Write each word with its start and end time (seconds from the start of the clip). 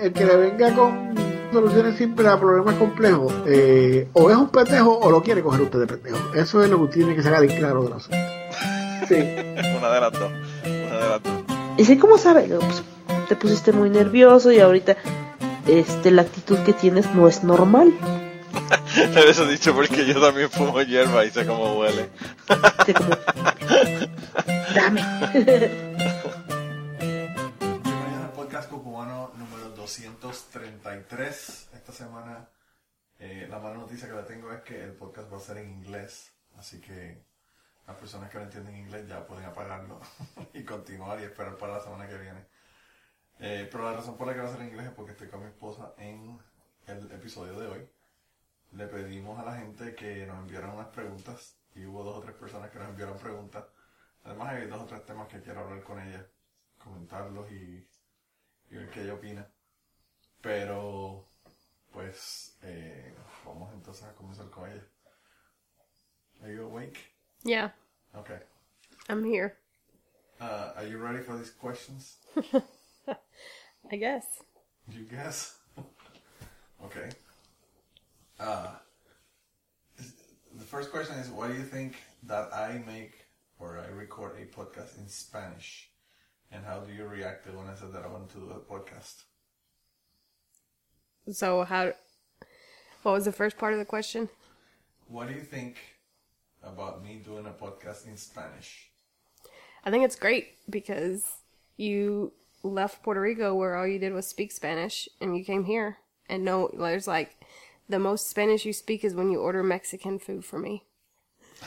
el 0.00 0.12
que 0.12 0.24
le 0.24 0.36
venga 0.36 0.74
con 0.74 1.14
soluciones 1.52 1.96
simples 1.96 2.28
a 2.28 2.38
problemas 2.38 2.74
complejos, 2.76 3.32
eh, 3.46 4.08
o 4.12 4.30
es 4.30 4.36
un 4.36 4.48
pendejo 4.48 4.98
o 4.98 5.10
lo 5.10 5.22
quiere 5.22 5.42
coger 5.42 5.62
usted 5.62 5.80
de 5.80 5.86
pendejo. 5.86 6.34
Eso 6.34 6.62
es 6.62 6.70
lo 6.70 6.86
que 6.86 6.98
tiene 6.98 7.14
que 7.14 7.22
sacar 7.22 7.40
de 7.40 7.48
claro 7.48 7.84
del 7.84 7.94
asunto. 7.94 8.16
Sí. 9.08 9.14
Una 9.78 9.90
de 9.90 10.00
las 10.00 10.12
dos. 10.12 10.32
Una 10.64 10.96
de 10.96 11.08
las 11.08 11.22
dos. 11.22 11.32
Y 11.76 11.84
sé 11.84 11.98
cómo 11.98 12.18
sabe, 12.18 12.42
pues, 12.42 12.82
te 13.28 13.36
pusiste 13.36 13.72
muy 13.72 13.90
nervioso 13.90 14.52
y 14.52 14.60
ahorita 14.60 14.96
este 15.66 16.10
la 16.10 16.22
actitud 16.22 16.58
que 16.58 16.72
tienes 16.72 17.14
no 17.14 17.28
es 17.28 17.44
normal. 17.44 17.92
Eso 19.28 19.46
dicho 19.46 19.74
porque 19.74 20.06
yo 20.06 20.20
también 20.20 20.50
fumo 20.50 20.80
hierba 20.82 21.24
y 21.24 21.30
sé 21.30 21.46
cómo 21.46 21.78
huele. 21.78 22.08
Dame. 24.74 25.89
233. 29.98 31.70
Esta 31.74 31.92
semana 31.92 32.48
eh, 33.18 33.48
la 33.50 33.58
mala 33.58 33.74
noticia 33.74 34.06
que 34.06 34.14
la 34.14 34.24
tengo 34.24 34.52
es 34.52 34.62
que 34.62 34.84
el 34.84 34.92
podcast 34.92 35.32
va 35.32 35.36
a 35.36 35.40
ser 35.40 35.58
en 35.58 35.68
inglés, 35.68 36.32
así 36.56 36.80
que 36.80 37.24
las 37.88 37.96
personas 37.96 38.30
que 38.30 38.38
no 38.38 38.44
entienden 38.44 38.76
inglés 38.76 39.08
ya 39.08 39.26
pueden 39.26 39.46
apagarlo 39.46 40.00
y 40.54 40.62
continuar 40.62 41.18
y 41.20 41.24
esperar 41.24 41.56
para 41.56 41.74
la 41.74 41.80
semana 41.80 42.08
que 42.08 42.18
viene. 42.18 42.46
Eh, 43.40 43.68
pero 43.70 43.84
la 43.84 43.94
razón 43.96 44.16
por 44.16 44.28
la 44.28 44.34
que 44.34 44.40
va 44.40 44.48
a 44.48 44.52
ser 44.52 44.60
en 44.60 44.68
inglés 44.68 44.86
es 44.86 44.92
porque 44.92 45.10
estoy 45.10 45.26
con 45.26 45.40
mi 45.40 45.46
esposa 45.46 45.92
en 45.98 46.38
el 46.86 47.10
episodio 47.10 47.58
de 47.58 47.66
hoy. 47.66 47.90
Le 48.72 48.86
pedimos 48.86 49.40
a 49.40 49.44
la 49.44 49.56
gente 49.56 49.96
que 49.96 50.24
nos 50.24 50.38
enviaran 50.38 50.70
unas 50.70 50.88
preguntas 50.88 51.56
y 51.74 51.84
hubo 51.84 52.04
dos 52.04 52.18
o 52.18 52.20
tres 52.20 52.36
personas 52.36 52.70
que 52.70 52.78
nos 52.78 52.90
enviaron 52.90 53.18
preguntas. 53.18 53.64
Además 54.22 54.50
hay 54.50 54.68
dos 54.68 54.82
o 54.82 54.86
tres 54.86 55.04
temas 55.04 55.26
que 55.26 55.40
quiero 55.42 55.60
hablar 55.60 55.82
con 55.82 56.00
ella, 56.00 56.24
comentarlos 56.78 57.50
y, 57.50 57.88
y 58.70 58.76
ver 58.76 58.88
qué 58.90 59.02
ella 59.02 59.14
opina. 59.14 59.50
Pero, 60.42 61.26
pues, 61.92 62.56
eh, 62.62 63.14
vamos 63.44 63.72
entonces 63.74 64.04
a 64.04 64.14
comenzar 64.14 64.48
con 64.50 64.70
ella. 64.70 64.82
Are 66.42 66.52
you 66.52 66.64
awake? 66.64 66.98
Yeah, 67.44 67.70
Okay. 68.16 68.38
I'm 69.08 69.24
here. 69.24 69.56
Uh, 70.40 70.72
are 70.76 70.86
you 70.86 70.98
ready 70.98 71.22
for 71.22 71.36
these 71.36 71.50
questions? 71.50 72.16
I 73.90 73.96
guess. 73.96 74.24
You 74.90 75.04
guess? 75.04 75.56
okay. 76.84 77.10
Uh, 78.38 78.68
the 79.96 80.64
first 80.64 80.90
question 80.90 81.16
is 81.16 81.28
why 81.28 81.48
do 81.48 81.54
you 81.54 81.62
think 81.64 81.96
that 82.24 82.52
I 82.54 82.82
make 82.86 83.26
or 83.58 83.78
I 83.78 83.88
record 83.88 84.36
a 84.40 84.46
podcast 84.46 84.98
in 84.98 85.08
Spanish? 85.08 85.90
And 86.52 86.64
how 86.64 86.80
do 86.80 86.92
you 86.92 87.04
react 87.06 87.46
when 87.54 87.68
I 87.68 87.74
said 87.74 87.92
that 87.92 88.02
I 88.04 88.08
wanted 88.08 88.30
to 88.30 88.38
do 88.38 88.50
a 88.50 88.60
podcast? 88.60 89.22
So 91.32 91.64
how? 91.64 91.92
What 93.02 93.12
was 93.12 93.24
the 93.24 93.32
first 93.32 93.58
part 93.58 93.72
of 93.72 93.78
the 93.78 93.84
question? 93.84 94.28
What 95.08 95.28
do 95.28 95.34
you 95.34 95.40
think 95.40 95.76
about 96.62 97.02
me 97.02 97.20
doing 97.24 97.46
a 97.46 97.50
podcast 97.50 98.06
in 98.06 98.16
Spanish? 98.16 98.90
I 99.84 99.90
think 99.90 100.04
it's 100.04 100.16
great 100.16 100.58
because 100.68 101.24
you 101.76 102.32
left 102.62 103.02
Puerto 103.02 103.20
Rico 103.20 103.54
where 103.54 103.76
all 103.76 103.86
you 103.86 103.98
did 103.98 104.12
was 104.12 104.26
speak 104.26 104.52
Spanish 104.52 105.08
and 105.20 105.36
you 105.36 105.44
came 105.44 105.64
here 105.64 105.96
and 106.28 106.44
no 106.44 106.70
there's 106.76 107.08
like 107.08 107.40
the 107.88 107.98
most 107.98 108.28
Spanish 108.28 108.66
you 108.66 108.72
speak 108.74 109.02
is 109.02 109.14
when 109.14 109.30
you 109.30 109.40
order 109.40 109.62
Mexican 109.62 110.18
food 110.18 110.44
for 110.44 110.58
me. 110.58 110.84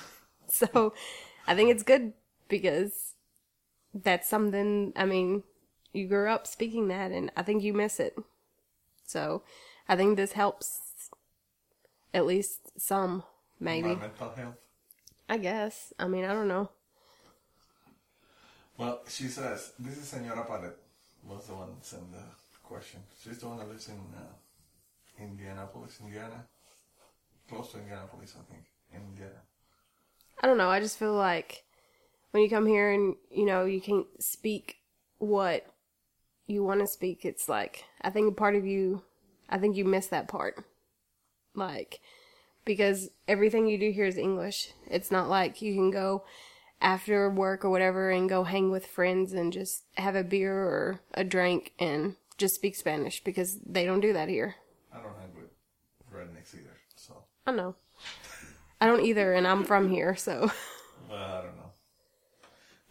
So 0.47 0.93
I 1.47 1.55
think 1.55 1.71
it's 1.71 1.81
good 1.81 2.13
because 2.47 3.15
that's 3.91 4.29
something 4.29 4.93
I 4.95 5.05
mean, 5.05 5.41
you 5.93 6.07
grew 6.07 6.29
up 6.29 6.45
speaking 6.45 6.89
that 6.89 7.11
and 7.11 7.31
I 7.35 7.41
think 7.41 7.63
you 7.63 7.73
miss 7.73 7.99
it. 7.99 8.15
So 9.05 9.43
I 9.87 9.95
think 9.95 10.17
this 10.17 10.33
helps 10.33 11.09
at 12.13 12.25
least 12.25 12.79
some 12.79 13.23
maybe. 13.59 13.89
My 13.89 13.95
mental 13.95 14.29
health? 14.31 14.55
I 15.29 15.37
guess. 15.37 15.93
I 15.97 16.07
mean, 16.07 16.25
I 16.25 16.33
don't 16.33 16.47
know. 16.47 16.69
Well, 18.77 19.01
she 19.07 19.27
says, 19.27 19.73
this 19.79 19.97
is 19.97 20.07
Senora 20.07 20.45
Palet, 20.45 20.75
was 21.27 21.45
the 21.47 21.53
one 21.53 21.69
that 21.75 21.85
sent 21.85 22.11
the 22.11 22.23
question. 22.63 22.99
She's 23.23 23.37
the 23.37 23.47
one 23.47 23.57
that 23.57 23.69
lives 23.69 23.87
in 23.87 23.95
uh, 23.95 25.23
Indianapolis, 25.23 25.99
Indiana. 26.03 26.43
Close 27.47 27.71
to 27.71 27.77
Indianapolis, 27.77 28.35
I 28.39 28.51
think. 28.51 28.65
Indiana. 28.93 29.41
I 30.41 30.47
don't 30.47 30.57
know. 30.57 30.69
I 30.69 30.79
just 30.79 30.97
feel 30.97 31.13
like 31.13 31.63
when 32.31 32.43
you 32.43 32.49
come 32.49 32.65
here 32.65 32.91
and 32.91 33.15
you 33.31 33.45
know 33.45 33.65
you 33.65 33.79
can't 33.79 34.07
speak 34.19 34.77
what 35.19 35.65
you 36.47 36.63
want 36.63 36.81
to 36.81 36.87
speak, 36.87 37.25
it's 37.25 37.47
like 37.47 37.85
I 38.01 38.09
think 38.09 38.35
part 38.37 38.55
of 38.55 38.65
you, 38.65 39.03
I 39.49 39.57
think 39.57 39.75
you 39.75 39.85
miss 39.85 40.07
that 40.07 40.27
part, 40.27 40.63
like 41.55 41.99
because 42.65 43.09
everything 43.27 43.67
you 43.67 43.77
do 43.77 43.91
here 43.91 44.05
is 44.05 44.17
English. 44.17 44.71
It's 44.87 45.11
not 45.11 45.29
like 45.29 45.61
you 45.61 45.73
can 45.73 45.91
go 45.91 46.23
after 46.81 47.29
work 47.29 47.63
or 47.63 47.69
whatever 47.69 48.09
and 48.09 48.29
go 48.29 48.43
hang 48.43 48.69
with 48.69 48.85
friends 48.85 49.33
and 49.33 49.53
just 49.53 49.83
have 49.95 50.15
a 50.15 50.23
beer 50.23 50.55
or 50.55 51.01
a 51.13 51.23
drink 51.23 51.73
and 51.79 52.15
just 52.37 52.55
speak 52.55 52.75
Spanish 52.75 53.23
because 53.23 53.59
they 53.65 53.85
don't 53.85 54.01
do 54.01 54.13
that 54.13 54.29
here. 54.29 54.55
I 54.91 54.97
don't 54.97 55.15
hang 55.17 55.29
with 55.35 55.51
rednecks 56.13 56.53
either, 56.55 56.77
so. 56.95 57.23
I 57.45 57.51
know. 57.51 57.75
I 58.81 58.85
don't 58.85 59.05
either, 59.05 59.33
and 59.33 59.47
I'm 59.47 59.63
from 59.63 59.89
here, 59.89 60.15
so 60.15 60.51
Well, 61.09 61.17
I 61.17 61.41
don't 61.41 61.55
know. 61.57 61.62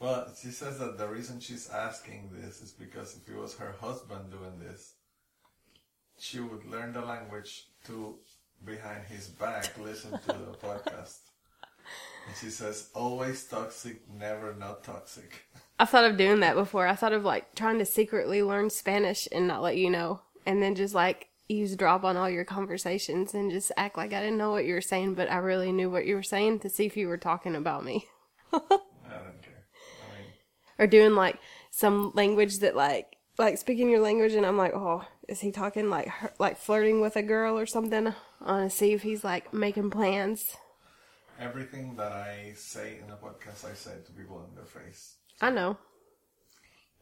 Well, 0.03 0.27
she 0.37 0.49
says 0.49 0.81
that 0.81 0.99
the 0.99 1.07
reason 1.07 1.39
she's 1.39 1.71
asking 1.71 2.31
this 2.33 2.61
is 2.61 2.73
because 2.73 3.17
if 3.17 3.33
it 3.33 3.39
was 3.39 3.55
her 3.59 3.77
husband 3.81 4.33
doing 4.33 4.59
this, 4.59 4.95
she 6.19 6.41
would 6.41 6.65
learn 6.65 6.93
the 6.93 7.03
language 7.03 7.69
to, 7.87 8.17
behind 8.65 9.05
his 9.05 9.29
back, 9.29 9.79
listen 9.79 10.11
to 10.11 10.27
the 10.27 10.57
podcast. 10.63 11.19
And 12.27 12.37
she 12.41 12.51
says, 12.51 12.91
always 12.95 13.45
toxic, 13.45 14.01
never 14.11 14.55
not 14.55 14.83
toxic. 14.83 15.45
I 15.79 15.85
thought 15.85 16.05
of 16.11 16.17
doing 16.17 16.41
that 16.41 16.57
before. 16.57 16.89
I 16.89 16.97
thought 16.97 17.13
of 17.13 17.25
like 17.25 17.55
trying 17.55 17.79
to 17.79 17.87
secretly 17.87 18.43
learn 18.43 18.71
Spanish 18.71 19.29
and 19.31 19.47
not 19.47 19.63
let 19.63 19.77
you 19.77 19.89
know, 19.89 20.21
and 20.45 20.61
then 20.61 20.75
just 20.75 20.97
like 20.97 21.29
eavesdrop 21.49 22.03
on 22.03 22.17
all 22.17 22.31
your 22.31 22.45
conversations 22.45 23.34
and 23.34 23.53
just 23.53 23.71
act 23.77 23.97
like 23.97 24.13
I 24.13 24.21
didn't 24.21 24.39
know 24.39 24.51
what 24.51 24.65
you 24.65 24.75
were 24.75 24.81
saying, 24.81 25.15
but 25.15 25.31
I 25.31 25.37
really 25.37 25.71
knew 25.71 25.91
what 25.91 26.07
you 26.07 26.17
were 26.17 26.23
saying 26.25 26.61
to 26.61 26.69
see 26.69 26.87
if 26.87 26.97
you 26.97 27.07
were 27.09 27.19
talking 27.19 27.55
about 27.55 27.84
me. 27.84 28.07
I 28.53 28.59
don't 28.59 29.43
care. 29.43 29.65
I 30.09 30.19
mean, 30.19 30.33
or 30.82 30.87
doing 30.87 31.15
like 31.15 31.38
some 31.70 32.10
language 32.15 32.59
that 32.59 32.75
like 32.76 33.16
like 33.38 33.56
speaking 33.56 33.88
your 33.88 34.00
language 34.00 34.34
and 34.34 34.44
I'm 34.44 34.59
like, 34.59 34.75
"Oh, 34.75 35.04
is 35.28 35.41
he 35.41 35.53
talking 35.53 35.88
like 35.88 36.09
her- 36.09 36.32
like 36.38 36.59
flirting 36.59 37.00
with 37.00 37.16
a 37.16 37.22
girl 37.22 37.59
or 37.59 37.66
something?" 37.66 38.09
I 38.41 38.53
want 38.53 38.70
to 38.70 38.76
see 38.76 38.92
if 38.92 39.03
he's 39.03 39.22
like 39.25 39.54
making 39.54 39.91
plans. 39.91 40.56
everything 41.38 41.97
that 41.97 42.12
I 42.12 42.53
say 42.56 42.98
in 43.00 43.06
the 43.09 43.15
podcast, 43.16 43.65
I 43.71 43.75
say 43.75 43.92
to 44.06 44.12
people 44.12 44.44
in 44.48 44.54
their 44.54 44.65
face. 44.66 45.16
I 45.41 45.50
know. 45.50 45.77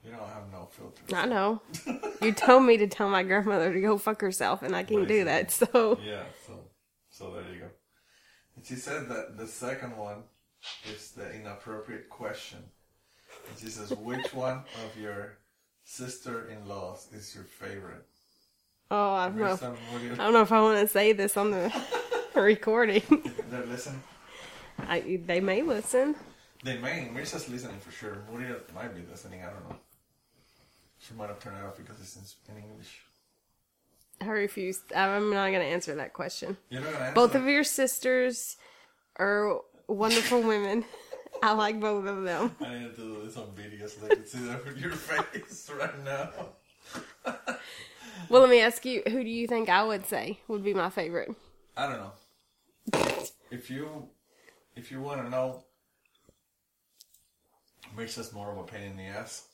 You 0.05 0.13
don't 0.13 0.29
have 0.29 0.51
no 0.51 0.67
filter. 0.71 1.03
I 1.15 1.27
know. 1.27 1.61
you 2.23 2.33
told 2.33 2.63
me 2.65 2.79
to 2.79 2.87
tell 2.87 3.11
my 3.11 3.23
grandmother 3.23 3.71
to 3.73 3.81
go 3.83 3.99
fuck 3.99 4.21
herself 4.23 4.63
and 4.63 4.75
I 4.75 4.83
can't 4.83 5.07
do 5.09 5.25
that. 5.25 5.51
So, 5.61 5.99
Yeah, 6.03 6.23
so 6.47 6.53
so 7.11 7.33
there 7.35 7.45
you 7.53 7.61
go. 7.61 7.71
And 8.57 8.65
she 8.65 8.77
said 8.77 9.09
that 9.11 9.37
the 9.37 9.47
second 9.47 9.97
one 9.99 10.23
is 10.95 11.11
the 11.11 11.31
inappropriate 11.35 12.09
question. 12.09 12.61
She 13.59 13.67
says, 13.69 13.91
which 13.91 14.33
one 14.35 14.63
of 14.85 15.01
your 15.01 15.39
sister-in-laws 15.85 17.09
is 17.13 17.35
your 17.35 17.45
favorite? 17.45 18.05
oh, 18.91 19.13
I 19.15 19.29
don't 19.29 19.39
know. 19.39 19.51
Based 19.51 19.63
on 19.63 19.73
what 19.93 20.03
you- 20.03 20.13
I 20.13 20.17
don't 20.17 20.33
know 20.33 20.43
if 20.43 20.53
I 20.53 20.61
want 20.61 20.81
to 20.81 20.89
say 20.89 21.13
this 21.13 21.37
on 21.37 21.51
the 21.53 21.73
recording. 22.35 23.03
They 23.51 23.65
listen. 23.67 24.03
I, 24.79 25.21
they 25.25 25.41
may 25.41 25.63
listen. 25.63 26.17
They 26.65 26.79
may. 26.79 27.09
Mirza's 27.13 27.49
listening 27.49 27.79
for 27.81 27.93
sure. 27.93 28.19
Muria 28.31 28.57
might 28.75 28.95
be 28.95 29.03
listening. 29.11 29.43
I 29.43 29.47
don't 29.51 29.69
know. 29.69 29.77
She 30.99 31.15
might 31.15 31.29
have 31.29 31.39
turned 31.39 31.57
it 31.59 31.65
off 31.65 31.77
because 31.77 31.99
it's 32.01 32.17
in, 32.49 32.57
in 32.57 32.63
English. 32.65 33.01
I 34.21 34.27
refuse. 34.27 34.81
I'm 34.95 35.31
not 35.31 35.49
going 35.49 35.61
to 35.61 35.67
answer 35.67 35.95
that 35.95 36.13
question. 36.13 36.57
You're 36.69 36.83
not 36.83 37.15
Both 37.15 37.35
of 37.35 37.47
your 37.47 37.65
sisters 37.65 38.57
are 39.19 39.61
wonderful 39.87 40.43
women. 40.43 40.85
I 41.43 41.53
like 41.53 41.81
both 41.81 42.07
of 42.07 42.23
them. 42.23 42.55
I 42.61 42.79
need 42.79 42.95
to 42.97 43.01
do 43.01 43.23
this 43.25 43.37
on 43.37 43.51
video 43.55 43.87
so 43.87 44.07
they 44.07 44.15
can 44.15 44.27
see 44.27 44.39
that 44.41 44.65
with 44.65 44.79
your 44.79 44.93
face 44.93 45.71
right 45.79 46.05
now. 46.05 46.31
Well, 48.29 48.43
let 48.43 48.51
me 48.51 48.61
ask 48.61 48.85
you, 48.85 49.03
who 49.09 49.25
do 49.25 49.29
you 49.29 49.49
think 49.49 49.69
I 49.69 49.83
would 49.83 50.07
say 50.07 50.39
would 50.47 50.63
be 50.63 50.75
my 50.75 50.91
favorite? 50.91 51.35
I 51.77 51.87
don't 51.89 51.99
know. 51.99 53.25
If 53.51 53.71
you 53.71 54.09
if 54.77 54.93
you 54.93 55.01
want 55.01 55.25
to 55.25 55.31
know, 55.31 55.65
Mirza's 57.97 58.33
more 58.33 58.53
of 58.53 58.59
a 58.59 58.63
pain 58.63 58.93
in 58.93 58.97
the 58.97 59.05
ass. 59.05 59.47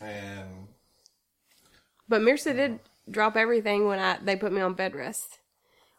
And 0.00 0.68
But 2.08 2.22
Mirza 2.22 2.54
did 2.54 2.80
drop 3.10 3.36
everything 3.36 3.86
when 3.86 3.98
I 3.98 4.18
they 4.22 4.36
put 4.36 4.52
me 4.52 4.62
on 4.62 4.74
bed 4.74 4.94
rest, 4.94 5.40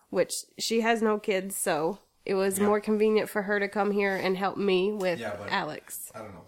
which 0.09 0.33
she 0.57 0.81
has 0.81 1.01
no 1.03 1.19
kids, 1.19 1.55
so 1.55 1.99
it 2.25 2.35
was 2.35 2.59
Yeah. 2.59 2.65
more 2.65 2.79
convenient 2.81 3.29
for 3.29 3.41
her 3.43 3.59
to 3.59 3.67
come 3.67 3.91
here 3.91 4.15
and 4.15 4.37
help 4.37 4.57
me 4.57 4.91
with 4.91 5.19
Yeah, 5.19 5.35
Alex. 5.49 6.11
I 6.15 6.19
don't 6.19 6.33
know. 6.33 6.45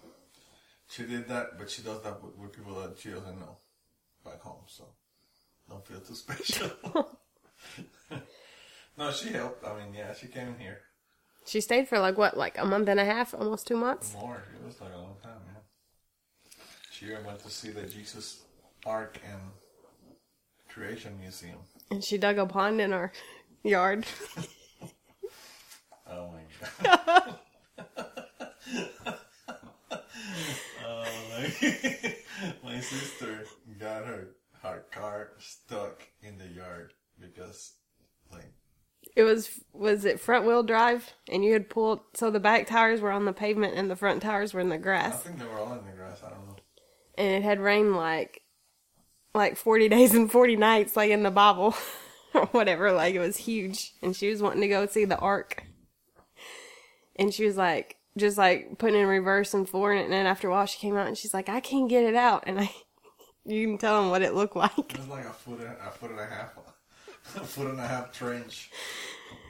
She 0.88 1.04
did 1.04 1.28
that, 1.30 1.58
but 1.58 1.70
she 1.70 1.82
does 1.82 2.02
that 2.04 2.24
with, 2.24 2.36
with 2.38 2.52
people 2.54 2.76
that 2.82 3.00
she 3.00 3.10
doesn't 3.10 3.40
know 3.40 3.58
back 4.24 4.40
home, 4.42 4.64
so 4.68 4.86
don't 5.70 5.86
feel 5.86 6.00
too 6.00 6.14
special. 6.26 6.70
no, 8.98 9.12
she 9.12 9.30
helped. 9.30 9.66
I 9.66 9.74
mean, 9.80 9.94
yeah, 9.94 10.14
she 10.14 10.28
came 10.28 10.50
in 10.50 10.60
here. 10.60 10.82
She 11.46 11.60
stayed 11.62 11.88
for 11.88 12.00
like 12.00 12.18
what, 12.18 12.38
like 12.38 12.58
a 12.58 12.66
month 12.66 12.88
and 12.88 13.00
a 13.00 13.06
half, 13.06 13.34
almost 13.34 13.68
two 13.68 13.76
months. 13.76 14.14
More. 14.14 14.44
It 14.56 14.66
was 14.66 14.80
like 14.80 14.94
a 14.94 14.98
long 14.98 15.16
time, 15.22 15.40
yeah. 15.48 16.54
She 16.92 17.08
even 17.08 17.26
went 17.26 17.40
to 17.40 17.50
see 17.50 17.70
the 17.72 17.82
Jesus 17.86 18.44
Ark 18.86 19.20
and 19.30 19.42
Creation 20.70 21.18
Museum. 21.20 21.58
And 21.92 22.04
she 22.04 22.18
dug 22.18 22.38
a 22.38 22.46
pond 22.46 22.80
in 22.80 22.94
our 22.94 23.12
yard. 23.64 24.06
Oh 26.16 26.32
my 26.32 26.44
god. 26.84 27.36
oh 30.86 31.06
my, 31.32 32.16
my 32.64 32.80
sister 32.80 33.46
got 33.80 34.06
her 34.06 34.30
her 34.62 34.86
car 34.92 35.32
stuck 35.40 36.04
in 36.22 36.38
the 36.38 36.48
yard 36.48 36.94
because 37.20 37.74
like 38.32 38.54
It 39.16 39.24
was 39.24 39.50
was 39.74 40.06
it 40.06 40.20
front 40.20 40.46
wheel 40.46 40.64
drive, 40.64 41.12
and 41.32 41.44
you 41.44 41.54
had 41.54 41.70
pulled 41.70 42.02
so 42.14 42.30
the 42.32 42.40
back 42.40 42.68
tires 42.68 43.02
were 43.02 43.12
on 43.12 43.26
the 43.26 43.34
pavement 43.34 43.76
and 43.76 43.90
the 43.90 43.96
front 43.96 44.22
tires 44.22 44.54
were 44.54 44.60
in 44.62 44.70
the 44.70 44.78
grass. 44.78 45.14
I 45.14 45.18
think 45.18 45.40
they 45.40 45.46
were 45.46 45.60
all 45.60 45.74
in 45.74 45.86
the 45.86 45.92
grass, 45.92 46.22
I 46.26 46.30
don't 46.30 46.48
know. 46.48 46.56
and 47.18 47.28
it 47.28 47.44
had 47.44 47.60
rained 47.60 47.96
like 47.96 48.42
like 49.34 49.58
forty 49.58 49.90
days 49.90 50.14
and 50.16 50.32
forty 50.32 50.56
nights, 50.56 50.96
like 50.96 51.12
in 51.12 51.24
the 51.24 51.32
Bible 51.32 51.76
or 52.34 52.46
whatever. 52.48 52.92
Like 52.92 53.16
it 53.16 53.20
was 53.20 53.38
huge, 53.38 53.94
and 54.02 54.16
she 54.16 54.30
was 54.30 54.42
wanting 54.42 54.62
to 54.62 54.68
go 54.68 54.86
see 54.88 55.06
the 55.06 55.18
Ark, 55.18 55.64
and 57.16 57.34
she 57.34 57.46
was 57.46 57.58
like 57.58 57.98
just 58.18 58.38
like 58.38 58.78
putting 58.78 59.02
in 59.02 59.08
reverse 59.08 59.54
and 59.54 59.68
flooring 59.68 60.00
it, 60.00 60.04
and 60.06 60.14
then 60.14 60.26
after 60.26 60.48
a 60.48 60.52
while 60.52 60.66
she 60.66 60.80
came 60.80 60.96
out 60.96 61.08
and 61.08 61.18
she's 61.18 61.34
like, 61.34 61.50
I 61.50 61.60
can't 61.60 61.90
get 61.90 62.04
it 62.04 62.16
out, 62.16 62.44
and 62.48 62.60
I. 62.60 62.72
You 63.46 63.68
can 63.68 63.78
tell 63.78 64.00
them 64.02 64.10
what 64.10 64.22
it 64.22 64.34
looked 64.36 64.56
like. 64.56 64.72
It 64.78 64.98
was 65.00 65.08
like 65.10 65.26
a 65.26 65.34
foot 65.34 65.60
and 65.60 65.76
a 65.86 65.92
foot 65.92 66.12
and 66.12 66.20
a 66.22 66.26
half 66.26 66.54
a 67.36 67.40
foot 67.42 67.68
and 67.68 67.78
a 67.78 67.86
half 67.86 68.14
trench. 68.14 68.72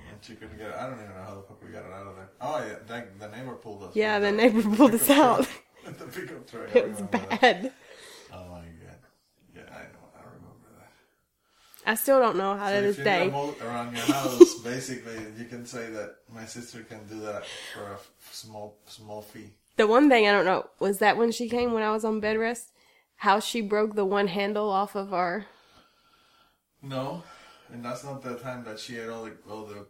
And 0.10 0.18
she 0.20 0.34
couldn't 0.34 0.58
get 0.58 0.70
it. 0.70 0.74
I 0.76 0.88
don't 0.90 0.96
even 1.00 1.10
know 1.14 1.22
how 1.24 1.36
the 1.36 1.42
fuck 1.44 1.64
we 1.64 1.70
got 1.70 1.86
it 1.86 1.92
out 1.94 2.08
of 2.08 2.16
there. 2.16 2.30
Oh 2.42 2.58
yeah, 2.58 2.76
that, 2.88 3.20
the 3.20 3.28
neighbor 3.28 3.54
pulled 3.54 3.84
us. 3.84 3.96
Yeah, 3.96 4.18
the 4.18 4.32
neighbor 4.32 4.64
pulled 4.76 4.94
us 5.00 5.08
out. 5.12 5.48
the 5.86 6.06
pickup 6.06 6.50
truck. 6.50 6.76
It 6.76 6.90
was 6.90 7.02
bad. 7.04 7.72
Oh 8.34 8.48
my 8.50 8.62
god. 8.62 8.98
Yeah, 9.56 9.62
I 9.70 9.84
know. 9.94 10.10
I 10.18 10.24
remember 10.26 10.70
that. 10.80 10.92
I 11.86 11.96
still 11.96 12.20
don't 12.20 12.38
know 12.38 12.56
how 12.56 12.68
So 12.70 12.76
to 12.82 12.88
this 12.88 12.98
you 12.98 13.04
day. 13.04 13.20
need 13.24 13.30
a 13.30 13.32
moat 13.32 13.62
around 13.62 13.96
your 13.96 14.06
house, 14.06 14.56
basically, 14.64 15.18
you 15.38 15.46
can 15.46 15.66
say 15.66 15.90
that 15.92 16.16
my 16.34 16.46
sister 16.46 16.84
can 16.84 17.06
do 17.08 17.20
that 17.22 17.44
for 17.74 17.84
a 17.84 17.98
small 18.32 18.78
small 18.88 19.22
fee. 19.22 19.50
The 19.76 19.88
one 19.88 20.08
thing 20.10 20.28
I 20.28 20.32
don't 20.32 20.46
know 20.46 20.70
was 20.80 21.00
that 21.00 21.18
when 21.18 21.32
she 21.32 21.50
came 21.50 21.74
when 21.74 21.84
I 21.84 21.92
was 21.92 22.06
on 22.06 22.20
bed 22.20 22.38
rest, 22.38 22.72
how 23.18 23.40
she 23.40 23.62
broke 23.62 23.96
the 23.96 24.06
one 24.06 24.28
handle 24.28 24.70
off 24.70 24.96
of 24.96 25.14
our. 25.14 25.46
No, 26.82 27.24
and 27.72 27.84
that's 27.84 28.04
not 28.04 28.22
the 28.22 28.36
time 28.36 28.64
that 28.66 28.80
she 28.80 28.96
had 28.96 29.10
all 29.10 29.24
the 29.26 29.34
all 29.50 29.66
the 29.66 29.86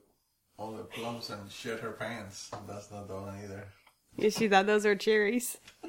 all 0.57 0.71
the 0.71 0.83
plums 0.83 1.29
and 1.29 1.51
shit 1.51 1.79
her 1.79 1.91
pants. 1.91 2.49
That's 2.67 2.91
not 2.91 3.07
the 3.07 3.15
one 3.15 3.35
either. 3.43 3.67
Yeah, 4.15 4.29
she 4.29 4.47
thought 4.47 4.65
those 4.67 4.85
were 4.85 4.95
cherries. 4.95 5.57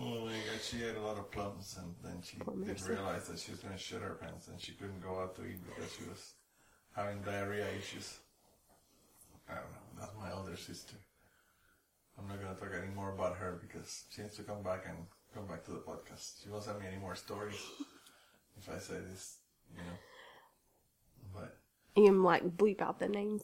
Oh 0.00 0.26
god, 0.26 0.60
she 0.62 0.80
had 0.80 0.96
a 0.96 1.00
lot 1.00 1.18
of 1.18 1.30
plums, 1.30 1.76
and 1.80 1.94
then 2.04 2.22
she 2.22 2.36
didn't 2.38 2.66
Mercy. 2.66 2.90
realize 2.92 3.26
that 3.28 3.38
she 3.38 3.50
was 3.50 3.60
gonna 3.60 3.76
shit 3.76 4.00
her 4.00 4.14
pants, 4.14 4.46
and 4.48 4.60
she 4.60 4.72
couldn't 4.72 5.00
go 5.02 5.20
out 5.20 5.34
to 5.36 5.44
eat 5.44 5.58
because 5.66 5.92
she 5.92 6.04
was 6.08 6.34
having 6.94 7.20
diarrhea 7.22 7.66
issues. 7.76 8.18
I 9.48 9.54
don't 9.54 9.72
know. 9.72 10.00
That's 10.00 10.12
my 10.16 10.30
older 10.32 10.56
sister. 10.56 10.94
I'm 12.18 12.28
not 12.28 12.40
gonna 12.40 12.54
talk 12.54 12.70
any 12.80 12.94
more 12.94 13.12
about 13.12 13.36
her 13.38 13.58
because 13.60 14.04
she 14.10 14.22
needs 14.22 14.36
to 14.36 14.42
come 14.42 14.62
back 14.62 14.84
and 14.86 14.98
come 15.34 15.46
back 15.46 15.64
to 15.64 15.72
the 15.72 15.78
podcast. 15.78 16.42
She 16.42 16.48
won't 16.48 16.62
send 16.64 16.78
me 16.80 16.86
any 16.86 16.98
more 16.98 17.16
stories 17.16 17.56
if 18.58 18.68
I 18.72 18.78
say 18.78 19.00
this, 19.10 19.38
you 19.72 19.78
know. 19.82 19.98
But 21.34 21.56
You 21.96 22.06
can 22.06 22.22
like 22.22 22.44
bleep 22.56 22.80
out 22.80 22.98
the 23.00 23.08
names. 23.08 23.42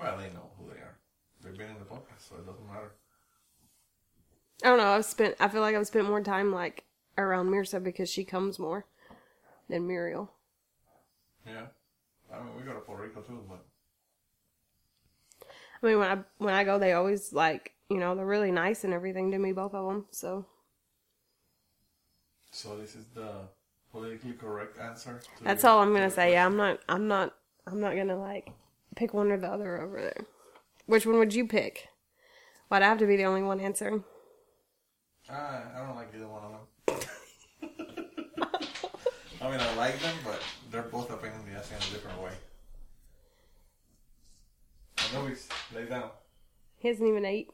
well, 0.00 0.16
they 0.18 0.30
know 0.30 0.50
who 0.58 0.68
they 0.68 0.80
are. 0.80 0.98
They've 1.42 1.56
been 1.56 1.70
in 1.70 1.78
the 1.78 1.84
podcast, 1.84 2.28
so 2.28 2.36
it 2.36 2.46
doesn't 2.46 2.66
matter. 2.66 2.92
I 4.62 4.68
don't 4.68 4.78
know. 4.78 4.88
I've 4.88 5.04
spent. 5.04 5.36
I 5.40 5.48
feel 5.48 5.60
like 5.60 5.74
I've 5.76 5.86
spent 5.86 6.08
more 6.08 6.22
time 6.22 6.52
like 6.52 6.84
around 7.18 7.50
Mirza 7.50 7.80
because 7.80 8.10
she 8.10 8.24
comes 8.24 8.58
more 8.58 8.86
than 9.68 9.86
Muriel. 9.86 10.32
Yeah. 11.46 11.66
I 12.32 12.38
mean, 12.42 12.56
we 12.56 12.62
go 12.62 12.74
to 12.74 12.80
Puerto 12.80 13.02
Rico 13.02 13.20
too, 13.20 13.44
but 13.48 13.64
I 15.82 15.86
mean, 15.86 15.98
when 15.98 16.08
I 16.10 16.22
when 16.38 16.54
I 16.54 16.64
go, 16.64 16.78
they 16.78 16.92
always 16.92 17.32
like 17.32 17.72
you 17.88 17.98
know 17.98 18.14
they're 18.14 18.26
really 18.26 18.50
nice 18.50 18.84
and 18.84 18.92
everything 18.92 19.30
to 19.30 19.38
me, 19.38 19.52
both 19.52 19.74
of 19.74 19.86
them. 19.88 20.06
So 20.10 20.46
So 22.50 22.76
this 22.76 22.94
is 22.96 23.06
the 23.14 23.48
politically 23.92 24.32
correct 24.32 24.78
answer. 24.78 25.20
That's 25.42 25.64
all 25.64 25.80
I'm 25.80 25.92
gonna 25.92 26.10
say. 26.10 26.32
Yeah. 26.32 26.46
I'm 26.46 26.56
not. 26.56 26.80
I'm 26.88 27.06
not. 27.08 27.34
I'm 27.66 27.80
not 27.80 27.96
gonna 27.96 28.18
like 28.18 28.50
pick 28.96 29.12
one 29.14 29.30
or 29.30 29.38
the 29.38 29.48
other 29.48 29.80
over 29.80 30.00
there. 30.00 30.26
Which 30.86 31.06
one 31.06 31.18
would 31.18 31.34
you 31.34 31.46
pick? 31.46 31.88
Why'd 32.68 32.82
I 32.82 32.86
have 32.88 32.98
to 32.98 33.06
be 33.06 33.16
the 33.16 33.24
only 33.24 33.42
one 33.42 33.60
answering? 33.60 34.04
Ah, 35.28 35.62
I 35.74 35.86
don't 35.86 35.96
like 35.96 36.08
either 36.14 36.28
one 36.28 36.42
of 36.44 36.52
them. 36.52 36.64
I 39.42 39.50
mean, 39.50 39.60
I 39.60 39.74
like 39.76 39.98
them, 40.00 40.14
but 40.24 40.40
they're 40.70 40.82
both 40.82 41.08
pain 41.22 41.32
in 41.32 41.52
the 41.52 41.58
ass 41.58 41.70
in 41.70 41.76
a 41.76 41.92
different 41.92 42.20
way. 42.22 42.32
I 44.98 45.12
know 45.14 45.26
he's 45.26 45.48
laid 45.74 45.90
down. 45.90 46.10
He 46.78 46.88
hasn't 46.88 47.08
even 47.08 47.24
ate. 47.24 47.48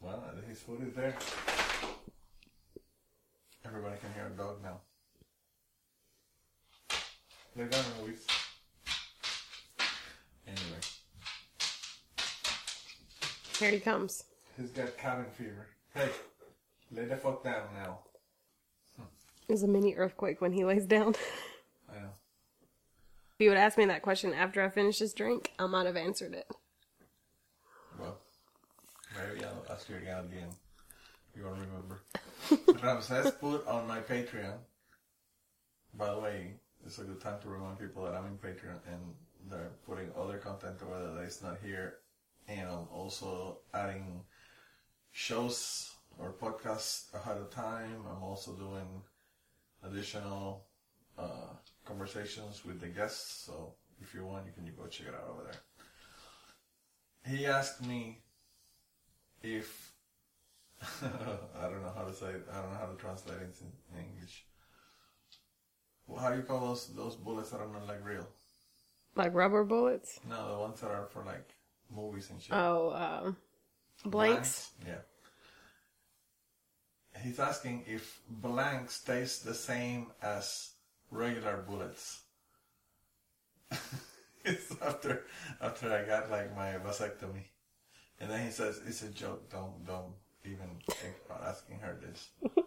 Well, 0.00 0.22
his 0.48 0.60
food 0.60 0.86
is 0.86 0.94
there. 0.94 1.14
Everybody 3.64 3.96
can 3.98 4.12
hear 4.14 4.26
a 4.26 4.36
dog 4.36 4.62
now. 4.62 4.80
Lay 7.56 7.66
down, 7.68 7.84
Luis. 8.02 8.26
Anyway, 10.46 10.80
Here 13.58 13.70
he 13.70 13.80
comes. 13.80 14.24
he's 14.60 14.70
got 14.70 14.96
cabin 14.98 15.24
fever. 15.36 15.68
Hey, 15.94 16.10
lay 16.90 17.04
the 17.04 17.16
fuck 17.16 17.44
down 17.44 17.68
now. 17.74 17.98
There's 19.46 19.62
a 19.62 19.68
mini 19.68 19.94
earthquake 19.94 20.40
when 20.40 20.52
he 20.52 20.64
lays 20.64 20.86
down. 20.86 21.14
I 21.90 22.00
know. 22.00 22.10
If 23.34 23.44
you 23.44 23.50
would 23.50 23.58
ask 23.58 23.76
me 23.76 23.84
that 23.86 24.02
question 24.02 24.32
after 24.32 24.62
I 24.62 24.68
finished 24.70 25.00
this 25.00 25.12
drink, 25.12 25.52
I 25.58 25.66
might 25.66 25.86
have 25.86 25.96
answered 25.96 26.34
it. 26.34 26.46
Well, 27.98 28.18
maybe 29.16 29.44
I'll 29.44 29.66
ask 29.70 29.88
you 29.88 29.96
again 29.96 30.24
again. 30.24 30.50
You 31.36 31.44
won't 31.44 31.60
remember. 31.60 32.02
Ramses 32.82 33.32
put 33.32 33.66
on 33.66 33.86
my 33.86 34.00
Patreon. 34.00 34.58
By 35.94 36.14
the 36.14 36.20
way, 36.20 36.54
it's 36.86 36.98
a 36.98 37.04
good 37.04 37.20
time 37.20 37.40
to 37.42 37.48
remind 37.48 37.78
people 37.78 38.04
that 38.04 38.14
I'm 38.14 38.26
in 38.26 38.38
Patreon 38.38 38.78
and 38.86 39.14
they're 39.50 39.72
putting 39.86 40.10
other 40.16 40.38
content 40.38 40.76
over 40.82 40.98
there 41.02 41.14
that 41.14 41.22
is 41.22 41.42
not 41.42 41.58
here. 41.62 41.96
And 42.48 42.68
I'm 42.68 42.88
also 42.92 43.58
adding 43.72 44.22
shows 45.12 45.93
or 46.18 46.32
podcasts 46.32 47.12
ahead 47.14 47.36
of 47.38 47.50
time. 47.50 48.04
I'm 48.10 48.22
also 48.22 48.52
doing 48.52 49.02
additional 49.82 50.64
uh, 51.18 51.54
conversations 51.84 52.64
with 52.64 52.80
the 52.80 52.88
guests. 52.88 53.44
So 53.46 53.74
if 54.00 54.14
you 54.14 54.24
want, 54.24 54.46
you 54.46 54.52
can 54.52 54.64
go 54.76 54.86
check 54.88 55.08
it 55.08 55.14
out 55.14 55.28
over 55.30 55.44
there 55.44 55.60
he 57.26 57.46
asked 57.46 57.84
me 57.84 58.22
if 59.42 59.92
I 61.02 61.62
don't 61.62 61.82
know 61.82 61.92
how 61.94 62.04
to 62.04 62.12
say 62.12 62.26
it. 62.26 62.46
I 62.52 62.60
don't 62.60 62.72
know 62.72 62.78
how 62.78 62.86
to 62.86 62.96
translate 62.96 63.38
it 63.38 63.56
in 63.60 63.98
English. 63.98 64.44
Well, 66.06 66.20
how 66.20 66.30
do 66.30 66.36
you 66.36 66.42
call 66.42 66.60
those 66.60 66.88
those 66.88 67.16
bullets 67.16 67.50
that 67.50 67.60
are 67.60 67.68
not 67.68 67.86
like 67.86 68.04
real? 68.04 68.28
Like 69.16 69.34
rubber 69.34 69.64
bullets? 69.64 70.20
No, 70.28 70.52
the 70.52 70.58
ones 70.58 70.80
that 70.80 70.90
are 70.90 71.06
for 71.06 71.24
like 71.24 71.48
movies 71.94 72.28
and 72.30 72.42
shit. 72.42 72.54
Oh, 72.54 72.92
um, 73.24 73.36
blanks? 74.04 74.72
Yeah. 74.86 75.00
He's 77.24 77.40
asking 77.40 77.84
if 77.86 78.20
blanks 78.28 79.00
taste 79.00 79.46
the 79.46 79.54
same 79.54 80.08
as 80.20 80.72
regular 81.10 81.64
bullets. 81.66 82.20
it's 84.44 84.74
after 84.82 85.24
after 85.58 85.90
I 85.90 86.04
got 86.04 86.30
like 86.30 86.54
my 86.54 86.72
vasectomy, 86.86 87.46
and 88.20 88.30
then 88.30 88.44
he 88.44 88.50
says 88.50 88.82
it's 88.86 89.02
a 89.02 89.08
joke. 89.08 89.50
Don't 89.50 89.86
don't 89.86 90.12
even 90.44 90.68
think 90.90 91.14
about 91.24 91.48
asking 91.48 91.78
her 91.78 91.96
this. 91.98 92.28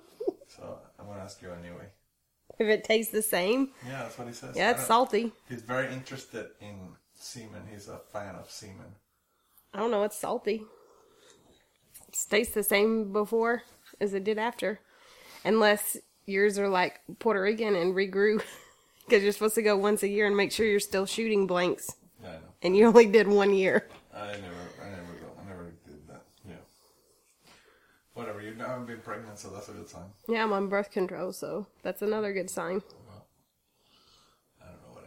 so 0.47 0.79
I'm 0.97 1.05
gonna 1.05 1.21
ask 1.21 1.39
you 1.43 1.51
anyway. 1.51 1.89
If 2.57 2.67
it 2.67 2.83
tastes 2.83 3.11
the 3.11 3.21
same? 3.21 3.69
Yeah, 3.85 4.03
that's 4.03 4.17
what 4.17 4.27
he 4.27 4.33
says. 4.33 4.55
Yeah, 4.55 4.71
it's 4.71 4.87
salty. 4.87 5.33
He's 5.47 5.61
very 5.61 5.93
interested 5.93 6.47
in 6.59 6.95
semen. 7.13 7.61
He's 7.71 7.89
a 7.89 7.99
fan 8.11 8.33
of 8.33 8.49
semen. 8.49 8.95
I 9.71 9.79
don't 9.81 9.91
know, 9.91 10.01
it's 10.01 10.17
salty. 10.17 10.63
It 12.07 12.25
tastes 12.27 12.55
the 12.55 12.63
same 12.63 13.13
before 13.13 13.61
as 13.99 14.13
it 14.13 14.23
did 14.23 14.37
after. 14.37 14.79
Unless 15.45 15.97
yours 16.25 16.57
are 16.59 16.69
like 16.69 17.01
Puerto 17.19 17.41
Rican 17.41 17.75
and 17.75 17.93
regrew. 17.95 18.41
Because 19.07 19.23
you're 19.23 19.31
supposed 19.31 19.55
to 19.55 19.61
go 19.61 19.77
once 19.77 20.03
a 20.03 20.07
year 20.09 20.27
and 20.27 20.35
make 20.35 20.51
sure 20.51 20.65
you're 20.65 20.81
still 20.81 21.05
shooting 21.05 21.47
blanks. 21.47 21.95
Yeah, 22.21 22.27
I 22.27 22.31
know. 22.33 22.39
And 22.61 22.75
you 22.75 22.87
only 22.87 23.05
did 23.05 23.25
one 23.25 23.53
year. 23.53 23.87
I 24.13 24.25
never, 24.31 24.37
I 24.83 24.89
never 24.89 25.13
go. 25.13 25.27
I 25.41 25.47
never 25.47 25.71
did 25.87 26.05
that. 26.09 26.23
Yeah. 26.45 26.55
Whatever, 28.13 28.41
you 28.41 28.53
haven't 28.55 28.87
been 28.87 28.99
pregnant, 28.99 29.39
so 29.39 29.47
that's 29.49 29.69
a 29.69 29.71
good 29.71 29.87
sign. 29.87 30.07
Yeah, 30.27 30.43
I'm 30.43 30.51
on 30.51 30.67
birth 30.67 30.91
control, 30.91 31.31
so 31.31 31.67
that's 31.83 32.01
another 32.01 32.33
good 32.33 32.49
sign. 32.49 32.81
Well, 33.07 33.27
I 34.61 34.65
don't 34.71 34.81
know, 34.81 35.01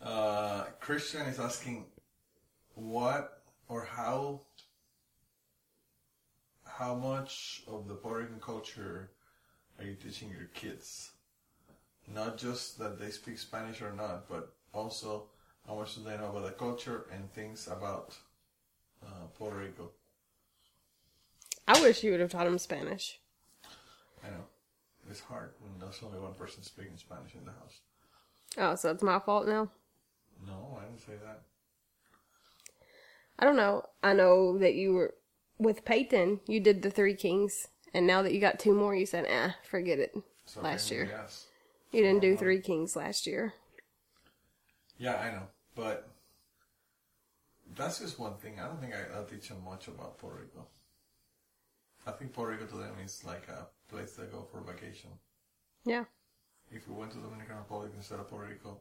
whatever. 0.00 0.18
Uh, 0.18 0.64
Christian 0.80 1.22
is 1.26 1.38
asking, 1.38 1.84
what 2.74 3.40
or 3.68 3.84
how, 3.84 4.40
how 6.78 6.94
much 6.94 7.62
of 7.68 7.86
the 7.86 7.94
Puerto 7.94 8.20
Rican 8.20 8.40
culture 8.40 9.10
are 9.78 9.84
you 9.84 9.94
teaching 9.94 10.28
your 10.30 10.48
kids? 10.54 11.12
Not 12.12 12.36
just 12.36 12.78
that 12.80 12.98
they 12.98 13.10
speak 13.10 13.38
Spanish 13.38 13.80
or 13.80 13.92
not, 13.92 14.28
but 14.28 14.52
also 14.72 15.24
how 15.68 15.76
much 15.76 15.94
do 15.94 16.02
they 16.02 16.16
know 16.16 16.30
about 16.30 16.44
the 16.44 16.50
culture 16.50 17.06
and 17.12 17.32
things 17.32 17.68
about 17.68 18.16
uh, 19.06 19.26
Puerto 19.38 19.56
Rico? 19.56 19.90
I 21.68 21.80
wish 21.80 22.02
you 22.02 22.10
would 22.10 22.20
have 22.20 22.30
taught 22.30 22.44
them 22.44 22.58
Spanish. 22.58 23.20
I 24.24 24.30
know 24.30 24.44
it's 25.08 25.20
hard 25.20 25.50
when 25.60 25.72
there's 25.78 26.00
only 26.04 26.18
one 26.18 26.34
person 26.34 26.62
speaking 26.64 26.96
Spanish 26.96 27.34
in 27.34 27.44
the 27.44 27.52
house. 27.52 27.80
Oh, 28.58 28.74
so 28.74 28.90
it's 28.90 29.02
my 29.02 29.20
fault 29.20 29.46
now? 29.46 29.70
No, 30.44 30.78
I 30.80 30.86
didn't 30.86 31.00
say 31.00 31.12
that. 31.24 31.42
I 33.38 33.44
don't 33.44 33.56
know. 33.56 33.84
I 34.02 34.12
know 34.12 34.58
that 34.58 34.74
you 34.74 34.92
were 34.92 35.14
with 35.58 35.84
Peyton, 35.84 36.40
you 36.46 36.60
did 36.60 36.82
the 36.82 36.90
Three 36.90 37.14
Kings, 37.14 37.68
and 37.92 38.06
now 38.06 38.22
that 38.22 38.32
you 38.32 38.40
got 38.40 38.58
two 38.58 38.74
more, 38.74 38.94
you 38.94 39.06
said, 39.06 39.26
"Ah, 39.30 39.56
forget 39.62 39.98
it." 39.98 40.14
So 40.46 40.60
Last 40.60 40.90
year. 40.90 41.08
yes. 41.10 41.46
You 41.92 42.02
didn't 42.02 42.20
do 42.20 42.36
Three 42.36 42.60
Kings 42.60 42.96
last 42.96 43.26
year. 43.26 43.54
Yeah, 44.98 45.14
I 45.16 45.30
know, 45.30 45.46
but 45.74 46.08
that's 47.76 47.98
just 48.00 48.18
one 48.18 48.34
thing. 48.36 48.60
I 48.60 48.66
don't 48.66 48.80
think 48.80 48.94
I, 48.94 49.16
I'll 49.16 49.24
teach 49.24 49.48
them 49.48 49.62
much 49.64 49.88
about 49.88 50.18
Puerto 50.18 50.40
Rico. 50.40 50.66
I 52.06 52.12
think 52.12 52.32
Puerto 52.32 52.52
Rico 52.52 52.66
to 52.66 52.76
them 52.76 52.94
is 53.02 53.24
like 53.24 53.48
a 53.48 53.66
place 53.88 54.12
they 54.12 54.24
go 54.24 54.46
for 54.50 54.60
vacation. 54.60 55.10
Yeah. 55.84 56.04
If 56.70 56.88
we 56.88 56.94
went 56.94 57.12
to 57.12 57.18
Dominican 57.18 57.56
Republic 57.56 57.92
instead 57.96 58.18
of 58.18 58.28
Puerto 58.28 58.48
Rico, 58.48 58.80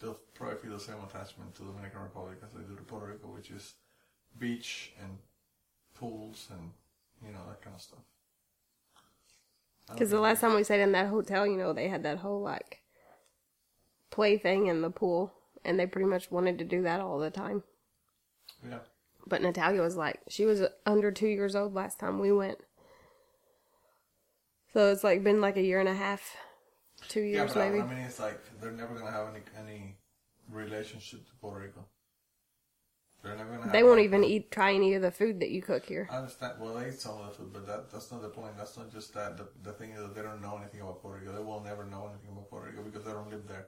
they'll 0.00 0.18
probably 0.34 0.58
feel 0.58 0.72
the 0.72 0.80
same 0.80 0.96
attachment 1.08 1.54
to 1.56 1.62
Dominican 1.62 2.00
Republic 2.02 2.38
as 2.44 2.52
they 2.52 2.62
do 2.62 2.76
to 2.76 2.82
Puerto 2.82 3.06
Rico, 3.12 3.28
which 3.28 3.50
is 3.50 3.74
beach 4.38 4.92
and 5.02 5.18
pools 5.94 6.48
and 6.50 6.72
you 7.26 7.32
know 7.32 7.46
that 7.48 7.62
kind 7.62 7.76
of 7.76 7.82
stuff. 7.82 8.00
Because 9.88 10.10
the 10.10 10.20
last 10.20 10.40
time 10.40 10.54
we 10.54 10.64
stayed 10.64 10.80
in 10.82 10.92
that 10.92 11.08
hotel, 11.08 11.46
you 11.46 11.56
know, 11.56 11.72
they 11.72 11.88
had 11.88 12.02
that 12.04 12.18
whole 12.18 12.40
like 12.40 12.80
play 14.10 14.36
thing 14.38 14.66
in 14.66 14.82
the 14.82 14.90
pool, 14.90 15.32
and 15.64 15.78
they 15.80 15.86
pretty 15.86 16.06
much 16.08 16.30
wanted 16.30 16.58
to 16.58 16.64
do 16.64 16.82
that 16.82 17.00
all 17.00 17.18
the 17.18 17.30
time. 17.30 17.64
yeah, 18.68 18.78
But 19.26 19.40
Natalia 19.40 19.80
was 19.80 19.96
like, 19.96 20.20
she 20.28 20.44
was 20.44 20.62
under 20.84 21.10
two 21.10 21.28
years 21.28 21.56
old 21.56 21.72
last 21.72 21.98
time 21.98 22.18
we 22.18 22.30
went. 22.32 22.58
So 24.72 24.90
it's 24.92 25.04
like 25.04 25.22
been 25.24 25.40
like 25.40 25.56
a 25.56 25.62
year 25.62 25.80
and 25.80 25.88
a 25.88 25.94
half, 25.94 26.36
two 27.08 27.20
yeah, 27.20 27.26
years 27.42 27.54
but 27.54 27.58
maybe. 27.58 27.80
I 27.80 27.86
mean, 27.86 27.98
it's 27.98 28.18
like 28.18 28.40
they're 28.60 28.72
never 28.72 28.94
gonna 28.94 29.10
have 29.10 29.28
any 29.28 29.42
any 29.58 29.96
relationship 30.50 31.26
to 31.26 31.32
Puerto 31.40 31.60
Rico. 31.60 31.84
They're 33.22 33.36
never 33.36 33.56
gonna. 33.56 33.72
They 33.72 33.82
won't 33.82 34.00
even 34.00 34.24
eat, 34.24 34.50
try 34.50 34.72
any 34.72 34.94
of 34.94 35.02
the 35.02 35.10
food 35.10 35.40
that 35.40 35.50
you 35.50 35.60
cook 35.60 35.84
here. 35.84 36.08
I 36.10 36.16
understand. 36.16 36.54
Well, 36.58 36.74
they 36.74 36.88
eat 36.88 37.00
some 37.00 37.18
of 37.18 37.26
the 37.28 37.34
food, 37.34 37.52
but 37.52 37.66
that 37.66 37.90
that's 37.90 38.10
not 38.10 38.22
the 38.22 38.28
point. 38.28 38.56
That's 38.56 38.76
not 38.76 38.90
just 38.90 39.12
that. 39.14 39.36
The, 39.36 39.48
the 39.62 39.72
thing 39.72 39.90
is 39.90 40.00
that 40.00 40.14
they 40.14 40.22
don't 40.22 40.40
know 40.40 40.56
anything 40.56 40.80
about 40.80 41.02
Puerto 41.02 41.20
Rico. 41.20 41.32
They 41.32 41.42
will 41.42 41.60
never 41.60 41.84
know 41.84 42.08
anything 42.08 42.30
about 42.32 42.48
Puerto 42.48 42.70
Rico 42.70 42.82
because 42.82 43.04
they 43.04 43.12
don't 43.12 43.30
live 43.30 43.46
there. 43.46 43.66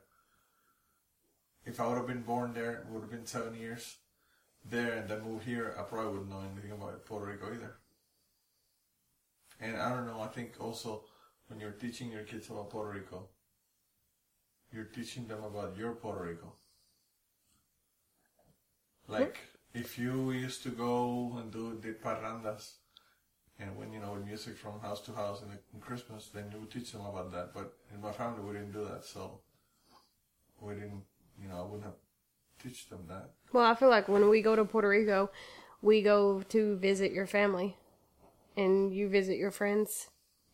If 1.64 1.80
I 1.80 1.86
would 1.86 1.98
have 1.98 2.06
been 2.06 2.22
born 2.22 2.54
there, 2.54 2.72
it 2.72 2.86
would 2.88 3.02
have 3.02 3.10
been 3.10 3.26
seven 3.26 3.54
years 3.54 3.96
there, 4.64 4.92
and 4.94 5.08
then 5.08 5.22
moved 5.22 5.44
here. 5.44 5.74
I 5.78 5.82
probably 5.82 6.12
wouldn't 6.12 6.30
know 6.30 6.42
anything 6.50 6.72
about 6.72 7.04
Puerto 7.04 7.26
Rico 7.26 7.52
either. 7.52 7.74
And 9.60 9.76
I 9.76 9.90
don't 9.90 10.06
know. 10.06 10.20
I 10.20 10.28
think 10.28 10.54
also 10.58 11.04
when 11.48 11.60
you're 11.60 11.72
teaching 11.72 12.10
your 12.10 12.22
kids 12.22 12.48
about 12.48 12.70
Puerto 12.70 12.90
Rico, 12.90 13.28
you're 14.72 14.84
teaching 14.84 15.26
them 15.26 15.44
about 15.44 15.76
your 15.76 15.92
Puerto 15.92 16.24
Rico. 16.24 16.54
Like 19.08 19.38
hmm? 19.38 19.80
if 19.80 19.98
you 19.98 20.30
used 20.30 20.62
to 20.64 20.70
go 20.70 21.36
and 21.38 21.52
do 21.52 21.78
the 21.80 21.92
parrandas, 21.92 22.74
and 23.58 23.76
when 23.76 23.92
you 23.92 24.00
know 24.00 24.12
with 24.12 24.24
music 24.24 24.56
from 24.56 24.80
house 24.80 25.00
to 25.02 25.12
house 25.12 25.42
in, 25.42 25.48
the, 25.48 25.58
in 25.74 25.80
Christmas, 25.80 26.30
then 26.34 26.50
you 26.52 26.60
would 26.60 26.70
teach 26.70 26.92
them 26.92 27.02
about 27.02 27.32
that. 27.32 27.54
But 27.54 27.74
in 27.94 28.00
my 28.00 28.12
family, 28.12 28.42
we 28.42 28.52
didn't 28.54 28.72
do 28.72 28.84
that, 28.84 29.04
so 29.04 29.40
we 30.60 30.74
didn't. 30.74 31.02
You 31.40 31.48
know, 31.48 31.58
I 31.58 31.62
wouldn't 31.62 31.84
have 31.84 31.94
teach 32.62 32.88
them 32.88 33.04
that. 33.08 33.30
Well, 33.52 33.64
I 33.64 33.74
feel 33.74 33.88
like 33.88 34.08
when 34.08 34.28
we 34.28 34.42
go 34.42 34.56
to 34.56 34.64
Puerto 34.64 34.88
Rico, 34.88 35.30
we 35.80 36.02
go 36.02 36.42
to 36.48 36.76
visit 36.76 37.12
your 37.12 37.26
family, 37.26 37.76
and 38.56 38.94
you 38.94 39.08
visit 39.08 39.36
your 39.36 39.50
friends, 39.50 40.08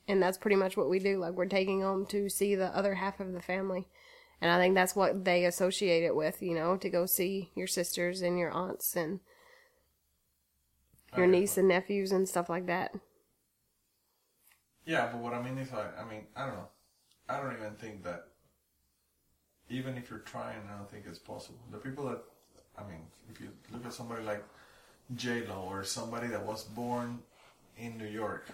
and 0.07 0.23
that's 0.23 0.39
pretty 0.39 0.57
much 0.57 0.77
what 0.77 0.89
we 0.89 0.99
do. 0.99 1.19
Like 1.19 1.35
we're 1.35 1.47
taking 1.47 1.81
them 1.81 2.07
to 2.07 2.29
see 2.29 2.55
the 2.55 2.77
other 2.77 2.95
half 2.95 3.21
of 3.21 3.33
the 3.33 3.43
family, 3.43 3.89
and 4.41 4.51
I 4.51 4.59
think 4.59 4.75
that's 4.75 4.97
what 4.97 5.25
they 5.25 5.45
associate 5.45 6.05
it 6.05 6.15
with. 6.15 6.43
You 6.43 6.55
know, 6.55 6.77
to 6.77 6.91
go 6.91 7.07
see 7.07 7.51
your 7.55 7.67
sisters 7.67 8.23
and 8.23 8.39
your 8.39 8.51
aunts 8.51 8.97
and 8.97 9.21
your 11.17 11.27
oh, 11.27 11.29
Okay, 11.29 11.41
niece 11.41 11.57
and 11.59 11.69
nephews 11.69 12.13
and 12.13 12.29
stuff 12.29 12.49
like 12.49 12.67
that. 12.67 12.95
Yeah, 14.85 15.09
but 15.13 15.21
what 15.21 15.35
I 15.35 15.43
mean 15.43 15.59
is, 15.59 15.73
like, 15.73 15.99
I 15.99 16.09
mean, 16.09 16.23
I 16.35 16.47
don't 16.47 16.55
know. 16.55 16.69
I 17.29 17.41
don't 17.41 17.53
even 17.53 17.75
think 17.75 18.03
that. 18.05 18.29
Even 19.71 19.99
if 19.99 20.09
you're 20.09 20.21
trying, 20.21 20.57
I 20.73 20.79
don't 20.79 20.91
think 20.91 21.05
it's 21.07 21.19
possible. 21.19 21.59
The 21.71 21.77
people 21.77 22.09
that, 22.09 22.23
I 22.79 22.89
mean, 22.89 23.03
if 23.31 23.39
you 23.39 23.51
look 23.71 23.85
at 23.85 23.93
somebody 23.93 24.25
like 24.25 24.43
J 25.15 25.47
Lo 25.47 25.67
or 25.69 25.85
somebody 25.85 26.27
that 26.29 26.43
was 26.43 26.65
born 26.65 27.19
in 27.77 27.99
New 27.99 28.07
York, 28.07 28.47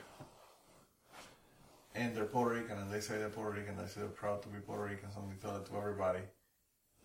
and 1.95 2.15
they're 2.15 2.25
Puerto 2.25 2.55
Rican, 2.55 2.79
and 2.79 2.91
they 2.91 3.01
say 3.01 3.19
they're 3.19 3.29
Puerto 3.29 3.53
Rican, 3.59 3.77
they 3.77 3.87
say 3.87 4.01
they're 4.01 4.09
proud 4.09 4.43
to 4.43 4.49
be 4.49 4.59
Puerto 4.59 4.85
Rican, 4.85 5.11
something 5.13 5.37
tell 5.41 5.57
it 5.57 5.67
to 5.67 5.77
everybody. 5.77 6.21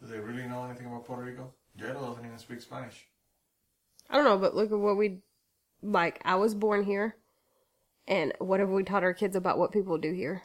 Do 0.02 0.08
they 0.08 0.20
really 0.20 0.48
know 0.48 0.64
anything 0.66 0.88
about 0.88 1.06
Puerto 1.06 1.24
Rico? 1.24 1.52
J 1.78 1.88
Lo 1.94 2.10
doesn't 2.10 2.26
even 2.26 2.38
speak 2.38 2.62
Spanish. 2.62 3.06
I 4.10 4.16
don't 4.16 4.26
know, 4.26 4.38
but 4.38 4.56
look 4.56 4.72
at 4.72 4.80
what 4.80 4.98
we 4.98 5.20
like. 5.84 6.20
I 6.26 6.36
was 6.36 6.56
born 6.56 6.84
here, 6.84 7.16
and 8.08 8.34
what 8.40 8.60
have 8.60 8.70
we 8.70 8.84
taught 8.84 9.04
our 9.04 9.14
kids 9.14 9.36
about 9.36 9.58
what 9.60 9.72
people 9.72 9.98
do 9.98 10.12
here? 10.14 10.44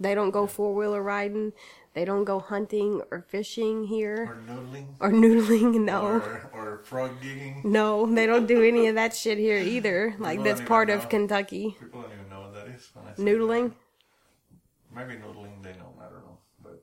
They 0.00 0.14
don't 0.16 0.30
go 0.32 0.48
four 0.48 0.74
wheeler 0.74 1.02
riding. 1.02 1.52
They 1.94 2.04
don't 2.04 2.24
go 2.24 2.40
hunting 2.40 3.02
or 3.12 3.24
fishing 3.28 3.84
here. 3.84 4.24
Or 4.48 4.52
noodling. 4.52 4.86
or 4.98 5.10
noodling. 5.12 5.80
No, 5.84 6.02
Or, 6.06 6.50
or 6.52 6.80
frog 6.84 7.12
gigging. 7.22 7.62
no, 7.64 8.12
they 8.12 8.26
don't 8.26 8.46
do 8.46 8.62
any 8.64 8.88
of 8.88 8.96
that 8.96 9.14
shit 9.14 9.38
here 9.38 9.58
either. 9.58 10.16
Like 10.18 10.38
People 10.38 10.44
that's 10.44 10.60
part 10.68 10.90
of. 10.90 11.08
Kentucky. 11.08 11.76
People 11.78 12.00
don't 12.02 12.12
even 12.14 12.21
Noodling. 13.18 13.72
Maybe 14.94 15.14
noodling, 15.14 15.62
they 15.62 15.72
don't, 15.72 15.94
I 16.00 16.04
don't 16.04 16.24
know. 16.24 16.38
But 16.62 16.82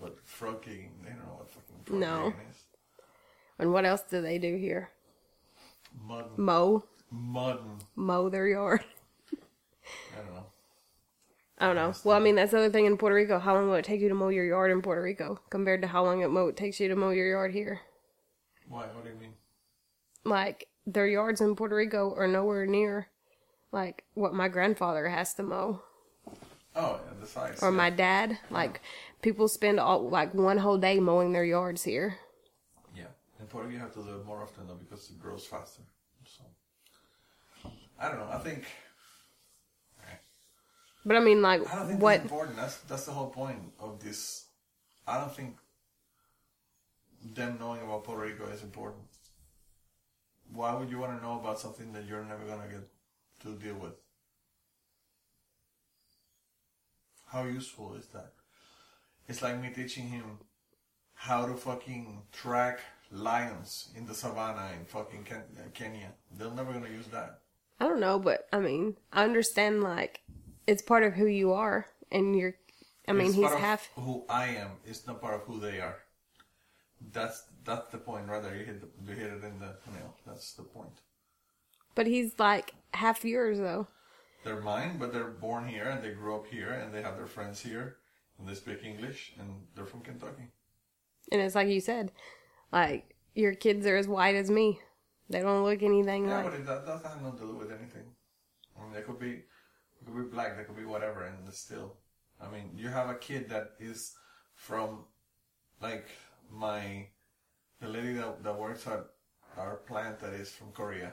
but 0.00 0.16
frog 0.24 0.62
gigging, 0.64 0.90
they 1.02 1.10
don't 1.10 1.26
know 1.26 1.36
what 1.38 1.50
fucking 1.50 1.76
frog 1.84 2.00
No. 2.00 2.28
is. 2.50 2.64
And 3.58 3.72
what 3.72 3.84
else 3.84 4.02
do 4.02 4.20
they 4.22 4.38
do 4.38 4.56
here? 4.56 4.90
Mud, 6.06 6.36
Mow, 6.38 6.84
mud. 7.10 7.60
mow 7.94 8.28
their 8.30 8.48
yard. 8.48 8.82
I 9.32 10.22
don't 10.24 10.34
know. 10.34 10.46
I 11.58 11.66
don't 11.66 11.76
know. 11.76 11.92
Well, 12.04 12.16
I 12.16 12.20
mean, 12.20 12.34
that's 12.34 12.50
the 12.52 12.58
other 12.58 12.70
thing 12.70 12.86
in 12.86 12.96
Puerto 12.96 13.14
Rico. 13.14 13.38
How 13.38 13.54
long 13.54 13.68
will 13.68 13.74
it 13.76 13.84
take 13.84 14.00
you 14.00 14.08
to 14.08 14.14
mow 14.14 14.30
your 14.30 14.46
yard 14.46 14.70
in 14.70 14.80
Puerto 14.82 15.02
Rico 15.02 15.38
compared 15.50 15.82
to 15.82 15.88
how 15.88 16.02
long 16.02 16.22
it 16.22 16.28
mo- 16.28 16.50
takes 16.50 16.80
you 16.80 16.88
to 16.88 16.96
mow 16.96 17.10
your 17.10 17.28
yard 17.28 17.52
here? 17.52 17.80
Why? 18.68 18.86
What 18.86 19.04
do 19.04 19.10
you 19.10 19.16
mean? 19.16 19.34
like 20.24 20.68
their 20.86 21.06
yards 21.06 21.40
in 21.40 21.54
Puerto 21.56 21.74
Rico 21.76 22.14
are 22.16 22.26
nowhere 22.28 22.64
near 22.64 23.08
like 23.72 24.04
what 24.14 24.34
my 24.34 24.48
grandfather 24.48 25.08
has 25.08 25.34
to 25.34 25.42
mow 25.42 25.82
Oh, 26.74 27.00
yeah, 27.04 27.12
the 27.20 27.26
size. 27.26 27.62
or 27.62 27.70
yeah. 27.70 27.76
my 27.76 27.90
dad. 27.90 28.38
Like 28.50 28.80
people 29.22 29.48
spend 29.48 29.78
all 29.80 30.08
like 30.08 30.32
one 30.34 30.58
whole 30.58 30.78
day 30.78 31.00
mowing 31.00 31.32
their 31.32 31.44
yards 31.44 31.82
here. 31.84 32.18
Yeah. 32.96 33.04
In 33.40 33.46
Puerto 33.46 33.68
Rico, 33.68 33.76
you 33.78 33.82
have 33.82 33.92
to 33.94 34.02
do 34.02 34.16
it 34.16 34.24
more 34.24 34.42
often 34.42 34.66
though 34.66 34.76
because 34.76 35.10
it 35.10 35.18
grows 35.18 35.44
faster. 35.44 35.82
So 36.24 36.44
I 37.98 38.08
don't 38.08 38.18
know. 38.18 38.30
I 38.32 38.38
think 38.38 38.64
But 41.04 41.16
I 41.16 41.20
mean, 41.20 41.42
like 41.42 41.60
I 41.72 41.76
don't 41.76 41.88
think 41.88 42.00
what? 42.00 42.12
that's 42.20 42.22
important. 42.30 42.56
That's 42.56 42.76
that's 42.88 43.06
the 43.06 43.12
whole 43.12 43.30
point 43.30 43.58
of 43.80 43.98
this. 44.02 44.46
I 45.06 45.18
don't 45.20 45.34
think 45.34 45.56
them 47.34 47.56
knowing 47.58 47.82
about 47.82 48.04
Puerto 48.04 48.22
Rico 48.22 48.46
is 48.46 48.62
important. 48.62 49.02
Why 50.52 50.74
would 50.74 50.90
you 50.90 50.98
want 50.98 51.18
to 51.18 51.22
know 51.26 51.40
about 51.40 51.58
something 51.58 51.92
that 51.94 52.04
you're 52.06 52.24
never 52.24 52.44
gonna 52.44 52.68
get 52.68 52.86
to 53.42 53.54
deal 53.54 53.74
with? 53.76 53.92
How 57.26 57.44
useful 57.44 57.94
is 57.94 58.06
that? 58.08 58.32
It's 59.28 59.42
like 59.42 59.60
me 59.60 59.70
teaching 59.74 60.08
him 60.08 60.38
how 61.14 61.46
to 61.46 61.54
fucking 61.54 62.22
track 62.32 62.80
lions 63.10 63.90
in 63.96 64.06
the 64.06 64.14
savannah 64.14 64.70
in 64.78 64.84
fucking 64.84 65.24
Ken- 65.24 65.44
uh, 65.58 65.68
Kenya. 65.72 66.12
They're 66.36 66.50
never 66.50 66.72
gonna 66.72 66.88
use 66.90 67.06
that. 67.08 67.38
I 67.80 67.88
don't 67.88 68.00
know, 68.00 68.18
but 68.18 68.48
I 68.52 68.58
mean, 68.58 68.96
I 69.12 69.24
understand 69.24 69.82
like 69.82 70.20
it's 70.66 70.82
part 70.82 71.04
of 71.04 71.14
who 71.14 71.26
you 71.26 71.52
are, 71.52 71.86
and 72.10 72.36
you're. 72.36 72.54
I 73.08 73.12
mean, 73.12 73.26
It's 73.28 73.34
he's 73.34 73.42
part 73.44 73.54
of 73.56 73.60
half. 73.60 73.88
who 73.96 74.24
I 74.28 74.46
am. 74.48 74.70
It's 74.84 75.06
not 75.06 75.20
part 75.20 75.34
of 75.34 75.40
who 75.42 75.58
they 75.58 75.80
are. 75.80 75.96
That's 77.12 77.44
that's 77.64 77.90
the 77.90 77.98
point, 77.98 78.28
Rather. 78.28 78.54
You 78.56 78.64
hit 78.64 78.80
the, 78.80 78.88
you 79.10 79.16
hit 79.18 79.26
it 79.32 79.42
in 79.44 79.58
the 79.58 79.74
nail. 79.92 80.14
That's 80.26 80.52
the 80.54 80.62
point. 80.62 81.00
But 81.94 82.06
he's 82.06 82.38
like 82.38 82.74
half 82.94 83.24
yours 83.24 83.58
though. 83.58 83.86
They're 84.44 84.60
mine, 84.60 84.96
but 84.98 85.12
they're 85.12 85.28
born 85.28 85.68
here 85.68 85.88
and 85.88 86.02
they 86.02 86.10
grew 86.10 86.34
up 86.34 86.46
here 86.46 86.70
and 86.70 86.92
they 86.92 87.02
have 87.02 87.16
their 87.16 87.26
friends 87.26 87.60
here 87.60 87.96
and 88.38 88.48
they 88.48 88.54
speak 88.54 88.82
English 88.82 89.34
and 89.38 89.48
they're 89.74 89.86
from 89.86 90.00
Kentucky. 90.00 90.48
And 91.30 91.40
it's 91.40 91.54
like 91.54 91.68
you 91.68 91.80
said, 91.80 92.10
like 92.72 93.14
your 93.34 93.54
kids 93.54 93.86
are 93.86 93.96
as 93.96 94.08
white 94.08 94.34
as 94.34 94.50
me. 94.50 94.80
They 95.30 95.40
don't 95.40 95.64
look 95.64 95.82
anything 95.82 96.26
Yeah, 96.28 96.36
like. 96.36 96.44
but 96.46 96.54
it, 96.54 96.66
that 96.66 96.84
doesn't 96.84 97.06
have 97.06 97.22
nothing 97.22 97.38
to 97.38 97.46
do 97.46 97.56
with 97.56 97.70
anything. 97.70 98.04
I 98.78 98.82
mean, 98.82 98.92
they 98.92 99.02
could 99.02 99.18
be, 99.18 99.32
they 100.00 100.04
could 100.12 100.16
be 100.16 100.34
black, 100.34 100.56
they 100.56 100.64
could 100.64 100.76
be 100.76 100.84
whatever, 100.84 101.24
and 101.24 101.52
still. 101.54 101.94
I 102.40 102.50
mean, 102.50 102.70
you 102.74 102.88
have 102.88 103.08
a 103.08 103.14
kid 103.14 103.48
that 103.50 103.70
is 103.78 104.14
from, 104.54 105.04
like 105.80 106.08
my, 106.50 107.06
the 107.80 107.88
lady 107.88 108.12
that 108.14 108.42
that 108.42 108.58
works 108.58 108.86
at 108.86 109.06
our 109.56 109.76
plant 109.76 110.18
that 110.20 110.32
is 110.32 110.50
from 110.50 110.72
Korea. 110.72 111.12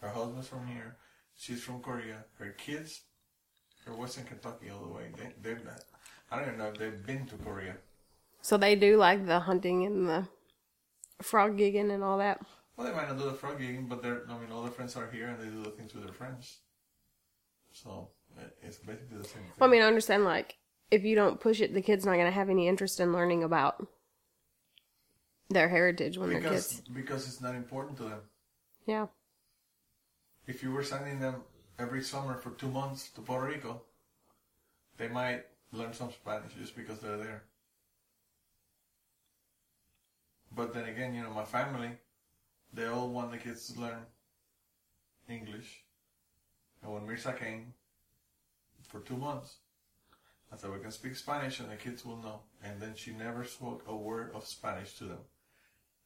Her 0.00 0.08
husband's 0.08 0.48
from 0.48 0.66
here. 0.66 0.96
She's 1.36 1.62
from 1.62 1.80
Korea. 1.80 2.24
Her 2.38 2.50
kids, 2.50 3.02
they're 3.84 3.94
Western 3.94 4.24
Kentucky 4.24 4.70
all 4.70 4.80
the 4.86 4.92
way. 4.92 5.10
They 5.16 5.32
they've 5.42 5.60
I 6.30 6.36
don't 6.36 6.46
even 6.46 6.58
know 6.58 6.68
if 6.68 6.78
they've 6.78 7.06
been 7.06 7.26
to 7.26 7.36
Korea. 7.36 7.76
So 8.42 8.56
they 8.56 8.76
do 8.76 8.96
like 8.96 9.26
the 9.26 9.40
hunting 9.40 9.84
and 9.84 10.08
the 10.08 10.28
frog 11.22 11.58
gigging 11.58 11.92
and 11.92 12.02
all 12.02 12.18
that. 12.18 12.40
Well, 12.76 12.86
they 12.86 12.92
might 12.92 13.08
not 13.08 13.18
do 13.18 13.24
the 13.24 13.32
frog 13.32 13.58
gigging, 13.58 13.88
but 13.88 14.02
they're, 14.02 14.22
I 14.28 14.38
mean, 14.38 14.52
all 14.52 14.62
their 14.62 14.70
friends 14.70 14.96
are 14.96 15.10
here 15.10 15.28
and 15.28 15.40
they 15.40 15.46
do 15.46 15.62
the 15.62 15.70
things 15.70 15.94
with 15.94 16.04
their 16.04 16.12
friends. 16.12 16.58
So, 17.72 18.10
eh, 18.38 18.42
it's 18.62 18.76
basically 18.78 19.18
the 19.18 19.24
same 19.24 19.42
thing. 19.42 19.52
Well, 19.58 19.68
I 19.68 19.72
mean, 19.72 19.82
I 19.82 19.86
understand 19.86 20.24
like 20.24 20.56
if 20.90 21.04
you 21.04 21.14
don't 21.14 21.40
push 21.40 21.60
it, 21.60 21.74
the 21.74 21.82
kid's 21.82 22.04
not 22.04 22.16
gonna 22.16 22.30
have 22.30 22.50
any 22.50 22.68
interest 22.68 23.00
in 23.00 23.12
learning 23.12 23.42
about 23.44 23.86
their 25.48 25.68
heritage 25.68 26.18
when 26.18 26.30
they're 26.30 26.40
kids. 26.40 26.82
because 26.92 27.26
it's 27.28 27.40
not 27.40 27.54
important 27.54 27.96
to 27.98 28.04
them. 28.04 28.20
Yeah. 28.86 29.06
If 30.46 30.62
you 30.62 30.70
were 30.70 30.84
sending 30.84 31.18
them 31.18 31.42
every 31.78 32.02
summer 32.02 32.36
for 32.36 32.50
two 32.50 32.68
months 32.68 33.10
to 33.10 33.20
Puerto 33.20 33.48
Rico, 33.48 33.82
they 34.96 35.08
might 35.08 35.44
learn 35.72 35.92
some 35.92 36.12
Spanish 36.12 36.52
just 36.58 36.76
because 36.76 37.00
they're 37.00 37.16
there. 37.16 37.42
But 40.54 40.72
then 40.72 40.84
again, 40.84 41.14
you 41.14 41.22
know, 41.22 41.30
my 41.30 41.44
family, 41.44 41.90
they 42.72 42.86
all 42.86 43.08
want 43.08 43.32
the 43.32 43.38
kids 43.38 43.72
to 43.72 43.80
learn 43.80 44.06
English. 45.28 45.82
And 46.82 46.92
when 46.92 47.06
Mirza 47.06 47.32
came 47.32 47.74
for 48.82 49.00
two 49.00 49.16
months, 49.16 49.56
I 50.52 50.56
said, 50.56 50.70
we 50.70 50.78
can 50.78 50.92
speak 50.92 51.16
Spanish 51.16 51.58
and 51.58 51.70
the 51.70 51.76
kids 51.76 52.04
will 52.04 52.18
know. 52.18 52.40
And 52.62 52.80
then 52.80 52.94
she 52.94 53.10
never 53.10 53.44
spoke 53.44 53.82
a 53.88 53.96
word 53.96 54.30
of 54.32 54.46
Spanish 54.46 54.96
to 54.98 55.04
them. 55.04 55.18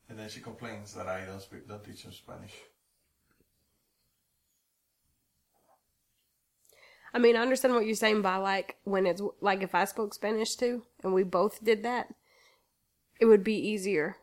And 0.08 0.18
then 0.18 0.30
she 0.30 0.40
complains 0.40 0.94
that 0.94 1.06
I 1.06 1.26
don't 1.26 1.42
speak, 1.42 1.68
don't 1.68 1.84
teach 1.84 2.02
them 2.02 2.12
Spanish. 2.12 2.54
I 7.12 7.18
mean, 7.18 7.36
I 7.36 7.42
understand 7.42 7.74
what 7.74 7.86
you're 7.86 7.94
saying 7.94 8.22
by 8.22 8.36
like 8.36 8.76
when 8.84 9.06
it's 9.06 9.22
like 9.40 9.62
if 9.62 9.74
I 9.74 9.84
spoke 9.84 10.14
Spanish 10.14 10.54
too 10.56 10.82
and 11.02 11.12
we 11.12 11.22
both 11.24 11.62
did 11.64 11.82
that, 11.82 12.14
it 13.20 13.26
would 13.26 13.44
be 13.44 13.54
easier. 13.54 14.16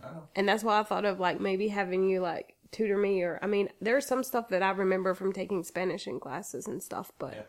Know. 0.00 0.24
And 0.34 0.48
that's 0.48 0.64
why 0.64 0.80
I 0.80 0.82
thought 0.82 1.04
of 1.04 1.20
like 1.20 1.40
maybe 1.40 1.68
having 1.68 2.08
you 2.08 2.20
like 2.20 2.56
tutor 2.72 2.96
me 2.96 3.22
or 3.22 3.38
I 3.42 3.46
mean, 3.46 3.68
there's 3.80 4.06
some 4.06 4.24
stuff 4.24 4.48
that 4.48 4.62
I 4.62 4.70
remember 4.70 5.14
from 5.14 5.32
taking 5.32 5.62
Spanish 5.62 6.06
in 6.06 6.18
classes 6.18 6.66
and 6.66 6.82
stuff, 6.82 7.12
but 7.18 7.34
Yeah. 7.34 7.42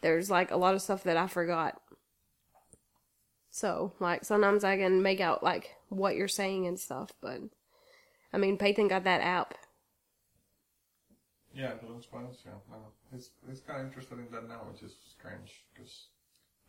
there's 0.00 0.30
like 0.30 0.50
a 0.50 0.56
lot 0.56 0.74
of 0.74 0.82
stuff 0.82 1.02
that 1.04 1.16
I 1.16 1.26
forgot. 1.26 1.80
So, 3.50 3.92
like 4.00 4.24
sometimes 4.24 4.64
I 4.64 4.76
can 4.76 5.02
make 5.02 5.20
out 5.20 5.42
like 5.42 5.76
what 5.88 6.16
you're 6.16 6.26
saying 6.28 6.66
and 6.66 6.78
stuff, 6.80 7.12
but 7.20 7.40
I 8.32 8.38
mean, 8.38 8.58
Peyton 8.58 8.88
got 8.88 9.04
that 9.04 9.20
app. 9.20 9.54
Yeah, 11.54 11.72
the 11.80 12.02
Spanish, 12.02 12.38
yeah. 12.44 12.52
I 12.72 12.76
know. 12.76 12.90
He's, 13.12 13.30
he's 13.48 13.60
kind 13.60 13.80
of 13.80 13.86
interested 13.86 14.18
in 14.18 14.26
that 14.32 14.48
now, 14.48 14.66
which 14.70 14.82
is 14.82 14.96
strange, 15.08 15.64
because 15.72 16.06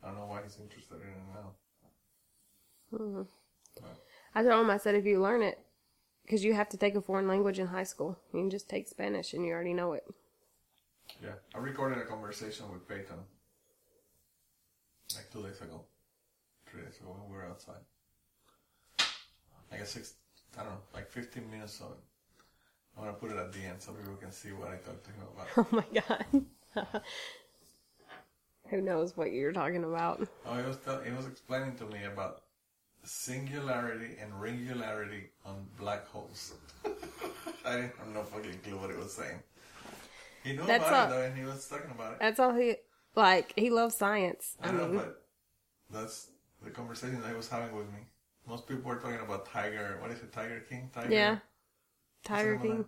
I 0.04 0.08
don't 0.08 0.18
know 0.18 0.28
why 0.28 0.42
he's 0.44 0.60
interested 0.62 1.02
in 1.02 1.08
it 1.08 1.34
now. 1.34 1.52
Mm-hmm. 2.94 3.22
I 4.36 4.44
told 4.44 4.62
him, 4.62 4.70
I 4.70 4.78
said, 4.78 4.96
if 4.96 5.06
you 5.06 5.22
learn 5.22 5.42
it, 5.42 5.60
because 6.24 6.44
you 6.44 6.54
have 6.54 6.70
to 6.70 6.78
take 6.78 6.96
a 6.96 7.02
foreign 7.02 7.28
language 7.28 7.58
in 7.60 7.68
high 7.68 7.84
school, 7.84 8.18
you 8.32 8.42
can 8.42 8.50
just 8.50 8.70
take 8.70 8.88
Spanish 8.88 9.34
and 9.34 9.46
you 9.46 9.54
already 9.54 9.74
know 9.74 9.94
it. 9.94 10.04
Yeah, 11.22 11.34
I 11.54 11.60
recorded 11.60 11.98
a 12.00 12.06
conversation 12.06 12.66
with 12.72 12.88
Peyton 12.88 13.18
like 15.16 15.32
two 15.32 15.44
days 15.44 15.62
ago, 15.62 15.82
three 16.68 16.82
days 16.82 17.00
ago 17.00 17.16
when 17.18 17.30
we 17.30 17.38
were 17.38 17.46
outside. 17.46 17.82
Like 19.72 19.82
a 19.82 19.86
six, 19.86 20.16
I 20.58 20.64
don't 20.64 20.72
know, 20.72 20.80
like 20.94 21.10
15 21.10 21.50
minutes 21.50 21.80
of 21.82 21.92
it. 21.92 21.98
I'm 22.98 23.06
gonna 23.06 23.18
put 23.18 23.32
it 23.32 23.38
at 23.38 23.52
the 23.52 23.60
end 23.60 23.82
so 23.82 23.92
people 23.94 24.16
can 24.16 24.32
see 24.32 24.50
what 24.50 24.70
I 24.70 24.76
talked 24.78 25.04
to 25.06 25.12
him 25.12 25.28
about. 25.34 25.48
Oh 25.58 25.68
my 25.72 26.84
god. 26.84 27.02
Who 28.70 28.82
knows 28.82 29.16
what 29.16 29.32
you're 29.32 29.52
talking 29.54 29.84
about? 29.84 30.28
Oh, 30.46 30.56
he 30.56 30.64
was 30.64 30.78
tell- 30.78 31.02
he 31.02 31.12
was 31.12 31.28
explaining 31.28 31.76
to 31.76 31.86
me 31.86 32.04
about 32.06 32.42
singularity 33.04 34.16
and 34.20 34.34
regularity 34.42 35.30
on 35.46 35.68
black 35.80 36.08
holes. 36.08 36.54
I 37.66 37.76
didn't 37.76 37.98
have 37.98 38.08
no 38.14 38.24
fucking 38.24 38.58
clue 38.64 38.78
what 38.78 38.90
he 38.90 38.98
was 38.98 39.14
saying. 39.14 39.40
He 40.44 40.54
knew 40.54 40.66
That's 40.66 40.88
about 40.88 40.94
all- 40.94 41.06
it 41.08 41.10
though, 41.16 41.26
and 41.28 41.38
he 41.38 41.44
was 41.46 41.68
talking 41.68 41.92
about 41.92 42.14
it. 42.14 42.20
That's 42.20 42.40
all 42.40 42.54
he 42.56 42.76
like. 43.16 43.54
He 43.56 43.70
loves 43.70 43.96
science. 43.96 44.56
I 44.62 44.70
I 44.70 44.72
know, 44.72 44.88
mean, 44.88 44.98
but 44.98 45.22
that's 45.92 46.30
the 46.64 46.72
conversation 46.72 47.22
that 47.22 47.30
he 47.30 47.36
was 47.36 47.50
having 47.50 47.76
with 47.76 47.88
me. 47.88 48.00
Most 48.48 48.68
people 48.68 48.84
were 48.90 48.98
talking 48.98 49.20
about 49.20 49.46
Tiger. 49.48 49.98
What 50.02 50.10
is 50.12 50.20
it, 50.22 50.32
Tiger 50.32 50.60
King? 50.68 50.90
Tiger. 50.94 51.12
yeah. 51.14 51.38
Tiger 52.26 52.58
King. 52.58 52.86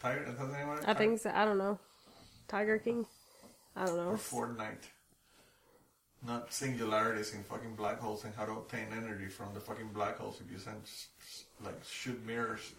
Tiger. 0.00 0.22
Is 0.22 0.38
that 0.38 0.50
the 0.50 0.56
name 0.56 0.68
of? 0.70 0.88
I 0.88 0.94
think 0.94 1.20
so. 1.20 1.30
I 1.34 1.44
don't 1.44 1.58
know. 1.58 1.78
Tiger 2.46 2.78
King. 2.78 3.04
I 3.76 3.84
don't 3.84 3.96
know. 3.96 4.10
Or 4.10 4.16
Fortnite. 4.16 4.86
Not 6.26 6.52
singularities 6.52 7.34
in 7.34 7.44
fucking 7.44 7.74
black 7.76 8.00
holes 8.00 8.24
and 8.24 8.34
how 8.34 8.44
to 8.44 8.52
obtain 8.52 8.86
energy 8.96 9.26
from 9.26 9.54
the 9.54 9.60
fucking 9.60 9.88
black 9.92 10.18
holes 10.18 10.40
if 10.44 10.50
you 10.50 10.58
send 10.58 10.80
like 11.64 11.78
shoot 11.88 12.24
mirrors 12.26 12.72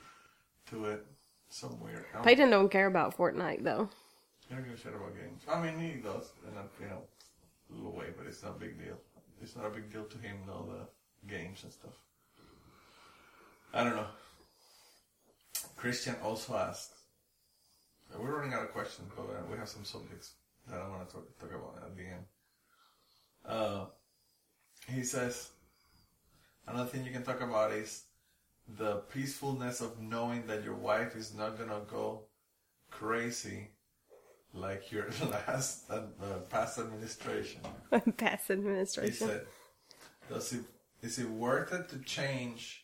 to 0.70 0.86
it 0.86 1.06
somewhere. 1.50 2.06
I 2.12 2.16
don't- 2.16 2.24
Peyton 2.26 2.50
don't 2.50 2.70
care 2.70 2.88
about 2.88 3.16
Fortnite 3.16 3.64
though. 3.64 3.88
He 4.48 4.56
don't 4.56 4.64
give 4.66 4.74
a 4.74 4.78
shit 4.78 4.94
about 4.96 5.16
games. 5.16 5.44
I 5.48 5.62
mean, 5.62 5.78
he 5.80 6.02
does, 6.02 6.32
in 6.48 6.58
a 6.58 6.64
you 6.84 6.90
know, 6.90 7.02
little 7.70 7.92
way, 7.92 8.08
but 8.18 8.26
it's 8.26 8.42
not 8.44 8.56
a 8.56 8.60
big 8.60 8.78
deal. 8.84 8.98
It's 9.42 9.56
not 9.56 9.68
a 9.68 9.70
big 9.70 9.92
deal 9.92 10.06
to 10.06 10.18
him, 10.18 10.38
all 10.52 10.64
the 10.64 10.88
games 11.32 11.64
and 11.64 11.72
stuff. 11.72 11.94
I 13.74 13.84
don't 13.84 13.96
know. 13.96 14.08
Christian 15.80 16.16
also 16.22 16.56
asked. 16.58 16.94
We're 18.18 18.38
running 18.38 18.54
out 18.54 18.64
of 18.64 18.72
questions, 18.72 19.10
but 19.16 19.24
uh, 19.24 19.44
we 19.50 19.58
have 19.58 19.70
some 19.70 19.86
subjects 19.86 20.34
that 20.68 20.82
I 20.82 20.90
want 20.90 21.08
to 21.08 21.16
talk, 21.16 21.40
talk 21.40 21.52
about 21.52 21.76
at 21.86 21.96
the 21.96 22.04
end. 22.04 22.26
Uh, 23.46 23.86
he 24.94 25.04
says, 25.04 25.52
another 26.68 26.90
thing 26.90 27.06
you 27.06 27.12
can 27.12 27.24
talk 27.24 27.40
about 27.42 27.72
is 27.72 28.04
the 28.78 28.96
peacefulness 29.14 29.80
of 29.80 30.02
knowing 30.02 30.48
that 30.48 30.64
your 30.66 30.76
wife 30.76 31.16
is 31.16 31.34
not 31.34 31.58
gonna 31.58 31.82
go 31.90 32.24
crazy 32.92 33.70
like 34.54 34.92
your 34.92 35.08
last 35.32 35.90
uh, 35.90 36.02
past 36.50 36.78
administration. 36.78 37.62
Past 38.18 38.50
He 39.06 39.12
said, 39.12 39.46
"Does 40.28 40.54
it 40.54 40.64
is 41.02 41.20
it 41.20 41.30
worth 41.30 41.72
it 41.72 41.90
to 41.90 42.00
change 42.00 42.84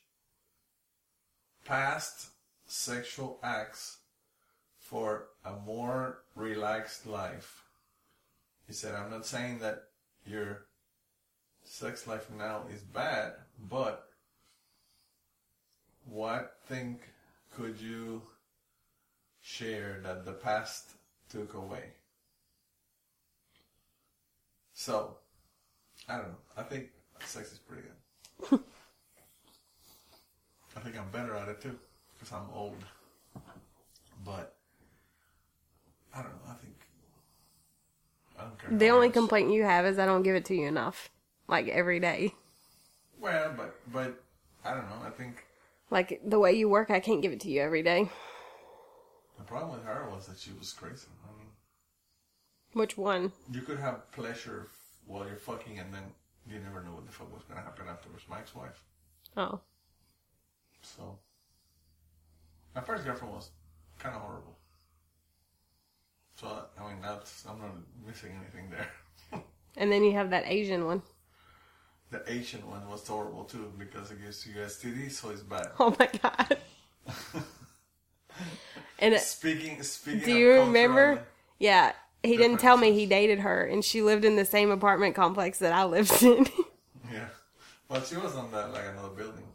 past 1.66 2.30
sexual 2.66 3.40
acts 3.44 4.00
for 4.78 5.28
a 5.44 5.54
more 5.54 6.24
relaxed 6.36 7.06
life?" 7.06 7.64
He 8.68 8.74
said, 8.74 8.96
"I'm 8.96 9.12
not 9.12 9.26
saying 9.26 9.60
that 9.60 9.90
your 10.26 10.68
sex 11.64 12.08
life 12.08 12.30
now 12.32 12.68
is 12.68 12.82
bad, 12.82 13.34
but 13.60 14.10
what 16.06 16.60
thing 16.68 17.00
could 17.56 17.80
you 17.80 18.22
share 19.42 20.00
that 20.02 20.26
the 20.26 20.34
past 20.34 20.92
took 21.30 21.54
away?" 21.54 21.94
So, 24.74 25.18
I 26.10 26.18
don't 26.18 26.28
know. 26.28 26.38
I 26.58 26.64
think 26.64 26.90
sex 27.24 27.54
is 27.54 27.60
pretty 27.60 27.84
good. 27.84 28.60
I 30.76 30.80
think 30.82 31.00
I'm 31.00 31.10
better 31.12 31.34
at 31.36 31.48
it 31.48 31.62
too, 31.62 31.80
because 32.26 32.38
I'm 32.38 32.54
old. 32.58 32.76
But 34.24 34.56
I 36.14 36.22
don't 36.22 36.32
know. 36.32 36.50
I 36.50 36.54
think 36.56 36.76
I 38.40 38.44
don't 38.44 38.60
care. 38.60 38.78
The 38.78 38.90
only 38.90 39.10
complaint 39.10 39.52
you 39.52 39.64
have 39.64 39.86
is 39.86 40.00
I 40.00 40.06
don't 40.06 40.24
give 40.24 40.36
it 40.36 40.46
to 40.46 40.56
you 40.56 40.68
enough, 40.68 41.10
like 41.48 41.68
every 41.68 42.00
day. 42.00 42.34
Well, 43.20 43.54
but 43.56 43.76
but 43.92 44.24
I 44.64 44.74
don't 44.74 44.90
know. 44.90 45.06
I 45.06 45.10
think 45.12 45.46
Like 45.92 46.22
the 46.26 46.40
way 46.40 46.54
you 46.54 46.68
work, 46.70 46.90
I 46.90 47.00
can't 47.00 47.22
give 47.22 47.32
it 47.32 47.40
to 47.42 47.50
you 47.50 47.62
every 47.62 47.84
day. 47.84 48.10
the 49.38 49.44
problem 49.44 49.74
with 49.78 49.86
her 49.86 50.10
was 50.12 50.28
that 50.28 50.40
she 50.40 50.52
was 50.54 50.74
crazy. 50.74 51.08
I 51.24 51.38
mean, 51.38 51.50
Which 52.74 52.98
one? 52.98 53.32
you 53.52 53.62
could 53.62 53.80
have 53.80 54.12
pleasure 54.12 54.68
while 55.06 55.28
you're 55.28 55.38
fucking, 55.38 55.78
and 55.80 55.94
then 55.94 56.04
you 56.48 56.60
never 56.60 56.82
know 56.84 56.92
what 56.92 57.06
the 57.06 57.12
fuck 57.12 57.32
was 57.34 57.44
gonna 57.48 57.62
happen 57.62 57.86
afterwards. 57.88 58.24
My 58.28 58.40
ex-wife. 58.40 58.84
Oh, 59.38 59.60
So, 60.82 61.18
my 62.76 62.82
first 62.82 63.06
girlfriend 63.06 63.34
was 63.34 63.50
kind 64.00 64.16
of 64.16 64.22
horrible. 64.22 64.58
So 66.36 66.48
I 66.80 66.88
mean, 66.90 67.02
that's 67.02 67.46
I'm 67.50 67.60
not 67.60 67.72
missing 68.06 68.32
anything 68.42 68.70
there. 68.70 68.90
And 69.78 69.92
then 69.92 70.04
you 70.06 70.14
have 70.14 70.30
that 70.30 70.44
Asian 70.48 70.86
one. 70.86 71.02
the 72.10 72.24
Asian 72.32 72.62
one 72.70 72.88
was 72.90 73.06
horrible 73.06 73.44
too 73.44 73.74
because 73.78 74.10
it 74.12 74.22
gives 74.24 74.46
you 74.48 74.54
STD, 74.56 75.12
so 75.12 75.30
it's 75.32 75.42
bad. 75.42 75.68
Oh 75.80 75.94
my 76.00 76.10
god. 76.22 76.58
and 79.00 79.18
Speaking, 79.20 79.82
speaking. 79.84 80.22
do 80.22 80.32
you 80.32 80.50
remember? 80.52 81.24
Yeah, 81.60 81.92
he 82.24 82.38
didn't 82.38 82.60
tell 82.60 82.78
me 82.78 82.94
he 82.94 83.06
dated 83.06 83.40
her, 83.40 83.66
and 83.66 83.84
she 83.84 84.02
lived 84.02 84.24
in 84.26 84.36
the 84.38 84.46
same 84.46 84.72
apartment 84.72 85.16
complex 85.16 85.60
that 85.60 85.74
I 85.74 85.86
lived 85.86 86.22
in. 86.24 86.46
Yeah, 87.12 87.28
well, 87.88 88.02
she 88.04 88.16
was 88.18 88.36
on 88.36 88.52
that 88.52 88.74
like 88.74 88.86
another 88.92 89.10
building, 89.10 89.44
but 89.46 89.55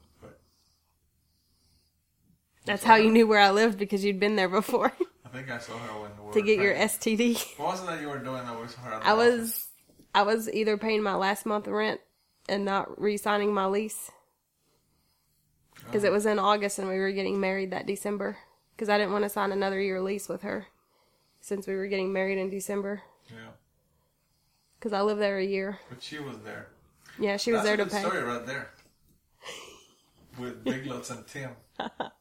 That's 2.71 2.85
how 2.85 2.95
you 2.97 3.11
knew 3.11 3.27
where 3.27 3.41
I 3.41 3.51
lived 3.51 3.79
because 3.79 4.05
you'd 4.05 4.21
been 4.21 4.37
there 4.37 4.49
before 4.49 4.93
I 5.25 5.29
think 5.29 5.51
I 5.51 5.59
saw 5.59 5.77
her 5.77 6.01
when 6.03 6.11
we 6.27 6.33
to 6.33 6.43
get 6.43 6.59
your. 6.59 6.75
STD. 6.75 7.59
What 7.59 7.73
was 7.73 7.83
it 7.83 7.87
that 7.87 8.01
you 8.01 8.09
were 8.09 8.19
doing 8.19 8.45
that 8.45 8.59
was 8.59 8.75
her? 8.75 8.95
I 8.95 9.13
office? 9.13 9.17
was 9.17 9.69
I 10.15 10.23
was 10.23 10.53
either 10.53 10.77
paying 10.77 11.03
my 11.03 11.15
last 11.15 11.47
month 11.47 11.67
rent 11.67 12.01
and 12.49 12.65
not 12.65 13.01
re-signing 13.01 13.53
my 13.53 13.67
lease 13.67 14.11
oh. 14.11 15.83
because 15.87 16.05
it 16.05 16.13
was 16.13 16.27
in 16.27 16.39
August 16.39 16.79
and 16.79 16.89
we 16.89 16.99
were 16.99 17.13
getting 17.13 17.41
married 17.41 17.71
that 17.71 17.87
December 17.87 18.39
because 18.75 18.89
I 18.89 18.99
didn't 18.99 19.13
want 19.13 19.25
to 19.25 19.31
sign 19.31 19.53
another 19.53 19.81
year 19.81 20.01
lease 20.01 20.29
with 20.29 20.43
her 20.43 20.67
since 21.41 21.67
we 21.67 21.75
were 21.75 21.87
getting 21.87 22.13
married 22.13 22.39
in 22.39 22.51
December 22.51 23.03
Yeah, 23.29 23.51
because 24.79 24.93
I 24.93 25.03
lived 25.03 25.21
there 25.21 25.39
a 25.39 25.45
year. 25.45 25.79
but 25.89 26.03
she 26.03 26.19
was 26.19 26.39
there. 26.39 26.69
Yeah, 27.19 27.37
she 27.37 27.53
was 27.53 27.63
there 27.63 27.77
to 27.77 27.87
pay. 27.87 28.01
story 28.01 28.23
right 28.23 28.47
there. 28.47 28.71
With 30.39 30.65
Big 30.65 30.87
Lots 30.87 31.11
and 31.11 31.27
Tim. 31.27 31.51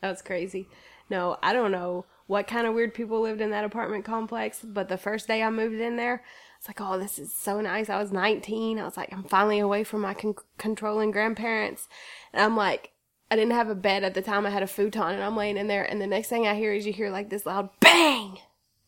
That's 0.00 0.22
crazy. 0.22 0.68
No, 1.08 1.38
I 1.42 1.52
don't 1.52 1.72
know 1.72 2.06
what 2.26 2.46
kind 2.46 2.66
of 2.66 2.74
weird 2.74 2.94
people 2.94 3.20
lived 3.20 3.40
in 3.40 3.50
that 3.50 3.64
apartment 3.64 4.04
complex, 4.04 4.60
but 4.62 4.88
the 4.88 4.96
first 4.96 5.26
day 5.26 5.42
I 5.42 5.50
moved 5.50 5.80
in 5.80 5.96
there, 5.96 6.22
it's 6.58 6.68
like, 6.68 6.80
oh, 6.80 6.98
this 6.98 7.18
is 7.18 7.34
so 7.34 7.60
nice. 7.60 7.88
I 7.88 7.98
was 7.98 8.12
19. 8.12 8.78
I 8.78 8.84
was 8.84 8.96
like, 8.96 9.12
I'm 9.12 9.24
finally 9.24 9.58
away 9.58 9.82
from 9.82 10.02
my 10.02 10.14
con- 10.14 10.36
controlling 10.58 11.10
grandparents. 11.10 11.88
And 12.32 12.42
I'm 12.42 12.56
like, 12.56 12.92
I 13.30 13.36
didn't 13.36 13.52
have 13.52 13.68
a 13.68 13.74
bed 13.74 14.04
at 14.04 14.14
the 14.14 14.22
time. 14.22 14.46
I 14.46 14.50
had 14.50 14.62
a 14.62 14.68
futon 14.68 15.14
and 15.14 15.22
I'm 15.22 15.36
laying 15.36 15.56
in 15.56 15.68
there. 15.68 15.84
And 15.84 16.00
the 16.00 16.06
next 16.06 16.28
thing 16.28 16.46
I 16.46 16.54
hear 16.54 16.72
is 16.72 16.86
you 16.86 16.92
hear 16.92 17.10
like 17.10 17.30
this 17.30 17.46
loud 17.46 17.70
bang. 17.80 18.38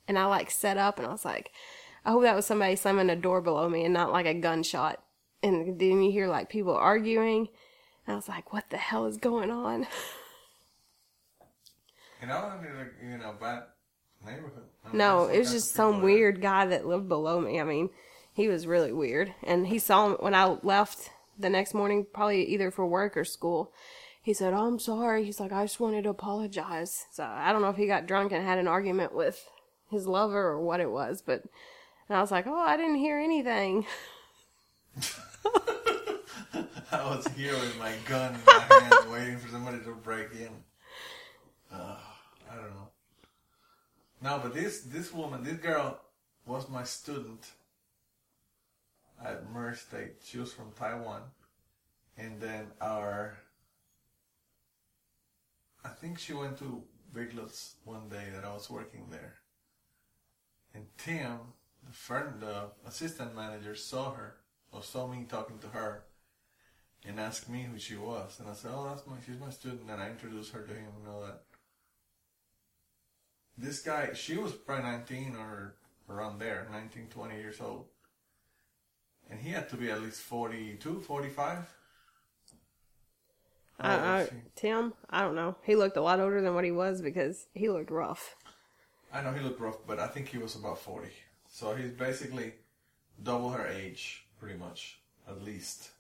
And 0.06 0.18
I 0.18 0.26
like 0.26 0.50
set 0.50 0.76
up 0.76 0.98
and 0.98 1.06
I 1.06 1.10
was 1.10 1.24
like, 1.24 1.50
I 2.04 2.10
hope 2.10 2.22
that 2.22 2.36
was 2.36 2.46
somebody 2.46 2.76
slamming 2.76 3.10
a 3.10 3.16
door 3.16 3.40
below 3.40 3.68
me 3.68 3.84
and 3.84 3.94
not 3.94 4.12
like 4.12 4.26
a 4.26 4.34
gunshot. 4.34 5.02
And 5.42 5.80
then 5.80 6.02
you 6.02 6.12
hear 6.12 6.28
like 6.28 6.48
people 6.48 6.74
arguing. 6.74 7.48
And 8.06 8.12
I 8.12 8.16
was 8.16 8.28
like, 8.28 8.52
what 8.52 8.70
the 8.70 8.76
hell 8.76 9.06
is 9.06 9.16
going 9.16 9.50
on? 9.50 9.86
You 12.22 12.28
know, 12.28 12.36
I 12.36 12.62
mean, 12.62 12.78
like, 12.78 12.94
you 13.02 13.18
know, 13.18 13.34
bad 13.40 13.64
neighborhood. 14.24 14.62
No, 14.92 15.26
it 15.26 15.40
was 15.40 15.50
just 15.50 15.74
kinds 15.74 15.80
of 15.80 15.92
people 15.92 15.92
some 15.92 15.92
there. 15.96 16.04
weird 16.04 16.40
guy 16.40 16.66
that 16.66 16.86
lived 16.86 17.08
below 17.08 17.40
me. 17.40 17.60
I 17.60 17.64
mean, 17.64 17.90
he 18.32 18.46
was 18.46 18.66
really 18.66 18.92
weird. 18.92 19.34
And 19.42 19.66
he 19.66 19.80
saw 19.80 20.08
me 20.08 20.16
when 20.20 20.34
I 20.34 20.44
left 20.62 21.10
the 21.36 21.50
next 21.50 21.74
morning, 21.74 22.06
probably 22.14 22.44
either 22.44 22.70
for 22.70 22.86
work 22.86 23.16
or 23.16 23.24
school. 23.24 23.72
He 24.22 24.32
said, 24.32 24.54
oh, 24.54 24.66
I'm 24.66 24.78
sorry. 24.78 25.24
He's 25.24 25.40
like, 25.40 25.50
I 25.50 25.64
just 25.64 25.80
wanted 25.80 26.04
to 26.04 26.10
apologize. 26.10 27.06
So 27.10 27.24
I 27.24 27.52
don't 27.52 27.60
know 27.60 27.70
if 27.70 27.76
he 27.76 27.88
got 27.88 28.06
drunk 28.06 28.30
and 28.30 28.44
had 28.44 28.58
an 28.58 28.68
argument 28.68 29.12
with 29.12 29.44
his 29.90 30.06
lover 30.06 30.46
or 30.46 30.60
what 30.60 30.78
it 30.78 30.90
was, 30.90 31.22
but 31.22 31.42
and 32.08 32.16
I 32.16 32.20
was 32.20 32.30
like, 32.30 32.46
oh, 32.46 32.58
I 32.58 32.76
didn't 32.76 32.96
hear 32.96 33.18
anything. 33.18 33.86
I 36.92 37.04
was 37.04 37.26
here 37.36 37.54
with 37.54 37.78
my 37.78 37.92
gun 38.06 38.34
in 38.34 38.40
my 38.46 38.64
hand, 38.68 39.10
waiting 39.10 39.38
for 39.38 39.48
somebody 39.48 39.78
to 39.80 39.92
break 39.92 40.28
in. 40.32 40.50
Uh, 41.72 41.96
I 42.52 42.56
don't 42.56 42.70
know. 42.70 42.88
No, 44.22 44.40
but 44.42 44.54
this 44.54 44.82
this 44.82 45.12
woman, 45.12 45.42
this 45.42 45.58
girl, 45.58 46.00
was 46.46 46.68
my 46.68 46.84
student 46.84 47.46
at 49.24 49.50
Murray 49.50 49.76
State. 49.76 50.16
She 50.24 50.38
was 50.38 50.52
from 50.52 50.72
Taiwan, 50.78 51.22
and 52.16 52.40
then 52.40 52.66
our. 52.80 53.38
I 55.84 55.88
think 55.88 56.18
she 56.18 56.32
went 56.32 56.58
to 56.58 56.82
Big 57.12 57.34
Lots 57.34 57.74
one 57.84 58.08
day 58.08 58.26
that 58.34 58.44
I 58.44 58.52
was 58.52 58.70
working 58.70 59.06
there, 59.10 59.34
and 60.74 60.84
Tim, 60.98 61.38
the 61.84 61.92
friend, 61.92 62.40
the 62.40 62.70
assistant 62.86 63.34
manager, 63.34 63.74
saw 63.74 64.12
her 64.12 64.36
or 64.72 64.82
saw 64.82 65.06
me 65.06 65.26
talking 65.28 65.58
to 65.60 65.68
her 65.68 66.04
and 67.04 67.18
asked 67.18 67.48
me 67.48 67.66
who 67.70 67.78
she 67.78 67.96
was. 67.96 68.38
And 68.40 68.48
I 68.48 68.54
said, 68.54 68.70
oh, 68.74 68.86
that's 68.88 69.06
my, 69.06 69.16
she's 69.26 69.38
my 69.38 69.50
student. 69.50 69.90
And 69.90 70.00
I 70.00 70.08
introduced 70.08 70.52
her 70.52 70.62
to 70.62 70.72
him 70.72 70.92
and 71.00 71.12
all 71.12 71.22
that. 71.22 71.42
This 73.62 73.80
guy, 73.80 74.12
she 74.12 74.36
was 74.36 74.50
probably 74.50 74.90
19 74.90 75.36
or 75.36 75.76
around 76.10 76.40
there, 76.40 76.66
19, 76.72 77.06
20 77.08 77.36
years 77.36 77.60
old. 77.60 77.84
And 79.30 79.38
he 79.38 79.50
had 79.50 79.68
to 79.68 79.76
be 79.76 79.88
at 79.88 80.02
least 80.02 80.20
42, 80.22 81.00
45. 81.00 81.58
I, 83.78 83.94
oh, 83.94 83.98
I. 83.98 84.28
Tim, 84.56 84.94
I 85.08 85.22
don't 85.22 85.36
know. 85.36 85.54
He 85.62 85.76
looked 85.76 85.96
a 85.96 86.02
lot 86.02 86.18
older 86.18 86.40
than 86.40 86.56
what 86.56 86.64
he 86.64 86.72
was 86.72 87.00
because 87.00 87.46
he 87.54 87.68
looked 87.68 87.92
rough. 87.92 88.34
I 89.14 89.22
know 89.22 89.32
he 89.32 89.40
looked 89.40 89.60
rough, 89.60 89.78
but 89.86 90.00
I 90.00 90.08
think 90.08 90.28
he 90.28 90.38
was 90.38 90.56
about 90.56 90.80
40. 90.80 91.08
So 91.48 91.76
he's 91.76 91.92
basically 91.92 92.54
double 93.22 93.50
her 93.50 93.68
age, 93.68 94.26
pretty 94.40 94.58
much, 94.58 94.98
at 95.28 95.40
least. 95.40 95.91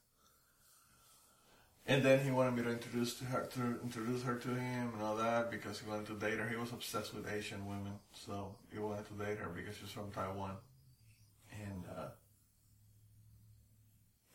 And 1.84 2.02
then 2.02 2.20
he 2.20 2.30
wanted 2.30 2.54
me 2.54 2.62
to 2.62 2.70
introduce 2.70 3.14
to 3.18 3.24
her 3.24 3.48
to 3.54 3.80
introduce 3.82 4.22
her 4.22 4.36
to 4.36 4.48
him 4.48 4.92
and 4.94 5.02
all 5.02 5.16
that 5.16 5.50
because 5.50 5.80
he 5.80 5.88
wanted 5.88 6.06
to 6.06 6.14
date 6.14 6.38
her. 6.38 6.48
He 6.48 6.56
was 6.56 6.72
obsessed 6.72 7.12
with 7.12 7.30
Asian 7.30 7.66
women, 7.66 7.94
so 8.12 8.54
he 8.72 8.78
wanted 8.78 9.06
to 9.08 9.14
date 9.14 9.38
her 9.38 9.48
because 9.48 9.76
she's 9.76 9.90
from 9.90 10.10
Taiwan. 10.12 10.56
And 11.50 11.84
uh, 11.98 12.08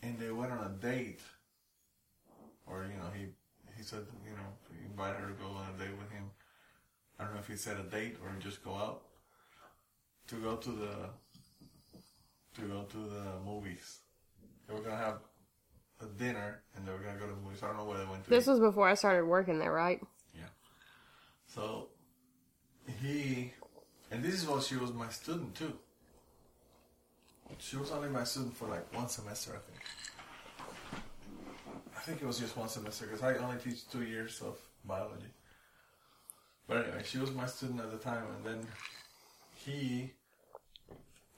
and 0.04 0.20
they 0.20 0.32
went 0.32 0.52
on 0.52 0.66
a 0.66 0.82
date, 0.82 1.22
or 2.66 2.84
you 2.84 2.98
know 2.98 3.10
he 3.16 3.28
he 3.78 3.84
said 3.84 4.06
you 4.26 4.32
know 4.32 4.50
he 4.78 4.86
invited 4.86 5.22
her 5.22 5.28
to 5.28 5.34
go 5.34 5.48
on 5.48 5.74
a 5.74 5.80
date 5.80 5.98
with 5.98 6.12
him. 6.12 6.30
I 7.18 7.24
don't 7.24 7.34
know 7.34 7.40
if 7.40 7.48
he 7.48 7.56
said 7.56 7.78
a 7.80 7.84
date 7.84 8.18
or 8.22 8.30
just 8.40 8.64
go 8.64 8.76
out 8.76 9.04
to 10.28 10.36
go 10.36 10.58
to 10.58 10.70
the 10.70 10.96
to 12.56 12.62
go 12.68 12.84
to 12.84 12.98
the 12.98 13.24
movies. 13.46 14.00
They 14.68 14.74
were 14.74 14.82
gonna 14.82 14.98
have 14.98 15.20
a 16.02 16.06
dinner 16.06 16.62
and 16.76 16.88
they 16.88 16.92
were 16.92 17.00
gonna 17.00 17.20
go 17.20 17.28
to 17.28 17.34
the 17.34 17.42
movies. 17.42 17.64
I 17.64 17.68
don't 17.68 17.78
know 17.78 17.86
where 17.86 17.98
they 17.98 18.06
went 18.06 18.24
to. 18.26 18.30
This 18.30 18.48
eat. 18.48 18.52
was 18.52 18.60
before 18.60 18.88
I 18.88 18.94
started 18.94 19.26
working 19.26 19.60
there, 19.60 19.72
right? 19.72 20.00
Yeah. 20.34 20.50
So 21.48 21.88
he 23.02 23.54
and 24.12 24.24
this 24.24 24.34
is 24.36 24.48
what 24.48 24.64
she 24.64 24.76
was 24.76 24.94
my 24.94 25.10
student 25.10 25.56
too. 25.56 25.74
She 27.60 27.78
was 27.78 27.92
only 27.92 28.10
my 28.10 28.24
student 28.24 28.56
for 28.56 28.68
like 28.68 28.94
one 28.94 29.10
semester, 29.10 29.52
I 29.52 29.60
think. 29.72 29.82
I 31.96 32.00
think 32.02 32.22
it 32.22 32.26
was 32.26 32.40
just 32.40 32.56
one 32.56 32.70
semester 32.70 33.06
because 33.06 33.24
I 33.24 33.36
only 33.36 33.58
teach 33.58 33.90
two 33.90 34.04
years 34.04 34.42
of 34.42 34.58
biology. 34.86 35.32
But 36.68 36.86
anyway, 36.86 37.04
she 37.06 37.18
was 37.18 37.32
my 37.32 37.46
student 37.46 37.80
at 37.80 37.92
the 37.92 37.98
time, 37.98 38.24
and 38.36 38.46
then 38.46 38.68
he, 39.56 40.12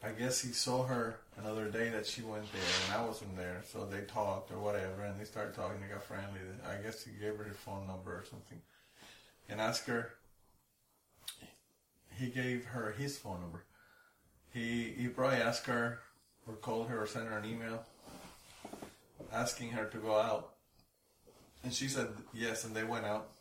I 0.03 0.11
guess 0.11 0.41
he 0.41 0.53
saw 0.53 0.85
her 0.85 1.17
another 1.37 1.69
day 1.69 1.89
that 1.89 2.05
she 2.05 2.21
went 2.21 2.51
there, 2.53 2.61
and 2.85 3.01
I 3.01 3.05
wasn't 3.05 3.35
there, 3.35 3.61
so 3.69 3.85
they 3.85 4.01
talked 4.01 4.51
or 4.51 4.59
whatever, 4.59 5.03
and 5.03 5.19
they 5.19 5.25
started 5.25 5.53
talking. 5.53 5.81
They 5.81 5.93
got 5.93 6.03
friendly. 6.03 6.39
I 6.65 6.81
guess 6.81 7.03
he 7.03 7.11
gave 7.11 7.37
her 7.37 7.43
his 7.43 7.57
phone 7.57 7.85
number 7.85 8.11
or 8.11 8.23
something, 8.29 8.61
and 9.49 9.59
asked 9.59 9.87
her. 9.87 10.13
He 12.17 12.27
gave 12.27 12.65
her 12.65 12.91
his 12.97 13.17
phone 13.17 13.41
number. 13.41 13.63
He 14.53 14.93
he 14.97 15.07
probably 15.07 15.37
asked 15.37 15.65
her 15.65 15.99
or 16.47 16.55
called 16.55 16.87
her 16.87 17.03
or 17.03 17.07
sent 17.07 17.27
her 17.27 17.37
an 17.37 17.45
email 17.45 17.85
asking 19.31 19.69
her 19.71 19.85
to 19.85 19.97
go 19.97 20.17
out, 20.17 20.53
and 21.63 21.73
she 21.73 21.87
said 21.87 22.07
yes, 22.33 22.63
and 22.63 22.75
they 22.75 22.83
went 22.83 23.05
out. 23.05 23.29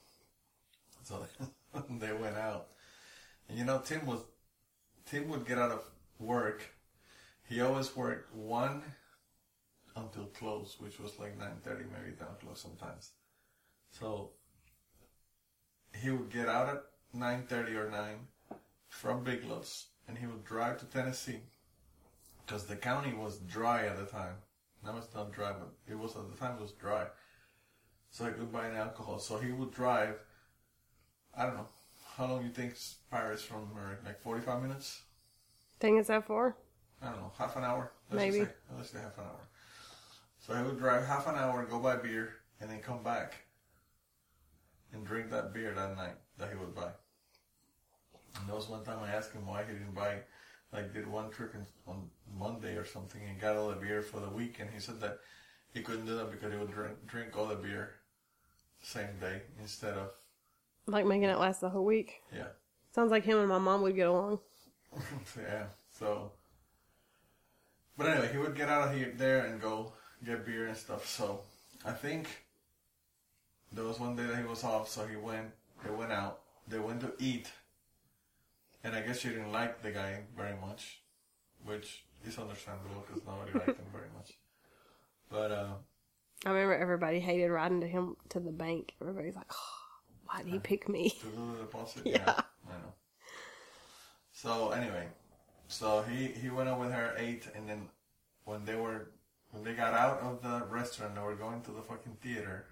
So 1.05 1.25
they 1.89 2.13
went 2.13 2.37
out, 2.37 2.67
and 3.49 3.57
you 3.57 3.65
know 3.65 3.79
Tim 3.79 4.05
was 4.05 4.21
Tim 5.07 5.27
would 5.31 5.47
get 5.47 5.57
out 5.57 5.71
of 5.71 5.83
work. 6.19 6.63
He 7.49 7.61
always 7.61 7.97
worked 7.97 8.35
one 8.35 8.83
until 9.97 10.27
close, 10.27 10.77
which 10.79 11.01
was 11.01 11.19
like 11.19 11.39
nine 11.39 11.59
thirty, 11.63 11.85
maybe 11.85 12.17
down 12.17 12.37
close 12.41 12.61
sometimes. 12.61 13.13
So 13.91 14.31
he 15.95 16.11
would 16.11 16.31
get 16.31 16.49
out 16.49 16.69
at 16.69 16.83
nine 17.13 17.45
thirty 17.49 17.75
or 17.75 17.91
nine 17.91 18.27
from 18.89 19.25
Big 19.25 19.45
Lots, 19.45 19.87
and 20.07 20.17
he 20.19 20.27
would 20.27 20.45
drive 20.45 20.79
to 20.79 20.87
Tennessee 20.87 21.41
because 22.45 22.65
the 22.65 22.77
county 22.77 23.13
was 23.15 23.39
dry 23.39 23.87
at 23.87 23.97
the 23.97 24.07
time. 24.07 24.35
Now 24.85 24.97
it's 24.97 25.15
not 25.15 25.33
dry, 25.33 25.53
but 25.53 25.73
it 25.91 25.99
was 25.99 26.17
at 26.17 26.31
the 26.31 26.37
time 26.37 26.57
it 26.57 26.63
was 26.63 26.73
dry. 26.73 27.07
So 28.11 28.25
he 28.25 28.33
could 28.33 28.53
buy 28.53 28.67
an 28.67 28.77
alcohol. 28.77 29.19
So 29.19 29.39
he 29.39 29.53
would 29.53 29.73
drive. 29.73 30.15
I 31.37 31.45
don't 31.45 31.57
know 31.57 31.69
how 32.17 32.27
long 32.27 32.45
you 32.45 32.51
think 32.51 32.75
Paris 33.11 33.43
from 33.43 33.69
Murray? 33.75 33.97
Like 34.05 34.21
forty-five 34.21 34.63
minutes? 34.63 35.03
Thing 35.81 35.97
is 35.99 36.09
that 36.09 36.27
for? 36.27 36.57
I 37.03 37.07
don't 37.11 37.17
know, 37.21 37.33
half 37.39 37.57
an 37.57 37.65
hour. 37.65 37.93
Maybe. 38.11 38.39
Just 38.41 38.51
say, 38.51 38.55
let's 38.77 38.91
say 38.91 38.99
half 38.99 39.17
an 39.19 39.25
hour. 39.25 39.49
So 40.41 40.55
he 40.57 40.63
would 40.63 40.79
drive 40.79 41.05
half 41.07 41.27
an 41.29 41.37
hour, 41.37 41.65
go 41.65 41.79
buy 41.79 41.97
beer, 41.97 42.35
and 42.61 42.71
then 42.71 42.81
come 42.81 43.03
back 43.03 43.35
and 44.93 45.07
drink 45.07 45.31
that 45.31 45.53
beer 45.53 45.73
that 45.75 45.97
night 45.97 46.15
that 46.39 46.49
he 46.51 46.57
would 46.57 46.75
buy. 46.75 46.89
And 48.41 48.49
There 48.49 48.57
was 48.57 48.69
one 48.69 48.85
time 48.85 48.99
I 49.05 49.11
asked 49.11 49.33
him 49.33 49.47
why 49.47 49.63
he 49.65 49.73
didn't 49.75 49.95
buy, 49.95 50.17
like, 50.73 50.93
did 50.93 51.07
one 51.07 51.31
trip 51.31 51.55
in, 51.55 51.65
on 51.87 52.09
Monday 52.39 52.77
or 52.77 52.85
something 52.85 53.21
and 53.29 53.41
got 53.41 53.57
all 53.57 53.69
the 53.69 53.77
beer 53.77 54.03
for 54.03 54.21
the 54.21 54.29
week, 54.31 54.59
and 54.59 54.71
he 54.71 54.81
said 54.81 55.01
that 55.01 55.19
he 55.73 55.83
couldn't 55.83 56.07
do 56.07 56.17
that 56.17 56.31
because 56.31 56.53
he 56.53 56.59
would 56.59 56.73
drink, 56.73 56.97
drink 57.07 57.37
all 57.39 57.47
the 57.47 57.55
beer 57.55 57.95
same 58.81 59.19
day 59.21 59.43
instead 59.61 59.95
of, 59.95 60.11
Like 60.87 61.05
making 61.07 61.25
it 61.29 61.39
last 61.39 61.61
the 61.61 61.69
whole 61.69 61.85
week. 61.85 62.23
yeah. 62.35 62.47
Sounds 62.95 63.11
like 63.11 63.25
him 63.25 63.39
and 63.39 63.49
my 63.49 63.59
mom 63.59 63.83
would 63.83 63.95
get 63.95 64.09
along. 64.09 64.39
yeah, 65.37 65.65
so. 65.91 66.33
But 67.97 68.09
anyway, 68.09 68.31
he 68.33 68.39
would 68.39 68.55
get 68.55 68.69
out 68.69 68.89
of 68.89 68.95
here 68.95 69.13
there 69.17 69.47
and 69.47 69.61
go 69.61 69.93
get 70.25 70.47
beer 70.47 70.67
and 70.67 70.77
stuff. 70.77 71.07
So 71.07 71.41
I 71.85 71.93
think 71.93 72.29
there 73.73 73.85
was 73.85 73.99
one 73.99 74.17
day 74.17 74.25
that 74.25 74.39
he 74.39 74.45
was 74.45 74.65
off, 74.65 74.89
so 74.89 75.07
he 75.07 75.17
went. 75.17 75.51
They 75.85 75.91
went 75.91 76.13
out. 76.13 76.41
They 76.69 76.79
went 76.79 77.01
to 77.01 77.13
eat, 77.19 77.51
and 78.85 78.95
I 78.95 79.01
guess 79.01 79.21
she 79.21 79.29
didn't 79.29 79.53
like 79.53 79.83
the 79.83 79.91
guy 79.91 80.21
very 80.37 80.57
much, 80.61 81.01
which 81.65 82.05
is 82.27 82.39
understandable 82.39 83.05
because 83.07 83.23
nobody 83.27 83.53
liked 83.53 83.79
him 83.79 83.87
very 83.93 84.09
much. 84.17 84.33
But 85.31 85.51
uh, 85.51 85.69
I 86.45 86.51
remember 86.51 86.75
everybody 86.75 87.21
hated 87.21 87.49
riding 87.49 87.81
to 87.81 87.89
him 87.89 88.17
to 88.31 88.41
the 88.41 88.51
bank. 88.53 88.95
Everybody's 89.01 89.37
like, 89.37 89.51
oh, 89.53 89.79
why 90.27 90.43
did 90.43 90.53
he 90.53 90.59
pick 90.59 90.89
me? 90.89 91.11
to 91.11 91.27
the 91.27 91.59
deposit, 91.61 92.03
Yeah. 92.07 92.25
Know. 92.27 92.35
So 94.43 94.71
anyway, 94.71 95.09
so 95.67 96.03
he 96.03 96.29
he 96.29 96.49
went 96.49 96.69
out 96.69 96.79
with 96.79 96.93
her 96.93 97.13
ate, 97.19 97.49
and 97.57 97.69
then 97.69 97.89
when 98.45 98.65
they 98.65 98.77
were 98.77 99.11
when 99.51 99.65
they 99.65 99.73
got 99.73 99.95
out 99.95 100.21
of 100.21 100.43
the 100.43 100.65
restaurant, 100.67 101.17
they 101.17 101.21
were 101.21 101.35
going 101.35 101.61
to 101.63 101.73
the 101.73 101.83
fucking 101.83 102.19
theater. 102.23 102.67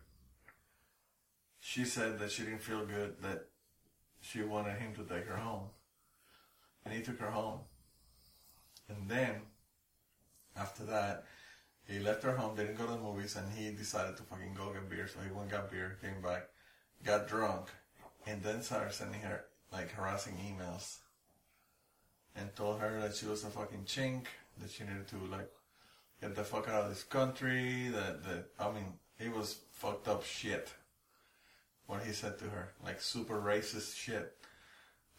She 1.59 1.85
said 1.85 2.21
that 2.21 2.31
she 2.31 2.45
didn't 2.45 2.63
feel 2.63 2.87
good, 2.87 3.21
that 3.21 3.49
she 4.21 4.43
wanted 4.43 4.79
him 4.79 4.95
to 4.95 5.03
take 5.03 5.27
her 5.27 5.39
home, 5.39 5.71
and 6.85 6.95
he 6.95 7.03
took 7.03 7.19
her 7.19 7.33
home. 7.33 7.63
And 8.89 9.09
then 9.09 9.35
after 10.57 10.85
that, 10.85 11.25
he 11.89 11.99
left 11.99 12.23
her 12.23 12.37
home. 12.37 12.55
Didn't 12.55 12.79
go 12.79 12.87
to 12.87 12.93
the 12.93 12.99
movies, 12.99 13.35
and 13.35 13.53
he 13.53 13.73
decided 13.73 14.17
to 14.19 14.23
fucking 14.23 14.55
go 14.55 14.73
get 14.73 14.89
beer. 14.89 15.09
So 15.09 15.19
he 15.19 15.33
went 15.33 15.51
got 15.51 15.73
beer, 15.73 15.99
came 16.01 16.23
back, 16.23 16.47
got 17.03 17.27
drunk, 17.27 17.67
and 18.25 18.41
then 18.41 18.63
started 18.63 18.93
sending 18.95 19.23
her 19.23 19.47
like 19.73 19.91
harassing 19.91 20.35
emails 20.35 20.99
and 22.37 22.55
told 22.55 22.81
her 22.81 23.01
that 23.01 23.15
she 23.15 23.27
was 23.27 23.45
a 23.45 23.49
fucking 23.49 23.85
chink, 23.87 24.27
that 24.61 24.71
she 24.71 24.85
needed 24.85 25.09
to 25.09 25.17
like 25.31 25.51
get 26.21 26.35
the 26.35 26.45
fuck 26.45 26.69
out 26.69 26.85
of 26.85 26.89
this 26.89 27.03
country, 27.03 27.89
that, 27.89 28.25
that 28.25 28.47
I 28.59 28.71
mean, 28.71 28.95
it 29.19 29.35
was 29.35 29.59
fucked 29.73 30.09
up 30.09 30.25
shit. 30.25 30.73
What 31.87 32.03
he 32.03 32.13
said 32.13 32.39
to 32.39 32.47
her. 32.47 32.73
Like 32.85 33.01
super 33.01 33.41
racist 33.41 33.97
shit 33.97 34.35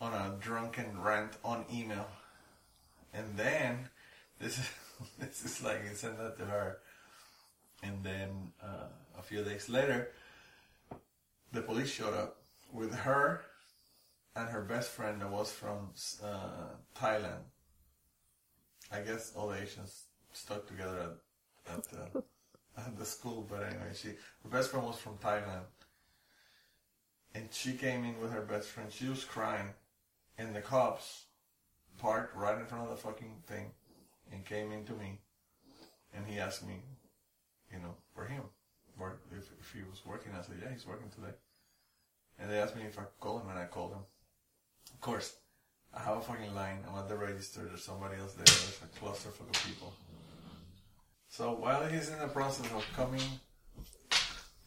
on 0.01 0.13
a 0.13 0.35
drunken 0.39 1.01
rant 1.01 1.33
on 1.43 1.65
email. 1.73 2.07
And 3.13 3.25
then 3.35 3.89
this 4.39 4.57
is 4.57 4.69
this 5.19 5.45
is 5.45 5.63
like 5.63 5.87
he 5.87 5.95
sent 5.95 6.17
that 6.17 6.37
to 6.39 6.45
her. 6.45 6.79
And 7.83 8.03
then 8.03 8.51
uh, 8.61 8.87
a 9.17 9.21
few 9.21 9.43
days 9.43 9.69
later 9.69 10.11
the 11.53 11.61
police 11.61 11.89
showed 11.89 12.13
up 12.13 12.37
with 12.73 12.93
her 12.93 13.41
and 14.37 14.49
her 14.49 14.61
best 14.61 14.91
friend 14.91 15.19
that 15.21 15.31
was 15.31 15.51
from 15.51 15.89
uh, 16.23 16.69
Thailand. 16.95 17.43
I 18.91 18.99
guess 18.99 19.33
all 19.35 19.47
the 19.47 19.61
Asians 19.61 20.05
stuck 20.31 20.67
together 20.67 21.17
at, 21.67 21.73
at, 21.73 21.83
the, 21.85 22.23
at 22.77 22.97
the 22.97 23.05
school, 23.05 23.45
but 23.49 23.63
anyway, 23.63 23.91
she 23.95 24.09
her 24.09 24.49
best 24.49 24.69
friend 24.71 24.85
was 24.85 24.97
from 24.97 25.17
Thailand, 25.17 25.65
and 27.33 27.49
she 27.51 27.73
came 27.73 28.05
in 28.05 28.21
with 28.21 28.31
her 28.31 28.41
best 28.41 28.67
friend. 28.69 28.91
She 28.91 29.09
was 29.09 29.23
crying, 29.23 29.69
and 30.37 30.55
the 30.55 30.61
cops 30.61 31.25
parked 31.97 32.35
right 32.37 32.57
in 32.57 32.65
front 32.67 32.83
of 32.83 32.89
the 32.91 32.95
fucking 32.95 33.43
thing, 33.47 33.71
and 34.31 34.45
came 34.45 34.71
into 34.71 34.93
me, 34.93 35.19
and 36.13 36.27
he 36.27 36.39
asked 36.39 36.65
me, 36.65 36.75
you 37.73 37.79
know, 37.79 37.95
for 38.13 38.25
him, 38.25 38.43
if, 39.31 39.49
if 39.59 39.73
he 39.73 39.81
was 39.89 40.05
working. 40.05 40.31
I 40.37 40.43
said, 40.43 40.55
yeah, 40.61 40.71
he's 40.71 40.85
working 40.85 41.09
today. 41.09 41.35
And 42.39 42.51
they 42.51 42.59
asked 42.59 42.75
me 42.75 42.83
if 42.83 42.99
I 42.99 43.01
could 43.01 43.19
call 43.19 43.39
him, 43.39 43.49
and 43.49 43.57
I 43.57 43.65
called 43.65 43.93
him. 43.93 44.03
Of 44.97 45.01
course, 45.01 45.35
I 45.93 46.01
have 46.01 46.17
a 46.17 46.21
fucking 46.21 46.55
line. 46.55 46.79
I'm 46.89 46.97
at 46.97 47.07
the 47.07 47.15
register. 47.15 47.61
There's 47.63 47.83
somebody 47.83 48.17
else 48.19 48.33
there. 48.33 48.45
There's 48.45 48.81
a 48.83 48.99
cluster 48.99 49.29
full 49.29 49.45
of 49.45 49.53
people. 49.63 49.93
So 51.29 51.53
while 51.53 51.85
he's 51.85 52.09
in 52.09 52.17
the 52.17 52.27
process 52.27 52.65
of 52.71 52.83
coming, 52.95 53.21
what 54.09 54.57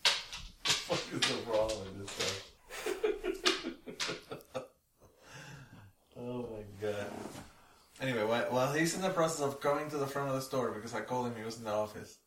the 0.62 0.70
fuck 0.70 0.98
is 1.12 1.20
the 1.20 1.42
problem 1.50 1.78
with 1.80 1.98
this 2.06 2.42
guy? 4.54 4.60
oh 6.20 6.48
my 6.52 6.64
god. 6.80 7.06
Anyway, 8.00 8.24
while, 8.24 8.44
while 8.50 8.72
he's 8.72 8.94
in 8.94 9.02
the 9.02 9.10
process 9.10 9.44
of 9.44 9.60
coming 9.60 9.90
to 9.90 9.96
the 9.96 10.06
front 10.06 10.28
of 10.28 10.36
the 10.36 10.40
store 10.40 10.70
because 10.70 10.94
I 10.94 11.00
called 11.00 11.26
him, 11.26 11.34
he 11.36 11.44
was 11.44 11.58
in 11.58 11.64
the 11.64 11.72
office. 11.72 12.18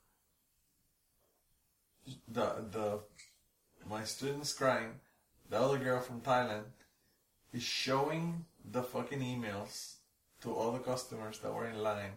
The 2.27 2.65
the 2.69 2.99
my 3.89 4.03
student's 4.03 4.51
crying. 4.51 4.99
The 5.49 5.57
other 5.57 5.77
girl 5.77 6.01
from 6.01 6.19
Thailand 6.19 6.65
is 7.53 7.63
showing 7.63 8.45
the 8.71 8.83
fucking 8.83 9.19
emails 9.19 9.95
to 10.41 10.53
all 10.53 10.71
the 10.71 10.79
customers 10.79 11.39
that 11.39 11.53
were 11.53 11.67
in 11.67 11.81
line. 11.81 12.11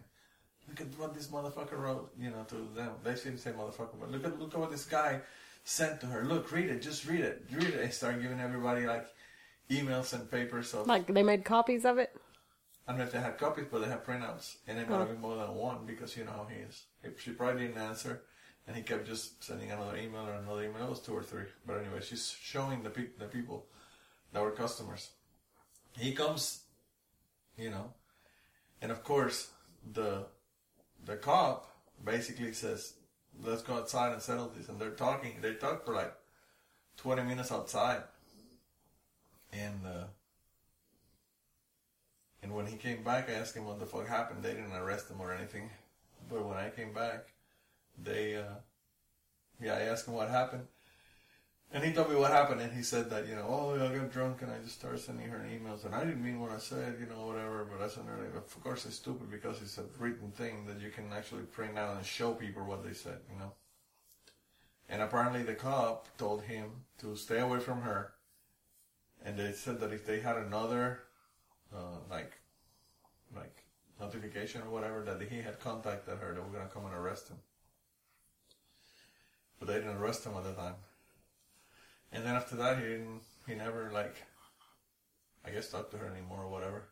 Look 0.67 0.81
at 0.81 0.87
what 0.99 1.13
this 1.13 1.27
motherfucker 1.27 1.79
wrote, 1.79 2.11
you 2.19 2.29
know, 2.29 2.43
to 2.49 2.67
them. 2.75 2.91
They 3.03 3.15
shouldn't 3.15 3.39
say 3.39 3.51
motherfucker, 3.51 3.99
but 3.99 4.11
look 4.11 4.25
at 4.25 4.37
look 4.39 4.53
at 4.53 4.59
what 4.59 4.71
this 4.71 4.85
guy 4.85 5.21
sent 5.63 6.01
to 6.01 6.07
her. 6.07 6.25
Look, 6.25 6.51
read 6.51 6.69
it, 6.69 6.81
just 6.81 7.07
read 7.07 7.21
it, 7.21 7.45
read 7.51 7.63
it. 7.63 7.79
And 7.79 7.93
start 7.93 8.21
giving 8.21 8.41
everybody 8.41 8.85
like 8.85 9.07
emails 9.69 10.13
and 10.13 10.29
papers 10.29 10.73
of. 10.73 10.87
Like 10.87 11.07
they 11.07 11.23
made 11.23 11.45
copies 11.45 11.85
of 11.85 11.97
it. 11.97 12.11
I 12.87 12.91
don't 12.91 12.99
know 12.99 13.05
if 13.05 13.11
they 13.11 13.19
had 13.19 13.37
copies, 13.37 13.65
but 13.69 13.79
they 13.79 13.87
had 13.87 14.05
printouts, 14.05 14.55
and 14.65 14.79
it 14.79 14.89
might 14.89 14.99
have 14.99 15.09
oh. 15.09 15.11
been 15.11 15.21
more 15.21 15.35
than 15.35 15.53
one 15.55 15.85
because 15.85 16.15
you 16.15 16.23
know 16.23 16.31
how 16.31 16.47
he 16.49 16.61
is. 16.61 16.83
She 17.19 17.31
probably 17.31 17.67
didn't 17.67 17.81
answer, 17.81 18.21
and 18.65 18.75
he 18.75 18.81
kept 18.81 19.05
just 19.05 19.43
sending 19.43 19.71
another 19.71 19.97
email 19.97 20.25
or 20.25 20.33
another 20.33 20.63
email. 20.63 20.83
It 20.83 20.89
was 20.89 21.01
two 21.01 21.13
or 21.13 21.23
three, 21.23 21.43
but 21.65 21.77
anyway, 21.77 21.99
she's 22.01 22.35
showing 22.41 22.83
the 22.83 22.89
pe- 22.89 23.15
the 23.19 23.25
people 23.25 23.65
that 24.31 24.41
were 24.41 24.51
customers. 24.51 25.09
He 25.97 26.13
comes, 26.13 26.61
you 27.57 27.69
know, 27.69 27.93
and 28.81 28.91
of 28.91 29.03
course 29.03 29.49
the 29.93 30.25
the 31.05 31.15
cop 31.15 31.67
basically 32.03 32.53
says, 32.53 32.93
"Let's 33.43 33.63
go 33.63 33.75
outside 33.75 34.13
and 34.13 34.21
settle 34.21 34.51
this." 34.55 34.69
And 34.69 34.79
they're 34.79 34.91
talking. 34.91 35.41
They 35.41 35.55
talk 35.55 35.85
for 35.85 35.93
like 35.93 36.13
twenty 36.97 37.23
minutes 37.23 37.51
outside, 37.51 38.03
and. 39.51 39.85
Uh, 39.85 40.03
and 42.43 42.55
when 42.55 42.67
he 42.67 42.77
came 42.77 43.03
back, 43.03 43.29
I 43.29 43.33
asked 43.33 43.57
him 43.57 43.65
what 43.65 43.79
the 43.79 43.85
fuck 43.85 44.07
happened. 44.07 44.43
They 44.43 44.53
didn't 44.53 44.75
arrest 44.75 45.09
him 45.09 45.19
or 45.19 45.33
anything. 45.33 45.69
But 46.29 46.45
when 46.45 46.55
I 46.57 46.69
came 46.69 46.93
back, 46.93 47.25
they, 48.01 48.35
uh, 48.37 48.59
yeah, 49.61 49.73
I 49.73 49.81
asked 49.81 50.07
him 50.07 50.13
what 50.13 50.29
happened. 50.29 50.67
And 51.73 51.83
he 51.83 51.91
told 51.91 52.09
me 52.09 52.15
what 52.15 52.31
happened, 52.31 52.61
and 52.61 52.71
he 52.71 52.81
said 52.81 53.09
that, 53.09 53.27
you 53.27 53.35
know, 53.35 53.45
oh, 53.47 53.75
I 53.75 53.93
got 53.93 54.09
drunk 54.09 54.41
and 54.41 54.49
I 54.49 54.57
just 54.63 54.79
started 54.79 54.99
sending 54.99 55.27
her 55.27 55.39
emails, 55.39 55.83
and 55.85 55.93
I 55.93 56.05
didn't 56.05 56.23
mean 56.23 56.39
what 56.39 56.51
I 56.51 56.59
said, 56.59 56.95
you 56.99 57.07
know, 57.07 57.27
whatever, 57.27 57.67
but 57.69 57.83
I 57.83 57.89
sent 57.89 58.07
her, 58.07 58.25
of 58.37 58.63
course 58.63 58.85
it's 58.85 58.95
stupid 58.95 59.29
because 59.29 59.61
it's 59.61 59.77
a 59.77 59.83
written 59.99 60.31
thing 60.31 60.65
that 60.65 60.79
you 60.79 60.89
can 60.89 61.11
actually 61.13 61.43
print 61.43 61.77
out 61.77 61.97
and 61.97 62.05
show 62.05 62.33
people 62.33 62.63
what 62.63 62.85
they 62.85 62.93
said, 62.93 63.19
you 63.31 63.37
know. 63.37 63.51
And 64.89 65.01
apparently 65.01 65.43
the 65.43 65.55
cop 65.55 66.07
told 66.17 66.43
him 66.43 66.71
to 66.99 67.17
stay 67.17 67.39
away 67.39 67.59
from 67.59 67.81
her, 67.81 68.13
and 69.25 69.37
they 69.37 69.51
said 69.51 69.81
that 69.81 69.91
if 69.91 70.05
they 70.05 70.21
had 70.21 70.37
another 70.37 71.01
uh, 71.75 71.99
like 72.09 72.39
like 73.35 73.63
notification 73.99 74.61
or 74.61 74.69
whatever 74.69 75.03
that 75.03 75.21
he 75.21 75.41
had 75.41 75.59
contacted 75.59 76.17
her, 76.19 76.33
they 76.33 76.39
were 76.39 76.57
gonna 76.57 76.69
come 76.73 76.85
and 76.85 76.93
arrest 76.93 77.27
him. 77.27 77.37
But 79.59 79.67
they 79.67 79.73
didn't 79.73 79.97
arrest 79.97 80.25
him 80.25 80.33
at 80.37 80.45
the 80.45 80.53
time. 80.53 80.75
And 82.11 82.25
then 82.25 82.35
after 82.35 82.55
that, 82.55 82.77
he 82.77 82.83
didn't. 82.83 83.21
He 83.47 83.55
never 83.55 83.89
like, 83.93 84.15
I 85.45 85.51
guess, 85.51 85.69
talked 85.69 85.91
to 85.91 85.97
her 85.97 86.07
anymore 86.07 86.43
or 86.43 86.49
whatever. 86.49 86.83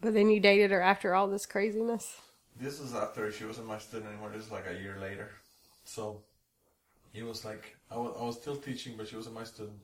But 0.00 0.14
then 0.14 0.30
you 0.30 0.40
dated 0.40 0.70
her 0.70 0.80
after 0.80 1.14
all 1.14 1.26
this 1.28 1.46
craziness. 1.46 2.20
This 2.58 2.80
was 2.80 2.94
after 2.94 3.30
she 3.32 3.44
wasn't 3.44 3.66
my 3.66 3.78
student 3.78 4.10
anymore. 4.10 4.30
This 4.30 4.46
is 4.46 4.52
like 4.52 4.66
a 4.68 4.80
year 4.80 4.98
later. 5.00 5.30
So, 5.84 6.22
it 7.14 7.24
was 7.24 7.44
like 7.44 7.76
I 7.90 7.96
was, 7.96 8.16
I 8.18 8.24
was 8.24 8.36
still 8.36 8.56
teaching, 8.56 8.94
but 8.96 9.08
she 9.08 9.16
wasn't 9.16 9.34
my 9.34 9.44
student. 9.44 9.78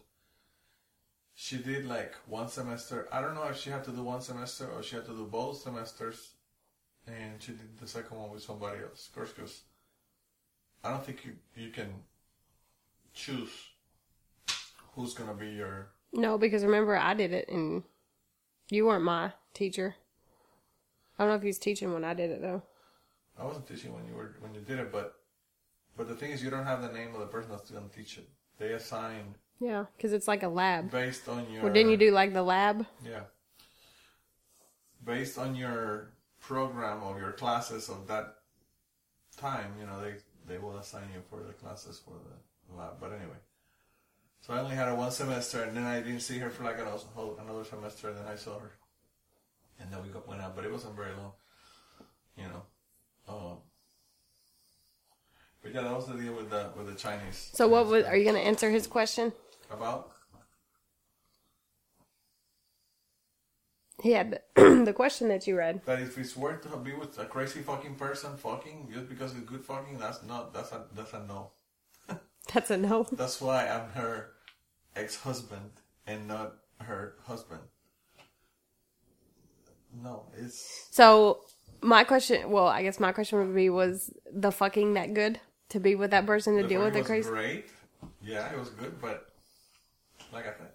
She 1.35 1.57
did 1.59 1.87
like 1.87 2.14
one 2.27 2.49
semester. 2.49 3.09
I 3.12 3.21
don't 3.21 3.35
know 3.35 3.45
if 3.45 3.59
she 3.59 3.71
had 3.71 3.85
to 3.85 3.90
do 3.90 4.03
one 4.03 4.21
semester 4.21 4.68
or 4.68 4.83
she 4.83 4.97
had 4.97 5.07
to 5.07 5.12
do 5.12 5.25
both 5.25 5.62
semesters, 5.62 6.31
and 7.07 7.40
she 7.40 7.53
did 7.53 7.79
the 7.81 7.88
second 7.88 8.18
one 8.18 8.31
with 8.31 8.42
somebody 8.42 8.83
else. 8.83 9.09
Of 9.09 9.14
course, 9.14 9.33
because 9.33 9.62
I 10.85 10.90
don't 10.90 11.05
think 11.05 11.25
you 11.25 11.33
you 11.57 11.71
can 11.71 11.92
choose 13.14 13.51
who's 14.93 15.15
gonna 15.15 15.35
be 15.35 15.49
your. 15.49 15.89
No, 16.13 16.39
because 16.39 16.65
remember 16.65 16.97
I 16.97 17.15
did 17.15 17.33
it 17.33 17.49
and 17.49 17.83
you 18.71 18.87
weren't 18.87 19.05
my 19.05 19.33
teacher. 19.55 19.95
I 21.19 21.23
don't 21.25 21.31
know 21.33 21.37
if 21.37 21.43
you 21.43 21.49
was 21.49 21.59
teaching 21.59 21.93
when 21.93 22.05
I 22.05 22.15
did 22.15 22.31
it 22.31 22.41
though. 22.41 22.63
I 23.39 23.45
wasn't 23.45 23.67
teaching 23.67 23.95
when 23.95 24.07
you 24.07 24.15
were 24.15 24.37
when 24.41 24.55
you 24.55 24.61
did 24.61 24.79
it, 24.79 24.93
but 24.93 25.15
but 25.97 26.09
the 26.09 26.15
thing 26.15 26.31
is, 26.33 26.43
you 26.43 26.51
don't 26.51 26.65
have 26.65 26.81
the 26.83 26.93
name 26.93 27.15
of 27.15 27.21
the 27.21 27.27
person 27.27 27.51
that's 27.51 27.71
gonna 27.71 27.89
teach 27.95 28.19
it. 28.19 28.29
They 28.59 28.73
assign 28.73 29.35
Yeah, 29.61 29.87
because 29.97 30.13
it's 30.13 30.29
like 30.29 30.43
a 30.43 30.49
lab. 30.49 30.91
based 30.91 31.29
on 31.29 31.51
your. 31.51 31.65
Well, 31.65 31.73
didn't 31.73 31.91
you 31.91 31.97
do 31.99 32.11
like 32.13 32.33
the 32.33 32.43
lab? 32.43 32.87
Yeah. 33.05 33.25
based 35.05 35.39
on 35.39 35.55
your 35.57 36.13
program 36.41 37.03
of 37.03 37.19
your 37.19 37.33
classes 37.33 37.89
of 37.89 38.07
that 38.09 38.37
time, 39.37 39.73
you 39.81 39.87
know, 39.87 40.01
they 40.01 40.15
they 40.47 40.59
will 40.59 40.77
assign 40.77 41.09
you 41.15 41.21
for 41.31 41.43
the 41.43 41.53
classes 41.53 42.01
for 42.05 42.13
the 42.13 42.77
lab. 42.77 42.95
But 43.01 43.13
anyway, 43.13 43.41
so 44.43 44.53
I 44.53 44.59
only 44.61 44.77
had 44.77 44.89
her 44.89 44.95
one 44.95 45.11
semester, 45.11 45.63
and 45.63 45.75
then 45.77 45.85
I 45.85 46.01
didn't 46.01 46.21
see 46.21 46.39
her 46.39 46.51
for 46.51 46.65
like 46.65 46.79
another 46.79 46.99
whole- 47.15 47.39
another 47.39 47.65
semester, 47.65 48.09
and 48.11 48.19
then 48.19 48.27
I 48.27 48.37
saw 48.37 48.59
her, 48.59 48.73
and 49.81 49.91
then 49.91 50.03
we 50.03 50.11
got, 50.11 50.29
went 50.29 50.43
out, 50.43 50.55
but 50.55 50.65
it 50.65 50.71
wasn't 50.71 50.95
very 50.95 51.15
long, 51.15 51.33
you 52.37 52.45
know. 52.45 52.63
Um, 53.29 53.57
but 55.63 55.73
yeah, 55.73 55.83
that 55.83 55.95
was 55.95 56.07
the 56.09 56.15
deal 56.15 56.35
with 56.35 56.51
the 56.51 56.71
with 56.77 56.87
the 56.89 56.95
Chinese. 56.95 57.51
So 57.55 57.69
what 57.69 57.87
was? 57.87 58.05
Are 58.05 58.17
you 58.17 58.25
gonna 58.25 58.39
answer 58.41 58.69
his 58.71 58.87
question? 58.87 59.33
about? 59.71 60.11
He 64.03 64.11
had 64.13 64.43
the, 64.57 64.83
the 64.85 64.93
question 64.93 65.29
that 65.29 65.47
you 65.47 65.57
read. 65.57 65.81
That 65.87 66.01
if 66.01 66.19
it's 66.19 66.37
worth 66.37 66.63
to 66.69 66.77
be 66.77 66.93
with 66.93 67.17
a 67.19 67.25
crazy 67.25 67.61
fucking 67.61 67.95
person 67.95 68.37
fucking 68.37 68.91
just 68.93 69.09
because 69.09 69.33
it's 69.33 69.45
good 69.49 69.65
fucking, 69.65 69.99
that's 69.99 70.25
not 70.25 70.53
that's 70.53 70.73
a 70.73 70.85
that's 70.95 71.13
a 71.13 71.21
no. 71.25 71.53
That's 72.53 72.71
a 72.71 72.77
no. 72.77 73.07
That's 73.13 73.41
why 73.41 73.69
I'm 73.69 73.91
her 73.91 74.33
ex-husband 74.97 75.71
and 76.07 76.29
not 76.29 76.55
her 76.81 77.15
husband. 77.25 77.61
No, 80.03 80.25
it's 80.37 80.89
So 80.91 81.41
my 81.83 82.05
question, 82.05 82.51
well, 82.51 82.67
I 82.67 82.83
guess 82.83 82.99
my 82.99 83.13
question 83.13 83.39
would 83.39 83.55
be: 83.55 83.69
Was 83.69 84.13
the 84.33 84.51
fucking 84.51 84.95
that 84.95 85.15
good 85.15 85.41
to 85.69 85.81
be 85.81 85.95
with 85.95 86.11
that 86.11 86.27
person 86.27 86.57
to 86.57 86.67
deal 86.67 86.83
with 86.83 86.95
the 86.95 87.01
was 87.01 87.09
crazy? 87.09 87.29
Great, 87.29 87.67
yeah, 88.23 88.53
it 88.53 88.59
was 88.59 88.71
good, 88.71 89.01
but 89.01 89.29
like 90.33 90.47
I 90.47 90.53
said, 90.53 90.71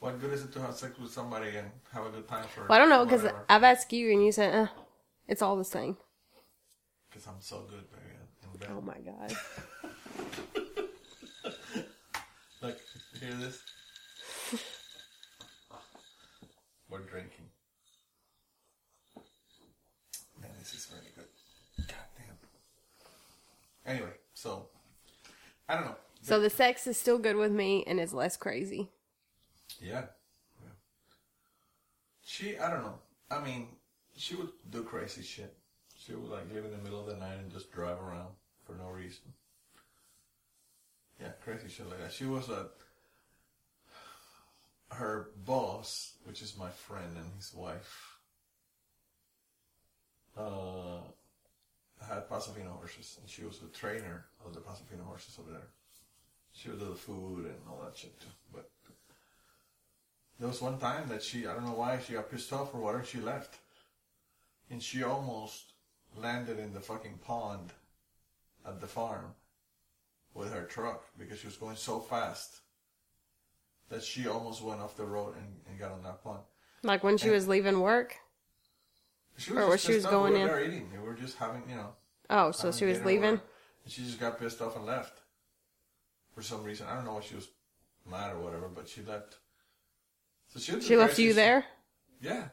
what 0.00 0.20
good 0.20 0.32
is 0.32 0.42
it 0.42 0.52
to 0.54 0.60
have 0.60 0.74
sex 0.74 0.98
with 0.98 1.12
somebody 1.12 1.56
and 1.56 1.70
have 1.92 2.06
a 2.06 2.10
good 2.10 2.28
time 2.28 2.46
for? 2.54 2.66
Well, 2.68 2.72
I 2.72 2.78
don't 2.78 2.90
know 2.90 3.04
because 3.04 3.22
whatever? 3.22 3.44
I've 3.48 3.62
asked 3.62 3.92
you 3.92 4.10
and 4.12 4.24
you 4.24 4.32
said 4.32 4.54
uh, 4.54 4.66
it's 5.28 5.42
all 5.42 5.56
the 5.56 5.64
same. 5.64 5.96
Because 7.08 7.26
I'm 7.28 7.40
so 7.40 7.64
good, 7.70 7.84
baby. 7.90 8.02
in 8.52 8.58
bed. 8.58 8.68
Oh 8.72 8.80
my 8.80 8.98
god. 8.98 10.62
Look, 12.62 12.78
hear 13.20 13.34
this? 13.34 13.62
We're 16.88 17.00
drinking. 17.00 17.46
Man, 20.40 20.50
this 20.58 20.72
is 20.72 20.88
really 20.92 21.10
good. 21.14 21.86
God 21.86 21.96
damn. 22.16 23.94
Anyway, 23.94 24.12
so 24.34 24.68
I 25.68 25.74
don't 25.74 25.84
know. 25.84 25.96
So 26.22 26.40
the 26.40 26.50
sex 26.50 26.86
is 26.86 26.96
still 26.96 27.18
good 27.18 27.36
with 27.36 27.52
me 27.52 27.84
and 27.86 28.00
is 28.00 28.14
less 28.14 28.36
crazy. 28.36 28.88
Yeah. 29.80 30.06
yeah. 30.62 30.70
She, 32.24 32.58
I 32.58 32.70
don't 32.70 32.82
know. 32.82 32.98
I 33.30 33.44
mean, 33.44 33.68
she 34.16 34.34
would 34.34 34.48
do 34.70 34.82
crazy 34.82 35.22
shit. 35.22 35.54
She 35.96 36.14
would 36.14 36.30
like 36.30 36.52
live 36.52 36.64
in 36.64 36.70
the 36.70 36.78
middle 36.78 37.00
of 37.00 37.06
the 37.06 37.16
night 37.16 37.38
and 37.38 37.52
just 37.52 37.70
drive 37.70 38.00
around 38.00 38.28
for 38.64 38.74
no 38.74 38.88
reason. 38.88 39.22
Crazy 41.46 41.68
shit 41.68 41.88
like 41.88 42.00
that. 42.00 42.12
She 42.12 42.24
was 42.24 42.48
a 42.48 42.66
her 44.90 45.28
boss, 45.44 46.14
which 46.24 46.42
is 46.42 46.58
my 46.58 46.70
friend 46.70 47.16
and 47.16 47.30
his 47.36 47.54
wife, 47.54 48.18
uh, 50.36 50.98
had 52.04 52.28
Paso 52.28 52.50
Fino 52.50 52.70
horses, 52.70 53.18
and 53.20 53.30
she 53.30 53.44
was 53.44 53.60
the 53.60 53.68
trainer 53.68 54.24
of 54.44 54.54
the 54.54 54.60
Paso 54.60 54.82
Fino 54.90 55.04
horses 55.04 55.38
over 55.38 55.52
there. 55.52 55.68
She 56.52 56.68
would 56.68 56.80
do 56.80 56.86
the 56.86 56.96
food 56.96 57.44
and 57.44 57.60
all 57.70 57.80
that 57.84 57.96
shit 57.96 58.20
too. 58.20 58.26
But 58.52 58.68
there 60.40 60.48
was 60.48 60.60
one 60.60 60.78
time 60.78 61.08
that 61.10 61.22
she, 61.22 61.46
I 61.46 61.54
don't 61.54 61.64
know 61.64 61.74
why, 61.74 62.00
she 62.00 62.14
got 62.14 62.28
pissed 62.28 62.52
off 62.52 62.74
or 62.74 62.80
whatever, 62.80 63.04
she 63.04 63.20
left. 63.20 63.54
And 64.68 64.82
she 64.82 65.04
almost 65.04 65.74
landed 66.16 66.58
in 66.58 66.74
the 66.74 66.80
fucking 66.80 67.20
pond 67.24 67.72
at 68.66 68.80
the 68.80 68.88
farm 68.88 69.36
with 70.36 70.52
her 70.52 70.64
truck 70.64 71.04
because 71.18 71.38
she 71.40 71.46
was 71.46 71.56
going 71.56 71.76
so 71.76 71.98
fast 71.98 72.60
that 73.88 74.02
she 74.02 74.28
almost 74.28 74.62
went 74.62 74.80
off 74.80 74.96
the 74.96 75.04
road 75.04 75.34
and, 75.36 75.46
and 75.68 75.78
got 75.78 75.92
on 75.92 76.02
that 76.02 76.22
pond. 76.22 76.40
Like 76.82 77.02
when 77.02 77.16
she 77.16 77.30
was 77.30 77.48
leaving 77.48 77.80
work. 77.80 78.16
She 79.38 79.52
Or 79.52 79.72
just 79.72 79.86
she 79.86 79.94
was 79.94 80.06
going 80.06 80.34
we 80.34 80.40
in? 80.40 80.48
were 80.48 80.54
there 80.54 80.64
eating. 80.64 80.90
We 80.92 80.98
were 81.06 81.14
just 81.14 81.36
having, 81.38 81.62
you 81.68 81.76
know. 81.76 81.90
Oh, 82.30 82.50
so 82.50 82.72
she 82.72 82.84
was 82.84 83.02
leaving. 83.04 83.40
And 83.84 83.92
she 83.92 84.02
just 84.02 84.18
got 84.20 84.38
pissed 84.38 84.60
off 84.60 84.76
and 84.76 84.86
left. 84.86 85.20
For 86.34 86.42
some 86.42 86.62
reason. 86.64 86.86
I 86.88 86.94
don't 86.94 87.04
know 87.04 87.14
why 87.14 87.20
she 87.20 87.34
was 87.34 87.48
mad 88.08 88.32
or 88.32 88.40
whatever, 88.40 88.68
but 88.68 88.88
she 88.88 89.02
left. 89.02 89.36
So 90.48 90.60
she, 90.60 90.80
She 90.80 90.96
left 90.96 91.18
you 91.18 91.32
there. 91.32 91.64
Yeah. 92.20 92.44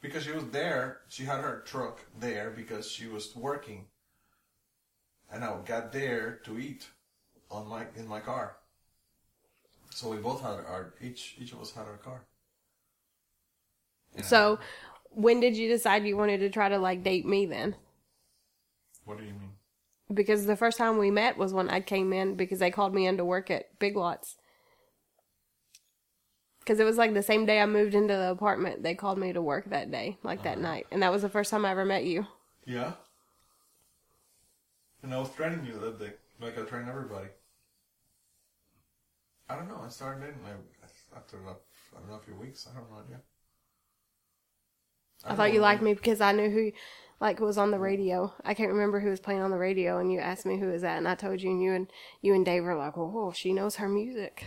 Because 0.00 0.24
she 0.24 0.32
was 0.32 0.46
there, 0.46 1.00
she 1.08 1.24
had 1.24 1.40
her 1.40 1.62
truck 1.66 2.00
there 2.18 2.50
because 2.50 2.90
she 2.90 3.06
was 3.06 3.34
working. 3.36 3.86
And 5.32 5.44
I 5.44 5.56
got 5.64 5.92
there 5.92 6.40
to 6.44 6.58
eat 6.58 6.86
on 7.50 7.68
my 7.68 7.86
in 7.96 8.06
my 8.08 8.20
car. 8.20 8.56
So 9.90 10.10
we 10.10 10.18
both 10.18 10.42
had 10.42 10.50
our 10.50 10.94
each 11.00 11.36
each 11.38 11.52
of 11.52 11.60
us 11.60 11.72
had 11.72 11.86
our 11.86 11.96
car. 11.96 12.22
And 14.16 14.24
So 14.24 14.58
when 15.10 15.40
did 15.40 15.56
you 15.56 15.68
decide 15.68 16.06
you 16.06 16.16
wanted 16.16 16.38
to 16.38 16.50
try 16.50 16.68
to 16.68 16.78
like 16.78 17.02
date 17.02 17.26
me 17.26 17.46
then? 17.46 17.74
what 19.10 19.18
do 19.18 19.24
you 19.24 19.32
mean? 19.32 19.50
Because 20.12 20.46
the 20.46 20.56
first 20.56 20.78
time 20.78 20.98
we 20.98 21.10
met 21.10 21.36
was 21.36 21.52
when 21.52 21.68
I 21.68 21.80
came 21.80 22.12
in 22.12 22.36
because 22.36 22.60
they 22.60 22.70
called 22.70 22.94
me 22.94 23.06
in 23.06 23.16
to 23.16 23.24
work 23.24 23.50
at 23.50 23.76
Big 23.78 23.96
Lots. 23.96 24.36
Because 26.60 26.78
it 26.78 26.84
was 26.84 26.96
like 26.96 27.14
the 27.14 27.22
same 27.22 27.46
day 27.46 27.60
I 27.60 27.66
moved 27.66 27.94
into 27.94 28.14
the 28.14 28.30
apartment, 28.30 28.82
they 28.82 28.94
called 28.94 29.18
me 29.18 29.32
to 29.32 29.42
work 29.42 29.70
that 29.70 29.90
day, 29.90 30.18
like 30.22 30.42
that 30.44 30.58
uh-huh. 30.58 30.68
night. 30.68 30.86
And 30.92 31.02
that 31.02 31.10
was 31.10 31.22
the 31.22 31.28
first 31.28 31.50
time 31.50 31.64
I 31.64 31.70
ever 31.70 31.84
met 31.84 32.04
you. 32.04 32.26
Yeah. 32.64 32.92
And 35.02 35.14
I 35.14 35.18
was 35.18 35.30
training 35.30 35.64
you 35.64 35.78
that 35.78 35.98
day, 35.98 36.12
like 36.40 36.58
I 36.58 36.62
train 36.62 36.88
everybody. 36.88 37.28
I 39.48 39.56
don't 39.56 39.68
know. 39.68 39.80
I 39.84 39.88
started 39.88 40.34
like 40.44 40.54
after 41.16 41.38
I 41.38 41.98
don't 41.98 42.08
know 42.08 42.16
a 42.16 42.20
few 42.20 42.34
weeks. 42.34 42.68
I 42.70 42.76
don't 42.76 42.90
know 42.90 42.98
idea. 42.98 43.20
I 45.24 45.34
thought 45.34 45.52
you 45.52 45.60
liked 45.60 45.82
me 45.82 45.92
because 45.94 46.20
I 46.20 46.32
knew 46.32 46.48
who, 46.48 46.72
like, 47.20 47.40
was 47.40 47.58
on 47.58 47.70
the 47.70 47.78
radio. 47.78 48.32
I 48.44 48.54
can't 48.54 48.72
remember 48.72 49.00
who 49.00 49.10
was 49.10 49.20
playing 49.20 49.42
on 49.42 49.50
the 49.50 49.58
radio, 49.58 49.98
and 49.98 50.10
you 50.10 50.18
asked 50.18 50.46
me 50.46 50.58
who 50.58 50.68
was 50.68 50.82
that, 50.82 50.96
and 50.96 51.06
I 51.06 51.14
told 51.14 51.42
you, 51.42 51.50
and 51.50 51.62
you 51.62 51.72
and 51.72 51.92
you 52.22 52.34
and 52.34 52.44
Dave 52.44 52.64
were 52.64 52.74
like, 52.74 52.96
"Oh, 52.96 53.32
she 53.34 53.52
knows 53.52 53.76
her 53.76 53.88
music," 53.88 54.46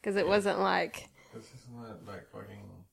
because 0.00 0.16
it 0.16 0.28
wasn't 0.28 0.60
like 0.60 1.08
This 1.34 1.44
isn't 1.44 1.82
that 1.82 2.06
like 2.06 2.30
fucking. 2.30 2.84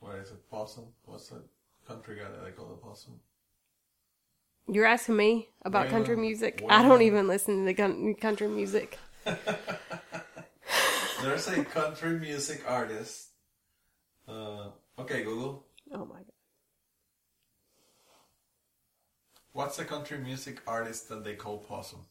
What 0.00 0.16
is 0.16 0.30
it? 0.30 0.50
Possum? 0.50 0.86
What's 1.04 1.28
that 1.28 1.42
country 1.86 2.16
guy 2.16 2.30
that 2.30 2.44
they 2.44 2.50
call 2.50 2.68
the 2.68 2.76
possum? 2.76 3.20
You're 4.68 4.86
asking 4.86 5.16
me 5.16 5.48
about 5.64 5.88
country 5.88 6.16
music. 6.16 6.62
I 6.68 6.82
don't 6.82 7.02
even 7.02 7.28
listen 7.28 7.66
to 7.66 7.72
the 7.72 8.14
country 8.20 8.48
music. 8.48 8.98
There's 11.22 11.48
a 11.48 11.64
country 11.64 12.18
music 12.18 12.62
artist. 12.66 13.28
Uh, 14.26 14.70
okay, 14.98 15.22
Google. 15.22 15.66
Oh 15.92 16.04
my 16.04 16.16
god. 16.16 16.24
What's 19.52 19.78
a 19.80 19.84
country 19.84 20.18
music 20.18 20.60
artist 20.66 21.08
that 21.08 21.24
they 21.24 21.34
call 21.34 21.58
possum? 21.58 22.06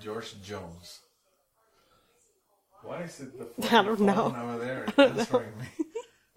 George 0.00 0.42
Jones. 0.42 1.01
Why 2.82 3.02
is 3.02 3.20
it 3.20 3.38
the 3.38 3.68
I 3.78 3.82
don't 3.82 3.96
phone 3.96 4.06
know. 4.06 4.36
over 4.36 4.58
there 4.58 4.86
answering 4.98 5.52
me? 5.58 5.66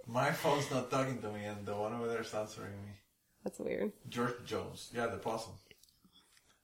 My 0.07 0.31
phone's 0.31 0.69
not 0.69 0.91
talking 0.91 1.19
to 1.21 1.31
me, 1.31 1.45
and 1.45 1.65
the 1.65 1.75
one 1.75 1.93
over 1.93 2.07
there 2.07 2.21
is 2.21 2.33
answering 2.33 2.71
me. 2.85 2.91
That's 3.43 3.59
weird. 3.59 3.91
George 4.09 4.35
Jones. 4.45 4.91
Yeah, 4.93 5.07
the 5.07 5.17
possum. 5.17 5.53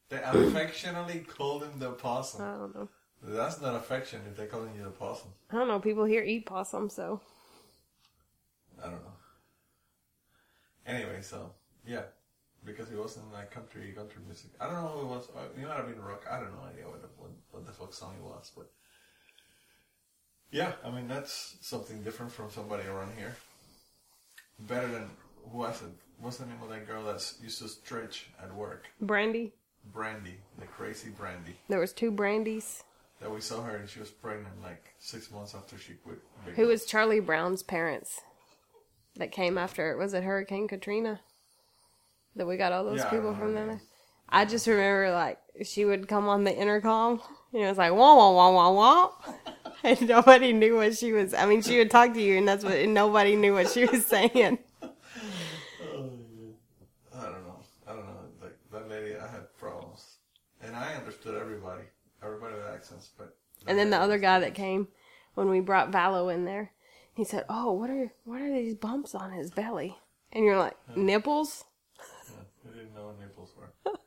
They 0.10 0.22
affectionately 0.24 1.20
called 1.20 1.64
him 1.64 1.80
the 1.80 1.92
possum. 1.92 2.42
I 2.42 2.52
don't 2.58 2.76
know. 2.76 2.90
That's 3.24 3.62
not 3.62 3.76
affection 3.76 4.22
if 4.30 4.36
they're 4.36 4.48
calling 4.48 4.76
you 4.76 4.84
the 4.84 4.90
possum. 4.90 5.30
I 5.52 5.56
don't 5.58 5.68
know. 5.68 5.80
People 5.80 6.06
here 6.06 6.24
eat 6.24 6.46
possum, 6.46 6.90
so 6.90 7.22
I 8.80 8.86
don't 8.86 9.04
know. 9.04 9.14
Anyway, 10.86 11.20
so 11.22 11.52
yeah, 11.86 12.02
because 12.66 12.92
it 12.92 12.98
wasn't 12.98 13.32
like 13.32 13.52
country 13.52 13.94
country 13.96 14.22
music. 14.26 14.52
I 14.60 14.66
don't 14.66 14.76
know 14.76 14.88
who 14.90 15.02
it 15.02 15.10
was. 15.16 15.28
Uh, 15.36 15.42
It 15.56 15.66
might 15.68 15.78
have 15.78 15.88
been 15.88 16.02
rock. 16.02 16.26
I 16.30 16.38
don't 16.40 16.52
know 16.56 16.64
idea 16.70 16.88
what 16.88 17.02
the 17.02 17.10
what, 17.18 17.32
what 17.52 17.66
the 17.66 17.72
fuck 17.72 17.94
song 17.94 18.16
it 18.20 18.24
was, 18.24 18.52
but 18.56 18.70
yeah, 20.52 20.74
I 20.84 20.92
mean 20.92 21.08
that's 21.08 21.56
something 21.62 22.04
different 22.04 22.32
from 22.32 22.50
somebody 22.50 22.88
around 22.88 23.12
here. 23.18 23.36
Better 24.60 24.88
than 24.88 25.10
who 25.52 25.58
was 25.58 25.82
it? 25.82 25.90
What's 26.20 26.38
the 26.38 26.46
name 26.46 26.62
of 26.62 26.70
that 26.70 26.88
girl 26.88 27.04
that 27.06 27.34
used 27.42 27.60
to 27.60 27.68
stretch 27.68 28.28
at 28.42 28.54
work? 28.54 28.86
brandy. 29.00 29.54
Brandy, 29.92 30.36
the 30.60 30.66
crazy 30.68 31.10
Brandy. 31.10 31.56
There 31.68 31.80
was 31.80 31.92
two 31.92 32.12
brandies. 32.12 32.84
That 33.20 33.32
we 33.32 33.42
saw 33.42 33.64
her 33.64 33.78
and 33.78 33.90
she 33.90 34.00
was 34.00 34.10
pregnant 34.12 34.62
like 34.62 34.94
six 35.00 35.32
months 35.32 35.56
after 35.56 35.78
she 35.78 35.94
quit. 35.94 36.20
Who 36.56 36.68
was 36.68 36.86
Charlie 36.86 37.20
Brown's 37.20 37.64
parents? 37.64 38.22
That 39.16 39.32
came 39.32 39.58
after 39.58 39.92
it? 39.92 39.98
was 39.98 40.14
it 40.14 40.24
Hurricane 40.24 40.68
Katrina? 40.68 41.20
That 42.36 42.48
we 42.48 42.58
got 42.58 42.72
all 42.72 42.84
those 42.84 43.00
Yeah, 43.00 43.10
people 43.10 43.34
from 43.36 43.56
there. 43.56 43.82
I 44.30 44.46
just 44.46 44.68
remember 44.68 45.12
like 45.12 45.40
she 45.64 45.84
would 45.84 46.08
come 46.08 46.30
on 46.30 46.44
the 46.44 46.56
intercom 46.56 47.22
And 47.54 47.64
it 47.64 47.68
was 47.68 47.78
like 47.78 47.92
wah 47.94 48.16
wah 48.16 48.32
wah 48.32 48.52
wah 48.52 48.72
wah. 48.72 49.12
And 49.84 50.08
nobody 50.08 50.54
knew 50.54 50.76
what 50.78 50.96
she 50.96 51.12
was. 51.12 51.34
I 51.34 51.48
mean, 51.48 51.64
she 51.64 51.80
would 51.80 51.90
talk 51.90 52.14
to 52.14 52.22
you, 52.22 52.38
and 52.38 52.48
that's 52.48 52.64
what. 52.64 52.76
And 52.76 52.94
nobody 52.94 53.36
knew 53.36 53.56
what 53.56 53.68
she 53.68 53.86
was 53.86 54.06
saying. 54.14 54.60
Oh, 54.84 54.90
I 57.18 57.24
don't 57.24 57.44
know. 57.48 57.60
I 57.88 57.94
don't 57.94 58.06
know. 58.06 58.14
Like 58.44 58.58
that 58.72 58.88
lady, 58.90 59.16
I 59.18 59.28
had 59.28 59.52
problems, 59.58 60.18
and 60.62 60.76
I 60.76 60.94
understood 60.94 61.36
everybody, 61.36 61.82
everybody 62.24 62.54
with 62.54 62.68
accents, 62.72 63.10
but. 63.18 63.36
And 63.66 63.76
then 63.78 63.90
the 63.90 63.98
other 63.98 64.20
guy 64.20 64.40
that 64.40 64.54
came 64.54 64.88
when 65.34 65.50
we 65.50 65.60
brought 65.62 65.92
Valo 65.92 66.32
in 66.32 66.46
there, 66.46 66.74
he 67.16 67.24
said, 67.24 67.46
"Oh, 67.50 67.72
what 67.72 67.90
are 67.90 68.14
what 68.24 68.40
are 68.40 68.54
these 68.54 68.76
bumps 68.76 69.16
on 69.16 69.32
his 69.32 69.50
belly?" 69.50 69.98
And 70.32 70.46
you're 70.46 70.60
like, 70.60 70.78
"Nipples." 70.96 71.66
Yeah, 71.98 72.36
I 72.72 72.76
didn't 72.76 72.94
know 72.94 73.08
what 73.08 73.20
nipples 73.20 73.52
were. 73.58 73.72
I 73.86 73.90
don't 73.90 73.96
know. 73.96 74.00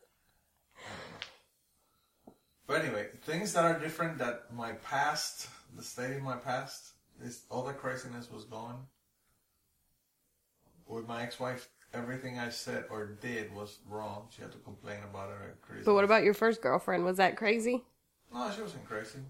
But 2.66 2.82
anyway, 2.82 3.08
things 3.22 3.52
that 3.52 3.64
are 3.64 3.78
different 3.78 4.18
that 4.18 4.52
my 4.54 4.72
past, 4.72 5.48
the 5.76 5.82
state 5.82 6.16
of 6.16 6.22
my 6.22 6.36
past, 6.36 6.92
is 7.22 7.42
all 7.50 7.62
the 7.62 7.72
craziness 7.72 8.30
was 8.30 8.44
gone. 8.44 8.86
With 10.86 11.06
my 11.06 11.22
ex-wife, 11.22 11.68
everything 11.92 12.38
I 12.38 12.48
said 12.48 12.84
or 12.90 13.06
did 13.20 13.54
was 13.54 13.78
wrong. 13.88 14.28
She 14.34 14.42
had 14.42 14.52
to 14.52 14.58
complain 14.58 14.98
about 15.08 15.30
it. 15.30 15.56
criticize. 15.62 15.86
But 15.86 15.94
what 15.94 16.04
about 16.04 16.24
your 16.24 16.34
first 16.34 16.62
girlfriend? 16.62 17.04
Was 17.04 17.18
that 17.18 17.36
crazy? 17.36 17.82
No, 18.32 18.50
she 18.50 18.62
wasn't 18.62 18.84
crazy. 18.86 19.20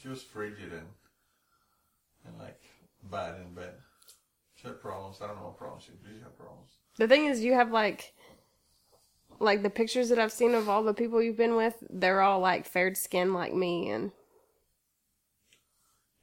She 0.00 0.08
was 0.08 0.22
frigid 0.22 0.72
and 0.72 0.86
and 2.26 2.38
like 2.38 2.60
bad 3.10 3.36
in 3.40 3.54
bed. 3.54 3.74
She 4.56 4.66
had 4.66 4.80
problems. 4.80 5.18
I 5.22 5.26
don't 5.26 5.36
know 5.36 5.44
what 5.44 5.58
problems 5.58 5.84
she, 5.84 5.92
she 6.04 6.20
had 6.22 6.36
problems. 6.36 6.70
The 6.96 7.06
thing 7.06 7.26
is, 7.26 7.42
you 7.44 7.54
have 7.54 7.70
like, 7.70 8.12
like 9.40 9.62
the 9.62 9.70
pictures 9.70 10.08
that 10.08 10.18
I've 10.18 10.32
seen 10.32 10.54
of 10.54 10.68
all 10.68 10.82
the 10.82 10.94
people 10.94 11.22
you've 11.22 11.36
been 11.36 11.56
with. 11.56 11.74
They're 11.88 12.20
all 12.20 12.40
like 12.40 12.66
fair 12.66 12.94
skin 12.94 13.34
like 13.34 13.54
me, 13.54 13.90
and 13.90 14.12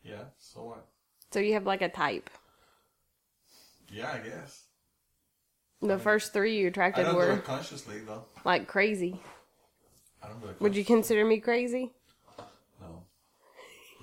Yeah. 0.03 0.23
So 0.39 0.63
what? 0.63 0.85
so 1.31 1.39
you 1.39 1.53
have 1.53 1.65
like 1.65 1.81
a 1.81 1.89
type. 1.89 2.29
Yeah, 3.89 4.11
I 4.11 4.17
guess. 4.19 4.63
The 5.81 5.99
first 5.99 6.33
three 6.33 6.57
you 6.57 6.65
I 6.65 6.69
attracted 6.69 7.13
were 7.13 7.37
consciously 7.37 7.99
though. 7.99 8.25
like 8.43 8.67
crazy. 8.67 9.19
I 10.23 10.27
don't 10.29 10.41
do 10.41 10.47
it. 10.47 10.59
Would 10.59 10.75
you 10.75 10.83
consider 10.83 11.23
me 11.23 11.39
crazy? 11.39 11.91
No. 12.81 13.03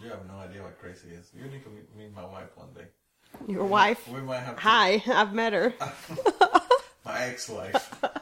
You 0.01 0.11
have 0.11 0.27
no 0.29 0.35
idea 0.35 0.63
what 0.63 0.79
crazy 0.79 1.09
is. 1.09 1.31
You 1.35 1.45
need 1.51 1.65
to 1.65 1.71
meet, 1.97 2.15
my 2.15 2.25
wife 2.25 2.57
one 2.57 2.69
day. 2.75 2.87
Your 3.49 3.65
wife? 3.65 4.07
We 4.09 4.21
might 4.21 4.41
have 4.41 4.55
to, 4.57 4.61
Hi, 4.63 5.03
I've 5.09 5.33
met 5.35 5.53
her. 5.53 5.75
my 7.05 7.25
ex-wife. 7.25 7.95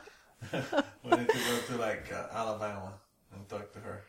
we 1.05 1.11
need 1.17 1.29
to 1.29 1.39
go 1.39 1.59
to 1.69 1.77
like 1.77 2.11
uh, 2.13 2.27
Alabama 2.35 2.95
and 3.35 3.49
talk 3.49 3.73
to 3.73 3.79
her. 3.81 4.03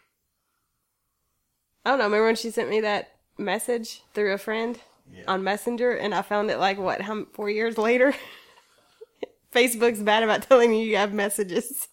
I 1.85 1.89
don't 1.91 1.99
know. 1.99 2.05
Remember 2.05 2.25
when 2.27 2.35
she 2.35 2.51
sent 2.51 2.69
me 2.69 2.81
that 2.81 3.15
message 3.37 4.03
through 4.13 4.33
a 4.33 4.37
friend 4.37 4.79
Yeah. 5.11 5.23
on 5.27 5.43
Messenger, 5.43 5.91
and 5.91 6.13
I 6.13 6.21
found 6.21 6.51
it 6.51 6.57
like 6.57 6.77
what, 6.77 7.01
how 7.01 7.25
four 7.33 7.49
years 7.49 7.77
later? 7.77 8.13
Facebook's 9.53 10.01
bad 10.01 10.23
about 10.23 10.43
telling 10.43 10.73
you 10.73 10.85
you 10.85 10.97
have 10.97 11.13
messages. 11.13 11.87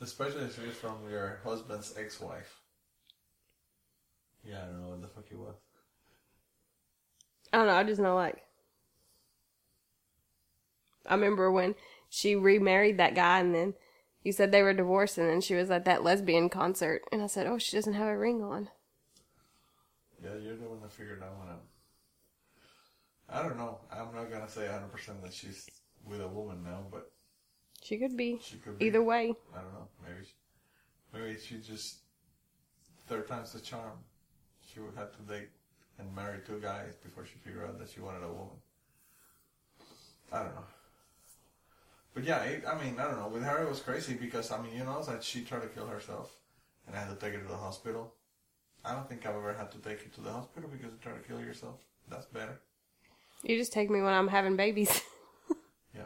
Especially 0.00 0.44
if 0.44 0.58
it's 0.58 0.78
from 0.78 0.96
your 1.10 1.40
husband's 1.44 1.94
ex-wife. 1.98 2.56
Yeah, 4.44 4.62
I 4.62 4.66
don't 4.66 4.80
know 4.82 4.88
what 4.90 5.02
the 5.02 5.08
fuck 5.08 5.24
it 5.30 5.38
was. 5.38 5.56
I 7.52 7.58
don't 7.58 7.66
know. 7.66 7.74
I 7.74 7.82
just 7.84 8.00
know 8.00 8.14
like. 8.14 8.42
I 11.06 11.14
remember 11.14 11.50
when 11.50 11.74
she 12.08 12.36
remarried 12.36 12.98
that 12.98 13.14
guy, 13.14 13.40
and 13.40 13.54
then 13.54 13.74
you 14.22 14.32
said 14.32 14.52
they 14.52 14.62
were 14.62 14.74
divorced, 14.74 15.18
and 15.18 15.28
then 15.28 15.40
she 15.40 15.54
was 15.54 15.70
at 15.70 15.84
that 15.84 16.02
lesbian 16.04 16.48
concert, 16.48 17.02
and 17.12 17.22
I 17.22 17.26
said, 17.26 17.46
"Oh, 17.46 17.58
she 17.58 17.76
doesn't 17.76 17.94
have 17.94 18.08
a 18.08 18.18
ring 18.18 18.42
on." 18.42 18.68
Yeah, 20.22 20.34
you're 20.36 20.56
the 20.56 20.68
one 20.68 20.80
that 20.82 20.92
figured 20.92 21.22
that 21.22 21.34
one 21.36 21.48
out. 21.48 21.62
I 23.28 23.42
don't 23.42 23.56
know. 23.56 23.78
I'm 23.90 24.14
not 24.14 24.30
gonna 24.30 24.48
say 24.48 24.66
100% 24.66 25.22
that 25.22 25.32
she's 25.32 25.68
with 26.04 26.20
a 26.20 26.28
woman 26.28 26.62
now, 26.64 26.84
but 26.90 27.10
She 27.82 27.96
could 27.96 28.16
be. 28.16 28.38
she 28.42 28.56
could 28.58 28.78
be. 28.78 28.86
Either 28.86 29.02
way, 29.02 29.34
I 29.54 29.60
don't 29.60 29.72
know. 29.72 29.88
Maybe, 30.04 30.24
she, 30.24 30.32
maybe 31.12 31.38
she 31.38 31.58
just 31.58 32.00
third 33.06 33.26
time's 33.28 33.52
the 33.52 33.60
charm. 33.60 33.98
She 34.62 34.80
would 34.80 34.94
have 34.96 35.12
to 35.16 35.22
date 35.22 35.48
and 35.98 36.14
marry 36.14 36.40
two 36.46 36.60
guys 36.60 36.96
before 37.02 37.24
she 37.24 37.38
figured 37.38 37.64
out 37.66 37.78
that 37.78 37.88
she 37.88 38.00
wanted 38.00 38.24
a 38.24 38.28
woman. 38.28 38.56
I 40.32 40.42
don't 40.42 40.54
know. 40.54 40.64
But 42.14 42.24
yeah, 42.24 42.42
it, 42.42 42.64
I 42.66 42.82
mean, 42.82 42.98
I 42.98 43.04
don't 43.04 43.18
know. 43.18 43.28
With 43.28 43.44
her, 43.44 43.62
it 43.62 43.68
was 43.68 43.80
crazy 43.80 44.14
because 44.14 44.50
I 44.50 44.60
mean, 44.60 44.74
you 44.76 44.84
know, 44.84 45.02
that 45.02 45.22
she 45.22 45.42
tried 45.42 45.62
to 45.62 45.68
kill 45.68 45.86
herself, 45.86 46.32
and 46.86 46.96
I 46.96 47.00
had 47.00 47.08
to 47.08 47.14
take 47.16 47.34
her 47.34 47.40
to 47.40 47.48
the 47.48 47.56
hospital. 47.56 48.12
I 48.84 48.94
don't 48.94 49.08
think 49.08 49.26
I've 49.26 49.36
ever 49.36 49.52
had 49.52 49.70
to 49.72 49.78
take 49.78 50.02
you 50.04 50.10
to 50.14 50.20
the 50.22 50.32
hospital 50.32 50.68
because 50.70 50.92
you 50.92 50.98
try 51.02 51.12
to 51.12 51.20
kill 51.20 51.40
yourself. 51.40 51.76
That's 52.08 52.26
better. 52.26 52.58
you 53.42 53.56
just 53.56 53.72
take 53.72 53.90
me 53.90 54.00
when 54.02 54.12
I'm 54.12 54.28
having 54.28 54.56
babies. 54.56 55.02
Yeah. 55.94 56.02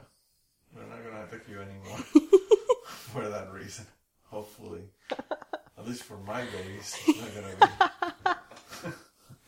We're 0.74 0.86
not 0.86 1.04
gonna 1.04 1.26
take 1.30 1.48
you 1.48 1.60
anymore 1.60 1.98
for 2.86 3.28
that 3.28 3.52
reason. 3.52 3.86
Hopefully. 4.24 4.80
At 5.78 5.86
least 5.86 6.02
for 6.04 6.16
my 6.18 6.42
babies. 6.46 6.96
It's 7.06 7.20
not 7.20 7.34
gonna 7.34 7.56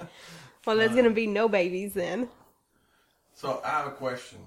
be. 0.07 0.09
well, 0.67 0.77
there's 0.77 0.93
uh, 0.93 0.95
gonna 0.95 1.11
be 1.11 1.27
no 1.27 1.49
babies 1.49 1.95
then. 1.95 2.29
So 3.35 3.61
I 3.65 3.71
have 3.71 3.87
a 3.89 3.91
question. 3.93 4.39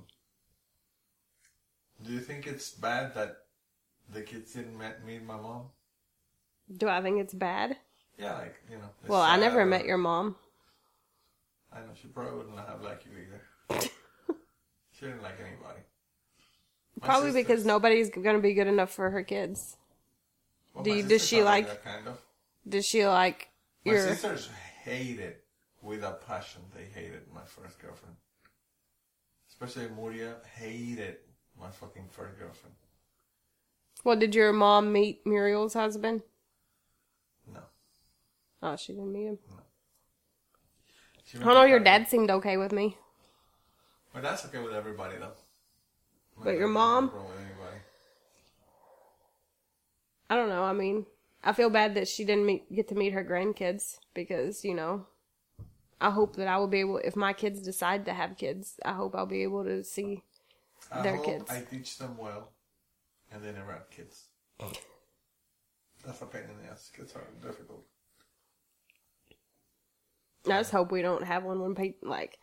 Do 2.05 2.13
you 2.13 2.19
think 2.19 2.47
it's 2.47 2.69
bad 2.71 3.13
that 3.15 3.37
the 4.13 4.21
kids 4.21 4.53
didn't 4.53 4.77
met, 4.77 5.05
meet 5.05 5.23
my 5.23 5.35
mom? 5.35 5.63
Do 6.77 6.87
I 6.87 7.01
think 7.01 7.19
it's 7.19 7.33
bad? 7.33 7.77
Yeah, 8.17 8.33
like, 8.33 8.55
you 8.69 8.77
know. 8.77 8.89
Well, 9.07 9.21
I 9.21 9.37
never 9.37 9.65
met 9.65 9.85
your 9.85 9.97
mom. 9.97 10.35
I 11.73 11.79
know, 11.79 11.87
she 11.99 12.07
probably 12.07 12.37
wouldn't 12.37 12.57
have 12.59 12.81
liked 12.81 13.05
you 13.05 13.11
either. 13.11 13.81
she 14.91 15.05
didn't 15.05 15.21
like 15.21 15.39
anybody. 15.39 15.79
My 16.99 17.07
Probably 17.07 17.31
because 17.31 17.65
nobody's 17.65 18.09
gonna 18.09 18.39
be 18.39 18.53
good 18.53 18.67
enough 18.67 18.91
for 18.91 19.09
her 19.09 19.23
kids. 19.23 19.77
well, 20.73 20.83
do 20.83 20.93
you- 20.93 21.03
does 21.03 21.25
she 21.25 21.43
like- 21.43 21.67
that 21.67 21.83
kind 21.83 22.07
of. 22.07 22.19
Does 22.67 22.85
she 22.85 23.07
like 23.07 23.49
My 23.85 23.93
your? 23.93 24.07
sisters 24.09 24.49
hated, 24.83 25.37
with 25.81 26.03
a 26.03 26.19
passion, 26.27 26.61
they 26.75 26.83
hated 26.83 27.21
my 27.33 27.43
first 27.45 27.79
girlfriend. 27.79 28.15
Especially 29.49 29.87
Muriel 29.89 30.35
hated 30.57 31.17
my 31.59 31.69
fucking 31.69 32.07
first 32.09 32.37
girlfriend. 32.39 32.75
Well, 34.03 34.15
did 34.15 34.33
your 34.35 34.53
mom 34.53 34.91
meet 34.93 35.25
Muriel's 35.25 35.73
husband? 35.73 36.23
No. 37.53 37.59
Oh, 38.61 38.75
she 38.75 38.93
didn't 38.93 39.11
meet 39.11 39.25
him. 39.25 39.39
She 41.25 41.37
I 41.37 41.43
don't 41.43 41.53
know. 41.53 41.63
Your 41.63 41.79
dad 41.79 42.07
seemed 42.07 42.31
okay 42.31 42.57
with 42.57 42.71
me. 42.71 42.97
But 44.13 44.23
that's 44.23 44.45
okay 44.45 44.59
with 44.59 44.73
everybody, 44.73 45.17
though. 45.17 45.33
My 46.37 46.43
But 46.45 46.57
your 46.57 46.67
mom? 46.67 47.07
doesn't 47.07 47.19
have 47.19 47.25
a 47.25 47.27
problem 47.27 47.37
with 47.37 47.45
anybody. 47.45 47.81
I 50.29 50.35
don't 50.35 50.49
know. 50.49 50.63
I 50.63 50.73
mean, 50.73 51.05
I 51.43 51.53
feel 51.53 51.69
bad 51.69 51.95
that 51.95 52.07
she 52.07 52.23
didn't 52.25 52.45
meet, 52.45 52.71
get 52.73 52.87
to 52.89 52.95
meet 52.95 53.13
her 53.13 53.23
grandkids 53.23 53.99
because 54.13 54.63
you 54.63 54.73
know. 54.73 55.05
I 56.01 56.11
hope 56.11 56.37
that 56.37 56.47
I 56.47 56.57
will 56.57 56.67
be 56.67 56.79
able, 56.79 56.97
if 56.99 57.15
my 57.15 57.33
kids 57.33 57.61
decide 57.61 58.05
to 58.05 58.13
have 58.13 58.37
kids, 58.37 58.79
I 58.85 58.93
hope 58.93 59.15
I'll 59.15 59.25
be 59.25 59.43
able 59.43 59.65
to 59.65 59.83
see. 59.83 60.23
I 60.91 61.01
Their 61.01 61.15
hope 61.15 61.25
kids. 61.25 61.49
I 61.49 61.61
teach 61.61 61.97
them 61.97 62.17
well, 62.17 62.51
and 63.31 63.43
they 63.43 63.51
never 63.51 63.71
have 63.71 63.89
kids. 63.89 64.25
Oh. 64.59 64.71
That's 66.05 66.21
a 66.21 66.25
pain 66.25 66.43
in 66.43 66.63
the 66.65 66.71
ass. 66.71 66.91
Kids 66.95 67.13
are 67.15 67.27
difficult. 67.41 67.83
I 70.47 70.59
just 70.59 70.71
hope 70.71 70.91
we 70.91 71.01
don't 71.01 71.23
have 71.23 71.43
one 71.43 71.61
when 71.61 71.75
pe- 71.75 71.95
like 72.01 72.39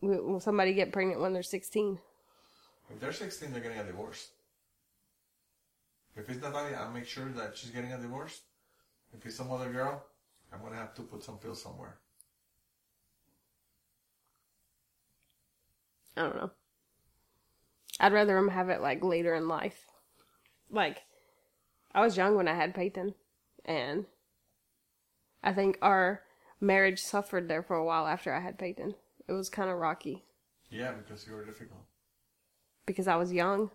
will 0.00 0.40
somebody 0.40 0.74
get 0.74 0.92
pregnant 0.92 1.20
when 1.20 1.32
they're 1.32 1.42
sixteen. 1.42 1.98
If 2.90 3.00
they're 3.00 3.12
16, 3.12 3.52
they're 3.52 3.62
getting 3.62 3.78
a 3.78 3.84
divorce. 3.84 4.32
If 6.14 6.28
it's 6.28 6.42
Natalia, 6.42 6.76
I'll 6.78 6.90
make 6.90 7.06
sure 7.06 7.26
that 7.30 7.56
she's 7.56 7.70
getting 7.70 7.92
a 7.92 7.98
divorce. 7.98 8.42
If 9.16 9.24
it's 9.24 9.36
some 9.36 9.50
other 9.50 9.72
girl, 9.72 10.04
I'm 10.52 10.60
gonna 10.60 10.76
have 10.76 10.94
to 10.96 11.02
put 11.02 11.22
some 11.22 11.38
pills 11.38 11.62
somewhere. 11.62 11.96
I 16.16 16.22
don't 16.22 16.36
know. 16.36 16.50
I'd 18.02 18.12
rather 18.12 18.34
them 18.34 18.48
have 18.48 18.68
it 18.68 18.80
like 18.82 19.02
later 19.02 19.34
in 19.34 19.48
life. 19.48 19.86
Like, 20.70 21.02
I 21.94 22.00
was 22.02 22.16
young 22.16 22.34
when 22.36 22.48
I 22.48 22.54
had 22.54 22.74
Peyton, 22.74 23.14
and 23.64 24.06
I 25.42 25.52
think 25.52 25.78
our 25.80 26.22
marriage 26.60 27.00
suffered 27.00 27.48
there 27.48 27.62
for 27.62 27.76
a 27.76 27.84
while 27.84 28.06
after 28.06 28.32
I 28.34 28.40
had 28.40 28.58
Peyton. 28.58 28.94
It 29.28 29.32
was 29.32 29.48
kind 29.48 29.70
of 29.70 29.78
rocky 29.78 30.24
Yeah, 30.70 30.92
because 30.92 31.26
you 31.26 31.34
were 31.34 31.44
difficult. 31.44 31.80
because 32.86 33.06
I 33.08 33.16
was 33.16 33.32
young. 33.32 33.70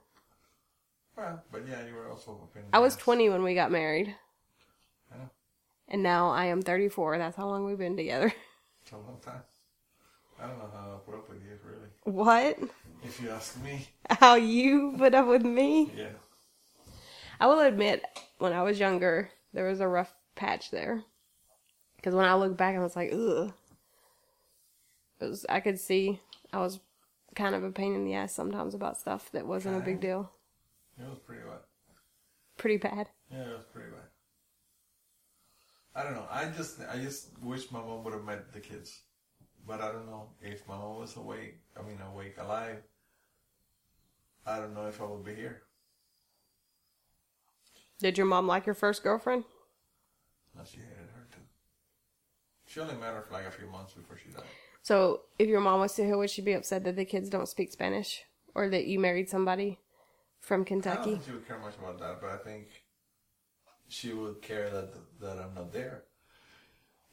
Well, 1.15 1.41
but 1.51 1.67
yeah, 1.67 1.86
you 1.88 1.95
were 1.95 2.09
also 2.09 2.32
a 2.43 2.53
pain 2.53 2.63
in 2.63 2.69
I 2.73 2.80
was 2.80 2.93
ass. 2.95 3.01
20 3.01 3.30
when 3.30 3.43
we 3.43 3.55
got 3.55 3.71
married, 3.71 4.13
I 5.13 5.17
know. 5.17 5.30
and 5.88 6.03
now 6.03 6.30
I 6.30 6.45
am 6.45 6.61
34. 6.61 7.17
That's 7.17 7.38
how 7.38 7.47
long 7.47 7.65
we've 7.65 7.78
been 7.78 7.97
together. 7.97 8.34
It's 8.84 8.91
a 8.91 8.97
long 8.97 9.17
time. 9.21 9.41
I 10.39 10.47
don't 10.47 10.57
know 10.59 10.69
how 10.73 10.93
I 10.95 10.97
put 11.05 11.15
up 11.17 11.30
with 11.30 11.39
you, 11.43 11.57
really. 11.65 11.89
What? 12.03 12.57
If 13.08 13.22
you 13.22 13.30
ask 13.30 13.62
me, 13.64 13.88
How 14.10 14.36
you 14.36 14.95
put 14.97 15.14
up 15.14 15.28
with 15.28 15.43
me? 15.43 15.91
yeah. 15.95 16.10
I 17.39 17.47
will 17.47 17.60
admit, 17.60 18.03
when 18.39 18.51
I 18.53 18.64
was 18.64 18.80
younger, 18.80 19.30
there 19.53 19.68
was 19.68 19.80
a 19.80 19.88
rough 19.88 20.14
patch 20.36 20.72
there. 20.72 21.03
Because 21.95 22.14
when 22.14 22.26
I 22.26 22.36
look 22.36 22.58
back, 22.58 22.76
I 22.76 22.80
was 22.80 22.95
like, 22.95 23.12
ugh. 23.14 23.53
It 25.20 25.26
was, 25.26 25.45
I 25.49 25.60
could 25.60 25.80
see 25.80 26.20
I 26.51 26.60
was 26.60 26.80
kind 27.36 27.55
of 27.55 27.64
a 27.64 27.72
pain 27.72 27.93
in 27.95 28.05
the 28.05 28.14
ass 28.16 28.34
sometimes 28.34 28.74
about 28.74 28.97
stuff 28.97 29.32
that 29.32 29.45
wasn't 29.47 29.78
a 29.78 29.86
big 29.86 29.99
deal. 29.99 30.30
It 30.99 31.08
was 31.08 31.20
pretty 31.20 31.41
bad. 31.43 31.60
Pretty 32.58 32.78
bad. 32.78 33.10
Yeah, 33.32 33.43
it 33.43 33.58
was 33.58 33.66
pretty 33.72 33.89
bad. 33.91 34.01
I 35.95 36.03
don't 36.03 36.14
know. 36.14 36.28
I 36.30 36.45
just 36.45 36.80
I 36.93 36.97
just 36.97 37.30
wish 37.41 37.72
my 37.72 37.80
mom 37.80 38.03
would 38.03 38.14
have 38.14 38.24
met 38.24 38.53
the 38.53 38.60
kids, 38.60 38.99
but 39.66 39.82
I 39.82 39.91
don't 39.91 40.05
know 40.05 40.30
if 40.41 40.68
my 40.68 40.76
mom 40.78 40.99
was 40.99 41.16
awake. 41.16 41.55
I 41.76 41.82
mean, 41.88 41.97
awake, 42.14 42.36
alive. 42.39 42.78
I 44.48 44.58
don't 44.60 44.74
know 44.74 44.88
if 44.88 45.02
I 45.02 45.06
would 45.06 45.26
be 45.26 45.36
here. 45.36 45.62
Did 48.00 48.18
your 48.18 48.28
mom 48.28 48.48
like 48.48 48.66
your 48.66 48.76
first 48.76 49.04
girlfriend? 49.04 49.43
No, 50.56 50.62
she 50.64 50.78
hated 50.78 51.10
her 51.16 51.28
too. 51.32 51.41
She 52.66 52.80
only 52.80 52.95
met 52.95 53.14
her 53.14 53.24
for 53.28 53.34
like 53.34 53.45
a 53.45 53.52
few 53.52 53.68
months 53.68 53.93
before 53.93 54.18
she 54.18 54.30
died. 54.30 54.43
So 54.84 55.22
if 55.38 55.48
your 55.50 55.60
mom 55.60 55.82
was 55.82 55.91
still 55.93 56.06
here, 56.06 56.18
would 56.18 56.30
she 56.30 56.41
be 56.41 56.54
upset 56.54 56.84
that 56.86 56.95
the 56.95 57.06
kids 57.06 57.30
don't 57.30 57.48
speak 57.50 57.72
Spanish? 57.72 58.24
Or 58.56 58.70
that 58.70 58.88
you 58.88 59.00
married 59.00 59.30
somebody 59.30 59.80
from 60.39 60.62
I 60.62 60.64
don't 60.64 60.66
Kentucky? 60.66 61.12
think 61.12 61.26
she 61.26 61.32
would 61.32 61.48
care 61.48 61.60
much 61.60 61.76
about 61.78 62.00
that, 62.00 62.22
but 62.22 62.30
I 62.32 62.38
think 62.38 62.68
she 63.88 64.14
would 64.14 64.41
care 64.41 64.70
that 64.70 64.93
that 65.22 65.38
I'm 65.39 65.54
not 65.54 65.72
there, 65.74 66.04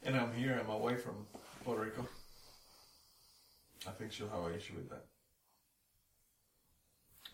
and 0.03 0.15
I'm 0.15 0.33
here. 0.33 0.59
I'm 0.59 0.69
away 0.69 0.95
from 0.95 1.27
Puerto 1.63 1.83
Rico. 1.83 2.07
I 3.87 3.91
think 3.91 4.11
she'll 4.11 4.29
have 4.29 4.43
an 4.45 4.55
issue 4.55 4.73
with 4.75 4.89
that. 4.89 5.05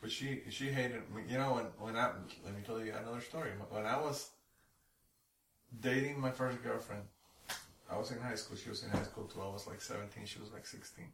But 0.02 0.12
she 0.12 0.42
she 0.50 0.70
hated 0.70 1.04
me. 1.14 1.22
You 1.30 1.38
know 1.38 1.54
when 1.54 1.66
when 1.80 1.96
I 1.96 2.10
let 2.44 2.56
me 2.56 2.64
tell 2.66 2.84
you 2.84 2.92
another 2.92 3.22
story. 3.22 3.52
When 3.70 3.86
I 3.86 3.98
was 3.98 4.32
dating 5.80 6.20
my 6.20 6.32
first 6.32 6.64
girlfriend, 6.64 7.04
I 7.90 7.98
was 7.98 8.12
in 8.12 8.20
high 8.20 8.36
school. 8.36 8.58
She 8.58 8.70
was 8.70 8.84
in 8.84 8.90
high 8.90 9.04
school 9.04 9.26
too. 9.26 9.42
I 9.42 9.50
was 9.50 9.68
like 9.68 9.82
17. 9.82 10.26
She 10.26 10.40
was 10.40 10.52
like 10.52 10.66
16. 10.66 11.06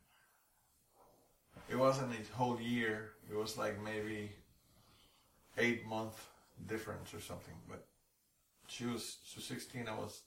It 1.70 1.76
wasn't 1.76 2.14
a 2.14 2.36
whole 2.36 2.62
year. 2.62 3.12
It 3.30 3.36
was 3.36 3.58
like 3.58 3.82
maybe 3.84 4.32
eight 5.58 5.86
month 5.86 6.26
difference 6.66 7.14
or 7.14 7.20
something. 7.20 7.56
But 7.68 7.86
she 8.68 8.86
was 8.86 9.18
she 9.26 9.40
was 9.40 9.46
16. 9.46 9.88
I 9.90 9.96
was 9.96 10.22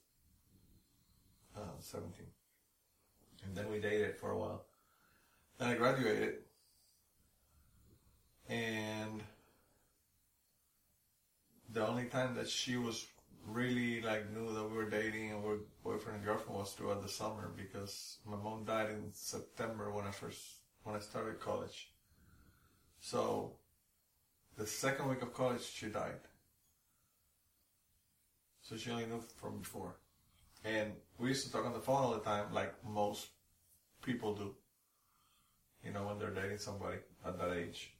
uh, 1.57 1.61
17. 1.81 2.27
And 3.47 3.57
then 3.57 3.71
we 3.71 3.81
dated 3.81 4.17
for 4.17 4.33
a 4.33 4.39
while. 4.39 4.65
Then 5.59 5.69
I 5.69 5.75
graduated. 5.75 6.35
And 8.51 9.23
the 11.73 11.87
only 11.87 12.07
time 12.07 12.35
that 12.35 12.49
she 12.49 12.77
was 12.77 13.07
really 13.47 14.03
like 14.03 14.29
knew 14.33 14.53
that 14.53 14.69
we 14.69 14.77
were 14.77 14.91
dating 14.91 15.31
and 15.31 15.43
we 15.43 15.51
were 15.51 15.59
boyfriend 15.85 16.17
and 16.17 16.25
girlfriend 16.25 16.59
was 16.59 16.73
throughout 16.73 17.01
the 17.01 17.09
summer 17.09 17.53
because 17.57 18.19
my 18.27 18.37
mom 18.37 18.65
died 18.65 18.91
in 18.91 19.11
September 19.13 19.93
when 19.93 20.05
I 20.05 20.11
first 20.11 20.41
when 20.83 20.97
I 20.97 20.99
started 20.99 21.39
college. 21.39 21.93
So 23.01 23.53
the 24.59 24.67
second 24.67 25.09
week 25.09 25.23
of 25.23 25.33
college 25.33 25.63
she 25.63 25.87
died. 25.87 26.21
So 28.63 28.77
she 28.77 28.91
only 28.91 29.07
knew 29.07 29.23
from 29.37 29.61
before. 29.61 29.95
And 30.65 30.93
we 31.19 31.29
used 31.29 31.47
to 31.47 31.53
talk 31.53 31.65
on 31.65 31.73
the 31.73 31.79
phone 31.79 32.03
all 32.03 32.13
the 32.15 32.21
time 32.21 32.53
like 32.53 32.75
most 32.85 33.29
people 34.03 34.35
do. 34.35 34.55
You 35.85 35.93
know, 35.93 36.07
when 36.09 36.19
they're 36.19 36.31
dating 36.31 36.59
somebody 36.59 36.99
at 37.25 37.39
that 37.39 37.57
age. 37.57 37.95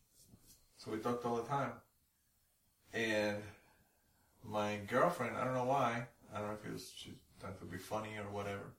So 0.81 0.91
we 0.91 0.97
talked 0.97 1.27
all 1.27 1.37
the 1.37 1.43
time. 1.43 1.73
And 2.95 3.37
my 4.43 4.79
girlfriend, 4.89 5.37
I 5.37 5.45
don't 5.45 5.53
know 5.53 5.65
why, 5.65 6.07
I 6.35 6.39
don't 6.39 6.49
know 6.49 6.55
if 6.55 6.67
it 6.67 6.73
was 6.73 6.91
she 6.97 7.13
thought 7.39 7.51
it 7.51 7.61
would 7.61 7.71
be 7.71 7.77
funny 7.77 8.17
or 8.17 8.33
whatever. 8.33 8.73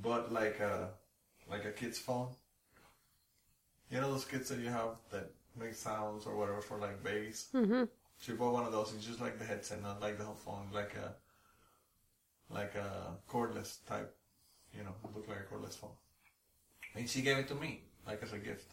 But 0.00 0.32
like 0.32 0.60
a 0.60 0.90
like 1.50 1.64
a 1.64 1.72
kid's 1.72 1.98
phone. 1.98 2.28
You 3.90 4.00
know 4.00 4.12
those 4.12 4.24
kids 4.24 4.48
that 4.50 4.60
you 4.60 4.68
have 4.68 4.90
that 5.10 5.32
make 5.58 5.74
sounds 5.74 6.26
or 6.26 6.36
whatever 6.36 6.60
for 6.60 6.78
like 6.78 7.02
babies? 7.02 7.48
Mm-hmm. 7.52 7.84
She 8.20 8.32
bought 8.32 8.52
one 8.52 8.64
of 8.64 8.70
those. 8.70 8.94
It's 8.94 9.04
just 9.04 9.20
like 9.20 9.40
the 9.40 9.44
headset, 9.44 9.82
not 9.82 10.00
like 10.00 10.16
the 10.16 10.24
whole 10.24 10.42
phone, 10.46 10.68
like 10.72 10.94
a 10.94 11.12
like 12.54 12.76
a 12.76 13.16
cordless 13.28 13.84
type. 13.88 14.14
You 14.78 14.84
know, 14.84 14.94
look 15.12 15.26
like 15.26 15.38
a 15.40 15.52
cordless 15.52 15.74
phone. 15.74 15.96
And 16.94 17.10
she 17.10 17.20
gave 17.20 17.38
it 17.38 17.48
to 17.48 17.56
me, 17.56 17.82
like 18.06 18.22
as 18.22 18.32
a 18.32 18.38
gift, 18.38 18.72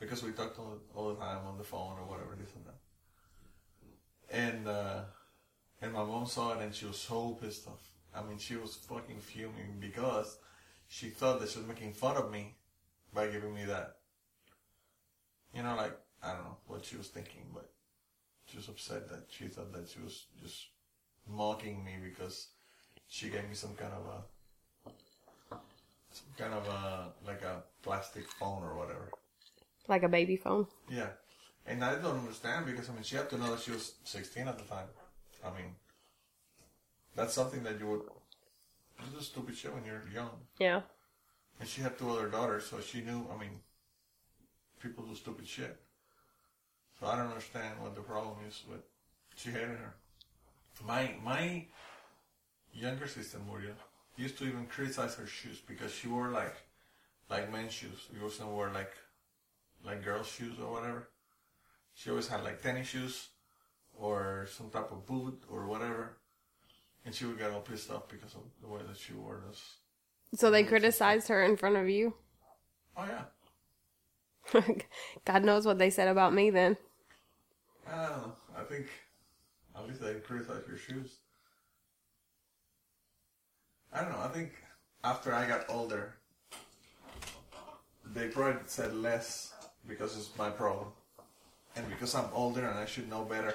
because 0.00 0.22
we 0.22 0.32
talked 0.32 0.58
all, 0.58 0.78
all 0.96 1.08
the 1.10 1.20
time 1.20 1.46
on 1.46 1.58
the 1.58 1.64
phone 1.64 1.98
or 1.98 2.06
whatever, 2.06 2.36
this 2.36 2.50
and 2.56 2.64
that. 2.66 2.78
And 4.32 4.68
uh, 4.68 5.02
and 5.82 5.92
my 5.92 6.04
mom 6.04 6.26
saw 6.26 6.58
it 6.58 6.62
and 6.62 6.74
she 6.74 6.86
was 6.86 6.98
so 6.98 7.38
pissed 7.40 7.68
off. 7.68 7.86
I 8.14 8.22
mean, 8.22 8.38
she 8.38 8.56
was 8.56 8.74
fucking 8.74 9.20
fuming 9.20 9.76
because 9.78 10.38
she 10.88 11.08
thought 11.10 11.40
that 11.40 11.50
she 11.50 11.58
was 11.58 11.68
making 11.68 11.92
fun 11.92 12.16
of 12.16 12.30
me 12.30 12.54
by 13.14 13.28
giving 13.28 13.54
me 13.54 13.64
that. 13.66 13.96
You 15.54 15.62
know, 15.62 15.76
like 15.76 15.96
I 16.22 16.32
don't 16.32 16.44
know 16.44 16.56
what 16.66 16.84
she 16.84 16.96
was 16.96 17.08
thinking, 17.08 17.46
but 17.54 17.70
she 18.46 18.56
was 18.56 18.68
upset 18.68 19.08
that 19.08 19.24
she 19.30 19.46
thought 19.46 19.72
that 19.72 19.88
she 19.88 20.00
was 20.00 20.24
just 20.42 20.66
mocking 21.28 21.84
me 21.84 21.96
because 22.02 22.48
she 23.08 23.28
gave 23.28 23.48
me 23.48 23.54
some 23.54 23.74
kind 23.74 23.92
of 23.92 24.06
a 24.06 24.90
some 26.12 26.26
kind 26.36 26.54
of 26.54 26.66
a 26.66 27.12
like 27.26 27.42
a 27.42 27.62
plastic 27.82 28.26
phone 28.28 28.62
or 28.62 28.76
whatever. 28.76 29.10
Like 29.88 30.02
a 30.02 30.08
baby 30.08 30.36
phone. 30.36 30.66
Yeah. 30.88 31.08
And 31.66 31.84
I 31.84 31.94
don't 31.96 32.18
understand 32.18 32.66
because 32.66 32.88
I 32.88 32.92
mean 32.92 33.02
she 33.02 33.16
had 33.16 33.28
to 33.30 33.38
know 33.38 33.50
that 33.50 33.60
she 33.60 33.70
was 33.70 33.94
sixteen 34.04 34.48
at 34.48 34.58
the 34.58 34.64
time. 34.64 34.88
I 35.44 35.48
mean 35.50 35.74
that's 37.14 37.34
something 37.34 37.62
that 37.64 37.78
you 37.78 37.86
would 37.86 38.02
you 39.00 39.18
do 39.18 39.22
stupid 39.22 39.56
shit 39.56 39.72
when 39.72 39.84
you're 39.84 40.04
young. 40.12 40.30
Yeah. 40.58 40.82
And 41.58 41.68
she 41.68 41.82
had 41.82 41.98
two 41.98 42.10
other 42.10 42.28
daughters, 42.28 42.66
so 42.66 42.80
she 42.80 43.00
knew 43.00 43.26
I 43.34 43.38
mean 43.38 43.60
people 44.82 45.04
do 45.04 45.14
stupid 45.14 45.46
shit. 45.46 45.76
So 46.98 47.06
I 47.06 47.16
don't 47.16 47.28
understand 47.28 47.80
what 47.80 47.94
the 47.94 48.02
problem 48.02 48.36
is, 48.48 48.62
but 48.68 48.84
she 49.36 49.50
hated 49.50 49.78
her. 49.78 49.94
My 50.86 51.14
my 51.22 51.66
younger 52.72 53.06
sister 53.06 53.38
Muriel 53.46 53.74
used 54.16 54.38
to 54.38 54.44
even 54.44 54.66
criticize 54.66 55.14
her 55.14 55.26
shoes 55.26 55.60
because 55.66 55.92
she 55.92 56.08
wore 56.08 56.28
like 56.28 56.56
like 57.28 57.52
men's 57.52 57.72
shoes. 57.72 58.08
She 58.12 58.22
wasn't 58.22 58.50
wear 58.50 58.70
like 58.70 58.92
like 59.84 60.04
girls' 60.04 60.28
shoes 60.28 60.58
or 60.60 60.70
whatever. 60.72 61.08
She 61.94 62.10
always 62.10 62.28
had 62.28 62.44
like 62.44 62.62
tennis 62.62 62.88
shoes 62.88 63.28
or 63.94 64.46
some 64.50 64.70
type 64.70 64.90
of 64.90 65.06
boot 65.06 65.42
or 65.50 65.66
whatever. 65.66 66.16
And 67.04 67.14
she 67.14 67.24
would 67.24 67.38
get 67.38 67.50
all 67.50 67.60
pissed 67.60 67.90
off 67.90 68.08
because 68.08 68.34
of 68.34 68.42
the 68.60 68.68
way 68.68 68.80
that 68.86 68.96
she 68.96 69.12
wore 69.14 69.40
those. 69.46 69.62
So 70.34 70.50
they 70.50 70.64
criticized 70.64 71.28
her 71.28 71.42
in 71.42 71.56
front 71.56 71.76
of 71.76 71.88
you. 71.88 72.14
Oh 72.96 73.04
yeah. 73.04 74.62
God 75.24 75.44
knows 75.44 75.66
what 75.66 75.78
they 75.78 75.90
said 75.90 76.08
about 76.08 76.34
me 76.34 76.50
then. 76.50 76.76
I 77.90 78.06
don't 78.06 78.16
know. 78.18 78.32
I 78.56 78.62
think 78.64 78.86
at 79.76 79.86
least 79.86 80.00
they 80.00 80.14
criticize 80.14 80.62
your 80.68 80.76
shoes. 80.76 81.18
I 83.92 84.02
don't 84.02 84.12
know. 84.12 84.20
I 84.22 84.28
think 84.28 84.52
after 85.02 85.34
I 85.34 85.48
got 85.48 85.64
older, 85.68 86.16
they 88.04 88.28
probably 88.28 88.60
said 88.66 88.94
less 88.94 89.49
because 89.86 90.16
it's 90.16 90.36
my 90.38 90.50
problem. 90.50 90.88
And 91.76 91.88
because 91.88 92.14
I'm 92.14 92.28
older 92.32 92.66
and 92.66 92.78
I 92.78 92.84
should 92.86 93.08
know 93.08 93.24
better. 93.24 93.54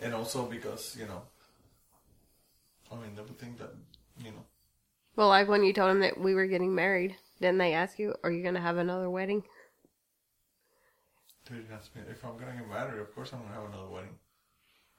And 0.00 0.14
also 0.14 0.46
because, 0.46 0.96
you 0.98 1.06
know, 1.06 1.22
I 2.90 2.94
mean, 2.96 3.14
they 3.14 3.22
would 3.22 3.38
think 3.38 3.58
that, 3.58 3.70
you 4.18 4.30
know, 4.30 4.44
Well, 5.16 5.28
like 5.28 5.48
when 5.48 5.64
you 5.64 5.72
told 5.72 5.90
them 5.90 6.00
that 6.00 6.18
we 6.18 6.34
were 6.34 6.46
getting 6.46 6.74
married, 6.74 7.16
didn't 7.40 7.58
they 7.58 7.74
ask 7.74 7.98
you, 7.98 8.14
are 8.22 8.30
you 8.30 8.42
going 8.42 8.54
to 8.54 8.60
have 8.60 8.76
another 8.78 9.10
wedding? 9.10 9.42
they 11.48 11.56
didn't 11.56 11.72
ask 11.72 11.94
me 11.96 12.02
if 12.10 12.22
I'm 12.24 12.36
gonna 12.38 12.52
get 12.52 12.68
married. 12.68 13.00
Of 13.00 13.14
course, 13.14 13.32
I'm 13.32 13.40
gonna 13.40 13.54
have 13.54 13.64
another 13.72 13.88
wedding. 13.88 14.18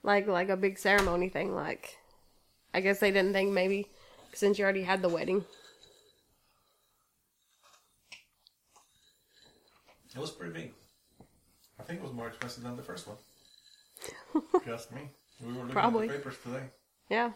Like, 0.02 0.28
like 0.28 0.50
a 0.50 0.58
big 0.58 0.80
ceremony 0.80 1.30
thing. 1.30 1.54
Like, 1.54 1.98
I 2.74 2.82
guess 2.82 3.00
they 3.00 3.12
didn't 3.12 3.34
think 3.34 3.52
maybe 3.52 3.88
since 4.34 4.58
you 4.58 4.64
already 4.64 4.82
had 4.82 5.02
the 5.04 5.10
wedding. 5.10 5.46
It 10.16 10.20
was 10.20 10.32
pretty 10.32 10.54
big. 10.54 10.74
I 11.80 11.84
think 11.84 12.00
it 12.00 12.04
was 12.04 12.14
more 12.14 12.28
expensive 12.28 12.64
than 12.64 12.76
the 12.76 12.84
first 12.84 13.08
one. 13.08 13.18
ask 14.74 14.92
me. 14.92 15.10
We 15.42 15.48
were 15.48 15.60
looking 15.60 15.72
Probably. 15.72 16.08
at 16.08 16.12
the 16.12 16.18
papers 16.20 16.36
today. 16.44 16.64
Yeah. 17.10 17.32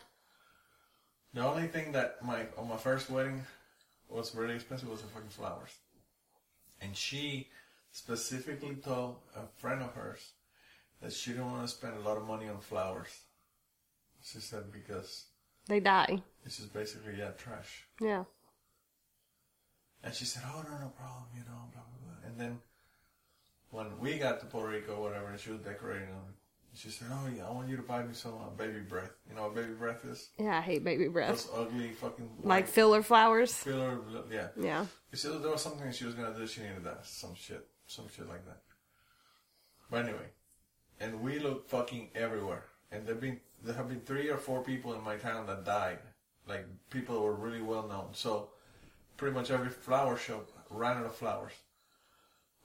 The 1.34 1.46
only 1.46 1.68
thing 1.68 1.92
that 1.94 2.24
my 2.24 2.46
on 2.58 2.68
my 2.70 2.78
first 2.78 3.10
wedding 3.10 3.44
was 4.10 4.36
really 4.36 4.56
expensive 4.56 4.90
was 4.90 5.02
the 5.02 5.08
fucking 5.08 5.30
flowers. 5.30 5.72
And 6.82 6.96
she 6.96 7.48
specifically 7.92 8.76
told 8.76 9.18
a 9.36 9.42
friend 9.58 9.82
of 9.82 9.94
hers 9.94 10.32
that 11.02 11.14
she 11.14 11.32
didn't 11.32 11.52
want 11.52 11.64
to 11.64 11.68
spend 11.68 11.96
a 11.98 12.02
lot 12.02 12.18
of 12.18 12.26
money 12.28 12.48
on 12.50 12.60
flowers. 12.60 13.10
She 14.22 14.40
said 14.40 14.72
because 14.72 15.26
They 15.68 15.80
die. 15.80 16.22
this 16.44 16.60
is 16.60 16.66
basically 16.68 17.16
yeah 17.18 17.32
trash. 17.32 17.86
Yeah. 18.02 18.24
And 20.04 20.14
she 20.14 20.26
said, 20.26 20.44
"Oh 20.46 20.62
no, 20.64 20.78
no 20.78 20.90
problem, 20.98 21.28
you 21.34 21.42
know." 21.42 21.70
Blah 21.72 21.82
blah 21.82 22.00
blah. 22.03 22.03
And 22.34 22.42
then 22.42 22.60
when 23.70 23.88
we 24.00 24.18
got 24.18 24.40
to 24.40 24.46
Puerto 24.48 24.70
Rico, 24.70 24.96
or 24.96 25.02
whatever, 25.04 25.28
and 25.28 25.40
she 25.40 25.52
was 25.52 25.60
decorating 25.60 26.08
them, 26.08 26.34
She 26.76 26.90
said, 26.90 27.08
"Oh 27.12 27.28
yeah, 27.36 27.46
I 27.48 27.52
want 27.52 27.70
you 27.70 27.76
to 27.78 27.84
buy 27.84 28.02
me 28.02 28.14
some 28.16 28.34
uh, 28.34 28.50
baby 28.58 28.80
breath. 28.80 29.12
You 29.30 29.36
know 29.36 29.44
what 29.44 29.54
baby 29.56 29.74
breath 29.74 30.04
is? 30.06 30.30
Yeah, 30.40 30.58
I 30.58 30.62
hate 30.62 30.84
baby 30.84 31.08
breath. 31.08 31.30
Those 31.30 31.50
ugly 31.68 31.90
fucking 31.92 32.28
Like 32.44 32.68
filler 32.68 33.04
flowers. 33.04 33.54
filler. 33.54 34.00
Yeah. 34.32 34.48
Yeah. 34.60 34.86
She 35.12 35.18
said 35.18 35.44
there 35.44 35.52
was 35.52 35.62
something 35.62 35.92
she 35.92 36.06
was 36.06 36.16
gonna 36.16 36.36
do. 36.36 36.48
She 36.48 36.62
needed 36.62 36.84
that. 36.86 37.06
Some 37.06 37.36
shit. 37.36 37.68
Some 37.86 38.06
shit 38.16 38.28
like 38.28 38.44
that. 38.48 38.62
But 39.92 40.06
anyway, 40.06 40.30
and 41.00 41.22
we 41.22 41.38
look 41.38 41.70
fucking 41.70 42.10
everywhere. 42.16 42.64
And 42.92 43.06
there 43.06 43.16
been 43.16 43.40
there 43.64 43.76
have 43.76 43.88
been 43.88 44.02
three 44.02 44.30
or 44.30 44.38
four 44.38 44.64
people 44.64 44.94
in 44.96 45.04
my 45.04 45.18
town 45.18 45.46
that 45.46 45.64
died. 45.66 46.00
Like 46.48 46.66
people 46.90 47.14
that 47.16 47.22
were 47.22 47.36
really 47.36 47.62
well 47.62 47.88
known. 47.88 48.10
So 48.14 48.50
pretty 49.18 49.36
much 49.36 49.52
every 49.52 49.70
flower 49.70 50.18
shop 50.18 50.50
ran 50.72 50.98
out 50.98 51.06
of 51.06 51.16
flowers. 51.16 51.54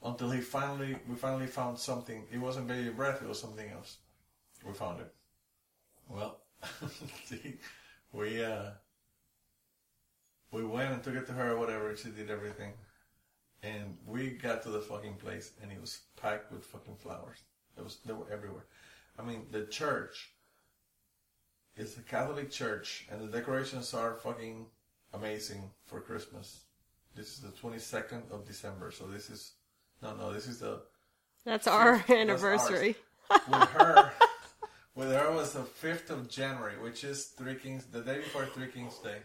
Until 0.03 0.31
he 0.31 0.41
finally 0.41 0.97
we 1.09 1.17
finally 1.17 1.47
found 1.47 1.79
something. 1.79 2.25
It 2.33 2.39
wasn't 2.39 2.69
baby 2.69 2.91
breath, 2.91 3.23
it 3.23 3.29
was 3.29 3.41
something 3.41 3.69
else. 3.71 3.99
We 4.65 4.73
found 4.73 5.01
it. 5.01 5.13
Well 6.09 6.39
we 8.13 8.45
uh 8.45 8.71
we 10.51 10.65
went 10.65 10.93
and 10.93 11.03
took 11.03 11.15
it 11.15 11.27
to 11.27 11.33
her 11.33 11.53
or 11.53 11.59
whatever, 11.59 11.95
she 11.97 12.11
did 12.11 12.31
everything. 12.31 12.73
And 13.63 13.97
we 14.07 14.31
got 14.31 14.63
to 14.63 14.71
the 14.71 14.81
fucking 14.81 15.17
place 15.17 15.53
and 15.61 15.73
it 15.73 15.81
was 15.81 16.01
packed 16.17 16.53
with 16.53 16.65
fucking 16.65 16.97
flowers. 16.97 17.39
It 17.77 17.83
was 17.83 17.99
they 18.05 18.13
were 18.13 18.31
everywhere. 18.31 18.67
I 19.19 19.23
mean 19.23 19.47
the 19.51 19.67
church 19.67 20.31
is 21.77 21.99
a 21.99 22.03
Catholic 22.03 22.51
church 22.51 23.07
and 23.11 23.21
the 23.21 23.37
decorations 23.37 23.95
are 23.95 24.15
fucking 24.15 24.67
amazing 25.13 25.71
for 25.87 26.01
Christmas. 26.01 26.61
This 27.17 27.33
is 27.33 27.41
the 27.41 27.51
twenty 27.51 27.81
second 27.81 28.23
of 28.31 28.47
December, 28.47 28.93
so 28.93 29.05
this 29.07 29.29
is 29.29 29.53
no 30.03 30.15
no, 30.17 30.33
this 30.33 30.47
is 30.47 30.59
the 30.61 30.81
That's 31.45 31.67
our 31.67 31.99
That's 31.99 32.11
anniversary. 32.11 32.97
with 33.31 33.69
her 33.71 34.13
with 34.95 35.13
her 35.13 35.33
was 35.33 35.53
the 35.53 35.63
fifth 35.63 36.11
of 36.11 36.29
January, 36.29 36.79
which 36.81 37.05
is 37.05 37.27
Three 37.27 37.55
Kings 37.55 37.85
the 37.87 38.01
day 38.01 38.19
before 38.19 38.47
Three 38.47 38.69
Kings 38.69 38.99
Day. 38.99 39.19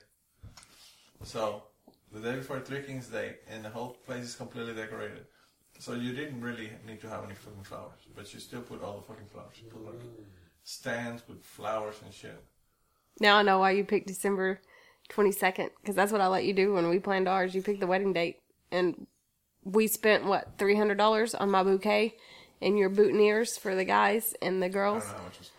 So 1.24 1.64
the 2.12 2.20
day 2.20 2.36
before 2.36 2.60
Three 2.60 2.84
Kings 2.84 3.08
Day 3.08 3.38
and 3.50 3.64
the 3.66 3.70
whole 3.70 3.98
place 4.06 4.24
is 4.24 4.36
completely 4.36 4.74
decorated. 4.74 5.26
So 5.80 5.94
you 5.94 6.14
didn't 6.14 6.40
really 6.42 6.70
need 6.88 7.02
to 7.02 7.10
have 7.10 7.24
any 7.26 7.34
fucking 7.34 7.64
flowers, 7.64 8.00
but 8.16 8.32
you 8.34 8.40
still 8.40 8.62
put 8.62 8.84
all 8.84 8.98
the 8.98 9.04
fucking 9.04 9.28
flowers. 9.28 9.56
You 9.62 9.70
put 9.70 9.84
like 9.86 10.02
stands 10.64 11.24
with 11.28 11.44
flowers 11.44 11.96
and 12.04 12.14
shit. 12.14 12.42
Now 13.20 13.38
I 13.38 13.42
know 13.42 13.60
why 13.60 13.72
you 13.72 13.84
picked 13.84 14.08
December 14.08 14.62
22nd, 15.10 15.70
because 15.82 15.96
that's 15.96 16.12
what 16.12 16.22
I 16.22 16.28
let 16.28 16.46
you 16.46 16.54
do 16.54 16.74
when 16.74 16.88
we 16.90 17.00
planned 17.00 17.28
ours. 17.28 17.54
You 17.54 17.62
picked 17.62 17.80
the 17.80 17.88
wedding 17.88 18.14
date, 18.14 18.40
and 18.72 19.08
we 19.66 19.88
spent, 19.88 20.26
what, 20.26 20.58
$300 20.58 21.36
on 21.40 21.50
my 21.52 21.64
bouquet 21.64 22.16
and 22.62 22.78
your 22.78 22.90
boutonnieres 22.90 23.60
for 23.60 23.76
the 23.76 23.86
guys 23.86 24.34
and 24.42 24.62
the 24.62 24.70
girls? 24.70 25.04
don't 25.04 25.12
know 25.14 25.18
how 25.20 25.24
much 25.26 25.40
was 25.40 25.52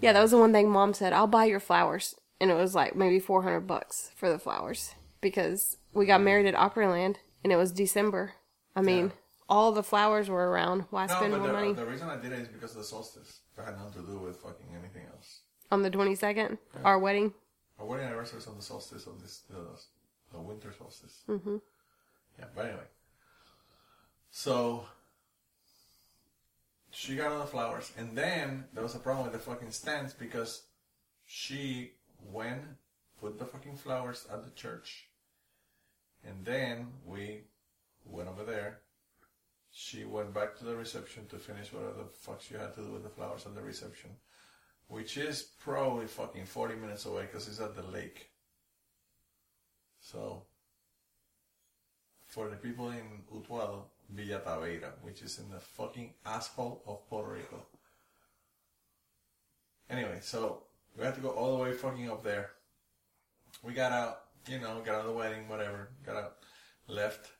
yeah, 0.00 0.08
Yeah, 0.08 0.12
that 0.12 0.22
was 0.22 0.30
the 0.30 0.38
one 0.38 0.52
thing 0.52 0.70
mom 0.70 0.94
said. 0.94 1.12
I'll 1.12 1.26
buy 1.26 1.44
your 1.46 1.60
flowers. 1.60 2.14
And 2.40 2.50
it 2.50 2.54
was 2.54 2.74
like 2.74 2.96
maybe 2.96 3.20
400 3.20 3.60
bucks 3.60 4.10
for 4.16 4.28
the 4.28 4.38
flowers 4.38 4.94
because 5.20 5.76
we 5.92 6.06
got 6.06 6.20
married 6.20 6.46
at 6.46 6.54
Opryland 6.54 7.16
and 7.44 7.52
it 7.52 7.56
was 7.56 7.70
December. 7.70 8.32
I 8.74 8.82
mean, 8.82 9.06
Yeah. 9.06 9.12
all 9.48 9.70
the 9.70 9.82
flowers 9.84 10.28
were 10.28 10.50
around. 10.50 10.86
Why 10.90 11.06
No, 11.06 11.14
spend 11.14 11.34
more 11.34 11.46
the, 11.46 11.52
money 11.52 11.72
the 11.72 11.86
reason 11.86 12.08
I 12.08 12.16
did 12.16 12.32
it 12.32 12.40
is 12.40 12.48
because 12.48 12.72
of 12.72 12.78
the 12.78 12.84
solstice. 12.84 13.40
It 13.56 13.64
had 13.64 13.78
nothing 13.78 14.04
to 14.04 14.10
do 14.10 14.18
with 14.18 14.38
fucking 14.38 14.66
anything 14.76 15.06
else. 15.14 15.42
on 15.70 15.82
the 15.82 15.90
22nd? 15.90 16.58
Our 16.84 16.98
wedding? 16.98 17.32
Our 17.78 17.86
wedding 17.86 18.06
anniversary 18.06 18.38
is 18.38 18.46
on 18.48 18.56
the 18.56 18.62
solstice 18.62 19.06
of 19.06 19.22
this, 19.22 19.42
the, 19.48 19.78
the 20.32 20.40
winter 20.40 20.72
solstice. 20.76 21.22
Mm-hmm. 21.28 21.56
Yeah, 22.38 22.44
but 22.56 22.64
anyway. 22.66 22.84
So, 24.32 24.86
she 26.90 27.14
got 27.14 27.30
all 27.30 27.38
the 27.38 27.46
flowers, 27.46 27.92
and 27.96 28.18
then 28.18 28.64
there 28.74 28.82
was 28.82 28.96
a 28.96 28.98
problem 28.98 29.30
with 29.30 29.34
the 29.34 29.38
fucking 29.38 29.70
stands 29.70 30.12
because 30.12 30.64
she 31.24 31.92
went, 32.20 32.62
put 33.20 33.38
the 33.38 33.44
fucking 33.44 33.76
flowers 33.76 34.26
at 34.32 34.42
the 34.44 34.50
church, 34.50 35.06
and 36.26 36.44
then 36.44 36.88
we 37.06 37.42
went 38.04 38.28
over 38.28 38.42
there. 38.42 38.80
She 39.70 40.04
went 40.04 40.34
back 40.34 40.56
to 40.58 40.64
the 40.64 40.74
reception 40.74 41.26
to 41.28 41.36
finish 41.36 41.72
whatever 41.72 41.98
the 41.98 42.04
fuck 42.04 42.40
she 42.40 42.54
had 42.54 42.74
to 42.74 42.82
do 42.82 42.90
with 42.90 43.04
the 43.04 43.08
flowers 43.08 43.46
at 43.46 43.54
the 43.54 43.62
reception 43.62 44.10
which 44.92 45.16
is 45.16 45.42
probably 45.58 46.06
fucking 46.06 46.44
40 46.44 46.74
minutes 46.74 47.06
away 47.06 47.22
because 47.22 47.48
it's 47.48 47.60
at 47.60 47.74
the 47.74 47.82
lake. 47.82 48.28
So, 50.00 50.42
for 52.26 52.50
the 52.50 52.56
people 52.56 52.90
in 52.90 53.22
Utuado, 53.34 53.84
Villa 54.14 54.40
Taveira, 54.40 54.92
which 55.02 55.22
is 55.22 55.38
in 55.38 55.50
the 55.50 55.58
fucking 55.58 56.12
asshole 56.26 56.82
of 56.86 57.08
Puerto 57.08 57.32
Rico. 57.32 57.66
Anyway, 59.88 60.18
so 60.20 60.64
we 60.96 61.04
had 61.04 61.14
to 61.14 61.20
go 61.20 61.30
all 61.30 61.56
the 61.56 61.62
way 61.62 61.72
fucking 61.72 62.10
up 62.10 62.22
there. 62.22 62.50
We 63.62 63.72
got 63.72 63.92
out, 63.92 64.20
you 64.48 64.58
know, 64.58 64.80
got 64.84 64.96
out 64.96 65.00
of 65.02 65.06
the 65.06 65.12
wedding, 65.12 65.48
whatever, 65.48 65.90
got 66.04 66.16
out, 66.16 66.36
left, 66.88 67.30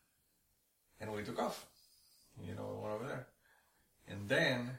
and 1.00 1.12
we 1.12 1.22
took 1.22 1.40
off. 1.40 1.66
You 2.42 2.54
know, 2.54 2.74
we 2.74 2.82
went 2.82 2.94
over 2.94 3.06
there. 3.06 3.26
And 4.08 4.28
then, 4.28 4.78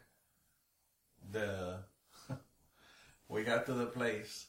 the 1.32 1.80
we 3.30 3.44
got 3.44 3.66
to 3.68 3.74
the 3.74 3.86
place, 3.86 4.48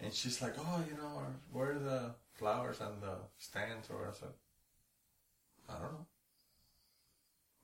and 0.00 0.12
she's 0.12 0.42
like, 0.42 0.54
"Oh, 0.58 0.84
you 0.88 0.96
know, 0.96 1.22
where 1.52 1.72
are 1.72 1.78
the 1.78 2.14
flowers 2.34 2.80
and 2.80 3.00
the 3.00 3.16
stands?" 3.38 3.88
Or 3.90 4.08
I 4.08 4.12
said, 4.12 4.34
"I 5.68 5.74
don't 5.74 5.92
know. 5.92 6.06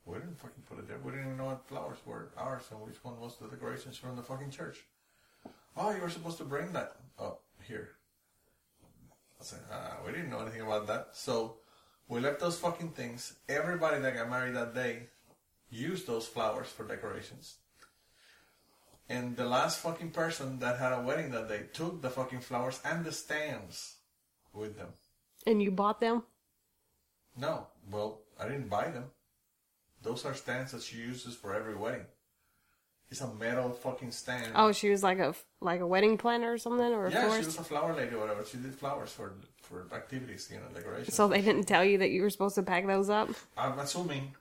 We 0.07 0.19
didn't 0.19 0.39
fucking 0.39 0.65
put 0.69 0.79
it 0.79 0.89
there. 0.89 0.99
We 1.03 1.13
didn't 1.13 1.27
even 1.27 1.39
know 1.39 1.47
what 1.47 1.67
flowers 1.67 1.99
were 2.05 2.29
ours 2.37 2.65
and 2.71 2.81
which 2.81 3.03
one 3.03 3.19
was 3.19 3.37
the 3.39 3.49
decorations 3.49 3.97
from 3.97 4.17
the 4.17 4.23
fucking 4.23 4.51
church." 4.51 4.85
Oh, 5.77 5.91
you 5.95 6.01
were 6.01 6.11
supposed 6.11 6.39
to 6.39 6.45
bring 6.45 6.73
that 6.73 6.97
up 7.19 7.43
here. 7.67 7.91
I 9.41 9.45
said, 9.45 9.61
ah, 9.73 9.97
we 10.07 10.13
didn't 10.13 10.31
know 10.31 10.41
anything 10.41 10.61
about 10.61 10.87
that. 10.87 11.09
So 11.13 11.57
we 12.09 12.21
left 12.21 12.41
those 12.41 12.59
fucking 12.59 12.91
things. 12.91 13.35
Everybody 13.49 14.01
that 14.01 14.15
got 14.15 14.31
married 14.31 14.55
that 14.55 14.75
day 14.75 15.09
used 15.71 16.07
those 16.07 16.27
flowers 16.27 16.69
for 16.69 16.87
decorations. 16.87 17.57
And 19.09 19.37
the 19.37 19.45
last 19.45 19.81
fucking 19.81 20.13
person 20.13 20.61
that 20.61 20.79
had 20.79 20.93
a 20.93 21.03
wedding 21.03 21.31
that 21.33 21.49
day 21.49 21.65
took 21.73 22.01
the 22.01 22.09
fucking 22.09 22.41
flowers 22.41 22.81
and 22.85 23.05
the 23.05 23.13
stands 23.13 23.97
with 24.53 24.79
them. 24.79 24.89
And 25.47 25.61
you 25.63 25.71
bought 25.71 26.01
them? 26.01 26.23
No, 27.37 27.67
well, 27.91 28.21
I 28.41 28.49
didn't 28.49 28.71
buy 28.71 28.89
them. 28.89 29.11
Those 30.05 30.25
are 30.27 30.35
stands 30.35 30.73
that 30.73 30.83
she 30.83 30.99
uses 30.99 31.35
for 31.35 31.55
every 31.55 31.75
wedding. 31.75 32.05
It's 33.11 33.21
a 33.21 33.33
metal 33.35 33.71
fucking 33.71 34.13
stand. 34.13 34.53
Oh, 34.55 34.73
she 34.73 34.91
was 34.91 35.03
like 35.03 35.19
a 35.19 35.35
like 35.61 35.81
a 35.81 35.87
wedding 35.87 36.19
planner 36.19 36.53
or 36.53 36.59
something, 36.59 36.93
or 36.93 37.07
a 37.07 37.11
yeah, 37.13 37.31
she 37.33 37.45
was 37.47 37.59
a 37.59 37.65
flower 37.65 37.95
lady 37.95 38.15
or 38.15 38.21
whatever. 38.21 38.45
She 38.45 38.59
did 38.59 38.75
flowers 38.75 39.11
for 39.11 39.35
for 39.63 39.87
activities, 39.93 40.49
you 40.53 40.59
know, 40.59 40.65
decorations. 40.75 41.15
So 41.15 41.29
they 41.29 41.41
didn't 41.41 41.65
tell 41.65 41.85
you 41.85 41.99
that 41.99 42.11
you 42.11 42.23
were 42.23 42.31
supposed 42.31 42.55
to 42.57 42.63
pack 42.63 42.87
those 42.87 43.09
up. 43.11 43.31
I'm 43.57 43.79
assuming 43.79 44.35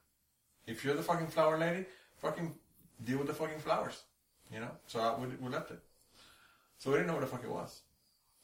if 0.68 0.84
you're 0.84 0.95
the 0.95 1.03
fucking 1.03 1.28
flower 1.28 1.57
lady, 1.57 1.86
fucking 2.18 2.53
deal 3.03 3.20
with 3.20 3.28
the 3.28 3.34
fucking 3.34 3.59
flowers, 3.59 4.03
you 4.51 4.59
know. 4.59 4.72
So 4.88 4.99
I, 4.99 5.20
we, 5.20 5.28
we 5.39 5.49
left 5.49 5.72
it. 5.72 5.80
So 6.80 6.91
we 6.91 6.97
didn't 6.97 7.07
know 7.07 7.14
what 7.14 7.22
the 7.22 7.28
fuck 7.28 7.43
it 7.43 7.51
was. 7.51 7.82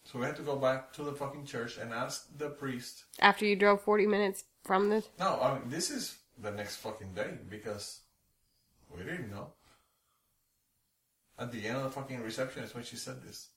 So 0.03 0.20
we 0.20 0.26
had 0.26 0.36
to 0.38 0.41
go 0.43 0.55
back 0.55 0.93
to 0.93 1.03
the 1.03 1.11
fucking 1.13 1.45
church 1.45 1.78
and 1.78 1.93
ask 1.93 2.28
the 2.38 2.49
priest. 2.49 3.05
After 3.20 3.45
you 3.45 3.55
drove 3.55 3.82
forty 3.82 4.05
minutes 4.05 4.43
from 4.63 4.89
the 4.89 5.03
No, 5.20 5.39
I 5.41 5.53
mean 5.57 5.70
this 5.70 5.89
is 5.89 6.17
the 6.41 6.51
next 6.51 6.77
fucking 6.77 7.13
day 7.13 7.31
because 7.49 8.01
we 8.95 9.03
didn't 9.03 9.31
know. 9.31 9.47
At 11.37 11.51
the 11.51 11.65
end 11.65 11.77
of 11.77 11.83
the 11.83 11.89
fucking 11.89 12.21
reception 12.21 12.63
is 12.63 12.73
when 12.73 12.83
she 12.83 12.95
said 12.95 13.21
this. 13.23 13.47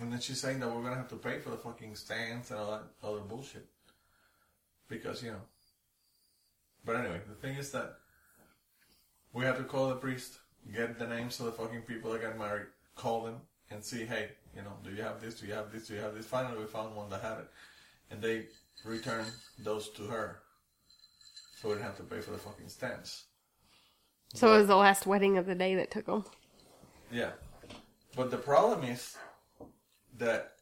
And 0.00 0.12
then 0.12 0.20
she's 0.20 0.40
saying 0.40 0.60
that 0.60 0.68
we're 0.68 0.82
gonna 0.82 0.96
have 0.96 1.08
to 1.08 1.16
pay 1.16 1.38
for 1.38 1.50
the 1.50 1.56
fucking 1.56 1.94
stands 1.96 2.50
and 2.50 2.60
all 2.60 2.70
that 2.70 3.06
other 3.06 3.20
bullshit. 3.20 3.66
Because, 4.88 5.22
you 5.22 5.30
know. 5.30 5.40
But 6.84 6.96
anyway, 6.96 7.20
the 7.28 7.34
thing 7.34 7.56
is 7.56 7.70
that 7.72 7.96
we 9.32 9.44
have 9.44 9.58
to 9.58 9.64
call 9.64 9.88
the 9.88 9.94
priest, 9.96 10.38
get 10.74 10.98
the 10.98 11.06
names 11.06 11.38
of 11.40 11.46
the 11.46 11.52
fucking 11.52 11.82
people 11.82 12.12
that 12.12 12.22
got 12.22 12.38
married, 12.38 12.66
call 12.96 13.24
them, 13.24 13.36
and 13.70 13.82
see, 13.82 14.04
hey, 14.04 14.30
you 14.54 14.62
know, 14.62 14.72
do 14.84 14.90
you 14.90 15.02
have 15.02 15.20
this? 15.20 15.40
Do 15.40 15.46
you 15.46 15.54
have 15.54 15.72
this? 15.72 15.86
Do 15.86 15.94
you 15.94 16.00
have 16.00 16.14
this? 16.14 16.26
Finally, 16.26 16.58
we 16.58 16.64
found 16.66 16.94
one 16.94 17.08
that 17.10 17.22
had 17.22 17.38
it. 17.38 17.48
And 18.10 18.20
they 18.20 18.46
returned 18.84 19.30
those 19.58 19.88
to 19.90 20.02
her. 20.04 20.42
So 21.62 21.68
we 21.68 21.74
didn't 21.74 21.86
have 21.86 21.96
to 21.98 22.02
pay 22.02 22.20
for 22.20 22.32
the 22.32 22.38
fucking 22.38 22.68
stands. 22.68 23.26
so 24.34 24.52
it 24.52 24.58
was 24.58 24.66
the 24.66 24.74
last 24.76 25.06
wedding 25.06 25.38
of 25.38 25.46
the 25.46 25.54
day 25.54 25.76
that 25.76 25.92
took 25.92 26.06
them. 26.06 26.24
Yeah. 27.12 27.30
But 28.16 28.32
the 28.32 28.36
problem 28.36 28.82
is 28.82 29.16
that 30.18 30.54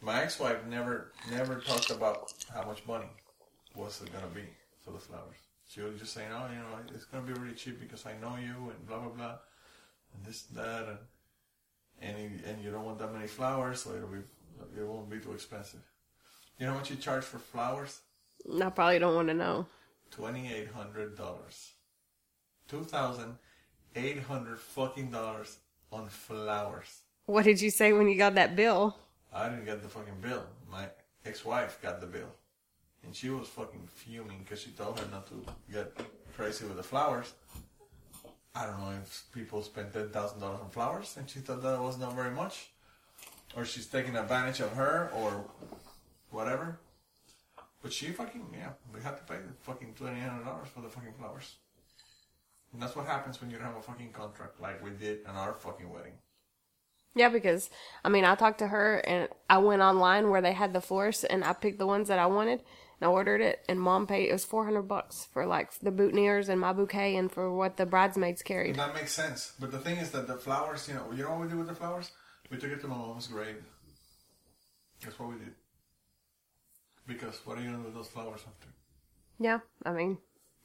my 0.00 0.22
ex-wife 0.22 0.64
never 0.68 1.10
never 1.32 1.56
talked 1.56 1.90
about 1.90 2.32
how 2.54 2.64
much 2.64 2.86
money 2.86 3.10
was 3.74 4.00
it 4.00 4.12
gonna 4.12 4.28
be 4.28 4.48
for 4.84 4.92
the 4.92 4.98
flowers. 5.00 5.38
She 5.66 5.80
was 5.80 5.98
just 5.98 6.12
saying, 6.12 6.30
"Oh, 6.30 6.46
you 6.52 6.58
know, 6.60 6.94
it's 6.94 7.06
gonna 7.06 7.26
be 7.26 7.32
really 7.32 7.56
cheap 7.56 7.80
because 7.80 8.06
I 8.06 8.16
know 8.18 8.36
you 8.36 8.70
and 8.70 8.86
blah 8.86 9.00
blah 9.00 9.08
blah, 9.08 9.38
and 10.14 10.24
this 10.24 10.46
and 10.48 10.58
that, 10.58 10.88
and 10.88 10.98
and 12.00 12.18
you, 12.22 12.40
and 12.46 12.62
you 12.62 12.70
don't 12.70 12.84
want 12.84 13.00
that 13.00 13.12
many 13.12 13.26
flowers, 13.26 13.82
so 13.82 13.92
it'll 13.96 14.08
be 14.08 14.22
it 14.78 14.86
won't 14.86 15.10
be 15.10 15.18
too 15.18 15.32
expensive." 15.32 15.82
You 16.60 16.66
know 16.66 16.74
what 16.74 16.88
you 16.90 16.96
charge 16.96 17.24
for 17.24 17.38
flowers? 17.38 18.02
I 18.62 18.70
probably 18.70 19.00
don't 19.00 19.16
want 19.16 19.28
to 19.28 19.34
know. 19.34 19.66
Twenty 20.10 20.52
eight 20.52 20.68
hundred 20.68 21.16
dollars. 21.16 21.72
Two 22.68 22.84
thousand 22.84 23.36
eight 23.94 24.22
hundred 24.22 24.58
fucking 24.58 25.10
dollars 25.10 25.58
on 25.92 26.08
flowers. 26.08 27.02
What 27.26 27.44
did 27.44 27.60
you 27.60 27.70
say 27.70 27.92
when 27.92 28.08
you 28.08 28.16
got 28.16 28.34
that 28.36 28.56
bill? 28.56 28.96
I 29.32 29.48
didn't 29.48 29.64
get 29.66 29.82
the 29.82 29.88
fucking 29.88 30.20
bill. 30.22 30.44
My 30.70 30.86
ex-wife 31.24 31.78
got 31.82 32.00
the 32.00 32.06
bill, 32.06 32.30
and 33.04 33.14
she 33.14 33.28
was 33.30 33.48
fucking 33.48 33.88
fuming 33.94 34.38
because 34.38 34.60
she 34.60 34.70
told 34.70 34.98
her 34.98 35.06
not 35.10 35.26
to 35.28 35.44
get 35.72 35.92
crazy 36.36 36.64
with 36.64 36.76
the 36.76 36.82
flowers. 36.82 37.32
I 38.54 38.64
don't 38.64 38.80
know 38.80 38.92
if 39.02 39.24
people 39.32 39.62
spend 39.62 39.92
ten 39.92 40.08
thousand 40.08 40.40
dollars 40.40 40.60
on 40.62 40.70
flowers, 40.70 41.16
and 41.18 41.28
she 41.28 41.40
thought 41.40 41.62
that 41.62 41.80
was 41.80 41.98
not 41.98 42.14
very 42.14 42.30
much, 42.30 42.70
or 43.54 43.64
she's 43.64 43.86
taking 43.86 44.16
advantage 44.16 44.60
of 44.60 44.72
her, 44.72 45.10
or 45.14 45.44
whatever. 46.30 46.78
But 47.82 47.92
she 47.92 48.06
fucking 48.06 48.46
yeah, 48.52 48.70
we 48.92 49.00
had 49.00 49.16
to 49.16 49.22
pay 49.24 49.36
the 49.38 49.52
fucking 49.62 49.94
twenty 49.94 50.20
hundred 50.20 50.44
dollars 50.44 50.68
for 50.74 50.80
the 50.80 50.88
fucking 50.88 51.14
flowers. 51.18 51.56
And 52.72 52.82
that's 52.82 52.96
what 52.96 53.06
happens 53.06 53.40
when 53.40 53.50
you 53.50 53.56
don't 53.56 53.66
have 53.66 53.76
a 53.76 53.82
fucking 53.82 54.12
contract 54.12 54.60
like 54.60 54.82
we 54.82 54.90
did 54.90 55.24
on 55.26 55.36
our 55.36 55.54
fucking 55.54 55.88
wedding. 55.88 56.14
Yeah, 57.14 57.28
because 57.30 57.70
I 58.04 58.08
mean, 58.08 58.24
I 58.24 58.34
talked 58.34 58.58
to 58.58 58.68
her 58.68 58.96
and 58.98 59.28
I 59.48 59.58
went 59.58 59.82
online 59.82 60.30
where 60.30 60.42
they 60.42 60.52
had 60.52 60.72
the 60.74 60.80
florist 60.80 61.24
and 61.30 61.44
I 61.44 61.52
picked 61.54 61.78
the 61.78 61.86
ones 61.86 62.08
that 62.08 62.18
I 62.18 62.26
wanted 62.26 62.60
and 63.00 63.08
I 63.08 63.10
ordered 63.10 63.40
it 63.40 63.64
and 63.68 63.80
mom 63.80 64.06
paid 64.06 64.28
it 64.28 64.32
was 64.32 64.44
four 64.44 64.64
hundred 64.64 64.82
bucks 64.82 65.26
for 65.32 65.46
like 65.46 65.72
the 65.78 65.92
boutonnieres 65.92 66.48
and 66.48 66.60
my 66.60 66.72
bouquet 66.72 67.16
and 67.16 67.30
for 67.32 67.54
what 67.54 67.76
the 67.76 67.86
bridesmaids 67.86 68.40
And 68.42 68.46
carried. 68.46 68.74
that 68.74 68.94
makes 68.94 69.12
sense. 69.12 69.52
But 69.60 69.70
the 69.70 69.78
thing 69.78 69.96
is 69.98 70.10
that 70.10 70.26
the 70.26 70.36
flowers, 70.36 70.88
you 70.88 70.94
know, 70.94 71.06
you 71.14 71.22
know 71.22 71.30
what 71.30 71.40
we 71.42 71.48
did 71.48 71.56
with 71.58 71.68
the 71.68 71.74
flowers? 71.74 72.10
We 72.50 72.58
took 72.58 72.72
it 72.72 72.80
to 72.82 72.88
my 72.88 72.96
mom's 72.96 73.28
grave. 73.28 73.62
That's 75.02 75.18
what 75.18 75.30
we 75.30 75.36
did. 75.36 75.54
Because 77.06 77.40
what 77.44 77.58
are 77.58 77.60
you 77.60 77.66
gonna 77.66 77.78
do 77.78 77.84
with 77.84 77.94
those 77.94 78.08
flowers 78.08 78.40
after? 78.46 78.68
Yeah, 79.38 79.60
I 79.84 79.92
mean, 79.92 80.18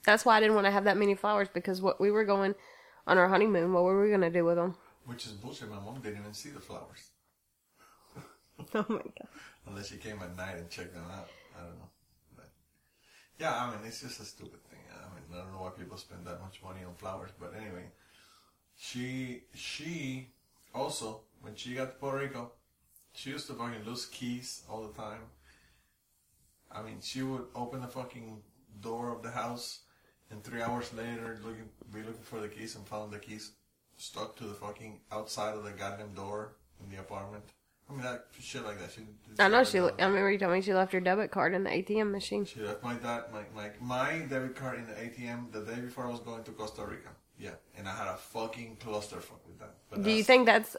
that's 0.05 0.25
why 0.25 0.37
I 0.37 0.39
didn't 0.39 0.55
want 0.55 0.65
to 0.65 0.71
have 0.71 0.85
that 0.85 0.97
many 0.97 1.15
flowers 1.15 1.47
because 1.53 1.81
what 1.81 1.99
we 2.01 2.09
were 2.11 2.23
going 2.25 2.55
on 3.07 3.17
our 3.17 3.27
honeymoon, 3.27 3.73
what 3.73 3.83
were 3.83 4.01
we 4.01 4.09
gonna 4.09 4.29
do 4.31 4.45
with 4.45 4.55
them? 4.55 4.75
Which 5.05 5.25
is 5.25 5.33
bullshit. 5.33 5.69
My 5.69 5.79
mom 5.79 5.99
didn't 6.01 6.19
even 6.21 6.33
see 6.33 6.49
the 6.49 6.59
flowers 6.59 7.09
Oh 8.75 8.85
my 8.89 9.01
god. 9.01 9.27
unless 9.67 9.87
she 9.87 9.97
came 9.97 10.21
at 10.21 10.35
night 10.37 10.57
and 10.57 10.69
checked 10.69 10.93
them 10.93 11.05
out. 11.11 11.27
I 11.57 11.61
don't 11.63 11.77
know. 11.79 11.89
But 12.35 12.49
yeah, 13.39 13.55
I 13.55 13.71
mean, 13.71 13.85
it's 13.85 14.01
just 14.01 14.19
a 14.19 14.25
stupid 14.25 14.63
thing. 14.69 14.79
I 14.93 15.13
mean, 15.15 15.23
I 15.33 15.43
don't 15.43 15.53
know 15.53 15.61
why 15.61 15.69
people 15.69 15.97
spend 15.97 16.25
that 16.27 16.41
much 16.41 16.61
money 16.63 16.83
on 16.85 16.93
flowers. 16.95 17.31
But 17.39 17.53
anyway, 17.55 17.85
she 18.77 19.43
she 19.53 20.27
also 20.73 21.21
when 21.41 21.55
she 21.55 21.73
got 21.73 21.85
to 21.91 21.95
Puerto 21.97 22.19
Rico, 22.19 22.51
she 23.13 23.31
used 23.31 23.47
to 23.47 23.53
fucking 23.53 23.83
lose 23.85 24.05
keys 24.05 24.63
all 24.69 24.83
the 24.87 24.93
time. 24.93 25.21
I 26.73 26.81
mean, 26.81 26.97
she 27.01 27.21
would 27.23 27.45
open 27.55 27.81
the 27.81 27.87
fucking 27.87 28.41
door 28.81 29.13
of 29.13 29.21
the 29.23 29.31
house, 29.31 29.81
and 30.29 30.43
three 30.43 30.61
hours 30.61 30.93
later, 30.93 31.39
looking 31.43 31.69
be 31.93 31.99
looking 31.99 32.23
for 32.23 32.39
the 32.39 32.47
keys 32.47 32.75
and 32.75 32.87
found 32.87 33.11
the 33.11 33.19
keys 33.19 33.51
stuck 33.97 34.35
to 34.37 34.45
the 34.45 34.53
fucking 34.53 34.99
outside 35.11 35.55
of 35.55 35.63
the 35.63 35.71
goddamn 35.71 36.13
door 36.13 36.53
in 36.83 36.89
the 36.89 36.99
apartment. 36.99 37.43
I 37.89 37.93
mean, 37.93 38.03
that 38.03 38.27
shit 38.39 38.63
like 38.63 38.79
that. 38.79 38.91
She, 38.91 39.01
I 39.37 39.49
know 39.49 39.63
she. 39.65 39.79
I 39.79 39.89
remember 40.05 40.31
you 40.31 40.37
told 40.37 40.53
me 40.53 40.61
she 40.61 40.73
left 40.73 40.93
her 40.93 41.01
debit 41.01 41.29
card 41.29 41.53
in 41.53 41.63
the 41.63 41.69
ATM 41.69 42.11
machine. 42.11 42.45
she 42.45 42.61
left 42.61 42.83
my 42.83 42.93
dad, 42.93 43.25
my, 43.33 43.43
my, 43.53 43.69
my 43.81 44.19
debit 44.19 44.55
card 44.55 44.79
in 44.79 44.87
the 44.87 44.93
ATM 44.93 45.51
the 45.51 45.61
day 45.61 45.79
before 45.81 46.05
I 46.05 46.09
was 46.09 46.21
going 46.21 46.43
to 46.43 46.51
Costa 46.51 46.85
Rica. 46.85 47.09
Yeah, 47.37 47.55
and 47.77 47.89
I 47.89 47.95
had 47.95 48.07
a 48.07 48.15
fucking 48.15 48.77
clusterfuck 48.77 49.45
with 49.45 49.59
that. 49.59 49.73
But 49.89 50.03
Do 50.03 50.11
you 50.11 50.23
think 50.23 50.45
that's 50.45 50.77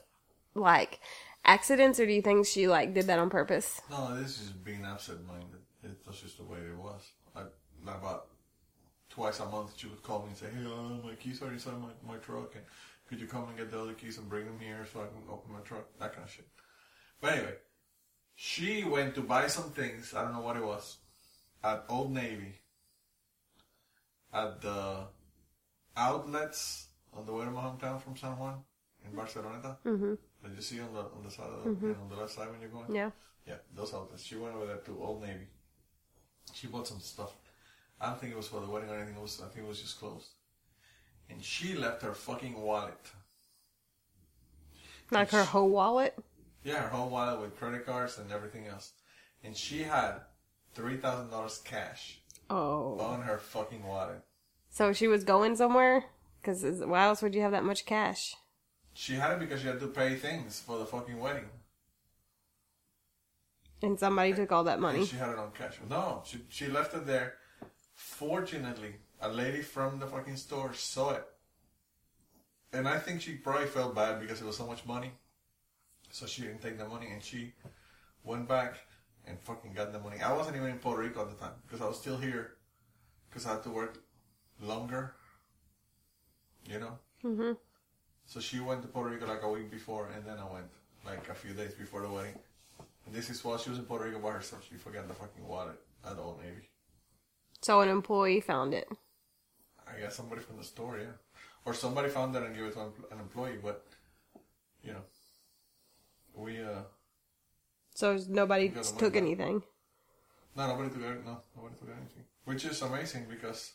like 0.55 1.01
accidents, 1.45 2.01
or 2.01 2.07
do 2.07 2.12
you 2.12 2.22
think 2.22 2.47
she 2.47 2.66
like 2.68 2.95
did 2.95 3.09
that 3.09 3.18
on 3.18 3.30
purpose? 3.30 3.82
No, 3.90 4.16
this 4.16 4.40
is 4.40 4.51
being 4.51 4.84
absent-minded. 4.84 5.61
It, 5.83 6.05
that's 6.05 6.20
just 6.20 6.39
the 6.39 6.45
way 6.45 6.59
it 6.59 6.76
was. 6.76 7.03
I, 7.35 7.43
about 7.83 8.28
twice 9.11 9.41
a 9.41 9.47
month, 9.47 9.74
she 9.76 9.89
would 9.89 10.03
call 10.03 10.20
me 10.20 10.28
and 10.28 10.37
say, 10.37 10.47
"Hey, 10.47 10.64
uh, 10.64 11.07
my 11.07 11.14
keys 11.14 11.43
are 11.43 11.53
inside 11.53 11.74
my, 11.80 12.14
my 12.14 12.18
truck, 12.18 12.55
and 12.55 12.64
could 13.09 13.20
you 13.20 13.26
come 13.26 13.49
and 13.49 13.57
get 13.57 13.70
the 13.70 13.80
other 13.80 13.95
keys 13.95 14.18
and 14.18 14.28
bring 14.28 14.47
them 14.47 14.59
here 14.61 14.87
so 14.93 15.01
I 15.01 15.07
can 15.07 15.22
open 15.30 15.53
my 15.53 15.61
truck?" 15.61 15.87
That 15.99 16.14
kind 16.14 16.24
of 16.24 16.30
shit. 16.30 16.47
But 17.20 17.33
anyway, 17.35 17.55
she 18.35 18.85
went 18.85 19.14
to 19.16 19.20
buy 19.22 19.47
some 19.49 19.70
things. 19.70 20.14
I 20.14 20.22
don't 20.22 20.33
know 20.33 20.41
what 20.41 20.57
it 20.57 20.64
was 20.64 20.99
at 21.62 21.85
Old 21.89 22.12
Navy 22.12 22.55
at 24.33 24.61
the 24.61 25.07
outlets 25.97 26.89
on 27.12 27.26
the 27.26 27.33
way 27.33 27.45
to 27.45 27.51
my 27.51 27.61
hometown 27.61 28.01
from 28.01 28.16
San 28.16 28.39
Juan 28.39 28.62
in 29.05 29.16
Barceloneta. 29.16 29.76
Mm-hmm. 29.85 30.14
Did 30.45 30.57
you 30.57 30.62
see 30.62 30.80
on 30.80 30.93
the 30.95 31.01
on 31.01 31.22
the 31.24 31.30
side 31.30 31.47
of 31.47 31.64
the 31.64 31.70
you 31.87 31.93
know, 31.93 32.01
on 32.03 32.09
the 32.09 32.16
left 32.16 32.33
side 32.33 32.51
when 32.51 32.61
you're 32.61 32.70
going? 32.70 32.95
Yeah. 32.95 33.11
Yeah, 33.47 33.57
those 33.74 33.93
outlets. 33.93 34.22
She 34.22 34.37
went 34.37 34.55
over 34.55 34.66
there 34.66 34.76
to 34.76 35.03
Old 35.03 35.22
Navy. 35.22 35.47
She 36.55 36.66
bought 36.66 36.88
some 36.88 37.01
stuff. 37.01 37.32
I 38.01 38.07
don't 38.07 38.20
think 38.20 38.32
it 38.32 38.36
was 38.36 38.49
for 38.49 38.61
the 38.61 38.66
wedding 38.66 38.90
or 38.90 38.97
anything. 38.97 39.14
It 39.16 39.22
was 39.22 39.40
I 39.40 39.49
think 39.49 39.64
it 39.64 39.68
was 39.68 39.80
just 39.80 39.99
clothes. 39.99 40.30
And 41.30 41.43
she 41.43 41.74
left 41.74 42.03
her 42.03 42.12
fucking 42.14 42.61
wallet. 42.61 42.99
Like 45.11 45.30
her 45.30 45.45
whole 45.45 45.68
wallet. 45.68 46.16
Yeah, 46.64 46.80
her 46.82 46.88
whole 46.88 47.09
wallet 47.11 47.40
with 47.40 47.57
credit 47.59 47.84
cards 47.86 48.18
and 48.18 48.30
everything 48.32 48.66
else. 48.66 48.93
And 49.45 49.57
she 49.57 49.82
had 49.82 50.14
three 50.74 50.97
thousand 50.97 51.30
dollars 51.30 51.61
cash 51.64 52.18
Oh. 52.51 52.99
on 52.99 53.22
her 53.22 53.38
fucking 53.38 53.82
wallet. 53.84 54.22
So 54.70 54.93
she 54.93 55.07
was 55.09 55.24
going 55.24 55.57
somewhere? 55.57 56.05
Because 56.40 56.64
why 56.84 57.05
else 57.05 57.22
would 57.22 57.34
you 57.34 57.43
have 57.43 57.53
that 57.53 57.64
much 57.64 57.86
cash? 57.86 58.34
She 58.95 59.14
had 59.14 59.32
it 59.32 59.38
because 59.38 59.61
she 59.61 59.66
had 59.68 59.80
to 59.80 59.86
pay 59.86 60.16
things 60.16 60.61
for 60.61 60.78
the 60.78 60.84
fucking 60.86 61.18
wedding. 61.18 61.49
And 63.83 63.99
somebody 63.99 64.33
took 64.33 64.53
all 64.53 64.64
that 64.64 64.80
money. 64.80 65.01
And 65.01 65.09
she 65.09 65.16
had 65.16 65.30
it 65.30 65.39
on 65.39 65.51
cash. 65.53 65.78
No, 65.89 66.22
she 66.24 66.39
she 66.49 66.66
left 66.68 66.95
it 66.95 67.07
there. 67.07 67.35
Fortunately, 67.95 68.95
a 69.20 69.28
lady 69.28 69.62
from 69.62 69.99
the 69.99 70.07
fucking 70.07 70.37
store 70.37 70.72
saw 70.74 71.11
it. 71.14 71.24
And 72.72 72.89
I 72.89 72.99
think 72.99 73.20
she 73.20 73.35
probably 73.35 73.66
felt 73.66 73.95
bad 73.95 74.20
because 74.20 74.41
it 74.41 74.47
was 74.47 74.57
so 74.57 74.66
much 74.66 74.87
money. 74.87 75.12
So 76.11 76.26
she 76.26 76.43
didn't 76.43 76.62
take 76.62 76.78
the 76.78 76.87
money 76.89 77.09
and 77.12 77.22
she 77.22 77.53
went 78.24 78.49
back 78.49 78.76
and 79.26 79.39
fucking 79.41 79.72
got 79.72 79.93
the 79.93 79.99
money. 79.99 80.20
I 80.20 80.33
wasn't 80.33 80.57
even 80.57 80.68
in 80.68 80.78
Puerto 80.78 81.03
Rico 81.03 81.22
at 81.22 81.30
the 81.30 81.37
time 81.37 81.55
because 81.66 81.80
I 81.80 81.87
was 81.89 81.99
still 81.99 82.16
here 82.18 82.55
because 83.28 83.47
I 83.47 83.53
had 83.53 83.62
to 83.64 83.70
work 83.70 83.99
longer. 84.61 85.14
You 86.68 86.78
know? 86.78 86.99
hmm 87.22 87.53
So 88.26 88.41
she 88.41 88.61
went 88.61 88.83
to 88.83 88.89
Puerto 88.89 89.11
Rico 89.11 89.26
like 89.26 89.43
a 89.43 89.49
week 89.49 89.70
before 89.70 90.09
and 90.14 90.24
then 90.24 90.39
I 90.39 90.51
went 90.53 90.66
like 91.05 91.28
a 91.28 91.35
few 91.35 91.53
days 91.55 91.74
before 91.74 92.03
the 92.03 92.09
wedding. 92.09 92.39
This 93.11 93.28
is 93.30 93.44
while 93.44 93.59
she 93.59 93.70
was 93.70 93.78
in 93.78 93.84
Puerto 93.84 94.05
Rico 94.07 94.18
by 94.20 94.30
herself. 94.30 94.66
She 94.68 94.76
forgot 94.76 95.07
the 95.09 95.14
fucking 95.14 95.46
wallet 95.46 95.78
at 96.05 96.18
Old 96.18 96.40
Navy. 96.42 96.68
So 97.61 97.80
an 97.80 97.88
employee 97.88 98.40
found 98.40 98.72
it. 98.74 98.88
I 99.86 100.00
guess 100.00 100.16
somebody 100.16 100.40
from 100.40 100.57
the 100.57 100.64
store, 100.64 100.98
yeah. 100.98 101.12
Or 101.64 101.74
somebody 101.74 102.09
found 102.09 102.34
it 102.34 102.42
and 102.42 102.55
gave 102.55 102.64
it 102.64 102.74
to 102.74 102.80
an 102.80 103.18
employee, 103.20 103.59
but, 103.62 103.84
you 104.82 104.92
know. 104.92 105.03
We, 106.34 106.61
uh, 106.62 106.82
So 107.94 108.18
nobody 108.28 108.68
got 108.68 108.84
the 108.84 108.90
money 108.90 108.98
took 108.98 109.16
anything. 109.16 109.62
no, 110.57 110.66
nobody 110.66 110.88
took 110.88 111.03
it, 111.03 111.24
no, 111.26 111.38
nobody 111.57 111.74
took 111.78 111.88
anything. 111.90 112.24
Which 112.44 112.64
is 112.64 112.80
amazing 112.82 113.26
because 113.28 113.72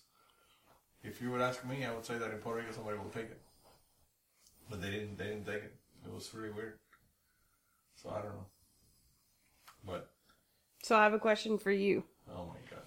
if 1.03 1.21
you 1.21 1.31
would 1.31 1.41
ask 1.41 1.63
me, 1.65 1.85
I 1.85 1.93
would 1.93 2.05
say 2.05 2.17
that 2.17 2.31
in 2.31 2.39
Puerto 2.39 2.59
Rico 2.61 2.71
somebody 2.73 2.97
will 2.97 3.09
take 3.11 3.25
it. 3.31 3.41
But 4.69 4.81
they 4.81 4.89
didn't, 4.89 5.17
they 5.17 5.25
didn't 5.25 5.45
take 5.45 5.63
it. 5.63 5.75
It 6.05 6.11
was 6.13 6.33
really 6.33 6.49
weird. 6.49 6.79
So 7.95 8.09
I 8.09 8.15
don't 8.21 8.33
know. 8.33 8.45
But, 9.87 10.09
So 10.83 10.95
I 10.97 11.03
have 11.03 11.13
a 11.13 11.19
question 11.19 11.57
for 11.57 11.71
you. 11.71 12.03
oh 12.29 12.45
my 12.45 12.59
god. 12.69 12.85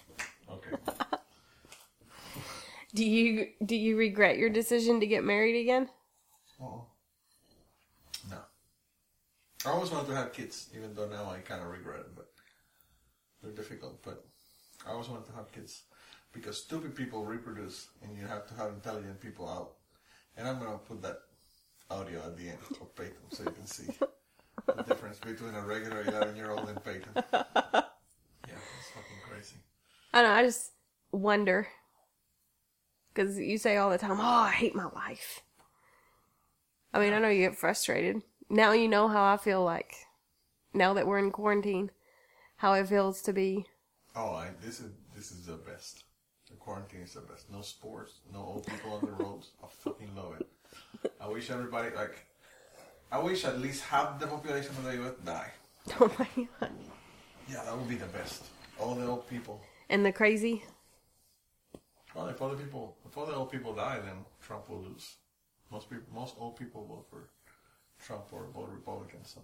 Okay. 0.53 1.17
Do 2.95 3.05
you 3.05 3.47
do 3.65 3.77
you 3.77 3.97
regret 3.97 4.37
your 4.37 4.51
decision 4.51 4.99
to 4.99 5.07
get 5.07 5.23
married 5.23 5.61
again? 5.61 5.89
Uh-uh. 6.61 6.81
No. 8.29 8.39
I 9.65 9.71
always 9.71 9.93
wanted 9.93 10.09
to 10.09 10.17
have 10.17 10.33
kids, 10.33 10.69
even 10.77 10.93
though 10.95 11.07
now 11.07 11.31
I 11.31 11.39
kind 11.39 11.63
of 11.63 11.69
regret 11.69 12.01
it, 12.01 12.17
but 12.17 12.33
they're 13.41 13.53
difficult. 13.53 14.03
But 14.03 14.25
I 14.85 14.91
always 14.91 15.09
wanted 15.09 15.27
to 15.27 15.33
have 15.37 15.53
kids 15.53 15.83
because 16.33 16.59
stupid 16.61 16.97
people 16.97 17.25
reproduce, 17.25 17.89
and 18.03 18.17
you 18.19 18.27
have 18.27 18.49
to 18.49 18.55
have 18.55 18.71
intelligent 18.71 19.21
people 19.21 19.49
out. 19.49 19.75
And 20.37 20.49
I'm 20.49 20.59
gonna 20.59 20.79
put 20.79 21.01
that 21.03 21.21
audio 21.91 22.19
at 22.27 22.37
the 22.37 22.49
end 22.49 22.59
of 22.81 22.95
Peyton, 22.97 23.31
so 23.31 23.45
you 23.45 23.51
can 23.51 23.67
see 23.67 23.85
the 24.77 24.83
difference 24.83 25.19
between 25.19 25.55
a 25.55 25.63
regular 25.67 26.03
11 26.03 26.37
year 26.37 26.51
old 26.51 26.69
and 26.69 26.83
Peyton. 26.85 27.13
Yeah, 28.49 28.55
it's 28.79 28.91
fucking 28.91 29.21
crazy. 29.29 29.57
I 30.13 30.23
don't 30.23 30.31
know. 30.31 30.37
I 30.37 30.43
just 30.43 30.73
wonder 31.13 31.69
because 33.13 33.39
you 33.39 33.59
say 33.59 33.77
all 33.77 33.91
the 33.91 33.99
time, 33.99 34.19
"Oh, 34.19 34.25
I 34.25 34.51
hate 34.51 34.75
my 34.75 34.87
life." 34.87 35.43
I 36.93 36.99
mean, 36.99 37.13
I 37.13 37.19
know 37.19 37.29
you 37.29 37.47
get 37.49 37.57
frustrated. 37.59 38.23
Now 38.49 38.73
you 38.73 38.89
know 38.89 39.07
how 39.09 39.33
I 39.33 39.37
feel 39.37 39.63
like. 39.63 39.95
Now 40.75 40.95
that 40.95 41.07
we're 41.07 41.19
in 41.19 41.31
quarantine, 41.31 41.91
how 42.57 42.73
it 42.75 42.89
feels 42.89 43.23
to 43.23 43.33
be. 43.33 43.67
Oh, 44.17 44.31
I, 44.35 44.51
this 44.61 44.81
is 44.81 44.93
this 45.15 45.31
is 45.31 45.47
the 45.47 45.57
best. 45.57 46.05
The 46.51 46.57
quarantine 46.57 47.03
is 47.03 47.15
the 47.15 47.21
best. 47.21 47.51
No 47.51 47.63
sports, 47.63 48.21
no 48.33 48.41
old 48.41 48.67
people 48.67 48.95
on 48.95 49.01
the 49.03 49.13
roads. 49.25 49.51
I 49.63 49.67
fucking 49.69 50.15
love 50.17 50.41
it. 50.41 51.13
I 51.21 51.29
wish 51.29 51.51
everybody 51.51 51.95
like. 51.95 52.27
I 53.13 53.19
wish 53.19 53.45
at 53.45 53.61
least 53.61 53.83
half 53.85 54.19
the 54.21 54.27
population 54.27 54.71
of 54.71 54.85
the 54.85 54.95
U.S. 54.95 55.15
die. 55.25 55.51
Oh 56.01 56.13
my 56.19 56.29
god! 56.61 56.71
Yeah, 57.51 57.63
that 57.65 57.77
would 57.77 57.89
be 57.89 57.97
the 57.97 58.07
best. 58.07 58.45
All 58.79 58.95
the 58.95 59.07
old 59.07 59.29
people. 59.29 59.61
And 59.89 60.05
the 60.07 60.13
crazy. 60.13 60.63
Well, 62.15 62.29
if 62.29 62.41
other 62.43 62.57
people, 62.57 62.97
if 63.07 63.17
all 63.17 63.27
the 63.27 63.35
old 63.35 63.51
people 63.51 63.73
die, 63.75 63.99
then 64.05 64.25
Trump 64.47 64.69
will 64.69 64.83
lose. 64.83 65.17
Most 65.71 65.89
people, 65.91 66.05
most 66.15 66.35
old 66.39 66.57
people 66.57 66.85
vote 66.87 67.07
for 67.11 67.29
Trump 68.05 68.25
or 68.33 68.47
vote 68.55 68.69
Republican. 68.73 69.25
So 69.25 69.41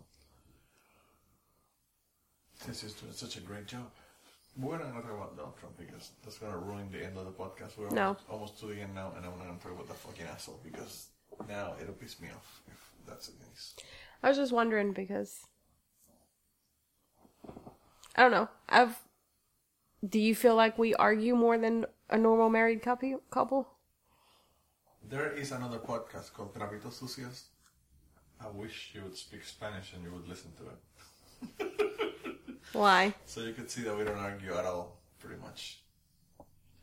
since 2.57 2.83
he's 2.83 2.93
doing 2.95 3.13
such 3.13 3.37
a 3.37 3.41
great 3.41 3.67
job, 3.67 3.91
we're 4.59 4.79
not 4.79 4.89
gonna 4.89 5.03
talk 5.03 5.13
about 5.13 5.37
Donald 5.37 5.57
Trump 5.59 5.77
because 5.79 6.11
that's 6.23 6.39
gonna 6.39 6.59
ruin 6.59 6.89
the 6.91 7.05
end 7.05 7.17
of 7.17 7.25
the 7.25 7.33
podcast. 7.33 7.77
We're 7.79 7.91
No. 7.91 8.09
almost, 8.09 8.25
almost 8.29 8.61
to 8.61 8.67
the 8.67 8.81
end 8.81 8.95
now, 8.95 9.13
and 9.17 9.25
I'm 9.25 9.33
not 9.39 9.47
gonna 9.47 9.59
talk 9.59 9.73
about 9.73 9.89
the 9.89 9.95
fucking 9.95 10.27
asshole 10.27 10.61
because 10.63 11.09
now 11.49 11.75
it'll 11.81 11.95
piss 11.95 12.21
me 12.21 12.29
off 12.35 12.63
if 12.69 12.93
that's 13.07 13.29
the 13.29 13.45
case. 13.45 13.75
I 14.23 14.29
was 14.29 14.37
just 14.37 14.53
wondering 14.53 14.93
because 14.93 15.41
I 18.17 18.23
don't 18.23 18.31
know. 18.31 18.49
I've 18.69 18.97
do 20.07 20.19
you 20.19 20.35
feel 20.35 20.55
like 20.55 20.79
we 20.79 20.95
argue 20.95 21.35
more 21.35 21.59
than 21.59 21.87
a 22.11 22.19
normal 22.19 22.49
married 22.51 22.83
couple? 22.83 23.21
Couple? 23.31 23.69
There 25.09 25.33
is 25.33 25.53
another 25.53 25.79
podcast 25.79 26.33
called 26.33 26.55
Trapitos 26.55 27.01
Sucios. 27.01 27.45
I 28.41 28.49
wish 28.49 28.91
you 28.95 29.03
would 29.03 29.17
speak 29.17 29.45
Spanish 29.45 29.93
and 29.95 30.05
you 30.05 30.11
would 30.13 30.29
listen 30.29 30.53
to 30.59 30.65
it. 31.69 32.57
Why? 32.73 33.15
So 33.25 33.41
you 33.41 33.53
could 33.53 33.71
see 33.71 33.83
that 33.83 33.97
we 33.97 34.05
don't 34.05 34.19
argue 34.19 34.55
at 34.55 34.65
all, 34.65 34.99
pretty 35.19 35.41
much. 35.41 35.81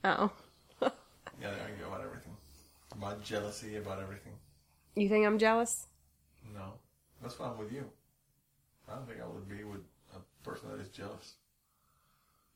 Oh, 0.03 0.32
Yeah, 0.82 0.89
they 1.51 1.59
argue 1.61 1.86
about 1.88 2.01
everything. 2.03 2.36
About 2.93 3.24
jealousy, 3.24 3.76
about 3.78 4.01
everything. 4.01 4.34
you 4.95 5.09
think 5.09 5.26
I'm 5.26 5.38
jealous? 5.38 5.88
No. 6.54 6.74
That's 7.22 7.36
fine 7.36 7.58
with 7.58 7.72
you. 7.72 7.89
I 8.89 8.95
don't 8.95 9.08
think 9.08 9.22
I 9.22 9.28
would 9.28 9.47
be 9.47 9.64
with 9.64 9.82
a 10.14 10.43
person 10.43 10.70
that 10.70 10.80
is 10.80 10.89
jealous. 10.89 11.36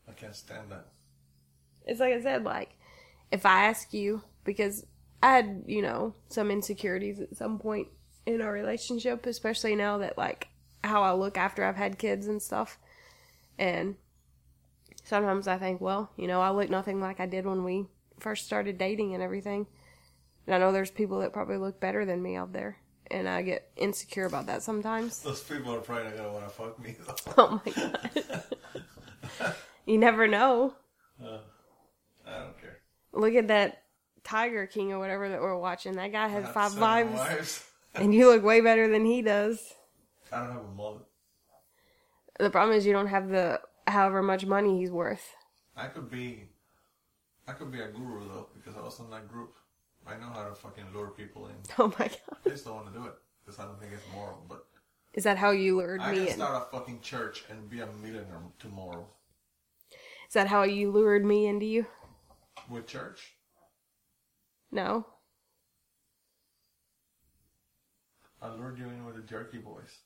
I 0.07 0.11
can't 0.11 0.35
stand 0.35 0.71
that. 0.71 0.87
It's 1.85 1.99
like 1.99 2.13
I 2.13 2.21
said, 2.21 2.43
like 2.43 2.75
if 3.31 3.45
I 3.45 3.65
ask 3.65 3.93
you 3.93 4.23
because 4.43 4.85
I 5.21 5.35
had 5.35 5.63
you 5.67 5.81
know 5.81 6.13
some 6.29 6.51
insecurities 6.51 7.19
at 7.19 7.35
some 7.35 7.59
point 7.59 7.87
in 8.25 8.41
our 8.41 8.51
relationship, 8.51 9.25
especially 9.25 9.75
now 9.75 9.97
that 9.99 10.17
like 10.17 10.49
how 10.83 11.01
I 11.01 11.13
look 11.13 11.37
after 11.37 11.63
I've 11.63 11.75
had 11.75 11.97
kids 11.97 12.27
and 12.27 12.41
stuff, 12.41 12.77
and 13.57 13.95
sometimes 15.03 15.47
I 15.47 15.57
think, 15.57 15.81
well, 15.81 16.11
you 16.17 16.27
know, 16.27 16.41
I 16.41 16.51
look 16.51 16.69
nothing 16.69 16.99
like 16.99 17.19
I 17.19 17.25
did 17.25 17.45
when 17.45 17.63
we 17.63 17.85
first 18.19 18.45
started 18.45 18.77
dating 18.77 19.13
and 19.13 19.23
everything. 19.23 19.67
And 20.45 20.55
I 20.55 20.59
know 20.59 20.71
there's 20.71 20.91
people 20.91 21.19
that 21.19 21.33
probably 21.33 21.57
look 21.57 21.79
better 21.79 22.05
than 22.05 22.21
me 22.21 22.35
out 22.35 22.53
there, 22.53 22.77
and 23.11 23.27
I 23.27 23.41
get 23.41 23.69
insecure 23.75 24.25
about 24.25 24.47
that 24.47 24.63
sometimes. 24.63 25.19
Those 25.19 25.41
people 25.41 25.73
are 25.73 25.79
probably 25.79 26.05
not 26.05 26.17
gonna 26.17 26.31
want 26.31 26.45
to 26.45 26.53
fuck 26.53 26.79
me 26.79 26.95
though. 27.05 27.33
Oh 27.37 27.61
my 27.65 27.71
god. 27.71 29.55
you 29.85 29.97
never 29.97 30.27
know. 30.27 30.73
Uh, 31.23 31.39
I 32.25 32.39
don't 32.39 32.61
care. 32.61 32.79
Look 33.13 33.35
at 33.35 33.47
that 33.47 33.83
Tiger 34.23 34.67
King 34.67 34.91
or 34.91 34.99
whatever 34.99 35.29
that 35.29 35.41
we're 35.41 35.57
watching. 35.57 35.93
That 35.93 36.11
guy 36.11 36.27
has 36.27 36.47
five 36.49 36.77
wives, 36.77 37.13
wives. 37.13 37.63
and 37.95 38.13
you 38.13 38.27
look 38.27 38.43
way 38.43 38.61
better 38.61 38.87
than 38.89 39.05
he 39.05 39.21
does. 39.21 39.73
I 40.31 40.39
don't 40.39 40.51
have 40.51 40.63
a 40.63 40.75
mullet. 40.75 41.03
The 42.39 42.49
problem 42.49 42.77
is 42.77 42.85
you 42.85 42.93
don't 42.93 43.07
have 43.07 43.29
the 43.29 43.61
however 43.87 44.21
much 44.21 44.45
money 44.45 44.79
he's 44.79 44.91
worth. 44.91 45.33
I 45.75 45.87
could 45.87 46.11
be, 46.11 46.43
I 47.47 47.53
could 47.53 47.71
be 47.71 47.79
a 47.79 47.87
guru 47.87 48.27
though 48.27 48.47
because 48.53 48.75
I 48.77 48.81
was 48.81 48.99
in 48.99 49.09
that 49.11 49.27
group. 49.29 49.55
I 50.07 50.17
know 50.19 50.29
how 50.33 50.43
to 50.47 50.55
fucking 50.55 50.85
lure 50.93 51.09
people 51.09 51.47
in. 51.47 51.55
Oh 51.77 51.87
my 51.99 52.07
god. 52.07 52.37
I 52.45 52.49
just 52.49 52.65
don't 52.65 52.75
want 52.75 52.93
to 52.93 52.99
do 52.99 53.05
it 53.05 53.13
because 53.43 53.59
I 53.59 53.63
don't 53.65 53.79
think 53.79 53.91
it's 53.93 54.03
moral. 54.13 54.41
But 54.47 54.65
Is 55.13 55.23
that 55.25 55.37
how 55.37 55.51
you 55.51 55.77
lured 55.77 56.01
I 56.01 56.11
me 56.11 56.17
can 56.19 56.27
in? 56.27 56.33
start 56.35 56.67
a 56.71 56.77
fucking 56.77 57.01
church 57.01 57.43
and 57.49 57.69
be 57.69 57.79
a 57.81 57.87
millionaire 58.01 58.41
tomorrow 58.59 59.05
Is 60.27 60.33
that 60.33 60.47
how 60.47 60.63
you 60.63 60.91
lured 60.91 61.25
me 61.25 61.45
into 61.47 61.65
you? 61.65 61.85
with 62.69 62.87
church. 62.87 63.33
No. 64.71 65.05
I 68.41 68.49
lured 68.49 68.77
you 68.77 68.85
in 68.85 69.05
with 69.05 69.15
the 69.15 69.21
Jerky 69.21 69.57
Boys 69.57 69.97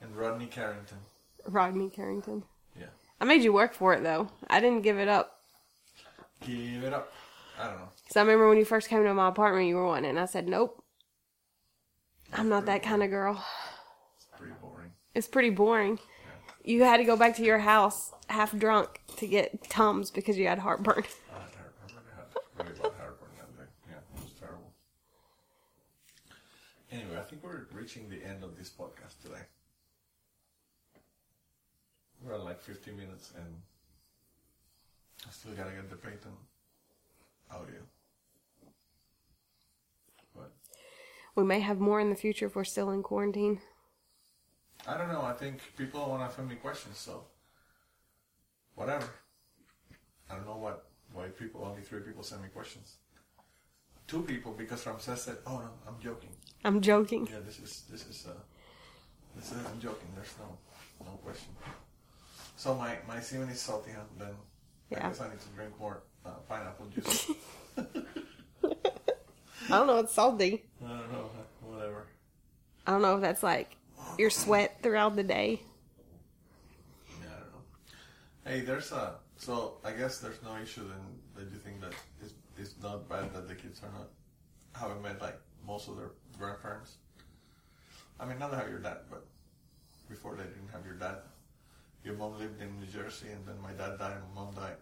and 0.00 0.14
Rodney 0.16 0.46
Carrington. 0.46 0.98
Rodney 1.46 1.88
Carrington. 1.88 2.42
Yeah, 2.78 2.86
I 3.20 3.24
made 3.24 3.42
you 3.42 3.52
work 3.52 3.74
for 3.74 3.94
it 3.94 4.02
though. 4.02 4.28
I 4.48 4.60
didn't 4.60 4.82
give 4.82 4.98
it 4.98 5.08
up. 5.08 5.38
give 6.40 6.82
it 6.84 6.92
up. 6.92 7.12
I 7.62 7.66
don't 7.66 7.76
know. 7.76 7.88
Because 8.02 8.16
I 8.16 8.20
remember 8.22 8.48
when 8.48 8.58
you 8.58 8.64
first 8.64 8.88
came 8.88 9.04
to 9.04 9.14
my 9.14 9.28
apartment, 9.28 9.68
you 9.68 9.76
were 9.76 9.86
wanting 9.86 10.06
it, 10.06 10.10
and 10.10 10.18
I 10.18 10.26
said, 10.26 10.48
nope. 10.48 10.82
I'm 12.32 12.48
not 12.48 12.66
that 12.66 12.82
kind 12.82 13.02
of 13.02 13.10
girl. 13.10 13.44
It's 14.16 14.26
pretty 14.36 14.54
boring. 14.60 14.90
It's 15.14 15.28
pretty 15.28 15.50
boring. 15.50 15.98
You 16.64 16.82
had 16.82 16.96
to 16.96 17.04
go 17.04 17.16
back 17.16 17.36
to 17.36 17.44
your 17.44 17.58
house 17.58 18.12
half 18.28 18.56
drunk 18.56 19.00
to 19.16 19.26
get 19.26 19.68
Tums 19.68 20.10
because 20.10 20.38
you 20.38 20.48
had 20.48 20.58
heartburn. 20.58 21.04
I 21.04 21.40
had 21.40 21.50
heartburn. 21.54 22.04
I 22.58 22.62
had 22.62 22.68
really 22.68 22.80
bad 22.80 22.92
heartburn 22.98 23.28
that 23.38 23.56
day. 23.58 23.70
Yeah, 23.90 23.96
it 23.96 24.22
was 24.22 24.32
terrible. 24.40 24.72
Anyway, 26.90 27.18
I 27.18 27.22
think 27.22 27.42
we're 27.44 27.66
reaching 27.72 28.08
the 28.08 28.24
end 28.24 28.42
of 28.42 28.56
this 28.56 28.70
podcast 28.70 29.20
today. 29.22 29.42
We're 32.24 32.34
at 32.34 32.44
like 32.44 32.60
50 32.60 32.92
minutes 32.92 33.32
and 33.36 33.54
I 35.26 35.30
still 35.30 35.52
gotta 35.52 35.72
get 35.72 35.90
the 35.90 35.96
Peyton 35.96 36.32
audio. 37.54 37.80
But 40.34 40.52
We 41.36 41.44
may 41.44 41.60
have 41.60 41.78
more 41.80 42.00
in 42.00 42.10
the 42.10 42.16
future 42.16 42.46
if 42.46 42.56
we're 42.56 42.64
still 42.64 42.90
in 42.90 43.02
quarantine. 43.02 43.60
I 44.86 44.98
don't 44.98 45.08
know. 45.12 45.22
I 45.22 45.32
think 45.32 45.60
people 45.76 46.08
want 46.08 46.28
to 46.28 46.34
send 46.34 46.48
me 46.48 46.56
questions, 46.56 46.98
so 46.98 47.24
whatever. 48.74 49.08
I 50.30 50.34
don't 50.34 50.46
know 50.46 50.56
what 50.56 50.86
why 51.12 51.26
people 51.28 51.64
only 51.64 51.82
three 51.82 52.00
people 52.00 52.22
send 52.22 52.42
me 52.42 52.48
questions. 52.48 52.96
Two 54.08 54.22
people 54.22 54.52
because 54.52 54.84
Ramses 54.86 55.22
said, 55.22 55.36
"Oh 55.46 55.58
no, 55.58 55.70
I'm 55.86 56.00
joking." 56.00 56.30
I'm 56.64 56.80
joking. 56.80 57.28
Yeah, 57.30 57.40
this 57.46 57.58
is 57.60 57.84
this 57.90 58.06
is 58.06 58.26
uh, 58.28 58.32
this 59.36 59.52
is 59.52 59.58
I'm 59.66 59.80
joking. 59.80 60.08
There's 60.16 60.34
no 60.38 60.58
no 61.04 61.12
question. 61.22 61.52
So 62.56 62.74
my 62.74 62.98
my 63.06 63.20
semen 63.20 63.48
is 63.48 63.60
salty, 63.60 63.92
huh? 63.92 64.02
Then 64.18 64.34
I 64.34 64.94
Yeah. 64.96 65.08
guess 65.08 65.20
I 65.20 65.28
need 65.28 65.40
to 65.40 65.48
drink 65.54 65.78
more 65.78 66.02
uh, 66.24 66.30
pineapple 66.48 66.86
juice. 66.86 67.30
I 67.76 67.84
don't 69.68 69.86
know. 69.86 69.98
It's 69.98 70.12
salty. 70.12 70.64
I 70.84 70.88
don't 70.88 71.12
know. 71.12 71.30
Whatever. 71.62 72.06
I 72.86 72.92
don't 72.92 73.02
know 73.02 73.16
if 73.16 73.20
that's 73.20 73.42
like 73.42 73.76
your 74.18 74.30
sweat 74.30 74.78
throughout 74.82 75.16
the 75.16 75.22
day. 75.22 75.60
Yeah, 77.20 77.26
I 77.26 77.40
don't 77.40 77.52
know. 77.52 77.60
Hey, 78.44 78.60
there's 78.60 78.92
a 78.92 79.14
so 79.36 79.78
I 79.84 79.92
guess 79.92 80.18
there's 80.18 80.42
no 80.42 80.56
issue 80.62 80.88
then 80.88 81.20
that 81.34 81.52
you 81.52 81.58
think 81.58 81.80
that 81.80 81.92
it's, 82.20 82.34
it's 82.56 82.74
not 82.82 83.08
bad 83.08 83.32
that 83.34 83.48
the 83.48 83.54
kids 83.54 83.80
are 83.82 83.90
not 83.92 84.08
haven't 84.80 85.02
met 85.02 85.20
like 85.20 85.38
most 85.66 85.88
of 85.88 85.96
their 85.96 86.10
grandparents. 86.38 86.96
I 88.20 88.24
mean, 88.24 88.38
not 88.38 88.50
to 88.50 88.56
have 88.56 88.68
your 88.68 88.78
dad, 88.78 88.98
but 89.10 89.24
before 90.08 90.36
they 90.36 90.44
didn't 90.44 90.68
have 90.72 90.84
your 90.84 90.94
dad. 90.94 91.16
Your 92.04 92.14
mom 92.14 92.38
lived 92.38 92.60
in 92.60 92.80
New 92.80 92.86
Jersey, 92.86 93.28
and 93.32 93.46
then 93.46 93.60
my 93.62 93.72
dad 93.72 93.98
died, 93.98 94.16
and 94.16 94.34
my 94.34 94.42
mom 94.42 94.54
died. 94.54 94.76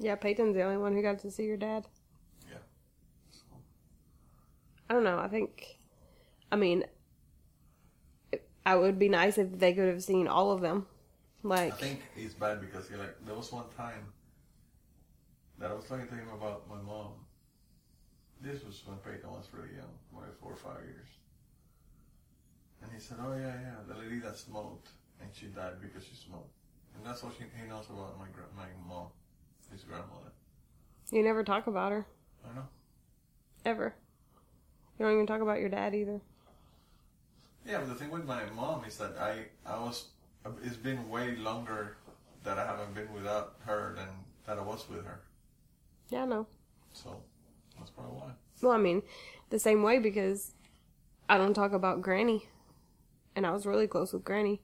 Yeah, 0.00 0.14
Peyton's 0.14 0.54
the 0.56 0.62
only 0.62 0.78
one 0.78 0.94
who 0.94 1.02
got 1.02 1.18
to 1.20 1.30
see 1.30 1.44
your 1.44 1.58
dad. 1.58 1.86
Yeah. 2.50 2.56
I 4.88 4.94
don't 4.94 5.04
know. 5.04 5.18
I 5.18 5.28
think, 5.28 5.78
I 6.50 6.56
mean, 6.56 6.84
it, 8.32 8.48
I 8.64 8.76
would 8.76 8.98
be 8.98 9.10
nice 9.10 9.36
if 9.36 9.58
they 9.58 9.74
could 9.74 9.88
have 9.88 10.02
seen 10.02 10.26
all 10.26 10.52
of 10.52 10.62
them. 10.62 10.86
Like, 11.42 11.74
I 11.74 11.76
think 11.76 12.00
it's 12.16 12.34
bad 12.34 12.60
because 12.62 12.88
he 12.88 12.96
like 12.96 13.14
there 13.24 13.34
was 13.34 13.52
one 13.52 13.64
time 13.76 14.12
that 15.58 15.70
I 15.70 15.74
was 15.74 15.84
talking 15.84 16.06
to 16.08 16.14
him 16.14 16.28
about 16.34 16.68
my 16.68 16.80
mom. 16.80 17.12
This 18.40 18.64
was 18.64 18.82
when 18.86 18.96
Peyton 18.98 19.30
was 19.30 19.48
really 19.52 19.74
young, 19.76 19.92
like 20.12 20.34
four 20.40 20.52
or 20.52 20.56
five 20.56 20.82
years. 20.84 21.08
And 22.82 22.90
he 22.92 23.00
said, 23.00 23.18
"Oh 23.20 23.36
yeah, 23.36 23.56
yeah, 23.60 23.76
the 23.86 24.00
lady 24.00 24.18
that 24.20 24.36
smoked, 24.36 24.88
and 25.20 25.28
she 25.32 25.46
died 25.46 25.80
because 25.80 26.04
she 26.04 26.14
smoked." 26.14 26.52
And 26.96 27.04
that's 27.04 27.22
all 27.22 27.32
she, 27.36 27.44
he 27.56 27.68
knows 27.68 27.88
about 27.88 28.18
my 28.18 28.26
my 28.56 28.68
mom, 28.86 29.08
his 29.72 29.82
grandmother. 29.84 30.32
you 31.12 31.22
never 31.22 31.42
talk 31.44 31.66
about 31.66 31.92
her 31.92 32.06
I 32.50 32.54
know. 32.54 32.68
ever. 33.64 33.94
You 34.98 35.04
don't 35.06 35.14
even 35.14 35.26
talk 35.26 35.40
about 35.40 35.60
your 35.60 35.68
dad 35.68 35.94
either. 35.94 36.20
Yeah, 37.66 37.78
but 37.78 37.88
the 37.88 37.94
thing 37.94 38.10
with 38.10 38.24
my 38.24 38.44
mom 38.56 38.84
is 38.84 38.96
that 38.98 39.16
I 39.18 39.46
I 39.66 39.78
was 39.78 40.08
it's 40.62 40.76
been 40.76 41.08
way 41.08 41.36
longer 41.36 41.96
that 42.44 42.58
I 42.58 42.64
haven't 42.66 42.94
been 42.94 43.12
without 43.12 43.56
her 43.66 43.94
than 43.96 44.08
that 44.46 44.58
I 44.58 44.62
was 44.62 44.88
with 44.88 45.04
her. 45.04 45.20
Yeah, 46.08 46.22
I 46.22 46.26
know. 46.26 46.46
So 46.92 47.22
that's 47.78 47.90
probably 47.90 48.16
why. 48.16 48.30
Well, 48.62 48.72
I 48.72 48.78
mean, 48.78 49.02
the 49.50 49.58
same 49.58 49.82
way 49.82 49.98
because 49.98 50.52
I 51.28 51.38
don't 51.38 51.54
talk 51.54 51.72
about 51.72 52.02
Granny, 52.02 52.48
and 53.36 53.46
I 53.46 53.52
was 53.52 53.66
really 53.66 53.86
close 53.86 54.12
with 54.12 54.24
Granny. 54.24 54.60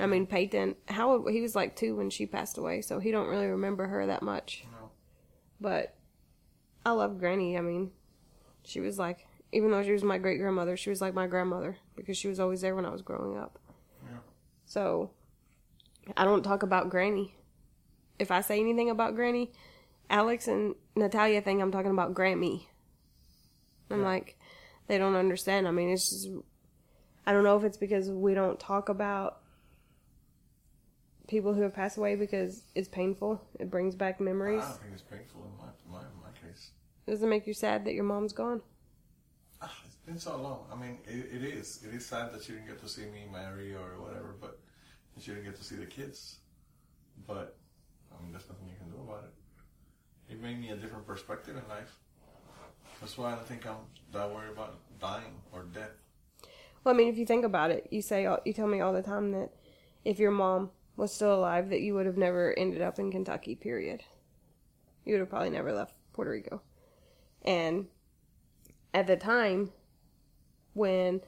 I 0.00 0.06
mean, 0.06 0.26
Peyton, 0.26 0.76
how 0.88 1.26
he 1.26 1.40
was 1.40 1.54
like 1.54 1.76
two 1.76 1.96
when 1.96 2.10
she 2.10 2.26
passed 2.26 2.56
away, 2.58 2.80
so 2.80 2.98
he 2.98 3.10
don't 3.10 3.28
really 3.28 3.46
remember 3.46 3.86
her 3.86 4.06
that 4.06 4.22
much. 4.22 4.64
No. 4.72 4.90
But 5.60 5.94
I 6.84 6.92
love 6.92 7.18
Granny. 7.18 7.58
I 7.58 7.60
mean, 7.60 7.90
she 8.64 8.80
was 8.80 8.98
like, 8.98 9.26
even 9.52 9.70
though 9.70 9.82
she 9.82 9.92
was 9.92 10.02
my 10.02 10.16
great 10.18 10.38
grandmother, 10.38 10.76
she 10.76 10.90
was 10.90 11.00
like 11.00 11.12
my 11.14 11.26
grandmother 11.26 11.76
because 11.96 12.16
she 12.16 12.28
was 12.28 12.40
always 12.40 12.60
there 12.62 12.74
when 12.74 12.86
I 12.86 12.90
was 12.90 13.02
growing 13.02 13.36
up. 13.36 13.58
Yeah. 14.04 14.18
So 14.64 15.10
I 16.16 16.24
don't 16.24 16.42
talk 16.42 16.62
about 16.62 16.88
Granny. 16.88 17.34
If 18.18 18.30
I 18.30 18.40
say 18.40 18.58
anything 18.60 18.90
about 18.90 19.14
Granny, 19.14 19.52
Alex 20.08 20.48
and 20.48 20.74
Natalia 20.96 21.40
think 21.42 21.60
I'm 21.60 21.72
talking 21.72 21.90
about 21.90 22.14
Grammy. 22.14 22.66
I'm 23.90 24.00
Yeah. 24.00 24.06
like, 24.06 24.38
they 24.86 24.98
don't 24.98 25.14
understand. 25.16 25.68
I 25.68 25.72
mean, 25.72 25.90
it's 25.90 26.10
just 26.10 26.28
I 27.26 27.32
don't 27.32 27.44
know 27.44 27.56
if 27.56 27.64
it's 27.64 27.76
because 27.76 28.10
we 28.10 28.34
don't 28.34 28.58
talk 28.58 28.88
about 28.88 29.39
people 31.30 31.54
who 31.54 31.62
have 31.62 31.72
passed 31.72 31.96
away 31.96 32.16
because 32.16 32.64
it's 32.74 32.88
painful. 32.88 33.40
It 33.58 33.70
brings 33.70 33.94
back 33.94 34.20
memories. 34.20 34.62
I 34.64 34.68
don't 34.68 34.80
think 34.80 34.92
it's 34.94 35.02
painful 35.02 35.42
in 35.44 35.56
my, 35.56 35.98
my, 35.98 36.04
my 36.22 36.30
case. 36.46 36.72
Does 37.06 37.22
it 37.22 37.26
make 37.28 37.46
you 37.46 37.54
sad 37.54 37.84
that 37.84 37.94
your 37.94 38.04
mom's 38.04 38.32
gone? 38.32 38.60
Ah, 39.62 39.72
It's 39.86 39.94
been 40.04 40.18
so 40.18 40.36
long. 40.36 40.66
I 40.72 40.76
mean, 40.76 40.98
it, 41.06 41.30
it 41.36 41.44
is. 41.44 41.84
It 41.86 41.94
is 41.94 42.04
sad 42.04 42.32
that 42.32 42.42
she 42.42 42.52
didn't 42.52 42.66
get 42.66 42.80
to 42.82 42.88
see 42.88 43.02
me 43.06 43.26
marry 43.32 43.74
or 43.74 44.00
whatever, 44.02 44.34
but 44.40 44.58
she 45.18 45.30
didn't 45.30 45.44
get 45.44 45.56
to 45.56 45.64
see 45.64 45.76
the 45.76 45.86
kids. 45.86 46.38
But, 47.26 47.56
I 48.12 48.20
mean, 48.22 48.32
there's 48.32 48.48
nothing 48.48 48.66
you 48.68 48.76
can 48.76 48.90
do 48.90 48.98
about 49.08 49.24
it. 49.24 50.32
It 50.32 50.42
made 50.42 50.60
me 50.60 50.70
a 50.70 50.76
different 50.76 51.06
perspective 51.06 51.56
in 51.56 51.62
life. 51.68 51.96
That's 53.00 53.16
why 53.16 53.32
I 53.32 53.34
don't 53.36 53.46
think 53.46 53.66
I'm 53.66 53.76
that 54.12 54.30
worried 54.30 54.50
about 54.50 54.74
dying 55.00 55.40
or 55.52 55.62
death. 55.62 55.92
Well, 56.82 56.94
I 56.94 56.98
mean, 56.98 57.08
if 57.08 57.16
you 57.16 57.24
think 57.26 57.44
about 57.44 57.70
it, 57.70 57.86
you 57.90 58.02
say 58.02 58.28
you 58.44 58.52
tell 58.52 58.66
me 58.66 58.80
all 58.80 58.92
the 58.92 59.02
time 59.02 59.32
that 59.32 59.50
if 60.04 60.18
your 60.18 60.30
mom 60.30 60.70
was 61.00 61.12
still 61.12 61.34
alive, 61.34 61.70
that 61.70 61.80
you 61.80 61.94
would 61.94 62.06
have 62.06 62.16
never 62.16 62.56
ended 62.56 62.82
up 62.82 62.98
in 62.98 63.10
Kentucky. 63.10 63.54
Period. 63.54 64.02
You 65.04 65.14
would 65.14 65.20
have 65.20 65.30
probably 65.30 65.50
never 65.50 65.72
left 65.72 65.94
Puerto 66.12 66.30
Rico. 66.30 66.62
And 67.42 67.86
at 68.92 69.06
the 69.06 69.16
time 69.16 69.70
when 70.74 71.22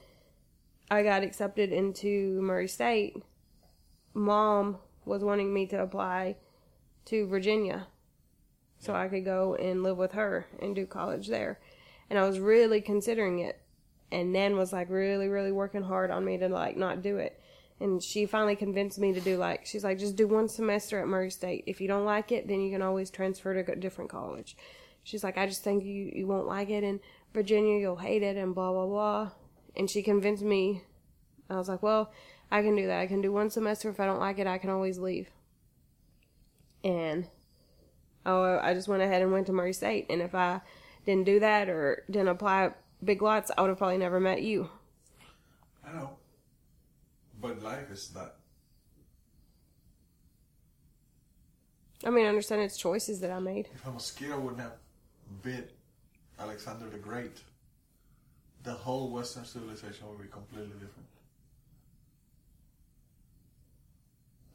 I 0.91 1.03
got 1.03 1.23
accepted 1.23 1.71
into 1.71 2.39
Murray 2.41 2.67
State, 2.67 3.17
mom 4.13 4.77
was 5.05 5.23
wanting 5.23 5.53
me 5.53 5.65
to 5.67 5.81
apply 5.81 6.37
to 7.05 7.27
Virginia 7.27 7.87
so 8.79 8.93
I 8.93 9.07
could 9.07 9.25
go 9.25 9.55
and 9.55 9.81
live 9.81 9.97
with 9.97 10.11
her 10.11 10.45
and 10.59 10.75
do 10.75 10.85
college 10.85 11.27
there. 11.27 11.59
And 12.09 12.19
I 12.19 12.27
was 12.27 12.39
really 12.39 12.81
considering 12.81 13.39
it. 13.39 13.59
And 14.11 14.31
Nan 14.31 14.55
was 14.55 14.71
like 14.71 14.89
really, 14.89 15.27
really 15.27 15.51
working 15.51 15.81
hard 15.81 16.11
on 16.11 16.23
me 16.23 16.37
to 16.37 16.47
like 16.47 16.77
not 16.77 17.01
do 17.01 17.17
it. 17.17 17.41
And 17.83 18.01
she 18.01 18.25
finally 18.25 18.55
convinced 18.55 18.97
me 18.97 19.11
to 19.11 19.19
do 19.19 19.35
like, 19.35 19.65
she's 19.65 19.83
like, 19.83 19.99
just 19.99 20.15
do 20.15 20.25
one 20.25 20.47
semester 20.47 21.01
at 21.01 21.07
Murray 21.07 21.29
State. 21.29 21.65
If 21.67 21.81
you 21.81 21.89
don't 21.89 22.05
like 22.05 22.31
it, 22.31 22.47
then 22.47 22.61
you 22.61 22.71
can 22.71 22.81
always 22.81 23.09
transfer 23.09 23.61
to 23.61 23.69
a 23.73 23.75
different 23.75 24.09
college. 24.09 24.55
She's 25.03 25.21
like, 25.21 25.37
I 25.37 25.47
just 25.47 25.65
think 25.65 25.83
you, 25.83 26.09
you 26.15 26.25
won't 26.25 26.47
like 26.47 26.69
it 26.69 26.85
in 26.85 27.01
Virginia, 27.33 27.77
you'll 27.77 27.97
hate 27.97 28.23
it, 28.23 28.37
and 28.37 28.55
blah, 28.55 28.71
blah, 28.71 28.85
blah. 28.85 29.31
And 29.75 29.89
she 29.89 30.01
convinced 30.01 30.43
me. 30.43 30.83
I 31.49 31.57
was 31.57 31.67
like, 31.67 31.83
well, 31.83 32.13
I 32.49 32.61
can 32.61 32.73
do 32.73 32.87
that. 32.87 33.01
I 33.01 33.07
can 33.07 33.19
do 33.19 33.33
one 33.33 33.49
semester. 33.49 33.89
If 33.89 33.99
I 33.99 34.05
don't 34.05 34.21
like 34.21 34.39
it, 34.39 34.47
I 34.47 34.59
can 34.59 34.69
always 34.69 34.97
leave. 34.97 35.29
And 36.85 37.27
oh, 38.25 38.59
I 38.59 38.73
just 38.73 38.87
went 38.87 39.03
ahead 39.03 39.21
and 39.21 39.33
went 39.33 39.47
to 39.47 39.51
Murray 39.51 39.73
State. 39.73 40.05
And 40.09 40.21
if 40.21 40.33
I 40.33 40.61
didn't 41.05 41.25
do 41.25 41.41
that 41.41 41.67
or 41.67 42.05
didn't 42.09 42.29
apply 42.29 42.71
big 43.03 43.21
lots, 43.21 43.51
I 43.57 43.61
would 43.61 43.67
have 43.67 43.77
probably 43.77 43.97
never 43.97 44.21
met 44.21 44.41
you. 44.41 44.69
I 45.85 45.91
know. 45.91 46.11
But 47.43 47.61
life 47.61 47.91
is 47.91 48.07
that. 48.11 48.35
I 52.05 52.09
mean, 52.09 52.25
I 52.25 52.29
understand 52.29 52.61
it's 52.61 52.77
choices 52.77 53.19
that 53.19 53.31
I 53.31 53.39
made. 53.39 53.67
If 53.75 53.85
a 53.85 53.91
mosquito 53.91 54.39
wouldn't 54.39 54.61
have 54.61 54.77
bit 55.41 55.71
Alexander 56.39 56.89
the 56.89 56.97
Great, 56.97 57.41
the 58.63 58.71
whole 58.71 59.11
Western 59.11 59.43
civilization 59.43 60.07
would 60.07 60.21
be 60.21 60.29
completely 60.29 60.71
different. 60.75 61.09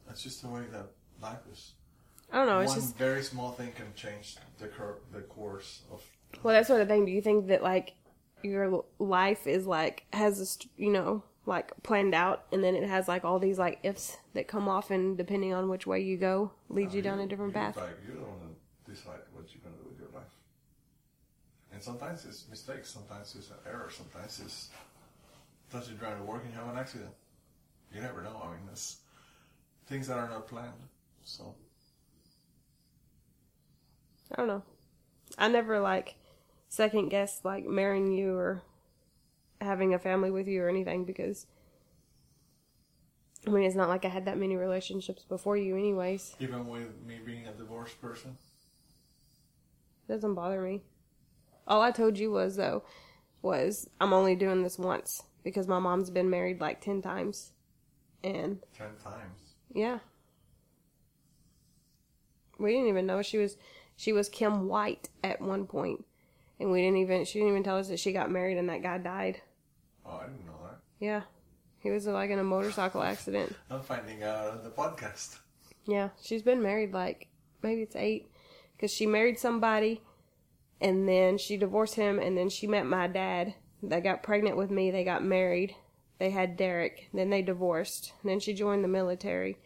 That's 0.07 0.23
just 0.23 0.41
the 0.41 0.47
way 0.47 0.63
that 0.71 0.87
life 1.21 1.45
is. 1.53 1.73
I 2.31 2.37
don't 2.37 2.47
know. 2.47 2.59
It's 2.61 2.71
One 2.71 2.79
just 2.81 2.97
very 2.97 3.21
small 3.21 3.51
thing 3.51 3.71
can 3.73 3.93
change 3.95 4.37
the 4.57 4.67
cur- 4.67 4.97
the 5.11 5.21
course 5.21 5.83
of. 5.91 6.03
well, 6.41 6.55
that 6.55 6.65
sort 6.65 6.81
of 6.81 6.87
thing. 6.87 7.05
Do 7.05 7.11
you 7.11 7.21
think 7.21 7.47
that 7.49 7.61
like 7.61 7.93
your 8.41 8.83
life 8.97 9.45
is 9.45 9.67
like 9.67 10.05
has 10.11 10.39
a 10.39 10.47
st- 10.47 10.71
you 10.75 10.91
know 10.91 11.23
like 11.49 11.71
planned 11.83 12.13
out, 12.13 12.45
and 12.51 12.63
then 12.63 12.75
it 12.75 12.87
has 12.87 13.07
like 13.07 13.25
all 13.25 13.39
these 13.39 13.57
like 13.59 13.79
ifs 13.83 14.17
that 14.33 14.47
come 14.47 14.69
off, 14.69 14.91
and 14.91 15.17
depending 15.17 15.53
on 15.53 15.67
which 15.67 15.85
way 15.87 15.99
you 15.99 16.15
go, 16.15 16.51
leads 16.69 16.93
you 16.93 17.01
down 17.01 17.19
a 17.19 17.27
different 17.27 17.53
path. 17.53 17.73
Decide, 17.73 17.89
you 18.07 18.13
don't 18.13 18.27
want 18.27 18.41
to 18.85 18.91
decide 18.91 19.19
what 19.33 19.45
you're 19.53 19.63
going 19.63 19.75
to 19.75 19.83
do 19.83 19.89
with 19.89 19.99
your 19.99 20.09
life. 20.13 20.31
And 21.73 21.81
sometimes 21.81 22.23
it's 22.25 22.47
mistakes, 22.49 22.89
sometimes 22.89 23.35
it's 23.35 23.49
an 23.49 23.57
error, 23.67 23.89
sometimes 23.91 24.39
it's 24.45 24.69
you're 25.71 25.97
trying 25.99 26.17
to 26.17 26.23
work 26.23 26.43
and 26.43 26.53
you 26.53 26.59
have 26.59 26.69
an 26.69 26.77
accident. 26.79 27.11
You 27.93 28.01
never 28.01 28.21
know. 28.21 28.41
I 28.43 28.47
mean, 28.47 28.65
there's 28.65 28.97
things 29.87 30.07
that 30.07 30.17
are 30.17 30.27
not 30.27 30.47
planned. 30.47 30.73
So 31.23 31.55
I 34.31 34.35
don't 34.35 34.47
know. 34.47 34.63
I 35.37 35.47
never 35.47 35.79
like 35.79 36.15
second 36.69 37.09
guess 37.09 37.41
like 37.43 37.65
marrying 37.65 38.11
you 38.11 38.35
or 38.35 38.61
having 39.61 39.93
a 39.93 39.99
family 39.99 40.31
with 40.31 40.47
you 40.47 40.63
or 40.63 40.69
anything 40.69 41.05
because 41.05 41.45
I 43.47 43.51
mean 43.51 43.63
it's 43.63 43.75
not 43.75 43.89
like 43.89 44.05
I 44.05 44.09
had 44.09 44.25
that 44.25 44.37
many 44.37 44.55
relationships 44.55 45.23
before 45.23 45.57
you 45.57 45.75
anyways. 45.77 46.35
even 46.39 46.67
with 46.67 47.01
me 47.05 47.19
being 47.25 47.47
a 47.47 47.51
divorced 47.53 48.01
person, 48.01 48.37
It 50.07 50.13
doesn't 50.13 50.33
bother 50.35 50.61
me. 50.61 50.81
All 51.67 51.81
I 51.81 51.91
told 51.91 52.17
you 52.17 52.31
was 52.31 52.55
though 52.55 52.83
was 53.41 53.89
I'm 54.01 54.13
only 54.13 54.35
doing 54.35 54.63
this 54.63 54.77
once 54.79 55.23
because 55.43 55.67
my 55.67 55.79
mom's 55.79 56.09
been 56.09 56.29
married 56.29 56.59
like 56.59 56.81
10 56.81 57.01
times. 57.01 57.51
And 58.23 58.59
ten 58.77 58.89
times. 59.01 59.55
yeah. 59.73 59.99
We 62.57 62.71
didn't 62.73 62.87
even 62.89 63.05
know 63.05 63.21
she 63.21 63.37
was 63.37 63.55
she 63.95 64.11
was 64.11 64.27
Kim 64.29 64.67
White 64.67 65.07
at 65.23 65.41
one 65.41 65.65
point. 65.65 66.05
And 66.59 66.71
we 66.71 66.81
didn't 66.81 66.97
even 66.97 67.23
she 67.23 67.39
didn't 67.39 67.51
even 67.53 67.63
tell 67.63 67.77
us 67.77 67.87
that 67.87 67.99
she 67.99 68.11
got 68.11 68.29
married 68.31 68.57
and 68.57 68.67
that 68.69 68.81
guy 68.83 68.97
died. 68.97 69.41
Oh, 70.09 70.17
I 70.21 70.23
didn't 70.27 70.45
know 70.45 70.53
that. 70.63 70.79
Yeah. 70.99 71.21
He 71.79 71.91
was 71.91 72.07
like 72.07 72.29
in 72.29 72.39
a 72.39 72.43
motorcycle 72.43 73.01
accident. 73.01 73.55
I'm 73.69 73.81
finding 73.81 74.23
out 74.23 74.51
on 74.51 74.63
the 74.63 74.69
podcast. 74.69 75.37
Yeah, 75.85 76.09
she's 76.21 76.41
been 76.41 76.61
married 76.61 76.93
like 76.93 77.27
maybe 77.63 77.81
it's 77.81 77.95
eight 77.95 78.29
because 78.75 78.91
she 78.91 79.05
married 79.05 79.39
somebody 79.39 80.01
and 80.81 81.07
then 81.07 81.37
she 81.37 81.57
divorced 81.57 81.95
him 81.95 82.19
and 82.19 82.37
then 82.37 82.49
she 82.49 82.67
met 82.67 82.85
my 82.85 83.07
dad. 83.07 83.53
They 83.81 84.01
got 84.01 84.23
pregnant 84.23 84.57
with 84.57 84.69
me. 84.69 84.91
They 84.91 85.03
got 85.03 85.23
married. 85.23 85.75
They 86.19 86.31
had 86.31 86.57
Derek. 86.57 87.09
Then 87.13 87.29
they 87.29 87.41
divorced. 87.41 88.13
Then 88.23 88.39
she 88.39 88.53
joined 88.53 88.83
the 88.83 88.89
military. 88.89 89.57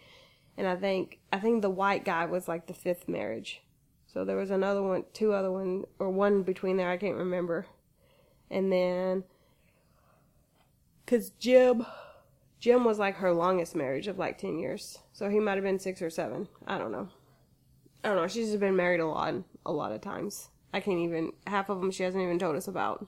And 0.55 0.67
I 0.67 0.75
think 0.75 1.19
I 1.31 1.39
think 1.39 1.61
the 1.61 1.69
white 1.69 2.05
guy 2.05 2.25
was 2.25 2.47
like 2.47 2.67
the 2.67 2.75
fifth 2.75 3.07
marriage. 3.07 3.61
So 4.05 4.23
there 4.23 4.37
was 4.37 4.51
another 4.51 4.83
one, 4.83 5.05
two 5.13 5.33
other 5.33 5.51
one, 5.51 5.85
or 5.97 6.09
one 6.11 6.43
between 6.43 6.77
there. 6.77 6.91
I 6.91 6.97
can't 6.97 7.17
remember. 7.17 7.65
And 8.51 8.71
then, 8.71 9.23
cause 11.05 11.31
Jim, 11.39 11.85
Jim 12.59 12.83
was 12.83 12.99
like 12.99 13.15
her 13.17 13.33
longest 13.33 13.75
marriage 13.75 14.07
of 14.07 14.17
like 14.17 14.37
10 14.37 14.57
years. 14.59 14.99
So 15.11 15.29
he 15.29 15.39
might 15.39 15.55
have 15.55 15.63
been 15.63 15.79
six 15.79 16.01
or 16.01 16.09
seven. 16.09 16.47
I 16.67 16.77
don't 16.77 16.91
know. 16.91 17.09
I 18.03 18.09
don't 18.09 18.17
know. 18.17 18.27
She's 18.27 18.47
just 18.47 18.59
been 18.59 18.75
married 18.75 18.99
a 18.99 19.07
lot, 19.07 19.33
a 19.65 19.71
lot 19.71 19.91
of 19.91 20.01
times. 20.01 20.49
I 20.73 20.79
can't 20.79 20.99
even, 20.99 21.31
half 21.47 21.69
of 21.69 21.79
them 21.79 21.91
she 21.91 22.03
hasn't 22.03 22.23
even 22.23 22.39
told 22.39 22.55
us 22.55 22.67
about. 22.67 23.07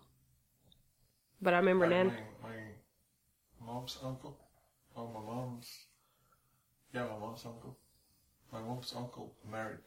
But 1.41 1.53
I 1.53 1.57
remember 1.57 1.85
Like 1.85 1.95
Nan. 1.95 2.13
my, 2.41 2.49
my 2.49 2.55
mom's 3.73 3.97
uncle. 4.03 4.37
Oh, 4.95 5.07
my 5.07 5.19
mom's. 5.19 5.67
Yeah, 6.93 7.03
my 7.07 7.19
mom's 7.19 7.45
uncle. 7.45 7.77
My 8.53 8.61
mom's 8.61 8.93
uncle 8.95 9.33
married 9.51 9.79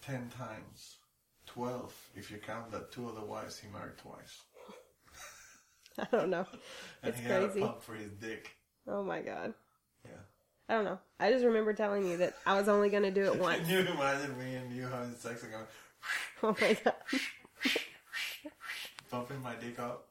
ten 0.00 0.30
times. 0.30 0.96
Twelve, 1.44 1.94
if 2.14 2.30
you 2.30 2.38
count 2.38 2.70
that 2.70 2.92
two 2.92 3.08
of 3.08 3.14
the 3.16 3.24
wives 3.24 3.58
he 3.58 3.68
married 3.68 3.98
twice. 3.98 4.40
I 6.12 6.16
don't 6.16 6.30
know. 6.30 6.46
And 7.02 7.12
It's 7.14 7.18
he 7.20 7.26
had 7.28 7.42
a 7.42 7.46
crazy. 7.46 7.60
pump 7.60 7.82
for 7.82 7.94
his 7.94 8.10
dick. 8.12 8.50
Oh 8.86 9.02
my 9.02 9.20
god. 9.20 9.54
Yeah. 10.04 10.10
I 10.68 10.74
don't 10.74 10.84
know. 10.84 10.98
I 11.18 11.30
just 11.32 11.44
remember 11.44 11.72
telling 11.72 12.06
you 12.06 12.18
that 12.18 12.34
I 12.44 12.58
was 12.58 12.68
only 12.68 12.90
going 12.90 13.02
to 13.04 13.10
do 13.10 13.24
it 13.24 13.38
once. 13.40 13.66
Can 13.66 13.70
you 13.86 13.92
imagine 13.92 14.38
me 14.38 14.54
and 14.56 14.70
you 14.76 14.82
having 14.82 15.14
sex 15.16 15.42
and 15.42 15.52
going, 15.52 15.64
Oh 16.42 16.56
my 16.60 16.76
god. 16.84 16.94
pumping 19.10 19.42
my 19.42 19.54
dick 19.56 19.78
up? 19.78 20.08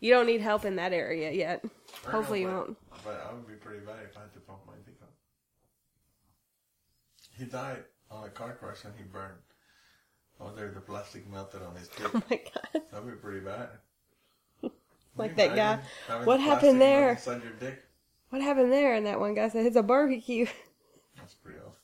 You 0.00 0.12
don't 0.12 0.26
need 0.26 0.40
help 0.40 0.64
in 0.64 0.76
that 0.76 0.92
area 0.92 1.30
yet. 1.32 1.64
Hopefully 2.06 2.40
you 2.42 2.46
but- 2.48 2.54
won't. 2.54 2.76
But 3.04 3.26
I 3.28 3.32
would 3.34 3.46
be 3.48 3.54
pretty 3.54 3.80
bad 3.84 3.96
if 4.08 4.16
I 4.16 4.20
had 4.20 4.32
to 4.34 4.40
pump 4.40 4.60
my 4.66 4.74
dick 4.86 4.94
up. 5.02 5.12
He 7.36 7.44
died 7.46 7.82
on 8.10 8.24
a 8.24 8.30
car 8.30 8.52
crash 8.54 8.84
and 8.84 8.94
he 8.96 9.02
burned. 9.04 9.38
Oh, 10.40 10.52
there 10.54 10.70
the 10.70 10.80
plastic 10.80 11.28
melted 11.28 11.62
on 11.62 11.74
his 11.76 11.88
oh 11.98 12.02
dick. 12.02 12.10
Oh 12.14 12.22
my 12.30 12.36
god. 12.36 12.82
That'd 12.92 13.06
be 13.10 13.16
pretty 13.16 13.40
bad. 13.40 13.68
Like 15.16 15.36
that 15.36 15.54
guy. 15.54 15.78
What 16.24 16.40
happened 16.40 16.80
there? 16.80 17.18
What 18.30 18.42
happened 18.42 18.72
there? 18.72 18.94
And 18.94 19.06
that 19.06 19.20
one 19.20 19.34
guy 19.34 19.48
said, 19.48 19.66
it's 19.66 19.76
a 19.76 19.82
barbecue. 19.82 20.46
That's 21.16 21.34
pretty 21.34 21.58
off. 21.58 21.76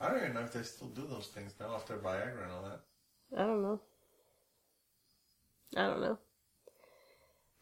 I 0.00 0.08
don't 0.08 0.18
even 0.18 0.34
know 0.34 0.40
if 0.40 0.52
they 0.52 0.62
still 0.62 0.88
do 0.88 1.06
those 1.08 1.26
things 1.26 1.54
now 1.60 1.74
after 1.74 1.96
Viagra 1.96 2.44
and 2.44 2.52
all 2.52 2.62
that. 2.62 2.80
I 3.36 3.46
don't 3.46 3.62
know. 3.62 3.80
I 5.76 5.86
don't 5.86 6.00
know. 6.00 6.18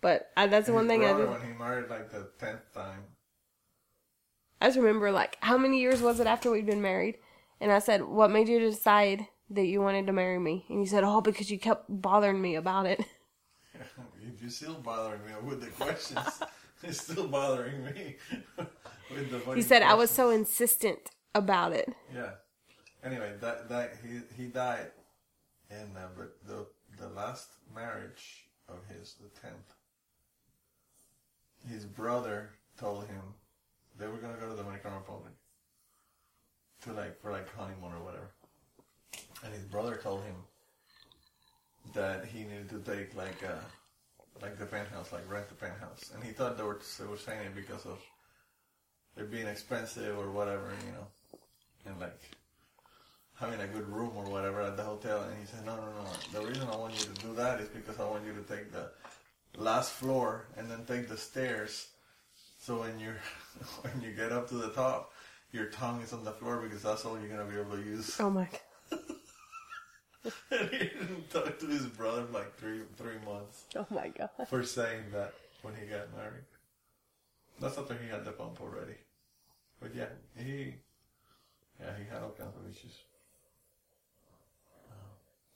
But 0.00 0.30
I, 0.36 0.46
that's 0.46 0.66
the 0.66 0.72
one 0.72 0.86
thing 0.86 1.04
I 1.04 1.16
did. 1.16 1.28
When 1.28 1.40
he 1.40 1.52
married 1.58 1.90
like 1.90 2.12
the 2.12 2.28
tenth 2.38 2.72
time, 2.72 3.02
I 4.60 4.66
just 4.66 4.78
remember, 4.78 5.10
like, 5.10 5.36
how 5.40 5.58
many 5.58 5.80
years 5.80 6.00
was 6.00 6.20
it 6.20 6.26
after 6.26 6.50
we'd 6.50 6.66
been 6.66 6.82
married? 6.82 7.16
And 7.60 7.72
I 7.72 7.78
said, 7.78 8.04
what 8.04 8.30
made 8.30 8.48
you 8.48 8.58
decide 8.60 9.26
that 9.50 9.66
you 9.66 9.80
wanted 9.80 10.06
to 10.06 10.12
marry 10.12 10.38
me? 10.38 10.64
And 10.68 10.80
you 10.80 10.86
said, 10.86 11.04
oh, 11.04 11.20
because 11.20 11.50
you 11.50 11.58
kept 11.58 11.86
bothering 11.88 12.40
me 12.40 12.54
about 12.54 12.86
it. 12.86 13.00
if 14.22 14.40
you're 14.40 14.50
still 14.50 14.74
bothering 14.74 15.24
me 15.24 15.32
with 15.44 15.60
the 15.60 15.68
questions, 15.68 16.42
it's 16.82 17.02
still 17.02 17.28
bothering 17.28 17.84
me 17.84 18.16
with 19.10 19.30
the. 19.30 19.54
He 19.54 19.62
said 19.62 19.82
I 19.82 19.94
was 19.94 20.10
so 20.10 20.30
insistent 20.30 21.10
about 21.34 21.72
it. 21.72 21.92
Yeah. 22.14 22.30
Anyway, 23.04 23.34
that 23.40 23.68
that 23.68 23.94
he 24.02 24.20
he 24.42 24.48
died, 24.48 24.90
and 25.70 25.96
uh, 25.96 26.08
but 26.16 26.36
the 26.46 26.66
the 26.98 27.08
last 27.08 27.48
marriage 27.74 28.48
of 28.68 28.78
his, 28.88 29.14
the 29.14 29.28
tenth, 29.40 29.74
his 31.68 31.84
brother 31.84 32.50
told 32.78 33.06
him 33.06 33.22
they 33.98 34.06
were 34.06 34.16
gonna 34.16 34.36
go 34.38 34.48
to 34.48 34.54
the 34.54 34.62
Dominican 34.62 34.94
Republic 34.94 35.32
to 36.82 36.92
like 36.92 37.20
for 37.20 37.30
like 37.30 37.54
honeymoon 37.54 37.92
or 37.92 38.04
whatever, 38.04 38.30
and 39.44 39.52
his 39.52 39.64
brother 39.64 39.96
told 39.96 40.22
him 40.24 40.34
that 41.94 42.24
he 42.24 42.40
needed 42.40 42.68
to 42.70 42.78
take 42.80 43.14
like 43.16 43.42
uh 43.44 43.62
like 44.42 44.58
the 44.58 44.66
penthouse, 44.66 45.12
like 45.12 45.30
rent 45.30 45.48
the 45.48 45.54
penthouse, 45.54 46.10
and 46.14 46.22
he 46.22 46.32
thought 46.32 46.56
they 46.56 46.64
were 46.64 46.80
they 46.98 47.06
were 47.06 47.16
saying 47.16 47.40
it 47.40 47.54
because 47.54 47.86
of 47.86 47.98
it 49.16 49.30
being 49.30 49.46
expensive 49.46 50.18
or 50.18 50.30
whatever, 50.30 50.72
you 50.86 50.92
know, 50.92 51.38
and 51.86 52.00
like 52.00 52.20
having 53.38 53.60
a 53.60 53.66
good 53.66 53.88
room 53.88 54.12
or 54.14 54.24
whatever 54.24 54.60
at 54.62 54.76
the 54.76 54.82
hotel. 54.82 55.22
And 55.22 55.38
he 55.38 55.46
said, 55.46 55.64
no, 55.64 55.76
no, 55.76 55.82
no. 55.82 56.40
The 56.40 56.46
reason 56.46 56.68
I 56.68 56.76
want 56.76 56.94
you 56.94 57.12
to 57.14 57.22
do 57.22 57.34
that 57.34 57.60
is 57.60 57.68
because 57.68 58.00
I 58.00 58.08
want 58.08 58.24
you 58.26 58.32
to 58.32 58.42
take 58.42 58.72
the 58.72 58.90
last 59.56 59.92
floor 59.92 60.46
and 60.56 60.70
then 60.70 60.84
take 60.86 61.08
the 61.08 61.16
stairs. 61.16 61.88
So 62.58 62.80
when 62.80 62.98
you 62.98 63.12
when 63.82 64.02
you 64.02 64.12
get 64.12 64.32
up 64.32 64.48
to 64.48 64.54
the 64.54 64.70
top, 64.70 65.12
your 65.52 65.66
tongue 65.66 66.02
is 66.02 66.12
on 66.12 66.24
the 66.24 66.32
floor 66.32 66.58
because 66.58 66.82
that's 66.82 67.04
all 67.04 67.18
you're 67.18 67.28
gonna 67.28 67.50
be 67.50 67.58
able 67.58 67.76
to 67.76 67.82
use. 67.82 68.18
Oh 68.20 68.30
my 68.30 68.44
god. 68.44 68.60
and 70.50 70.70
he 70.70 70.78
didn't 70.78 71.30
talk 71.30 71.58
to 71.58 71.66
his 71.66 71.86
brother 71.86 72.24
for 72.26 72.32
like 72.38 72.54
three 72.56 72.80
three 72.96 73.18
months 73.24 73.64
Oh 73.76 73.86
my 73.90 74.08
god. 74.08 74.30
for 74.48 74.62
saying 74.64 75.04
that 75.12 75.34
when 75.62 75.74
he 75.74 75.86
got 75.86 76.14
married. 76.16 76.44
That's 77.60 77.78
after 77.78 77.94
he 77.94 78.08
had 78.08 78.24
the 78.24 78.32
pump 78.32 78.60
already. 78.60 78.94
But 79.80 79.94
yeah, 79.94 80.06
he 80.36 80.74
yeah 81.80 81.92
he 81.98 82.04
had 82.10 82.22
all 82.22 82.30
kinds 82.38 82.54
of 82.56 82.68
issues. 82.70 82.96
Uh, 84.90 84.94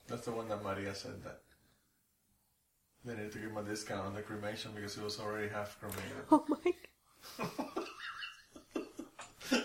That's 0.08 0.24
the 0.24 0.32
one 0.32 0.48
that 0.48 0.62
Maria 0.62 0.94
said 0.94 1.22
that 1.24 1.40
they 3.04 3.14
needed 3.14 3.32
to 3.32 3.38
give 3.38 3.50
him 3.50 3.56
a 3.56 3.62
discount 3.62 4.06
on 4.06 4.14
the 4.14 4.22
cremation 4.22 4.72
because 4.74 4.94
he 4.94 5.02
was 5.02 5.18
already 5.20 5.48
half 5.48 5.78
cremated. 5.80 6.02
Oh 6.30 6.44
my. 6.48 6.58
God. 7.38 7.84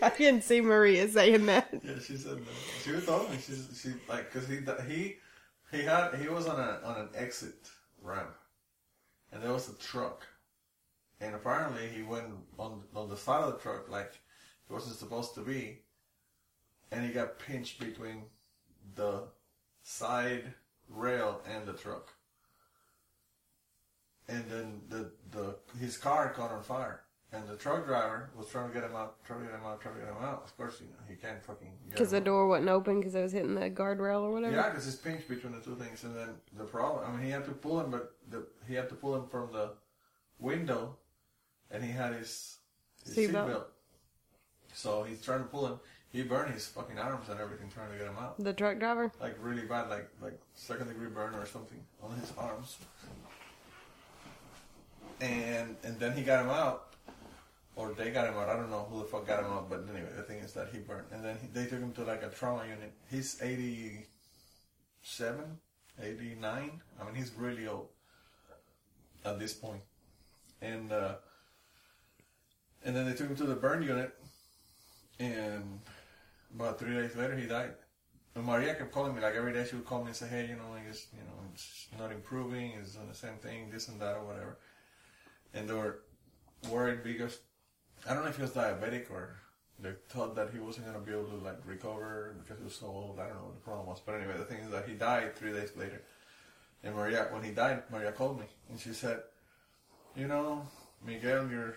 I 0.00 0.10
didn't 0.16 0.44
see 0.44 0.60
Maria 0.60 1.08
saying 1.08 1.46
that. 1.46 1.68
Yeah, 1.82 1.98
she 1.98 2.16
said 2.16 2.38
that. 2.38 2.54
She 2.88 3.00
told 3.04 3.30
me 3.30 3.36
she's 3.36 3.68
she 3.82 3.92
like 4.08 4.32
because 4.32 4.48
he 4.48 4.60
he 4.88 5.16
he 5.70 5.82
had 5.82 6.14
he 6.14 6.28
was 6.28 6.46
on 6.46 6.58
a 6.58 6.80
on 6.82 6.96
an 6.96 7.08
exit 7.14 7.68
ramp, 8.00 8.34
and 9.30 9.42
there 9.42 9.52
was 9.52 9.68
a 9.68 9.74
truck, 9.74 10.26
and 11.20 11.34
apparently 11.34 11.88
he 11.88 12.02
went 12.02 12.28
on 12.58 12.82
on 12.94 13.10
the 13.10 13.16
side 13.16 13.44
of 13.44 13.52
the 13.52 13.58
truck 13.58 13.90
like 13.90 14.12
he 14.66 14.72
wasn't 14.72 14.96
supposed 14.96 15.34
to 15.34 15.42
be, 15.42 15.80
and 16.90 17.04
he 17.04 17.12
got 17.12 17.38
pinched 17.38 17.78
between 17.78 18.22
the 18.94 19.24
side 19.82 20.54
rail 20.88 21.42
and 21.46 21.66
the 21.66 21.74
truck, 21.74 22.14
and 24.28 24.44
then 24.50 24.80
the 24.88 25.12
the 25.30 25.56
his 25.78 25.98
car 25.98 26.30
caught 26.30 26.52
on 26.52 26.62
fire. 26.62 27.02
And 27.30 27.46
the 27.46 27.56
truck 27.56 27.84
driver 27.86 28.30
was 28.36 28.48
trying 28.48 28.68
to 28.68 28.74
get 28.74 28.84
him 28.88 28.96
out, 28.96 29.22
trying 29.24 29.40
to 29.40 29.46
get 29.46 29.54
him 29.54 29.66
out, 29.66 29.82
trying 29.82 29.96
to 29.96 30.00
get 30.00 30.08
him 30.08 30.16
out. 30.22 30.42
Of 30.44 30.56
course, 30.56 30.80
you 30.80 30.86
know, 30.86 30.94
he 31.06 31.14
can't 31.14 31.44
fucking 31.44 31.68
Because 31.90 32.10
the 32.10 32.22
door 32.22 32.46
wasn't 32.48 32.70
open 32.70 33.00
because 33.00 33.14
I 33.14 33.20
was 33.20 33.32
hitting 33.32 33.54
the 33.54 33.68
guardrail 33.68 34.22
or 34.22 34.32
whatever. 34.32 34.54
Yeah, 34.56 34.70
because 34.70 34.86
it's 34.86 34.96
pinched 34.96 35.28
between 35.28 35.52
the 35.52 35.60
two 35.60 35.74
things, 35.74 36.04
and 36.04 36.16
then 36.16 36.30
the 36.56 36.64
problem. 36.64 37.04
I 37.06 37.12
mean, 37.14 37.24
he 37.26 37.30
had 37.30 37.44
to 37.44 37.50
pull 37.52 37.80
him, 37.80 37.90
but 37.90 38.14
the, 38.30 38.46
he 38.66 38.74
had 38.74 38.88
to 38.88 38.94
pull 38.94 39.14
him 39.14 39.26
from 39.28 39.52
the 39.52 39.72
window, 40.38 40.96
and 41.70 41.84
he 41.84 41.90
had 41.92 42.14
his, 42.14 42.56
his 43.04 43.14
Seatbelt. 43.14 43.32
seatbelt. 43.50 43.64
So 44.72 45.02
he's 45.02 45.20
trying 45.20 45.40
to 45.40 45.46
pull 45.46 45.66
him. 45.66 45.80
He 46.10 46.22
burned 46.22 46.54
his 46.54 46.66
fucking 46.66 46.98
arms 46.98 47.28
and 47.28 47.38
everything 47.38 47.68
trying 47.68 47.90
to 47.92 47.98
get 47.98 48.06
him 48.06 48.16
out, 48.18 48.42
The 48.42 48.54
truck 48.54 48.78
driver. 48.78 49.12
like 49.20 49.36
really 49.42 49.66
bad, 49.66 49.90
like 49.90 50.08
like 50.22 50.40
second 50.54 50.88
degree 50.88 51.08
burn 51.08 51.34
or 51.34 51.44
something 51.44 51.78
on 52.02 52.16
his 52.18 52.32
arms. 52.38 52.78
And 55.20 55.76
and 55.84 55.98
then 55.98 56.16
he 56.16 56.22
got 56.22 56.44
him 56.44 56.50
out, 56.50 56.87
or 57.78 57.92
they 57.92 58.10
got 58.10 58.26
him 58.28 58.34
out. 58.34 58.48
I 58.48 58.56
don't 58.56 58.70
know 58.70 58.86
who 58.90 58.98
the 58.98 59.04
fuck 59.04 59.24
got 59.24 59.44
him 59.44 59.52
out, 59.52 59.70
but 59.70 59.84
anyway, 59.88 60.10
the 60.16 60.24
thing 60.24 60.38
is 60.38 60.52
that 60.54 60.68
he 60.72 60.78
burned, 60.78 61.06
and 61.12 61.24
then 61.24 61.38
he, 61.40 61.46
they 61.46 61.66
took 61.70 61.78
him 61.78 61.92
to 61.92 62.02
like 62.02 62.24
a 62.24 62.28
trauma 62.28 62.64
unit. 62.64 62.92
He's 63.08 63.40
eighty 63.40 64.06
seven, 65.00 65.58
89. 66.02 66.82
I 67.00 67.04
mean, 67.04 67.14
he's 67.14 67.32
really 67.34 67.68
old 67.68 67.88
at 69.24 69.38
this 69.38 69.54
point. 69.54 69.82
And 70.60 70.90
uh, 70.90 71.14
and 72.84 72.96
then 72.96 73.06
they 73.06 73.14
took 73.14 73.28
him 73.28 73.36
to 73.36 73.44
the 73.44 73.54
burn 73.54 73.84
unit, 73.84 74.12
and 75.20 75.78
about 76.52 76.80
three 76.80 76.94
days 76.94 77.14
later, 77.14 77.36
he 77.36 77.46
died. 77.46 77.74
And 78.34 78.44
Maria 78.44 78.74
kept 78.74 78.92
calling 78.92 79.14
me 79.14 79.20
like 79.20 79.36
every 79.36 79.52
day. 79.52 79.64
She 79.70 79.76
would 79.76 79.86
call 79.86 80.00
me 80.00 80.08
and 80.08 80.16
say, 80.16 80.26
"Hey, 80.26 80.48
you 80.48 80.56
know, 80.56 80.74
he's 80.84 81.06
you 81.12 81.20
know, 81.20 81.38
it's 81.54 81.86
not 81.96 82.10
improving. 82.10 82.72
it's 82.80 82.94
doing 82.94 83.08
the 83.08 83.14
same 83.14 83.36
thing, 83.36 83.70
this 83.70 83.86
and 83.86 84.00
that, 84.00 84.16
or 84.16 84.24
whatever." 84.24 84.58
And 85.54 85.68
they 85.68 85.74
were 85.74 86.00
worried 86.68 87.04
because 87.04 87.38
I 88.06 88.14
don't 88.14 88.24
know 88.24 88.30
if 88.30 88.36
he 88.36 88.42
was 88.42 88.52
diabetic 88.52 89.10
or 89.10 89.36
they 89.80 89.92
thought 90.08 90.34
that 90.34 90.50
he 90.50 90.58
wasn't 90.58 90.86
gonna 90.86 90.98
be 90.98 91.12
able 91.12 91.24
to 91.26 91.36
like 91.36 91.58
recover 91.64 92.34
because 92.42 92.58
he 92.58 92.64
was 92.64 92.74
so 92.74 92.86
old. 92.86 93.18
I 93.20 93.26
don't 93.28 93.36
know 93.36 93.44
what 93.44 93.54
the 93.54 93.60
problem 93.60 93.86
was, 93.86 94.00
but 94.04 94.16
anyway, 94.16 94.36
the 94.36 94.44
thing 94.44 94.58
is 94.58 94.70
that 94.70 94.88
he 94.88 94.94
died 94.94 95.36
three 95.36 95.52
days 95.52 95.72
later. 95.76 96.02
And 96.82 96.94
Maria, 96.94 97.28
when 97.30 97.42
he 97.42 97.50
died, 97.50 97.82
Maria 97.90 98.12
called 98.12 98.40
me 98.40 98.46
and 98.68 98.78
she 98.78 98.92
said, 98.92 99.22
"You 100.16 100.26
know, 100.28 100.66
Miguel, 101.04 101.48
your 101.50 101.76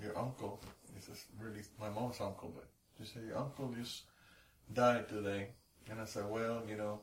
your 0.00 0.16
uncle. 0.18 0.60
This 0.94 1.08
is 1.08 1.24
really 1.38 1.62
my 1.80 1.88
mom's 1.88 2.20
uncle, 2.20 2.52
but 2.54 2.68
she 2.98 3.10
said 3.10 3.24
your 3.24 3.38
uncle 3.38 3.74
just 3.78 4.02
died 4.72 5.08
today." 5.08 5.48
And 5.90 6.00
I 6.00 6.04
said, 6.04 6.28
"Well, 6.28 6.62
you 6.68 6.76
know." 6.76 7.00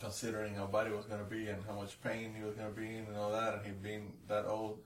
Considering 0.00 0.56
how 0.56 0.66
bad 0.66 0.88
he 0.88 0.92
was 0.92 1.04
going 1.04 1.22
to 1.22 1.30
be 1.30 1.46
and 1.46 1.62
how 1.64 1.74
much 1.74 2.00
pain 2.02 2.34
he 2.34 2.42
was 2.42 2.56
going 2.56 2.74
to 2.74 2.80
be 2.80 2.88
in 2.88 3.04
and 3.06 3.16
all 3.16 3.30
that, 3.30 3.54
and 3.54 3.64
he 3.64 3.70
being 3.70 4.12
that 4.26 4.46
old, 4.46 4.80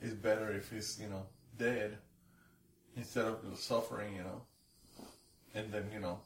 it's 0.00 0.14
better 0.14 0.52
if 0.52 0.70
he's, 0.70 0.98
you 1.00 1.08
know, 1.08 1.26
dead 1.58 1.98
instead 2.96 3.26
of 3.26 3.38
suffering, 3.56 4.16
you 4.16 4.22
know, 4.22 4.42
and 5.54 5.72
then, 5.72 5.90
you 5.92 6.00
know, 6.00 6.18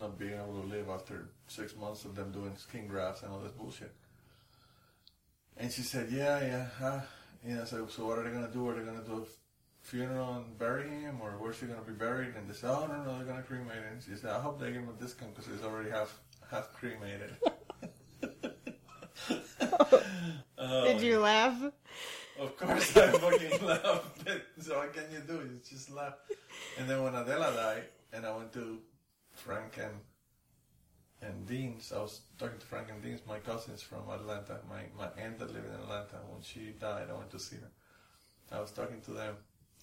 not 0.00 0.18
being 0.18 0.34
able 0.34 0.60
to 0.60 0.68
live 0.68 0.88
after 0.88 1.28
six 1.46 1.76
months 1.76 2.04
of 2.04 2.14
them 2.14 2.30
doing 2.32 2.52
skin 2.56 2.86
grafts 2.86 3.22
and 3.22 3.32
all 3.32 3.40
this 3.40 3.52
bullshit. 3.52 3.92
And 5.56 5.72
she 5.72 5.82
said, 5.82 6.08
yeah, 6.10 6.40
yeah, 6.40 6.66
huh? 6.78 7.00
Know, 7.44 7.64
so, 7.64 7.86
so 7.88 8.06
what 8.06 8.18
are 8.18 8.24
they 8.24 8.30
going 8.30 8.46
to 8.46 8.52
do? 8.52 8.68
Are 8.68 8.74
they 8.74 8.84
going 8.84 9.00
to 9.00 9.06
do 9.06 9.22
a 9.22 9.86
funeral 9.86 10.34
and 10.34 10.58
bury 10.58 10.88
him, 10.88 11.20
or 11.20 11.30
where's 11.38 11.58
he 11.58 11.66
going 11.66 11.78
to 11.78 11.84
be 11.84 11.92
buried? 11.92 12.34
And 12.36 12.48
they 12.48 12.54
said, 12.54 12.70
oh, 12.70 12.86
no, 12.86 13.02
no, 13.02 13.16
they're 13.16 13.26
going 13.26 13.38
to 13.38 13.42
cremate 13.42 13.76
him. 13.76 13.98
She 14.06 14.16
said, 14.16 14.30
I 14.30 14.40
hope 14.40 14.60
they 14.60 14.66
give 14.66 14.82
him 14.82 14.88
a 14.96 15.02
discount 15.02 15.34
because 15.34 15.50
he's 15.50 15.64
already 15.64 15.90
half, 15.90 16.20
half 16.50 16.72
cremated. 16.74 17.34
Oh, 20.58 20.84
Did 20.86 21.00
you 21.00 21.18
laugh? 21.18 21.56
Of 22.38 22.56
course, 22.56 22.96
I 22.96 23.10
fucking 23.10 23.66
laughed. 23.66 24.28
so 24.60 24.78
what 24.78 24.92
can 24.92 25.10
you 25.10 25.20
do? 25.26 25.34
You 25.34 25.60
just 25.68 25.90
laugh. 25.90 26.14
And 26.78 26.88
then 26.88 27.02
when 27.02 27.14
Adela 27.14 27.52
died, 27.52 27.84
and 28.12 28.24
I 28.24 28.36
went 28.36 28.52
to 28.52 28.78
Frank 29.32 29.78
and 29.78 29.94
and 31.20 31.46
Dean's, 31.48 31.92
I 31.92 31.98
was 31.98 32.20
talking 32.38 32.58
to 32.58 32.66
Frank 32.66 32.90
and 32.90 33.02
Dean's, 33.02 33.22
my 33.26 33.40
cousins 33.40 33.82
from 33.82 34.08
Atlanta, 34.08 34.58
my 34.70 34.82
my 34.96 35.10
aunt 35.20 35.38
that 35.40 35.52
lived 35.52 35.66
in 35.66 35.74
Atlanta. 35.74 36.18
When 36.30 36.42
she 36.42 36.74
died, 36.80 37.08
I 37.10 37.14
went 37.14 37.30
to 37.30 37.40
see 37.40 37.56
her. 37.56 38.56
I 38.56 38.60
was 38.60 38.70
talking 38.70 39.00
to 39.02 39.10
them 39.10 39.34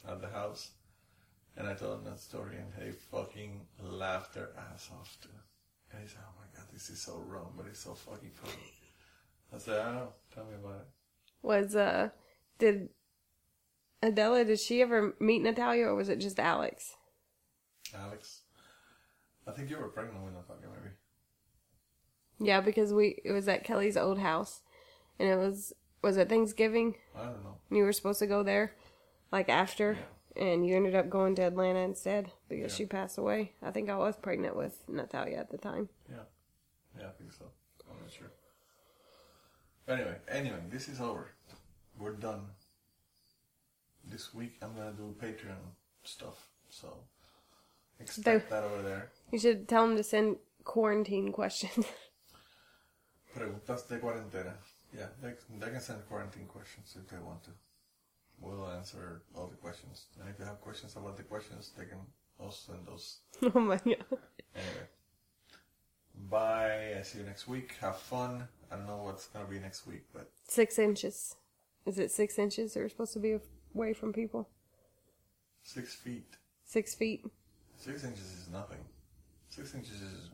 at 0.08 0.22
the 0.22 0.30
house, 0.30 0.72
and 1.58 1.68
I 1.68 1.74
told 1.74 1.98
them 1.98 2.06
that 2.06 2.20
story, 2.22 2.56
and 2.56 2.72
they 2.80 2.92
fucking 2.92 3.62
laughed 3.84 4.34
their 4.34 4.52
ass 4.58 4.90
off 4.98 5.18
too. 5.22 5.30
And 5.92 6.02
he 6.02 6.08
said, 6.08 6.24
"Oh 6.24 6.40
my 6.40 6.48
god, 6.58 6.68
this 6.72 6.90
is 6.90 7.02
so 7.02 7.22
wrong, 7.28 7.52
but 7.58 7.66
it's 7.68 7.84
so 7.84 7.94
fucking 7.96 8.32
funny." 8.34 8.72
I 9.54 9.58
said, 9.58 9.86
"I 9.86 9.92
know. 9.92 10.14
Tell 10.34 10.46
me 10.46 10.56
about 10.56 10.82
it." 10.82 10.88
Was 11.42 11.76
uh, 11.76 12.10
did 12.60 12.90
Adela? 14.02 14.44
Did 14.46 14.60
she 14.60 14.82
ever 14.82 15.14
meet 15.20 15.42
Natalia, 15.42 15.86
or 15.88 15.96
was 15.96 16.10
it 16.10 16.20
just 16.20 16.40
Alex? 16.40 16.96
Alex. 17.96 18.42
I 19.48 19.52
think 19.52 19.70
you 19.70 19.78
were 19.78 19.90
pregnant 19.90 20.24
when 20.24 20.34
with 20.36 20.48
Natalia, 20.48 20.68
maybe. 20.76 20.96
Yeah, 22.40 22.62
because 22.62 22.94
we 22.94 23.22
it 23.24 23.32
was 23.32 23.48
at 23.48 23.64
Kelly's 23.64 23.98
old 23.98 24.20
house, 24.20 24.62
and 25.20 25.30
it 25.30 25.38
was 25.38 25.74
was 26.02 26.18
it 26.18 26.30
Thanksgiving? 26.30 26.96
I 27.16 27.24
don't 27.26 27.44
know. 27.44 27.58
You 27.72 27.84
were 27.84 27.94
supposed 27.94 28.20
to 28.20 28.28
go 28.28 28.44
there, 28.44 28.76
like 29.32 29.50
after, 29.50 29.98
and 30.36 30.66
you 30.68 30.76
ended 30.76 30.96
up 30.96 31.10
going 31.10 31.36
to 31.36 31.44
Atlanta 31.44 31.80
instead 31.80 32.32
because 32.50 32.72
Yeah. 32.74 32.78
she 32.78 32.86
passed 32.86 33.18
away. 33.18 33.54
I 33.62 33.72
think 33.72 33.90
I 33.90 33.98
was 33.98 34.18
pregnant 34.18 34.56
with 34.56 34.84
Natalia 34.88 35.38
at 35.38 35.50
the 35.50 35.58
time. 35.58 35.90
Yeah. 36.10 36.18
Yeah, 37.00 37.08
I 37.08 37.12
think 37.12 37.32
so. 37.34 37.46
I'm 37.90 38.02
not 38.02 38.12
sure. 38.12 38.32
Anyway, 39.88 40.16
anyway, 40.28 40.60
this 40.70 40.88
is 40.90 41.00
over. 41.00 41.30
We're 42.00 42.14
done. 42.14 42.42
This 44.04 44.34
week 44.34 44.58
I'm 44.62 44.76
gonna 44.76 44.94
do 44.94 45.16
Patreon 45.20 45.74
stuff, 46.04 46.48
so 46.70 46.88
expect 48.00 48.26
They- 48.26 48.56
that 48.56 48.64
over 48.64 48.82
there. 48.82 49.12
You 49.32 49.40
should 49.40 49.68
tell 49.68 49.88
them 49.88 49.98
to 49.98 50.04
send 50.04 50.38
quarantine 50.64 51.32
questions. 51.32 51.86
preguntas 53.36 53.88
de 53.88 53.98
cuarentena. 54.00 54.54
Yeah, 54.94 55.08
they, 55.22 55.34
they 55.60 55.72
can 55.72 55.82
send 55.82 56.08
quarantine 56.08 56.46
questions 56.48 56.96
if 56.96 57.08
they 57.10 57.18
want 57.18 57.44
to. 57.44 57.52
We'll 58.40 58.70
answer 58.70 59.24
all 59.36 59.48
the 59.48 59.56
questions. 59.58 60.06
And 60.20 60.30
if 60.30 60.40
you 60.40 60.46
have 60.46 60.62
questions 60.62 60.96
about 60.96 61.18
the 61.18 61.24
questions, 61.24 61.72
they 61.78 61.86
can 61.86 62.00
also 62.40 62.74
send 62.74 62.86
those. 62.88 63.18
Oh 63.56 63.60
my 63.60 63.78
god. 63.78 64.06
Anyway. 64.56 64.88
Bye. 66.30 66.96
I 67.00 67.02
see 67.04 67.20
you 67.20 67.26
next 67.26 67.48
week. 67.48 67.76
Have 67.82 67.98
fun. 67.98 68.48
I 68.72 68.76
don't 68.78 68.88
know 68.88 69.04
what's 69.04 69.28
gonna 69.28 69.46
be 69.48 69.60
next 69.60 69.86
week, 69.88 70.04
but 70.14 70.30
Six 70.48 70.80
inches. 70.80 71.36
Is 71.86 72.00
it 72.00 72.12
six 72.12 72.40
inches 72.40 72.74
they're 72.74 72.90
supposed 72.90 73.14
to 73.14 73.20
be 73.20 73.38
away 73.76 73.94
from 73.94 74.14
people? 74.14 74.50
six 75.68 75.96
feet. 75.96 76.36
Six 76.64 76.94
feet. 76.94 77.26
Six 77.78 78.04
inches 78.04 78.22
is 78.24 78.50
nothing. 78.52 78.78
Six 79.50 79.74
inches 79.74 80.00
is 80.02 80.30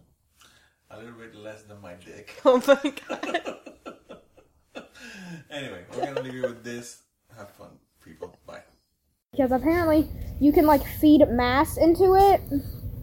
a 0.90 0.98
little 0.98 1.14
bit 1.14 1.34
less 1.36 1.64
than 1.64 1.80
my 1.82 1.94
dick. 1.94 2.40
Oh 2.46 2.62
my 2.68 2.94
god. 3.08 3.58
Anyway, 5.50 5.84
we're 5.94 6.06
gonna 6.06 6.22
leave 6.22 6.34
you 6.34 6.42
with 6.44 6.64
this. 6.64 7.04
Have 7.38 7.52
fun, 7.52 7.70
people. 8.04 8.36
Bye. 8.46 8.62
because 9.32 9.52
apparently 9.52 10.08
you 10.40 10.52
can 10.52 10.66
like 10.66 10.86
feed 11.00 11.26
mass 11.30 11.78
into 11.78 12.16
it 12.16 12.42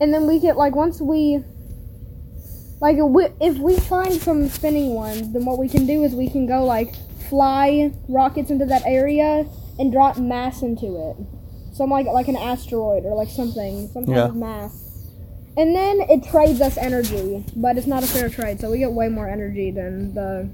and 0.00 0.12
then 0.12 0.26
we 0.26 0.38
get 0.38 0.56
like 0.56 0.74
once 0.76 1.00
we 1.00 1.42
like 2.80 2.96
if 2.96 3.04
we, 3.04 3.26
if 3.40 3.56
we 3.58 3.76
find 3.76 4.12
some 4.20 4.48
spinning 4.48 4.94
ones 4.94 5.32
then 5.32 5.44
what 5.44 5.58
we 5.58 5.68
can 5.68 5.86
do 5.86 6.04
is 6.04 6.14
we 6.14 6.28
can 6.28 6.46
go 6.46 6.64
like 6.64 6.94
fly 7.28 7.92
rockets 8.08 8.50
into 8.50 8.64
that 8.66 8.82
area 8.86 9.46
and 9.78 9.92
drop 9.92 10.18
mass 10.18 10.62
into 10.62 10.96
it 11.10 11.16
some 11.74 11.90
like 11.90 12.06
like 12.06 12.28
an 12.28 12.36
asteroid 12.36 13.04
or 13.04 13.14
like 13.14 13.28
something 13.28 13.88
some 13.88 14.04
kind 14.06 14.16
Yeah. 14.16 14.24
of 14.28 14.36
mass 14.36 14.84
and 15.56 15.74
then 15.74 16.00
it 16.08 16.24
trades 16.24 16.60
us 16.60 16.76
energy 16.76 17.44
but 17.56 17.76
it's 17.76 17.86
not 17.86 18.02
a 18.02 18.06
fair 18.06 18.28
trade 18.28 18.60
so 18.60 18.70
we 18.70 18.78
get 18.78 18.92
way 18.92 19.08
more 19.08 19.28
energy 19.28 19.70
than 19.70 20.14
the 20.14 20.48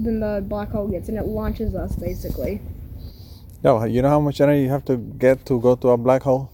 than 0.00 0.20
the 0.20 0.44
black 0.46 0.70
hole 0.70 0.86
gets 0.88 1.08
and 1.08 1.18
it 1.18 1.26
launches 1.26 1.74
us 1.74 1.94
basically 1.96 2.60
Yo, 3.64 3.82
you 3.84 4.02
know 4.02 4.08
how 4.08 4.20
much 4.20 4.40
energy 4.40 4.62
you 4.62 4.68
have 4.68 4.84
to 4.84 4.96
get 4.96 5.44
to 5.46 5.60
go 5.60 5.74
to 5.74 5.88
a 5.88 5.96
black 5.96 6.22
hole? 6.22 6.52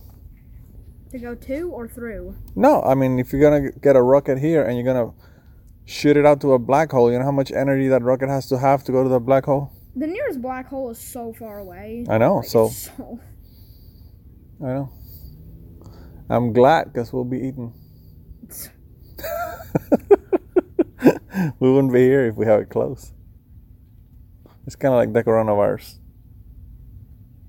to 1.13 1.19
go 1.19 1.35
to 1.35 1.71
or 1.71 1.87
through 1.87 2.35
No, 2.57 2.83
I 2.83 2.95
mean 2.95 3.19
if 3.19 3.33
you're 3.33 3.43
gonna 3.43 3.71
get 3.73 3.95
a 3.95 4.03
rocket 4.03 4.39
here 4.39 4.65
and 4.65 4.77
you're 4.77 4.87
gonna 4.87 5.13
shoot 5.85 6.17
it 6.17 6.27
out 6.27 6.41
to 6.41 6.53
a 6.53 6.59
black 6.59 6.91
hole, 6.91 7.13
you 7.13 7.19
know 7.19 7.25
how 7.25 7.33
much 7.33 7.53
energy 7.53 7.89
that 7.89 8.03
rocket 8.03 8.29
has 8.29 8.49
to 8.49 8.59
have 8.59 8.85
to 8.85 8.93
go 8.93 9.03
to 9.03 9.09
the 9.09 9.21
black 9.21 9.45
hole? 9.45 9.73
The 9.97 10.07
nearest 10.07 10.43
black 10.43 10.67
hole 10.67 10.91
is 10.91 10.99
so 10.99 11.33
far 11.33 11.59
away. 11.59 12.05
I 12.09 12.19
know. 12.19 12.37
Like, 12.37 12.47
So 12.47 12.69
so 12.69 13.21
I 14.61 14.67
know. 14.67 14.93
I'm 16.29 16.53
glad 16.53 16.93
because 16.93 17.13
we'll 17.13 17.25
be 17.25 17.39
eating. 17.39 17.73
we 21.61 21.71
wouldn't 21.71 21.93
be 21.93 22.01
here 22.01 22.27
if 22.27 22.37
we 22.37 22.47
have 22.47 22.61
it 22.61 22.71
close. 22.71 23.13
It's 24.67 24.77
kind 24.77 24.95
of 24.95 24.99
like 24.99 25.13
the 25.13 25.23
coronavirus. 25.23 25.99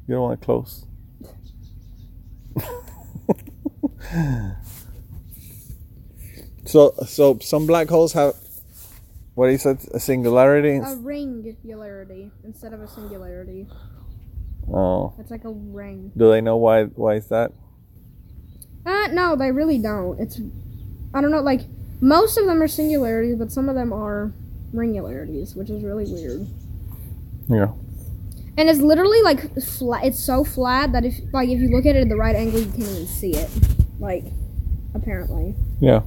You 0.07 0.15
don't 0.15 0.23
want 0.23 0.41
it 0.41 0.45
close. 0.45 0.85
so, 6.65 6.93
so 7.07 7.39
some 7.41 7.65
black 7.67 7.87
holes 7.89 8.13
have 8.13 8.35
what 9.35 9.49
he 9.51 9.57
said 9.57 9.79
a 9.93 9.99
singularity. 9.99 10.77
a 10.77 10.95
ringularity 10.95 12.31
instead 12.43 12.73
of 12.73 12.81
a 12.81 12.87
singularity. 12.87 13.67
Oh, 14.73 15.13
It's 15.19 15.29
like 15.29 15.43
a 15.45 15.51
ring. 15.51 16.11
do 16.17 16.29
they 16.31 16.41
know 16.41 16.57
why? 16.57 16.85
Why 16.85 17.15
is 17.15 17.27
that? 17.27 17.51
Uh, 18.85 19.07
no, 19.11 19.35
they 19.35 19.51
really 19.51 19.77
don't. 19.77 20.19
It's, 20.19 20.39
I 21.13 21.21
don't 21.21 21.31
know, 21.31 21.41
like, 21.41 21.61
most 22.01 22.37
of 22.37 22.45
them 22.45 22.61
are 22.61 22.67
singularities, 22.67 23.35
but 23.35 23.51
some 23.51 23.69
of 23.69 23.75
them 23.75 23.91
are 23.93 24.31
ringularities, 24.73 25.55
which 25.55 25.69
is 25.69 25.83
really 25.83 26.05
weird. 26.05 26.47
Yeah. 27.47 27.71
And 28.57 28.69
it's 28.69 28.79
literally 28.79 29.21
like 29.21 29.53
flat. 29.61 30.05
It's 30.05 30.23
so 30.23 30.43
flat 30.43 30.93
that 30.93 31.03
if 31.03 31.15
like 31.33 31.49
if 31.49 31.59
you 31.59 31.69
look 31.75 31.85
at 31.85 31.95
it 31.95 32.03
at 32.03 32.09
the 32.09 32.15
right 32.15 32.35
angle, 32.35 32.59
you 32.61 32.65
can't 32.67 32.79
even 32.79 33.05
see 33.07 33.31
it. 33.35 33.49
Like, 33.99 34.23
apparently. 34.93 35.55
Yeah. 35.81 36.01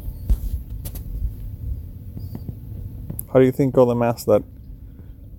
How 3.33 3.39
do 3.39 3.45
you 3.45 3.53
think 3.53 3.77
all 3.77 3.87
the 3.87 3.95
mass 3.95 4.25
that 4.25 4.43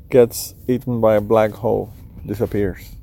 gets 0.09 0.55
eaten 0.67 1.01
by 1.01 1.15
a 1.15 1.21
black 1.21 1.51
hole 1.51 1.91
disappears? 2.25 2.95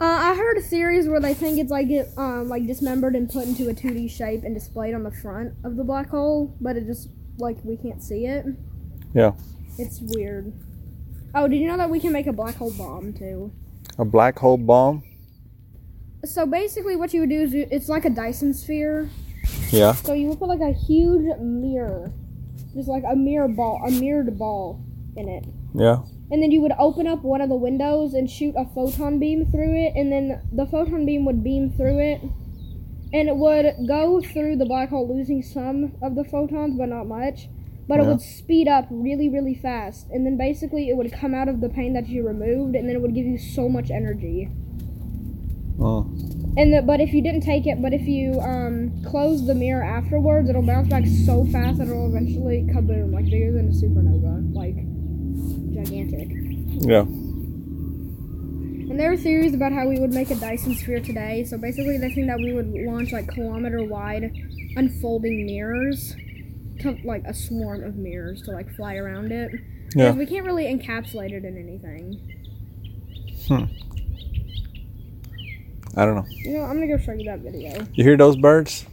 Uh, 0.00 0.04
I 0.04 0.34
heard 0.34 0.58
a 0.58 0.60
theories 0.60 1.08
where 1.08 1.20
they 1.20 1.34
think 1.34 1.58
it's 1.58 1.70
like 1.70 1.88
it, 1.88 2.08
um, 2.18 2.48
like 2.48 2.66
dismembered 2.66 3.14
and 3.14 3.30
put 3.30 3.46
into 3.46 3.68
a 3.68 3.74
2D 3.74 4.10
shape 4.10 4.42
and 4.44 4.54
displayed 4.54 4.94
on 4.94 5.02
the 5.02 5.10
front 5.10 5.54
of 5.64 5.76
the 5.76 5.84
black 5.84 6.10
hole, 6.10 6.54
but 6.60 6.76
it 6.76 6.86
just 6.86 7.08
like 7.38 7.56
we 7.64 7.76
can't 7.76 8.02
see 8.02 8.26
it. 8.26 8.44
Yeah. 9.14 9.32
It's 9.78 10.00
weird. 10.00 10.52
Oh, 11.34 11.48
did 11.48 11.56
you 11.56 11.68
know 11.68 11.76
that 11.76 11.88
we 11.88 12.00
can 12.00 12.12
make 12.12 12.26
a 12.26 12.32
black 12.32 12.56
hole 12.56 12.72
bomb 12.72 13.12
too? 13.12 13.52
A 13.98 14.04
black 14.04 14.38
hole 14.38 14.58
bomb? 14.58 15.02
So 16.24 16.44
basically, 16.44 16.96
what 16.96 17.14
you 17.14 17.20
would 17.20 17.30
do 17.30 17.40
is 17.40 17.54
you, 17.54 17.66
it's 17.70 17.88
like 17.88 18.04
a 18.04 18.10
Dyson 18.10 18.52
sphere. 18.52 19.08
Yeah. 19.70 19.92
So 19.94 20.12
you 20.12 20.28
would 20.28 20.38
put 20.38 20.48
like 20.48 20.60
a 20.60 20.72
huge 20.72 21.26
mirror, 21.40 22.12
just 22.74 22.88
like 22.88 23.04
a 23.08 23.16
mirror 23.16 23.48
ball, 23.48 23.82
a 23.86 23.90
mirrored 23.90 24.36
ball 24.38 24.84
in 25.16 25.28
it. 25.28 25.44
Yeah. 25.74 26.02
and 26.30 26.42
then 26.42 26.50
you 26.50 26.60
would 26.60 26.72
open 26.78 27.06
up 27.06 27.22
one 27.22 27.40
of 27.40 27.48
the 27.48 27.56
windows 27.56 28.14
and 28.14 28.30
shoot 28.30 28.54
a 28.56 28.64
photon 28.74 29.18
beam 29.18 29.46
through 29.50 29.74
it 29.86 29.92
and 29.96 30.10
then 30.12 30.40
the 30.52 30.66
photon 30.66 31.04
beam 31.04 31.24
would 31.24 31.42
beam 31.42 31.70
through 31.70 31.98
it 31.98 32.20
and 33.12 33.28
it 33.28 33.36
would 33.36 33.66
go 33.88 34.20
through 34.20 34.56
the 34.56 34.64
black 34.64 34.88
hole 34.90 35.06
losing 35.12 35.42
some 35.42 35.92
of 36.00 36.14
the 36.14 36.22
photons 36.24 36.76
but 36.78 36.88
not 36.88 37.06
much 37.08 37.48
but 37.88 37.98
it 37.98 38.04
would 38.06 38.20
speed 38.20 38.66
up 38.68 38.86
really 38.90 39.28
really 39.28 39.54
fast 39.54 40.08
and 40.10 40.24
then 40.24 40.36
basically 40.36 40.88
it 40.88 40.96
would 40.96 41.12
come 41.12 41.34
out 41.34 41.48
of 41.48 41.60
the 41.60 41.68
pane 41.68 41.92
that 41.92 42.06
you 42.08 42.24
removed 42.26 42.74
and 42.76 42.88
then 42.88 42.94
it 42.96 43.02
would 43.02 43.14
give 43.14 43.26
you 43.26 43.36
so 43.38 43.68
much 43.68 43.90
energy 43.90 44.48
Oh. 45.80 46.06
And 46.56 46.72
the, 46.72 46.82
but 46.82 47.00
if 47.00 47.12
you 47.12 47.22
didn't 47.22 47.40
take 47.40 47.66
it 47.66 47.80
but 47.82 47.92
if 47.92 48.02
you 48.02 48.40
um 48.40 48.92
close 49.04 49.46
the 49.46 49.54
mirror 49.54 49.82
afterwards 49.82 50.48
it'll 50.48 50.62
bounce 50.62 50.88
back 50.88 51.04
so 51.26 51.44
fast 51.46 51.78
that 51.78 51.88
it'll 51.88 52.08
eventually 52.08 52.62
kaboom 52.72 53.12
like 53.12 53.24
bigger 53.24 53.52
than 53.52 53.68
a 53.68 53.72
supernova 53.72 54.54
like 54.54 54.76
gigantic 55.74 56.28
Yeah. 56.86 57.04
And 58.90 59.00
there 59.00 59.10
are 59.10 59.16
theories 59.16 59.54
about 59.54 59.72
how 59.72 59.88
we 59.88 59.98
would 59.98 60.12
make 60.12 60.30
a 60.30 60.36
Dyson 60.36 60.74
sphere 60.74 61.00
today. 61.00 61.42
So 61.44 61.56
basically, 61.56 61.96
they 61.98 62.12
think 62.12 62.26
that 62.28 62.36
we 62.36 62.52
would 62.52 62.68
launch 62.68 63.12
like 63.12 63.26
kilometer 63.28 63.82
wide 63.82 64.30
unfolding 64.76 65.46
mirrors 65.46 66.14
to 66.80 66.96
like 67.02 67.24
a 67.24 67.34
swarm 67.34 67.82
of 67.82 67.96
mirrors 67.96 68.42
to 68.42 68.52
like 68.52 68.70
fly 68.76 68.96
around 68.96 69.32
it. 69.32 69.50
Yeah. 69.96 70.12
Because 70.12 70.16
we 70.16 70.26
can't 70.26 70.44
really 70.44 70.66
encapsulate 70.66 71.32
it 71.32 71.44
in 71.44 71.56
anything. 71.56 72.20
I 75.96 76.04
don't 76.04 76.14
know. 76.16 76.26
You 76.28 76.54
know, 76.58 76.64
I'm 76.64 76.74
gonna 76.74 76.88
go 76.88 76.98
show 76.98 77.12
you 77.12 77.24
that 77.26 77.40
video. 77.40 77.86
You 77.92 78.04
hear 78.04 78.16
those 78.16 78.36
birds? 78.36 78.86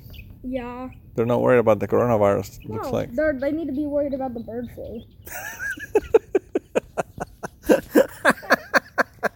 Yeah. 0.44 0.90
They're 1.16 1.26
not 1.26 1.42
worried 1.42 1.60
about 1.60 1.80
the 1.80 1.88
coronavirus. 1.88 2.64
Looks 2.68 2.88
No, 2.88 2.92
like. 2.92 3.14
they're, 3.16 3.34
they 3.34 3.52
need 3.52 3.68
to 3.68 3.74
be 3.74 3.86
worried 3.86 4.14
about 4.14 4.34
the 4.34 4.40
bird 4.40 4.70
flu. 4.74 5.02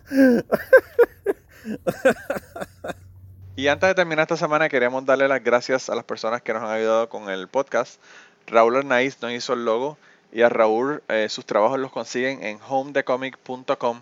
Y 3.56 3.68
antes 3.70 3.88
de 3.88 3.96
terminar 3.96 4.24
esta 4.24 4.36
semana, 4.38 4.68
queríamos 4.68 5.06
darle 5.06 5.28
las 5.28 5.44
gracias 5.44 5.90
a 5.90 5.96
las 5.96 6.04
personas 6.04 6.42
que 6.42 6.54
nos 6.54 6.64
han 6.64 6.72
ayudado 6.72 7.08
con 7.10 7.30
el 7.30 7.48
podcast. 7.48 8.02
Raúl 8.48 8.76
Arnaiz 8.76 9.22
nos 9.22 9.32
hizo 9.32 9.54
el 9.54 9.64
logo 9.66 9.98
y 10.32 10.42
a 10.42 10.50
Raúl 10.50 11.02
eh, 11.08 11.28
sus 11.30 11.46
trabajos 11.46 11.80
los 11.80 11.92
consiguen 11.92 12.44
en 12.44 12.60
homedecomic.com. 12.68 14.02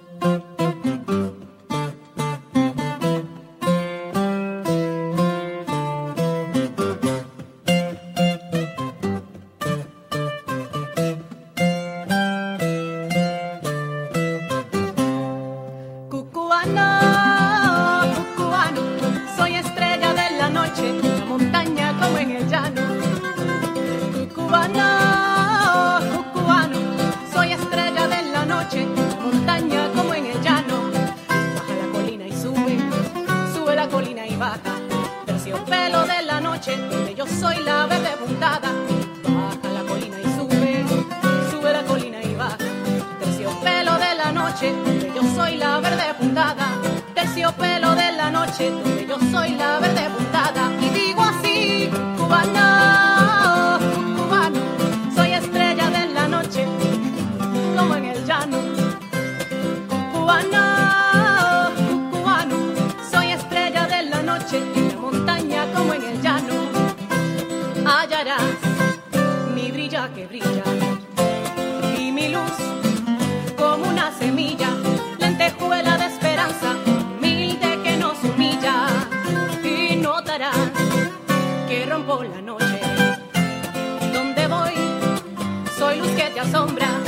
sombra. 86.51 87.00